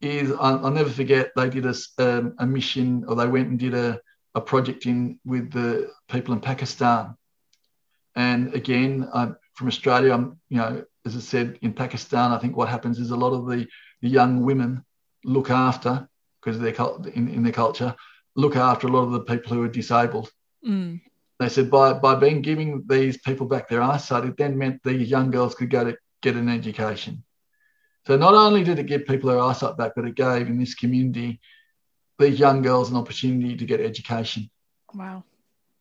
is 0.00 0.30
I'll, 0.32 0.64
I'll 0.64 0.70
never 0.80 0.90
forget 0.90 1.32
they 1.36 1.48
did 1.48 1.66
a, 1.66 1.74
um, 1.98 2.34
a 2.38 2.46
mission, 2.46 3.04
or 3.06 3.14
they 3.16 3.26
went 3.26 3.48
and 3.50 3.58
did 3.58 3.74
a 3.74 4.00
a 4.34 4.40
project 4.40 4.86
in 4.86 5.18
with 5.32 5.52
the 5.52 5.90
people 6.08 6.32
in 6.34 6.40
Pakistan. 6.40 7.14
And 8.14 8.54
again, 8.54 8.92
I'm 9.12 9.36
from 9.56 9.68
Australia. 9.68 10.14
I'm, 10.14 10.40
you 10.48 10.56
know, 10.56 10.84
as 11.04 11.16
I 11.16 11.20
said, 11.20 11.58
in 11.60 11.72
Pakistan, 11.74 12.32
I 12.32 12.38
think 12.38 12.56
what 12.56 12.68
happens 12.68 12.98
is 12.98 13.10
a 13.10 13.16
lot 13.16 13.34
of 13.34 13.46
the, 13.50 13.66
the 14.00 14.08
young 14.08 14.42
women 14.42 14.84
look 15.24 15.50
after, 15.50 16.08
because 16.40 16.58
their 16.58 16.74
in, 17.18 17.28
in 17.28 17.42
their 17.42 17.52
culture, 17.52 17.94
look 18.34 18.56
after 18.56 18.86
a 18.86 18.90
lot 18.90 19.04
of 19.04 19.12
the 19.12 19.20
people 19.20 19.52
who 19.52 19.62
are 19.62 19.68
disabled. 19.68 20.30
Mm. 20.66 21.00
They 21.38 21.50
said 21.50 21.70
by 21.70 21.92
by 21.92 22.14
being 22.14 22.40
giving 22.40 22.84
these 22.88 23.18
people 23.18 23.46
back 23.46 23.68
their 23.68 23.82
eyesight, 23.82 24.24
it 24.24 24.36
then 24.36 24.56
meant 24.56 24.82
these 24.82 25.10
young 25.10 25.30
girls 25.30 25.54
could 25.54 25.70
go 25.70 25.84
to 25.84 25.96
get 26.22 26.36
an 26.36 26.48
education. 26.48 27.24
So 28.06 28.16
not 28.16 28.34
only 28.34 28.64
did 28.64 28.78
it 28.78 28.86
give 28.86 29.06
people 29.06 29.30
their 29.30 29.40
eyesight 29.40 29.76
back, 29.76 29.92
but 29.94 30.06
it 30.06 30.14
gave 30.14 30.48
in 30.48 30.58
this 30.58 30.74
community 30.74 31.40
these 32.18 32.38
young 32.38 32.62
girls 32.62 32.90
an 32.90 32.96
opportunity 32.96 33.56
to 33.56 33.64
get 33.64 33.80
education. 33.80 34.50
Wow. 34.94 35.24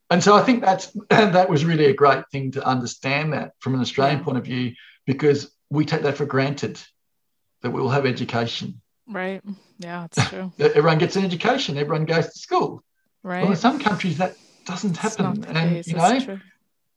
And 0.09 0.23
so 0.23 0.35
I 0.35 0.43
think 0.43 0.61
that's 0.61 0.91
that 1.09 1.49
was 1.49 1.65
really 1.65 1.85
a 1.85 1.93
great 1.93 2.27
thing 2.31 2.51
to 2.51 2.65
understand 2.65 3.33
that 3.33 3.53
from 3.59 3.73
an 3.75 3.81
Australian 3.81 4.19
yeah. 4.19 4.25
point 4.25 4.37
of 4.37 4.43
view, 4.43 4.73
because 5.05 5.51
we 5.69 5.85
take 5.85 6.03
that 6.03 6.17
for 6.17 6.25
granted 6.25 6.79
that 7.61 7.71
we 7.71 7.81
will 7.81 7.89
have 7.89 8.05
education. 8.05 8.81
Right. 9.07 9.41
Yeah, 9.79 10.05
it's 10.05 10.29
true. 10.29 10.51
everyone 10.59 10.97
gets 10.97 11.15
an 11.15 11.25
education. 11.25 11.77
Everyone 11.77 12.05
goes 12.05 12.27
to 12.27 12.39
school. 12.39 12.83
Right. 13.23 13.41
Well, 13.41 13.51
in 13.51 13.57
some 13.57 13.79
countries 13.79 14.17
that 14.17 14.35
doesn't 14.65 14.97
happen, 14.97 15.45
and 15.45 15.75
case. 15.75 15.87
you 15.87 15.95
know, 15.95 16.39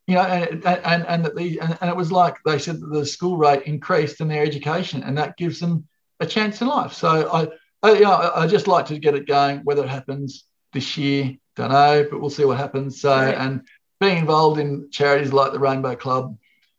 you 0.06 0.14
know, 0.14 0.22
and 0.22 0.64
and 0.66 1.06
and, 1.06 1.24
that 1.24 1.34
the, 1.34 1.60
and, 1.60 1.78
and 1.80 1.90
it 1.90 1.96
was 1.96 2.12
like 2.12 2.36
they 2.44 2.58
said 2.58 2.80
that 2.80 2.92
the 2.92 3.06
school 3.06 3.36
rate 3.36 3.62
increased 3.62 4.20
in 4.20 4.28
their 4.28 4.42
education, 4.42 5.02
and 5.02 5.16
that 5.18 5.36
gives 5.36 5.60
them 5.60 5.86
a 6.20 6.26
chance 6.26 6.60
in 6.60 6.68
life. 6.68 6.92
So 6.92 7.30
I 7.32 7.48
I, 7.82 7.92
you 7.94 8.00
know, 8.00 8.32
I 8.34 8.46
just 8.46 8.66
like 8.66 8.86
to 8.86 8.98
get 8.98 9.14
it 9.14 9.26
going. 9.26 9.60
Whether 9.60 9.84
it 9.84 9.90
happens 9.90 10.44
this 10.72 10.96
year, 10.96 11.36
don't 11.56 11.70
know, 11.70 12.06
but 12.10 12.20
we'll 12.20 12.30
see 12.30 12.44
what 12.44 12.58
happens. 12.58 13.00
So, 13.00 13.14
right. 13.14 13.34
and 13.34 13.62
being 14.00 14.18
involved 14.18 14.58
in 14.58 14.90
charities 14.90 15.32
like 15.32 15.52
the 15.52 15.58
Rainbow 15.58 15.94
Club 15.94 16.36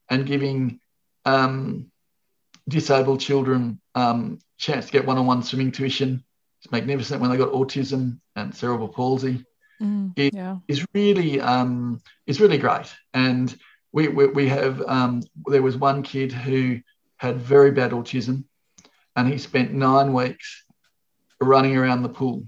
and 0.09 0.25
giving 0.25 0.79
um, 1.25 1.91
disabled 2.67 3.21
children 3.21 3.79
um, 3.95 4.39
chance 4.57 4.87
to 4.87 4.91
get 4.91 5.05
one-on-one 5.05 5.43
swimming 5.43 5.71
tuition. 5.71 6.23
It's 6.61 6.71
magnificent 6.71 7.21
when 7.21 7.29
they 7.29 7.37
got 7.37 7.51
autism 7.51 8.19
and 8.35 8.53
cerebral 8.53 8.89
palsy. 8.89 9.45
Mm, 9.81 10.13
it 10.15 10.33
yeah. 10.33 10.57
is 10.67 10.85
really 10.93 11.41
um, 11.41 12.01
it's 12.25 12.39
really 12.39 12.57
great. 12.57 12.93
And 13.13 13.55
we 13.91 14.07
we, 14.07 14.27
we 14.27 14.47
have 14.47 14.81
um, 14.81 15.21
there 15.47 15.61
was 15.61 15.77
one 15.77 16.03
kid 16.03 16.31
who 16.31 16.79
had 17.17 17.37
very 17.37 17.71
bad 17.71 17.91
autism, 17.91 18.45
and 19.15 19.27
he 19.27 19.37
spent 19.37 19.73
nine 19.73 20.13
weeks 20.13 20.65
running 21.41 21.75
around 21.77 22.03
the 22.03 22.09
pool. 22.09 22.47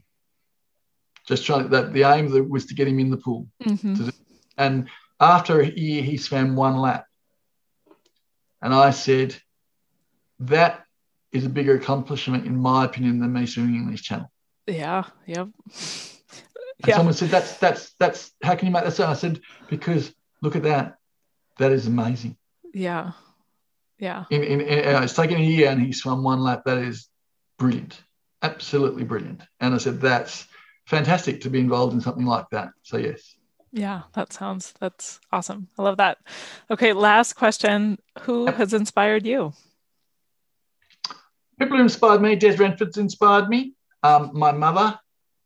Just 1.27 1.45
trying 1.45 1.69
that 1.69 1.93
the 1.93 2.03
aim 2.03 2.49
was 2.49 2.67
to 2.67 2.73
get 2.73 2.87
him 2.87 2.99
in 2.99 3.09
the 3.09 3.17
pool. 3.17 3.47
Mm-hmm. 3.63 4.09
and 4.57 4.87
after 5.19 5.59
a 5.59 5.67
year, 5.67 6.03
he 6.03 6.17
swam 6.17 6.55
one 6.55 6.77
lap. 6.77 7.05
And 8.61 8.73
I 8.73 8.91
said, 8.91 9.35
that 10.39 10.83
is 11.31 11.45
a 11.45 11.49
bigger 11.49 11.75
accomplishment, 11.75 12.45
in 12.45 12.57
my 12.57 12.85
opinion, 12.85 13.19
than 13.19 13.33
me 13.33 13.45
swimming 13.45 13.75
English 13.75 14.03
Channel. 14.03 14.31
Yeah. 14.67 15.03
Yep. 15.25 15.49
And 16.79 16.89
yeah. 16.89 16.95
someone 16.97 17.13
said, 17.13 17.29
"That's 17.29 17.57
that's 17.57 17.93
that's 17.99 18.31
how 18.43 18.55
can 18.55 18.67
you 18.67 18.71
make 18.71 18.83
that 18.83 18.93
so?" 18.93 19.07
I 19.07 19.13
said, 19.13 19.41
"Because 19.69 20.13
look 20.41 20.55
at 20.55 20.63
that, 20.63 20.97
that 21.57 21.71
is 21.71 21.87
amazing." 21.87 22.37
Yeah. 22.73 23.11
Yeah. 23.97 24.25
In, 24.29 24.43
in, 24.43 24.61
in 24.61 24.95
uh, 24.95 25.01
it's 25.01 25.13
taken 25.13 25.37
a 25.37 25.43
year, 25.43 25.69
and 25.69 25.81
he 25.81 25.91
swam 25.91 26.23
one 26.23 26.41
lap. 26.41 26.63
That 26.65 26.77
is 26.77 27.09
brilliant 27.57 27.99
absolutely 28.41 29.03
brilliant. 29.03 29.41
And 29.59 29.73
I 29.73 29.77
said, 29.77 30.01
that's 30.01 30.47
fantastic 30.85 31.41
to 31.41 31.49
be 31.49 31.59
involved 31.59 31.93
in 31.93 32.01
something 32.01 32.25
like 32.25 32.49
that. 32.51 32.69
So, 32.83 32.97
yes. 32.97 33.35
Yeah, 33.71 34.03
that 34.13 34.31
sounds, 34.33 34.73
that's 34.79 35.19
awesome. 35.31 35.67
I 35.77 35.83
love 35.83 35.97
that. 35.97 36.19
Okay, 36.71 36.93
last 36.93 37.33
question 37.33 37.99
Who 38.21 38.45
yep. 38.45 38.55
has 38.55 38.73
inspired 38.73 39.25
you? 39.25 39.53
People 41.59 41.77
who 41.77 41.83
inspired 41.83 42.21
me, 42.21 42.35
Des 42.35 42.55
Renford's 42.55 42.97
inspired 42.97 43.49
me. 43.49 43.73
Um, 44.03 44.31
my 44.33 44.51
mother, 44.51 44.99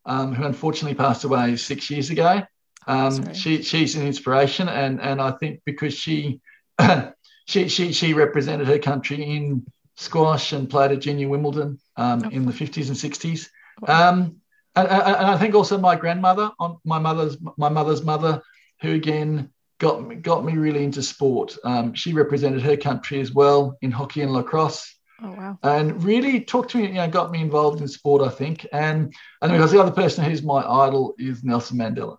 um, 0.05 0.33
who 0.33 0.45
unfortunately 0.45 0.95
passed 0.95 1.23
away 1.23 1.55
six 1.55 1.89
years 1.89 2.09
ago, 2.09 2.41
um, 2.87 3.33
she, 3.33 3.61
she's 3.61 3.95
an 3.95 4.05
inspiration. 4.05 4.67
And, 4.69 5.01
and 5.01 5.21
I 5.21 5.31
think 5.31 5.61
because 5.65 5.93
she, 5.93 6.39
she, 7.45 7.67
she, 7.67 7.91
she 7.93 8.13
represented 8.13 8.67
her 8.67 8.79
country 8.79 9.23
in 9.23 9.65
squash 9.95 10.53
and 10.53 10.69
played 10.69 10.91
at 10.91 10.99
junior 10.99 11.29
Wimbledon 11.29 11.79
um, 11.97 12.25
in 12.25 12.45
the 12.45 12.51
50s 12.51 12.87
and 12.87 12.97
60s. 12.97 13.49
Um, 13.87 14.37
and, 14.75 14.87
and, 14.87 15.27
I 15.27 15.37
think 15.37 15.53
also 15.53 15.77
my 15.77 15.95
grandmother, 15.95 16.49
on 16.59 16.77
my 16.85 16.97
mother's 16.97 17.37
my 17.57 17.69
mother's 17.69 18.03
mother, 18.03 18.41
who 18.81 18.93
again 18.93 19.51
got 19.79 20.07
me, 20.07 20.15
got 20.15 20.45
me 20.45 20.53
really 20.53 20.83
into 20.83 21.03
sport. 21.03 21.57
Um, 21.63 21.93
she 21.93 22.13
represented 22.13 22.61
her 22.61 22.77
country 22.77 23.19
as 23.19 23.33
well 23.33 23.77
in 23.81 23.91
hockey 23.91 24.21
and 24.21 24.31
lacrosse. 24.31 24.95
Oh 25.23 25.31
wow! 25.31 25.59
And 25.63 26.03
really 26.03 26.41
talked 26.41 26.71
to 26.71 26.77
me, 26.77 26.87
you 26.87 26.93
know, 26.93 27.07
got 27.07 27.31
me 27.31 27.41
involved 27.41 27.81
in 27.81 27.87
sport. 27.87 28.21
I 28.21 28.29
think, 28.29 28.65
and 28.73 29.13
and 29.41 29.51
because 29.51 29.71
the 29.71 29.81
other 29.81 29.91
person 29.91 30.23
who's 30.23 30.41
my 30.41 30.65
idol 30.65 31.13
is 31.19 31.43
Nelson 31.43 31.77
Mandela. 31.77 32.17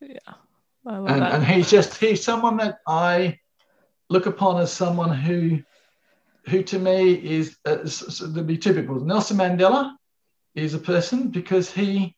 Yeah, 0.00 0.18
and, 0.86 1.24
and 1.24 1.44
he's 1.44 1.70
just 1.70 1.98
he's 1.98 2.22
someone 2.22 2.56
that 2.58 2.78
I 2.86 3.38
look 4.08 4.26
upon 4.26 4.60
as 4.60 4.72
someone 4.72 5.14
who 5.14 5.62
who 6.46 6.62
to 6.62 6.78
me 6.78 7.12
is 7.14 7.56
uh, 7.64 7.86
so 7.86 8.26
there'd 8.26 8.46
be 8.46 8.58
two 8.58 8.74
people. 8.74 9.00
Nelson 9.00 9.38
Mandela 9.38 9.94
is 10.54 10.74
a 10.74 10.78
person 10.78 11.28
because 11.28 11.70
he, 11.70 12.16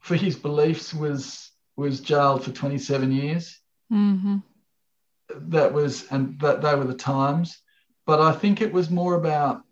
for 0.00 0.16
his 0.16 0.36
beliefs, 0.36 0.92
was 0.92 1.50
was 1.76 2.00
jailed 2.00 2.44
for 2.44 2.50
27 2.50 3.10
years. 3.10 3.58
Mm-hmm. 3.90 4.38
That 5.50 5.72
was 5.72 6.06
and 6.08 6.38
that 6.40 6.60
they 6.60 6.74
were 6.74 6.84
the 6.84 6.94
times, 6.94 7.61
but 8.06 8.20
I 8.20 8.32
think 8.32 8.60
it 8.60 8.72
was 8.72 8.90
more 8.90 9.14
about 9.14 9.62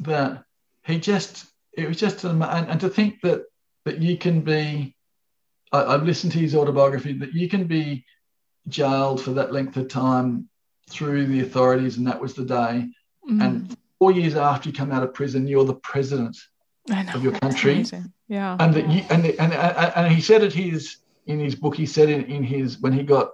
that 0.00 0.44
he 0.84 0.98
just 0.98 1.46
it 1.72 1.88
was 1.88 1.98
just 1.98 2.24
and, 2.24 2.42
and 2.42 2.80
to 2.80 2.88
think 2.88 3.20
that 3.22 3.44
that 3.84 4.00
you 4.00 4.16
can 4.16 4.40
be. 4.40 4.94
I, 5.72 5.84
I've 5.84 6.04
listened 6.04 6.32
to 6.32 6.38
his 6.38 6.54
autobiography 6.54 7.14
that 7.14 7.32
you 7.32 7.48
can 7.48 7.66
be 7.66 8.04
jailed 8.68 9.22
for 9.22 9.32
that 9.32 9.52
length 9.52 9.76
of 9.76 9.88
time 9.88 10.48
through 10.90 11.26
the 11.26 11.40
authorities, 11.40 11.96
and 11.96 12.06
that 12.06 12.20
was 12.20 12.34
the 12.34 12.44
day. 12.44 12.88
Mm. 13.28 13.42
And 13.42 13.76
four 13.98 14.12
years 14.12 14.34
after 14.34 14.68
you 14.68 14.74
come 14.74 14.92
out 14.92 15.02
of 15.02 15.14
prison, 15.14 15.46
you're 15.46 15.64
the 15.64 15.74
president 15.74 16.36
of 17.14 17.22
your 17.22 17.32
country. 17.32 17.84
Yeah. 18.28 18.56
And 18.58 18.74
that 18.74 18.88
you 18.90 19.04
and, 19.10 19.26
and 19.26 19.52
and 19.52 20.12
he 20.12 20.20
said 20.20 20.42
it 20.42 20.52
his 20.52 20.98
in 21.26 21.38
his 21.38 21.54
book. 21.54 21.76
He 21.76 21.86
said 21.86 22.08
it 22.08 22.28
in 22.28 22.42
his 22.42 22.78
when 22.80 22.92
he 22.92 23.02
got 23.02 23.30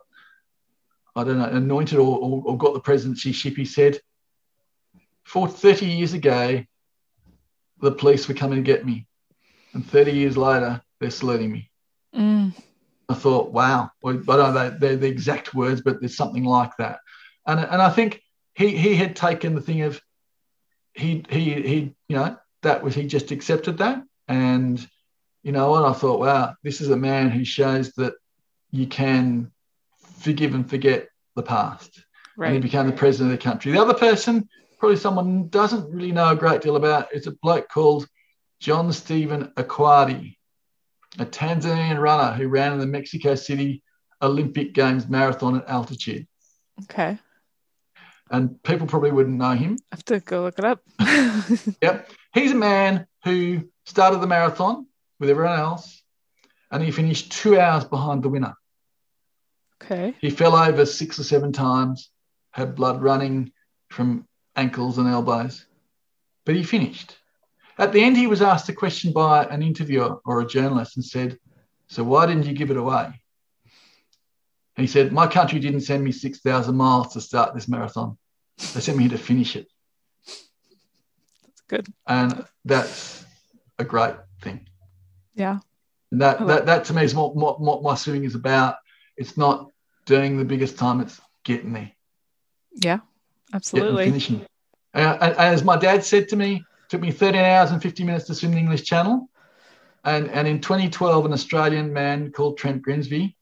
I 1.16 1.24
don't 1.24 1.38
know 1.38 1.46
anointed 1.46 1.98
or, 1.98 2.18
or, 2.18 2.42
or 2.44 2.58
got 2.58 2.74
the 2.74 2.80
presidency 2.80 3.32
ship. 3.32 3.56
He 3.56 3.64
said, 3.64 4.00
for 5.28 5.46
30 5.48 5.86
years 5.86 6.14
ago, 6.14 6.64
the 7.80 7.92
police 7.92 8.26
were 8.26 8.34
coming 8.34 8.56
to 8.56 8.62
get 8.62 8.84
me, 8.84 9.06
and 9.74 9.86
30 9.86 10.12
years 10.12 10.36
later, 10.36 10.82
they're 11.00 11.10
saluting 11.10 11.52
me. 11.52 11.70
Mm. 12.14 12.52
I 13.08 13.14
thought, 13.14 13.52
wow. 13.52 13.90
Well, 14.02 14.16
I 14.16 14.36
don't 14.36 14.54
know 14.54 14.70
they're 14.70 14.96
the 14.96 15.06
exact 15.06 15.54
words, 15.54 15.80
but 15.80 16.00
there's 16.00 16.16
something 16.16 16.44
like 16.44 16.72
that 16.78 16.98
and 17.48 17.58
and 17.60 17.82
I 17.82 17.90
think 17.90 18.22
he 18.54 18.76
he 18.76 18.94
had 18.94 19.16
taken 19.16 19.54
the 19.54 19.60
thing 19.60 19.82
of 19.82 20.00
he 20.94 21.24
he 21.28 21.54
he 21.54 21.94
you 22.08 22.16
know 22.16 22.36
that 22.62 22.84
was 22.84 22.94
he 22.94 23.06
just 23.06 23.32
accepted 23.32 23.78
that 23.78 24.02
and 24.28 24.86
you 25.42 25.50
know 25.50 25.74
and 25.74 25.86
I 25.86 25.92
thought 25.92 26.20
wow 26.20 26.54
this 26.62 26.80
is 26.80 26.90
a 26.90 26.96
man 26.96 27.30
who 27.30 27.44
shows 27.44 27.92
that 27.94 28.14
you 28.70 28.86
can 28.86 29.50
forgive 30.20 30.54
and 30.54 30.68
forget 30.68 31.08
the 31.34 31.42
past 31.42 32.04
right. 32.36 32.48
and 32.48 32.56
he 32.56 32.60
became 32.60 32.86
the 32.86 32.92
president 32.92 33.32
of 33.32 33.38
the 33.38 33.44
country 33.44 33.72
the 33.72 33.80
other 33.80 33.94
person 33.94 34.48
probably 34.78 34.96
someone 34.96 35.48
doesn't 35.48 35.92
really 35.92 36.12
know 36.12 36.30
a 36.30 36.36
great 36.36 36.60
deal 36.60 36.76
about 36.76 37.14
is 37.14 37.26
a 37.26 37.32
bloke 37.42 37.68
called 37.68 38.06
John 38.60 38.92
Stephen 38.92 39.52
Akhwari 39.56 40.36
a 41.18 41.24
Tanzanian 41.26 41.98
runner 41.98 42.32
who 42.36 42.48
ran 42.48 42.72
in 42.72 42.78
the 42.78 42.86
Mexico 42.86 43.34
City 43.34 43.82
Olympic 44.22 44.74
Games 44.74 45.08
marathon 45.08 45.56
at 45.56 45.68
altitude 45.68 46.26
okay 46.84 47.18
and 48.30 48.62
people 48.62 48.86
probably 48.86 49.10
wouldn't 49.10 49.38
know 49.38 49.52
him. 49.52 49.78
I 49.90 49.96
have 49.96 50.04
to 50.06 50.20
go 50.20 50.42
look 50.42 50.58
it 50.58 50.64
up. 50.64 50.82
Yep. 51.82 52.10
He's 52.34 52.52
a 52.52 52.56
man 52.56 53.06
who 53.24 53.68
started 53.86 54.20
the 54.20 54.26
marathon 54.26 54.86
with 55.18 55.30
everyone 55.30 55.58
else 55.58 56.02
and 56.70 56.82
he 56.82 56.90
finished 56.90 57.32
two 57.32 57.58
hours 57.58 57.84
behind 57.84 58.22
the 58.22 58.28
winner. 58.28 58.54
okay. 59.82 60.14
He 60.20 60.28
fell 60.28 60.54
over 60.54 60.84
six 60.84 61.18
or 61.18 61.24
seven 61.24 61.52
times, 61.52 62.10
had 62.52 62.74
blood 62.74 63.00
running 63.00 63.52
from 63.88 64.27
ankles 64.58 64.98
and 64.98 65.08
elbows, 65.08 65.64
but 66.44 66.56
he 66.56 66.62
finished. 66.62 67.16
At 67.78 67.92
the 67.92 68.02
end, 68.02 68.16
he 68.16 68.26
was 68.26 68.42
asked 68.42 68.68
a 68.68 68.72
question 68.72 69.12
by 69.12 69.44
an 69.44 69.62
interviewer 69.62 70.20
or 70.24 70.40
a 70.40 70.46
journalist 70.46 70.96
and 70.96 71.04
said, 71.04 71.38
So 71.86 72.02
why 72.02 72.26
didn't 72.26 72.46
you 72.46 72.54
give 72.54 72.72
it 72.72 72.76
away? 72.76 73.04
And 73.04 74.82
he 74.84 74.88
said, 74.88 75.12
My 75.12 75.28
country 75.28 75.60
didn't 75.60 75.82
send 75.82 76.02
me 76.02 76.10
6,000 76.10 76.74
miles 76.74 77.12
to 77.12 77.20
start 77.20 77.54
this 77.54 77.68
marathon. 77.68 78.18
They 78.58 78.80
sent 78.80 78.98
me 78.98 79.04
here 79.04 79.16
to 79.16 79.24
finish 79.24 79.54
it. 79.54 79.68
That's 80.26 81.60
good. 81.68 81.86
And 82.06 82.44
that's 82.64 83.24
a 83.78 83.84
great 83.84 84.16
thing. 84.42 84.68
Yeah. 85.34 85.60
And 86.10 86.20
that, 86.20 86.40
like 86.40 86.48
that, 86.48 86.66
that 86.66 86.84
to 86.86 86.94
me 86.94 87.04
is 87.04 87.14
what, 87.14 87.36
what, 87.36 87.60
what 87.60 87.82
my 87.84 87.94
swimming 87.94 88.24
is 88.24 88.34
about. 88.34 88.76
It's 89.16 89.36
not 89.36 89.70
doing 90.04 90.36
the 90.36 90.44
biggest 90.44 90.78
time, 90.78 91.00
it's 91.00 91.20
getting 91.44 91.72
there. 91.72 91.92
Yeah. 92.72 92.96
getting 92.96 93.02
Absolutely. 93.52 94.04
finishing. 94.06 94.46
Uh, 94.94 95.34
as 95.38 95.62
my 95.64 95.76
dad 95.76 96.04
said 96.04 96.28
to 96.28 96.36
me, 96.36 96.56
it 96.56 96.90
took 96.90 97.00
me 97.00 97.10
13 97.10 97.40
hours 97.40 97.70
and 97.70 97.82
50 97.82 98.04
minutes 98.04 98.26
to 98.26 98.34
swim 98.34 98.52
the 98.52 98.58
English 98.58 98.84
Channel. 98.84 99.28
And, 100.04 100.30
and 100.30 100.48
in 100.48 100.60
2012, 100.60 101.26
an 101.26 101.32
Australian 101.32 101.92
man 101.92 102.32
called 102.32 102.58
Trent 102.58 102.82
Grimsey 102.82 103.36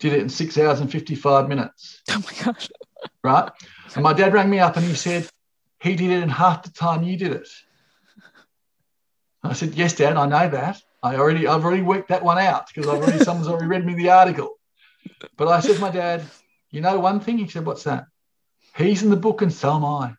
did 0.00 0.12
it 0.12 0.20
in 0.20 0.28
six 0.28 0.58
hours 0.58 0.80
and 0.80 0.90
55 0.90 1.48
minutes, 1.48 2.02
Oh 2.10 2.18
my 2.18 2.44
gosh. 2.44 2.68
right? 3.22 3.50
And 3.94 4.02
my 4.02 4.12
dad 4.12 4.32
rang 4.34 4.50
me 4.50 4.58
up 4.58 4.76
and 4.76 4.84
he 4.84 4.94
said, 4.94 5.28
he 5.80 5.94
did 5.94 6.10
it 6.10 6.22
in 6.22 6.28
half 6.28 6.64
the 6.64 6.70
time 6.70 7.02
you 7.04 7.16
did 7.16 7.32
it. 7.32 7.48
I 9.44 9.54
said, 9.54 9.74
yes, 9.74 9.94
Dad, 9.94 10.16
I 10.16 10.26
know 10.26 10.48
that. 10.50 10.80
I 11.02 11.16
already, 11.16 11.48
I've 11.48 11.64
already 11.64 11.82
worked 11.82 12.08
that 12.08 12.22
one 12.22 12.38
out 12.38 12.68
because 12.68 12.88
I've 12.88 13.00
already, 13.00 13.24
someone's 13.24 13.48
already 13.48 13.66
read 13.66 13.84
me 13.84 13.94
the 13.94 14.10
article. 14.10 14.50
But 15.36 15.48
I 15.48 15.58
said 15.60 15.74
to 15.74 15.80
my 15.80 15.90
dad, 15.90 16.22
you 16.70 16.80
know 16.80 17.00
one 17.00 17.18
thing? 17.18 17.38
He 17.38 17.48
said, 17.48 17.66
what's 17.66 17.82
that? 17.84 18.06
He's 18.76 19.02
in 19.02 19.10
the 19.10 19.16
book 19.16 19.42
and 19.42 19.52
so 19.52 19.74
am 19.74 19.84
I. 19.84 20.14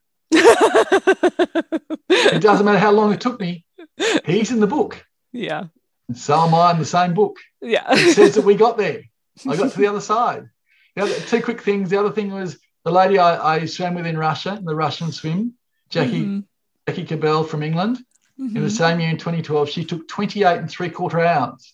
It 2.09 2.41
doesn't 2.41 2.65
matter 2.65 2.79
how 2.79 2.91
long 2.91 3.13
it 3.13 3.21
took 3.21 3.39
me. 3.39 3.65
He's 4.25 4.51
in 4.51 4.59
the 4.59 4.67
book. 4.67 5.05
yeah. 5.31 5.65
And 6.09 6.17
so 6.17 6.37
am 6.37 6.53
I 6.53 6.71
in 6.71 6.79
the 6.79 6.85
same 6.85 7.13
book. 7.13 7.37
Yeah. 7.61 7.85
It 7.89 8.13
says 8.13 8.35
that 8.35 8.43
we 8.43 8.55
got 8.55 8.77
there. 8.77 9.03
I 9.47 9.55
got 9.55 9.71
to 9.71 9.77
the 9.77 9.87
other 9.87 10.01
side. 10.01 10.49
The 10.95 11.03
other, 11.03 11.13
two 11.15 11.41
quick 11.41 11.61
things. 11.61 11.89
The 11.89 11.97
other 11.99 12.11
thing 12.11 12.31
was 12.31 12.59
the 12.83 12.91
lady 12.91 13.17
I, 13.17 13.55
I 13.55 13.65
swam 13.65 13.95
with 13.95 14.05
in 14.05 14.17
Russia, 14.17 14.59
the 14.61 14.75
Russian 14.75 15.11
swim, 15.13 15.53
Jackie 15.89 16.25
Mhm. 16.25 16.43
Jackie 16.87 17.05
Cobell 17.05 17.45
from 17.45 17.63
England. 17.63 17.99
In 18.37 18.53
the 18.53 18.59
Mhm. 18.61 18.71
same 18.71 18.99
year 18.99 19.09
in 19.11 19.17
2012, 19.17 19.69
she 19.69 19.85
took 19.85 20.05
28 20.09 20.57
and 20.57 20.69
three 20.69 20.89
quarter 20.89 21.21
hours. 21.21 21.73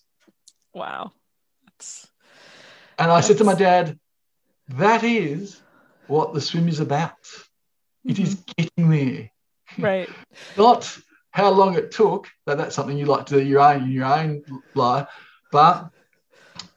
Wow. 0.72 1.12
That's 1.66 2.06
And 2.98 3.10
I 3.10 3.20
said 3.22 3.38
to 3.38 3.44
my 3.44 3.54
dad, 3.54 3.98
that 4.68 5.02
is 5.02 5.60
what 6.06 6.34
the 6.34 6.40
swim 6.40 6.68
is 6.68 6.78
about. 6.78 7.16
It 8.04 8.18
is 8.18 8.36
mm-hmm. 8.36 8.52
getting 8.56 8.90
there. 8.90 9.30
right. 9.78 10.08
not 10.56 10.98
how 11.30 11.50
long 11.50 11.76
it 11.76 11.90
took. 11.90 12.28
That 12.46 12.58
that's 12.58 12.74
something 12.74 12.98
you 12.98 13.06
like 13.06 13.26
to 13.26 13.36
do 13.38 13.46
your 13.46 13.60
own 13.60 13.84
in 13.84 13.92
your 13.92 14.06
own 14.06 14.42
life, 14.74 15.08
but 15.52 15.90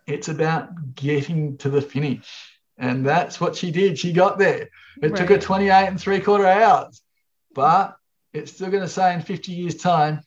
it's 0.06 0.28
about 0.28 0.96
getting 0.96 1.58
to 1.58 1.70
the 1.70 1.82
finish, 1.82 2.60
and 2.78 3.06
that's 3.06 3.40
what 3.40 3.56
she 3.56 3.72
did. 3.72 3.98
She 3.98 4.14
got 4.14 4.38
there. 4.38 4.70
It 5.02 5.16
took 5.16 5.30
her 5.30 5.40
28 5.40 5.72
and 5.72 6.00
three 6.00 6.20
quarter 6.20 6.46
hours, 6.46 7.02
but 7.56 7.96
it's 8.32 8.52
still 8.52 8.70
going 8.70 8.84
to 8.84 8.90
say 8.90 9.14
in 9.14 9.22
50 9.22 9.52
years' 9.52 9.76
time 9.76 10.22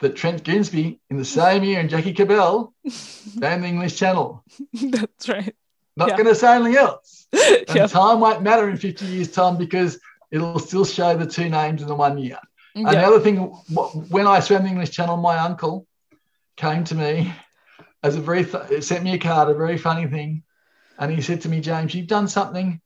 that 0.00 0.16
Trent 0.16 0.44
Grimsey 0.44 0.98
in 1.08 1.16
the 1.16 1.24
same 1.40 1.64
year 1.64 1.80
and 1.80 1.90
Jackie 1.90 2.14
Cobell 2.14 2.74
ran 3.38 3.62
the 3.62 3.68
English 3.68 3.96
Channel. 3.96 4.44
That's 4.72 5.28
right. 5.28 5.54
Not 5.96 6.10
Yeah. 6.10 6.16
going 6.16 6.28
to 6.28 6.34
say 6.34 6.54
anything 6.54 6.76
else. 6.76 7.26
And 7.68 7.76
yeah. 7.76 7.86
time 7.86 8.20
won't 8.20 8.42
matter 8.42 8.68
in 8.68 8.76
50 8.76 9.06
years' 9.06 9.30
time 9.30 9.56
because 9.56 9.98
it'll 10.30 10.58
still 10.58 10.84
show 10.84 11.16
the 11.16 11.26
two 11.26 11.48
names 11.48 11.82
in 11.82 11.88
the 11.88 11.94
one 11.94 12.18
year. 12.18 12.38
And 12.74 12.86
the 12.86 12.98
other 13.00 13.20
thing, 13.20 13.38
when 14.10 14.26
I 14.26 14.40
swam 14.40 14.62
the 14.62 14.68
English 14.68 14.90
Channel, 14.90 15.16
my 15.16 15.38
uncle 15.38 15.86
came 16.56 16.84
to 16.84 16.94
me 16.94 17.32
as 18.02 18.16
a 18.16 18.20
very, 18.20 18.44
th- 18.44 18.82
sent 18.84 19.04
me 19.04 19.14
a 19.14 19.18
card, 19.18 19.48
a 19.48 19.54
very 19.54 19.78
funny 19.78 20.06
thing. 20.06 20.42
And 20.98 21.10
he 21.10 21.20
said 21.20 21.40
to 21.42 21.48
me, 21.48 21.60
James, 21.60 21.94
you've 21.94 22.06
done 22.06 22.28
something 22.28 22.80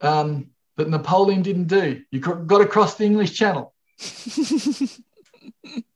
um, 0.00 0.50
that 0.76 0.88
Napoleon 0.88 1.42
didn't 1.42 1.66
do. 1.66 2.02
You 2.10 2.20
got 2.20 2.60
across 2.60 2.96
the 2.96 3.04
English 3.04 3.34
Channel. 3.34 3.74
I 4.00 4.04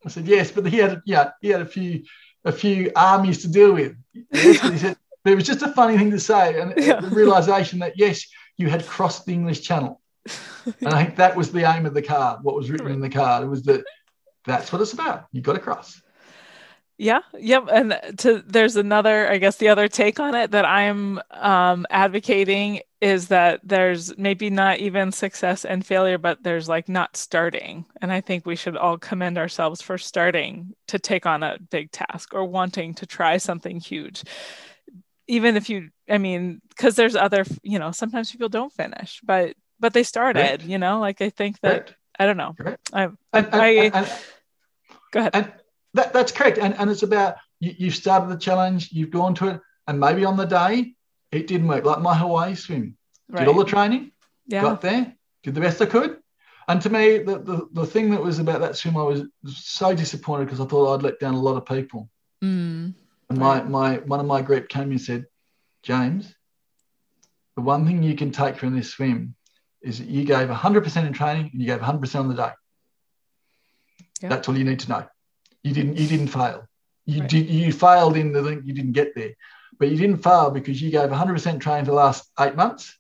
said, 0.09 0.27
yes, 0.27 0.51
but 0.51 0.67
he 0.67 0.79
had, 0.79 1.03
yeah, 1.05 1.31
he 1.41 1.49
had 1.49 1.63
a 1.63 1.67
few, 1.67 2.05
a 2.45 2.53
few 2.53 2.93
armies 2.95 3.43
to 3.43 3.49
deal 3.49 3.73
with. 3.73 3.97
Yes, 4.33 4.61
he 4.61 4.79
said, 4.85 4.97
it 5.29 5.35
was 5.35 5.45
just 5.45 5.63
a 5.63 5.73
funny 5.73 5.97
thing 5.97 6.11
to 6.11 6.21
say. 6.21 6.61
And 6.61 6.75
Yeah. 6.77 7.01
the 7.01 7.09
realization 7.09 7.79
that, 7.81 7.99
yes, 7.99 8.27
you 8.57 8.69
had 8.69 8.87
crossed 8.87 9.27
the 9.27 9.33
English 9.33 9.63
Channel. 9.63 10.01
And 10.81 10.89
I 10.89 11.05
think 11.05 11.17
that 11.17 11.37
was 11.37 11.53
the 11.53 11.65
aim 11.65 11.87
of 11.87 11.95
the 11.95 12.03
card, 12.03 12.43
what 12.43 12.55
was 12.55 12.71
written 12.71 12.91
in 12.91 13.01
the 13.01 13.09
card. 13.09 13.45
It 13.45 13.49
was 13.49 13.63
that 13.65 13.85
that's 14.45 14.73
what 14.73 14.83
it's 14.83 14.93
about. 14.93 15.27
You 15.33 15.41
got 15.41 15.55
to 15.55 15.61
cross. 15.61 16.03
Yeah, 16.99 17.21
yep. 17.39 17.69
And 17.71 17.99
to 18.19 18.43
there's 18.45 18.75
another, 18.75 19.31
I 19.31 19.39
guess 19.39 19.57
the 19.57 19.69
other 19.69 19.87
take 19.87 20.19
on 20.19 20.35
it 20.35 20.51
that 20.51 20.65
I'm 20.65 21.21
um, 21.31 21.87
advocating 21.91 22.81
is 23.01 23.29
that 23.29 23.61
there's 23.63 24.19
maybe 24.19 24.51
not 24.51 24.81
even 24.81 25.13
success 25.13 25.65
and 25.65 25.87
failure, 25.87 26.19
but 26.19 26.43
there's 26.43 26.69
like 26.69 26.89
not 26.89 27.17
starting. 27.17 27.87
And 28.03 28.13
I 28.13 28.21
think 28.21 28.45
we 28.45 28.57
should 28.57 28.77
all 28.77 28.99
commend 28.99 29.39
ourselves 29.39 29.81
for 29.81 29.97
starting 29.97 30.75
to 30.89 30.99
take 30.99 31.25
on 31.25 31.45
a 31.45 31.59
big 31.71 31.93
task 31.93 32.35
or 32.35 32.45
wanting 32.45 32.95
to 32.95 33.07
try 33.07 33.37
something 33.37 33.79
huge. 33.79 34.25
Even 35.29 35.57
if 35.57 35.69
you, 35.69 35.91
I 36.09 36.19
mean, 36.19 36.61
because 36.71 36.97
there's 36.97 37.15
other, 37.15 37.45
you 37.63 37.79
know, 37.79 37.93
sometimes 37.93 38.33
people 38.33 38.49
don't 38.49 38.73
finish, 38.73 39.21
but 39.23 39.55
but 39.81 39.93
they 39.93 40.03
started, 40.03 40.41
Correct. 40.61 40.65
you 40.65 40.79
know, 40.79 40.99
like 41.01 41.21
I 41.21 41.31
think 41.31 41.61
that 41.61 41.87
Correct. 41.87 41.95
I 42.19 42.27
don't 42.27 42.37
know. 42.37 42.55
Correct. 42.59 42.91
I 42.93 43.03
And, 43.05 43.17
and, 43.33 43.55
I- 43.55 43.69
and- 43.95 44.13
go 45.13 45.21
ahead. 45.21 45.31
and 45.35 45.53
that, 45.95 46.13
that's 46.13 46.33
correct. 46.33 46.59
And, 46.59 46.75
and 46.79 46.91
it's 46.91 47.03
about 47.03 47.37
you, 47.61 47.75
you've 47.79 47.95
started 47.95 48.29
the 48.31 48.39
challenge, 48.39 48.91
you've 48.93 49.11
gone 49.11 49.35
to 49.37 49.49
it, 49.49 49.61
and 49.87 50.01
maybe 50.01 50.25
on 50.25 50.37
the 50.37 50.45
day 50.47 50.95
it 51.31 51.47
didn't 51.47 51.69
work. 51.69 51.85
Like 51.85 52.01
my 52.01 52.15
Hawaii 52.15 52.55
swim, 52.55 52.97
Right. 53.29 53.41
did 53.41 53.49
all 53.49 53.59
the 53.59 53.65
training, 53.65 54.11
Yeah. 54.47 54.63
got 54.63 54.81
there, 54.81 55.15
did 55.43 55.55
the 55.55 55.61
best 55.61 55.81
I 55.83 55.87
could. 55.87 56.19
And 56.69 56.81
to 56.83 56.91
me, 56.91 57.19
the, 57.19 57.39
the, 57.39 57.69
the 57.73 57.87
thing 57.87 58.11
that 58.11 58.23
was 58.23 58.39
about 58.39 58.61
that 58.61 58.77
swim, 58.77 58.97
I 58.97 59.03
was 59.03 59.23
so 59.47 59.95
disappointed 59.95 60.47
because 60.47 60.61
I 60.61 60.67
thought 60.67 60.95
I'd 60.95 61.03
let 61.03 61.19
down 61.21 61.35
a 61.35 61.41
lot 61.41 61.57
of 61.57 61.65
people. 61.67 62.11
Mm. 62.43 62.95
And 63.31 63.39
my, 63.39 63.63
my 63.63 63.99
one 63.99 64.21
of 64.21 64.27
my 64.27 64.43
group 64.43 64.69
came 64.69 64.91
and 64.91 65.01
said, 65.01 65.27
James, 65.83 66.35
the 67.57 67.63
one 67.63 67.87
thing 67.87 68.03
you 68.03 68.15
can 68.17 68.31
take 68.31 68.57
from 68.57 68.75
this 68.75 68.91
swim 68.91 69.35
is 69.83 69.99
that 69.99 70.09
you 70.09 70.25
gave 70.25 70.49
100% 70.49 71.07
in 71.07 71.13
training 71.13 71.51
and 71.53 71.61
you 71.61 71.67
gave 71.67 71.81
100% 71.81 72.21
on 72.21 72.29
the 72.29 72.35
day. 72.35 72.51
Yeah. 74.21 74.31
That's 74.31 74.49
all 74.49 74.57
you 74.57 74.65
need 74.65 74.81
to 74.81 74.89
know. 74.89 75.07
You 75.63 75.73
didn't 75.73 75.97
you 75.97 76.09
didn't 76.09 76.29
fail. 76.29 76.69
You 77.05 77.21
Right. 77.21 77.31
did 77.31 77.49
you 77.51 77.73
failed 77.73 78.17
in 78.17 78.33
the 78.33 78.43
thing 78.43 78.63
you 78.65 78.75
didn't 78.75 78.93
get 78.93 79.15
there, 79.15 79.33
but 79.79 79.89
you 79.89 79.97
didn't 79.97 80.23
fail 80.23 80.51
because 80.51 80.81
you 80.81 80.91
gave 80.91 81.11
100% 81.11 81.61
training 81.61 81.85
for 81.85 81.91
the 81.93 81.97
last 81.97 82.31
eight 82.41 82.55
months. 82.57 82.97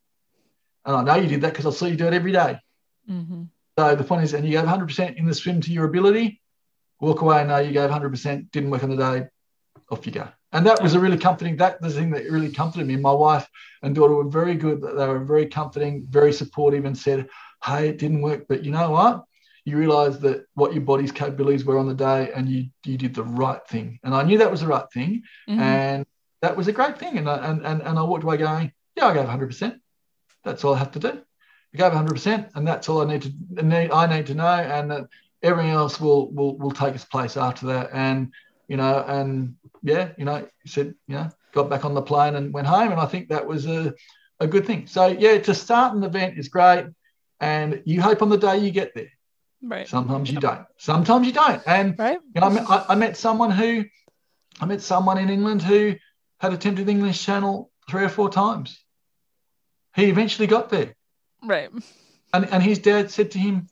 And 0.84 0.96
I 0.96 1.02
know 1.02 1.20
you 1.22 1.28
did 1.28 1.42
that 1.42 1.52
because 1.52 1.66
I 1.66 1.70
saw 1.70 1.86
you 1.86 1.96
do 1.96 2.06
it 2.06 2.14
every 2.14 2.32
day. 2.32 2.58
hmm 3.06 3.44
So 3.78 3.94
the 3.94 4.04
point 4.04 4.24
is, 4.24 4.34
and 4.34 4.44
you 4.44 4.52
gave 4.52 4.64
100% 4.64 5.16
in 5.16 5.26
the 5.26 5.34
swim 5.34 5.60
to 5.62 5.72
your 5.72 5.84
ability, 5.84 6.40
walk 7.00 7.20
away 7.20 7.40
and 7.40 7.48
know 7.48 7.58
you 7.58 7.72
gave 7.72 7.90
100%, 7.90 8.50
didn't 8.50 8.70
work 8.70 8.82
on 8.82 8.90
the 8.90 8.96
day, 8.96 9.28
off 9.90 10.06
you 10.06 10.12
go. 10.12 10.28
And 10.52 10.66
that 10.66 10.82
was 10.82 10.94
a 10.94 11.00
really 11.00 11.18
comforting, 11.18 11.56
that 11.56 11.80
the 11.80 11.90
thing 11.90 12.10
that 12.10 12.30
really 12.30 12.50
comforted 12.50 12.86
me. 12.86 12.96
My 12.96 13.12
wife 13.12 13.48
and 13.82 13.94
daughter 13.94 14.14
were 14.14 14.28
very 14.28 14.54
good. 14.54 14.80
They 14.80 15.06
were 15.06 15.24
very 15.24 15.46
comforting, 15.46 16.06
very 16.08 16.32
supportive 16.32 16.84
and 16.84 16.96
said, 16.96 17.28
hey, 17.64 17.88
it 17.88 17.98
didn't 17.98 18.22
work. 18.22 18.46
But 18.48 18.64
you 18.64 18.70
know 18.70 18.90
what? 18.90 19.24
You 19.64 19.76
realize 19.76 20.18
that 20.20 20.46
what 20.54 20.72
your 20.72 20.82
body's 20.82 21.12
capabilities 21.12 21.64
were 21.64 21.78
on 21.78 21.88
the 21.88 21.94
day 21.94 22.30
and 22.34 22.48
you, 22.48 22.70
you 22.84 22.96
did 22.96 23.14
the 23.14 23.24
right 23.24 23.60
thing. 23.68 24.00
And 24.02 24.14
I 24.14 24.22
knew 24.22 24.38
that 24.38 24.50
was 24.50 24.62
the 24.62 24.66
right 24.66 24.90
thing. 24.92 25.22
Mhm. 25.48 25.58
And 25.58 26.06
that 26.40 26.56
was 26.56 26.68
a 26.68 26.72
great 26.72 26.98
thing. 26.98 27.18
And 27.18 27.28
I, 27.28 27.50
and, 27.50 27.66
and, 27.66 27.82
and 27.82 27.98
I 27.98 28.02
walked 28.02 28.24
away 28.24 28.38
going, 28.38 28.72
yeah, 28.96 29.06
I 29.06 29.14
gave 29.14 29.26
100%. 29.26 29.78
That's 30.44 30.64
all 30.64 30.74
I 30.74 30.78
have 30.78 30.92
to 30.92 30.98
do. 30.98 31.22
I 31.74 31.76
gave 31.76 31.92
100%, 31.92 32.50
and 32.54 32.66
that's 32.66 32.88
all 32.88 33.02
I 33.02 33.04
need 33.04 33.22
to 33.22 33.62
need. 33.62 33.90
I 33.90 34.06
need 34.06 34.26
to 34.26 34.34
know, 34.34 34.46
and 34.46 34.90
that 34.90 35.04
everything 35.42 35.70
else 35.70 36.00
will 36.00 36.30
will 36.32 36.56
will 36.56 36.70
take 36.70 36.94
its 36.94 37.04
place 37.04 37.36
after 37.36 37.66
that. 37.66 37.90
And 37.92 38.32
you 38.68 38.76
know, 38.76 39.04
and 39.06 39.56
yeah, 39.82 40.10
you 40.18 40.24
know, 40.24 40.46
he 40.62 40.68
said, 40.68 40.94
you 41.06 41.16
know, 41.16 41.30
got 41.52 41.70
back 41.70 41.84
on 41.84 41.94
the 41.94 42.02
plane 42.02 42.36
and 42.36 42.52
went 42.52 42.66
home, 42.66 42.92
and 42.92 43.00
I 43.00 43.06
think 43.06 43.28
that 43.28 43.46
was 43.46 43.66
a 43.66 43.94
a 44.40 44.46
good 44.46 44.66
thing. 44.66 44.86
So 44.86 45.06
yeah, 45.06 45.38
to 45.38 45.54
start 45.54 45.96
an 45.96 46.04
event 46.04 46.38
is 46.38 46.48
great, 46.48 46.86
and 47.40 47.82
you 47.84 48.00
hope 48.00 48.22
on 48.22 48.28
the 48.28 48.36
day 48.36 48.58
you 48.58 48.70
get 48.70 48.94
there. 48.94 49.10
Right. 49.62 49.88
Sometimes 49.88 50.30
you 50.30 50.38
don't. 50.38 50.64
Sometimes 50.76 51.26
you 51.26 51.32
don't. 51.32 51.62
And 51.66 51.98
Right. 51.98 52.18
you 52.34 52.40
know, 52.40 52.46
I 52.46 52.50
met, 52.50 52.64
I, 52.68 52.94
met 52.94 53.16
someone 53.16 53.50
who, 53.50 53.84
I 54.60 54.66
met 54.66 54.82
someone 54.82 55.18
in 55.18 55.30
England 55.30 55.62
who 55.62 55.96
had 56.38 56.52
attempted 56.52 56.86
the 56.86 56.92
English 56.92 57.24
Channel 57.24 57.68
three 57.90 58.04
or 58.04 58.08
four 58.08 58.30
times. 58.30 58.80
He 59.96 60.04
eventually 60.04 60.46
got 60.46 60.68
there. 60.68 60.94
Right. 61.42 61.70
And 62.32 62.48
and 62.52 62.62
his 62.62 62.78
dad 62.78 63.10
said 63.10 63.32
to 63.32 63.38
him, 63.38 63.68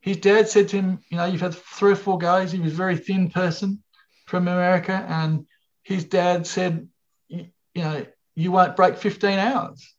his 0.00 0.18
dad 0.18 0.48
said 0.48 0.68
to 0.68 0.76
him, 0.76 0.98
you 1.08 1.16
know, 1.16 1.24
you've 1.24 1.40
had 1.40 1.54
three 1.54 1.92
or 1.92 1.96
four 1.96 2.18
goes. 2.18 2.52
He 2.52 2.60
was 2.60 2.72
a 2.72 2.76
very 2.76 2.98
thin 2.98 3.30
person 3.30 3.82
from 4.26 4.48
America, 4.48 5.04
and 5.08 5.46
his 5.82 6.04
dad 6.04 6.46
said, 6.46 6.88
you, 7.28 7.48
know, 7.74 8.06
you 8.34 8.52
won't 8.52 8.76
break 8.76 8.96
15 8.96 9.38
hours. 9.38 9.94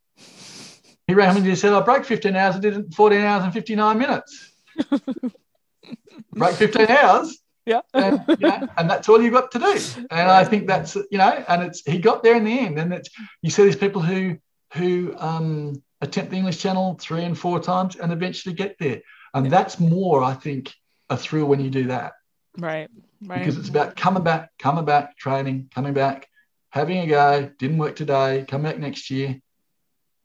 He 1.08 1.14
ran 1.14 1.30
home 1.30 1.38
and 1.38 1.46
he 1.46 1.56
said, 1.56 1.72
I 1.72 1.82
broke 1.82 2.04
15 2.04 2.36
hours. 2.36 2.56
I 2.56 2.60
did 2.60 2.76
it 2.76 2.94
14 2.94 3.22
hours 3.22 3.44
and 3.46 3.54
59 3.54 3.98
minutes. 3.98 4.52
break 6.34 6.56
15 6.56 6.88
hours. 6.88 7.38
Yeah. 7.66 7.82
and, 7.94 8.24
you 8.28 8.36
know, 8.40 8.68
and 8.78 8.90
that's 8.90 9.08
all 9.08 9.22
you've 9.22 9.34
got 9.34 9.52
to 9.52 9.60
do. 9.60 9.80
And 10.12 10.30
I 10.30 10.44
think 10.44 10.68
that's, 10.68 10.96
you 10.96 11.18
know, 11.18 11.44
and 11.48 11.64
it's, 11.64 11.82
he 11.86 12.00
got 12.00 12.24
there 12.24 12.36
in 12.36 12.44
the 12.44 12.60
end. 12.60 12.78
And 12.78 12.94
it's, 12.94 13.10
you 13.42 13.50
see 13.50 13.64
these 13.64 13.76
people 13.76 14.02
who, 14.02 14.38
who 14.74 15.16
um, 15.18 15.82
attempt 16.02 16.32
the 16.32 16.38
English 16.38 16.60
Channel 16.60 16.98
three 17.00 17.24
and 17.24 17.38
four 17.38 17.62
times 17.62 17.96
and 17.96 18.12
eventually 18.12 18.56
get 18.56 18.78
there. 18.80 19.02
And 19.34 19.46
yeah. 19.46 19.50
that's 19.50 19.80
more, 19.80 20.24
I 20.24 20.34
think, 20.34 20.74
a 21.10 21.18
thrill 21.18 21.46
when 21.46 21.62
you 21.62 21.70
do 21.70 21.88
that. 21.88 22.14
Right. 22.58 22.90
Right. 23.26 23.40
Because 23.40 23.58
it's 23.58 23.70
about 23.70 23.96
coming 23.96 24.24
back, 24.24 24.52
coming 24.60 24.86
back, 24.86 25.18
training, 25.18 25.70
coming 25.74 25.94
back, 25.94 26.28
having 26.70 27.00
a 27.00 27.08
go, 27.08 27.52
didn't 27.58 27.78
work 27.78 27.96
today, 27.96 28.46
come 28.48 28.64
back 28.64 28.78
next 28.78 29.10
year. 29.10 29.40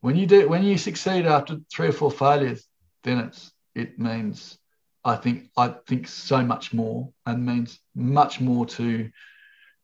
When 0.00 0.16
you 0.16 0.26
do, 0.26 0.48
when 0.48 0.62
you 0.62 0.76
succeed 0.78 1.26
after 1.26 1.58
three 1.72 1.88
or 1.88 1.92
four 1.92 2.10
failures, 2.10 2.66
then 3.04 3.18
it's 3.18 3.52
it 3.74 3.98
means 3.98 4.58
I 5.04 5.16
think 5.16 5.50
I 5.56 5.68
think 5.86 6.08
so 6.08 6.42
much 6.42 6.72
more 6.72 7.12
and 7.26 7.46
means 7.46 7.78
much 7.94 8.40
more 8.40 8.66
to 8.66 9.10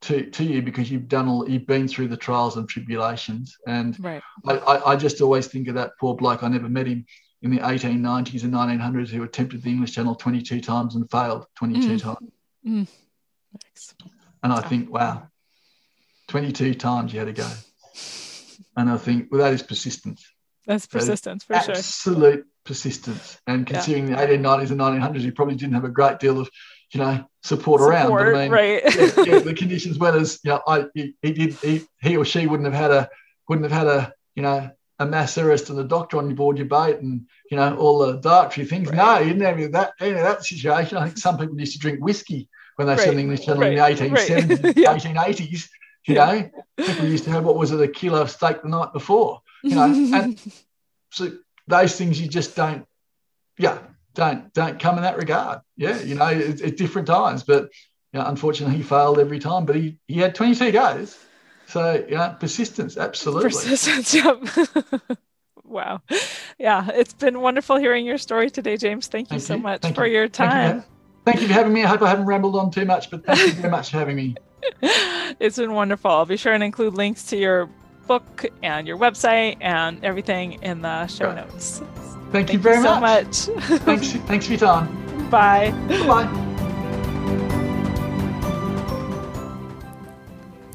to 0.03 0.31
to 0.31 0.45
you 0.45 0.63
because 0.63 0.91
you've 0.91 1.09
done 1.09 1.29
all 1.29 1.49
you've 1.49 1.67
been 1.67 1.89
through 1.89 2.09
the 2.09 2.17
trials 2.17 2.57
and 2.57 2.69
tribulations. 2.69 3.57
And 3.67 3.99
right. 4.03 4.23
I, 4.47 4.81
I 4.87 4.97
just 4.97 5.21
always 5.21 5.47
think 5.47 5.69
of 5.69 5.75
that 5.75 5.93
poor 6.01 6.15
bloke. 6.15 6.43
I 6.43 6.49
never 6.49 6.69
met 6.69 6.87
him 6.87 7.07
in 7.43 7.51
the 7.51 7.59
1890s 7.59 8.43
and 8.43 8.53
1900s 8.53 9.09
who 9.09 9.23
attempted 9.23 9.63
the 9.63 9.71
English 9.71 9.93
Channel 9.93 10.17
22 10.17 10.61
times 10.61 10.97
and 10.97 11.09
failed 11.11 11.47
22 11.57 11.89
mm. 11.89 12.03
times. 12.03 12.31
Mm. 12.69 12.87
And 14.43 14.53
I 14.53 14.61
think, 14.61 14.93
wow, 14.93 15.29
22 16.29 16.75
times 16.75 17.13
you 17.13 17.19
had 17.19 17.27
to 17.27 17.33
go. 17.33 17.51
And 18.77 18.91
I 18.91 18.97
think, 18.97 19.29
well, 19.31 19.41
that 19.41 19.55
is 19.55 19.63
persistence. 19.63 20.31
That's 20.67 20.87
persistence 20.87 21.45
that 21.47 21.65
for 21.65 21.71
absolute 21.73 21.75
sure. 21.75 21.79
Absolute 21.79 22.47
persistence. 22.65 23.41
And 23.47 23.67
considering 23.67 24.09
yeah. 24.09 24.27
the 24.27 24.39
1890s 24.39 24.71
and 24.71 24.81
1900s, 24.81 25.21
you 25.21 25.33
probably 25.33 25.57
didn't 25.57 25.75
have 25.75 25.85
a 25.85 25.89
great 25.89 26.19
deal 26.21 26.39
of, 26.39 26.51
you 26.93 27.01
know, 27.01 27.25
support, 27.43 27.81
support 27.81 27.81
around. 27.81 28.11
But 28.11 28.37
I 28.37 28.43
mean, 28.43 28.51
right. 28.53 28.83
yeah, 28.85 29.25
yeah, 29.25 29.39
the 29.39 29.55
conditions 29.57 29.99
weren't 29.99 30.17
as, 30.17 30.39
you 30.45 30.51
know, 30.51 30.61
I, 30.67 30.85
he, 30.95 31.15
he 31.23 31.33
did, 31.33 31.55
he, 31.55 31.87
he 32.03 32.17
or 32.17 32.25
she 32.25 32.47
wouldn't 32.47 32.73
have 32.73 32.81
had 32.81 32.91
a, 32.91 33.09
wouldn't 33.49 33.71
have 33.71 33.87
had 33.87 33.87
a, 33.89 34.13
you 34.37 34.43
know, 34.43 34.71
a 35.01 35.07
massagist 35.07 35.71
and 35.71 35.79
a 35.79 35.85
doctor 35.85 36.19
on 36.19 36.35
board 36.35 36.59
your 36.59 36.67
boat 36.67 37.01
and 37.01 37.27
you 37.51 37.57
know 37.57 37.77
all 37.77 37.99
the 37.99 38.15
dietary 38.15 38.67
things. 38.67 38.89
Right. 38.89 38.97
No, 38.97 39.19
you 39.19 39.33
didn't 39.33 39.61
have 39.61 39.73
that 39.73 39.93
any 40.01 40.11
of 40.11 40.19
that 40.19 40.45
situation. 40.45 40.99
I 40.99 41.05
think 41.05 41.19
some 41.19 41.39
people 41.39 41.59
used 41.59 41.75
to 41.75 41.79
drink 41.79 42.03
whiskey 42.03 42.49
when 42.79 42.87
they 42.87 42.95
right. 42.95 43.03
said 43.03 43.17
English 43.17 43.45
Channel 43.45 43.63
right. 43.63 43.73
in 43.73 43.99
the 43.99 44.07
1870s, 44.07 44.65
right. 44.65 44.77
yeah. 44.77 44.95
1880s. 44.95 45.69
You 46.07 46.15
yeah. 46.15 46.25
know, 46.25 46.87
people 46.87 47.07
used 47.07 47.25
to 47.25 47.31
have 47.31 47.45
what 47.45 47.57
was 47.57 47.73
it, 47.73 47.81
a 47.81 47.89
kilo 47.89 48.23
of 48.23 48.31
steak 48.31 48.63
the 48.63 48.69
night 48.69 48.93
before. 48.93 49.43
You 49.63 49.75
know, 49.75 49.85
and 49.85 50.41
so 51.11 51.33
those 51.67 51.97
things 51.97 52.21
you 52.21 52.29
just 52.29 52.57
don't, 52.57 52.87
yeah, 53.59 53.79
don't 54.15 54.53
don't 54.55 54.79
come 54.79 54.97
in 54.97 55.03
that 55.03 55.17
regard. 55.17 55.61
Yeah, 55.77 56.01
you 56.01 56.15
know, 56.15 56.29
it's, 56.29 56.61
it's 56.61 56.79
different 56.79 57.09
times, 57.09 57.43
but 57.43 57.65
you 58.13 58.21
know, 58.21 58.27
unfortunately, 58.27 58.77
he 58.77 58.83
failed 58.83 59.19
every 59.19 59.41
time. 59.41 59.67
But 59.67 59.77
he 59.77 59.99
he 60.07 60.21
had 60.21 60.35
22 60.35 60.73
goes 60.73 61.19
so 61.69 62.03
yeah, 62.09 62.31
persistence, 62.31 62.97
absolutely. 62.97 63.51
Persistence, 63.51 64.15
yep. 64.15 64.43
wow. 65.65 66.01
Yeah, 66.59 66.89
it's 66.95 67.13
been 67.13 67.41
wonderful 67.43 67.77
hearing 67.77 68.07
your 68.07 68.17
story 68.17 68.49
today, 68.49 68.79
James. 68.79 69.07
Thank 69.07 69.31
you 69.31 69.39
thank 69.39 69.43
so 69.43 69.55
you. 69.57 69.61
much 69.61 69.83
thank 69.83 69.95
for 69.95 70.07
you. 70.07 70.15
your 70.15 70.29
time. 70.29 70.85
Thank 71.33 71.43
you, 71.43 71.49
for 71.49 71.55
having 71.55 71.73
me. 71.73 71.85
I 71.85 71.87
hope 71.87 72.03
I 72.03 72.09
haven't 72.09 72.27
rambled 72.27 72.57
on 72.57 72.71
too 72.71 72.85
much, 72.85 73.11
but 73.11 73.25
thank 73.25 73.41
you 73.41 73.53
very 73.53 73.71
much 73.71 73.91
for 73.91 73.99
having 73.99 74.17
me. 74.17 74.37
it's 74.83 75.57
been 75.57 75.73
wonderful. 75.73 76.11
I'll 76.11 76.27
be 76.27 76.37
sure 76.37 76.53
and 76.53 76.63
include 76.63 76.95
links 76.95 77.25
to 77.25 77.37
your 77.37 77.69
book 78.07 78.47
and 78.63 78.89
your 78.89 78.97
website 78.97 79.59
and 79.61 80.03
everything 80.05 80.55
in 80.63 80.83
the 80.83 81.07
show 81.07 81.33
Great. 81.33 81.47
notes. 81.47 81.79
Thank, 81.79 82.33
thank 82.33 82.53
you 82.53 82.59
very 82.59 82.77
you 82.79 82.83
so 82.83 83.01
much. 83.01 83.49
much. 83.49 83.81
thanks, 83.83 84.13
thanks 84.13 84.47
for 84.47 84.53
your 84.53 84.61
time. 84.61 85.31
Bye. 85.31 85.71
Bye. 85.89 86.45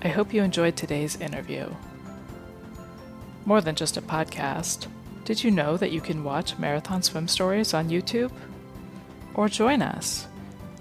I 0.04 0.10
hope 0.10 0.34
you 0.34 0.44
enjoyed 0.44 0.76
today's 0.76 1.16
interview. 1.20 1.74
More 3.46 3.62
than 3.62 3.76
just 3.76 3.98
a 3.98 4.02
podcast, 4.02 4.88
did 5.26 5.44
you 5.44 5.52
know 5.52 5.78
that 5.78 5.92
you 5.92 6.02
can 6.02 6.24
watch 6.24 6.58
Marathon 6.58 7.02
Swim 7.02 7.28
Stories 7.28 7.74
on 7.74 7.90
YouTube? 7.90 8.32
Or 9.34 9.50
join 9.50 9.82
us. 9.82 10.28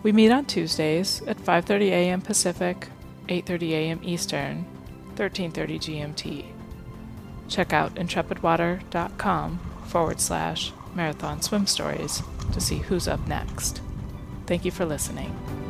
We 0.02 0.10
meet 0.10 0.32
on 0.32 0.46
Tuesdays 0.46 1.22
at 1.26 1.38
5:30 1.38 1.90
a.m. 1.90 2.20
Pacific, 2.20 2.88
8:30 3.28 3.70
a.m. 3.70 4.00
Eastern, 4.02 4.66
13:30 5.14 5.78
GMT. 5.78 6.44
Check 7.48 7.72
out 7.72 7.94
intrepidwater.com 7.94 9.60
forward 9.86 10.20
slash 10.20 10.72
marathon 10.94 11.40
swim 11.42 11.66
stories 11.66 12.22
to 12.52 12.60
see 12.60 12.78
who's 12.78 13.06
up 13.06 13.26
next. 13.28 13.80
Thank 14.46 14.64
you 14.64 14.70
for 14.70 14.84
listening. 14.84 15.61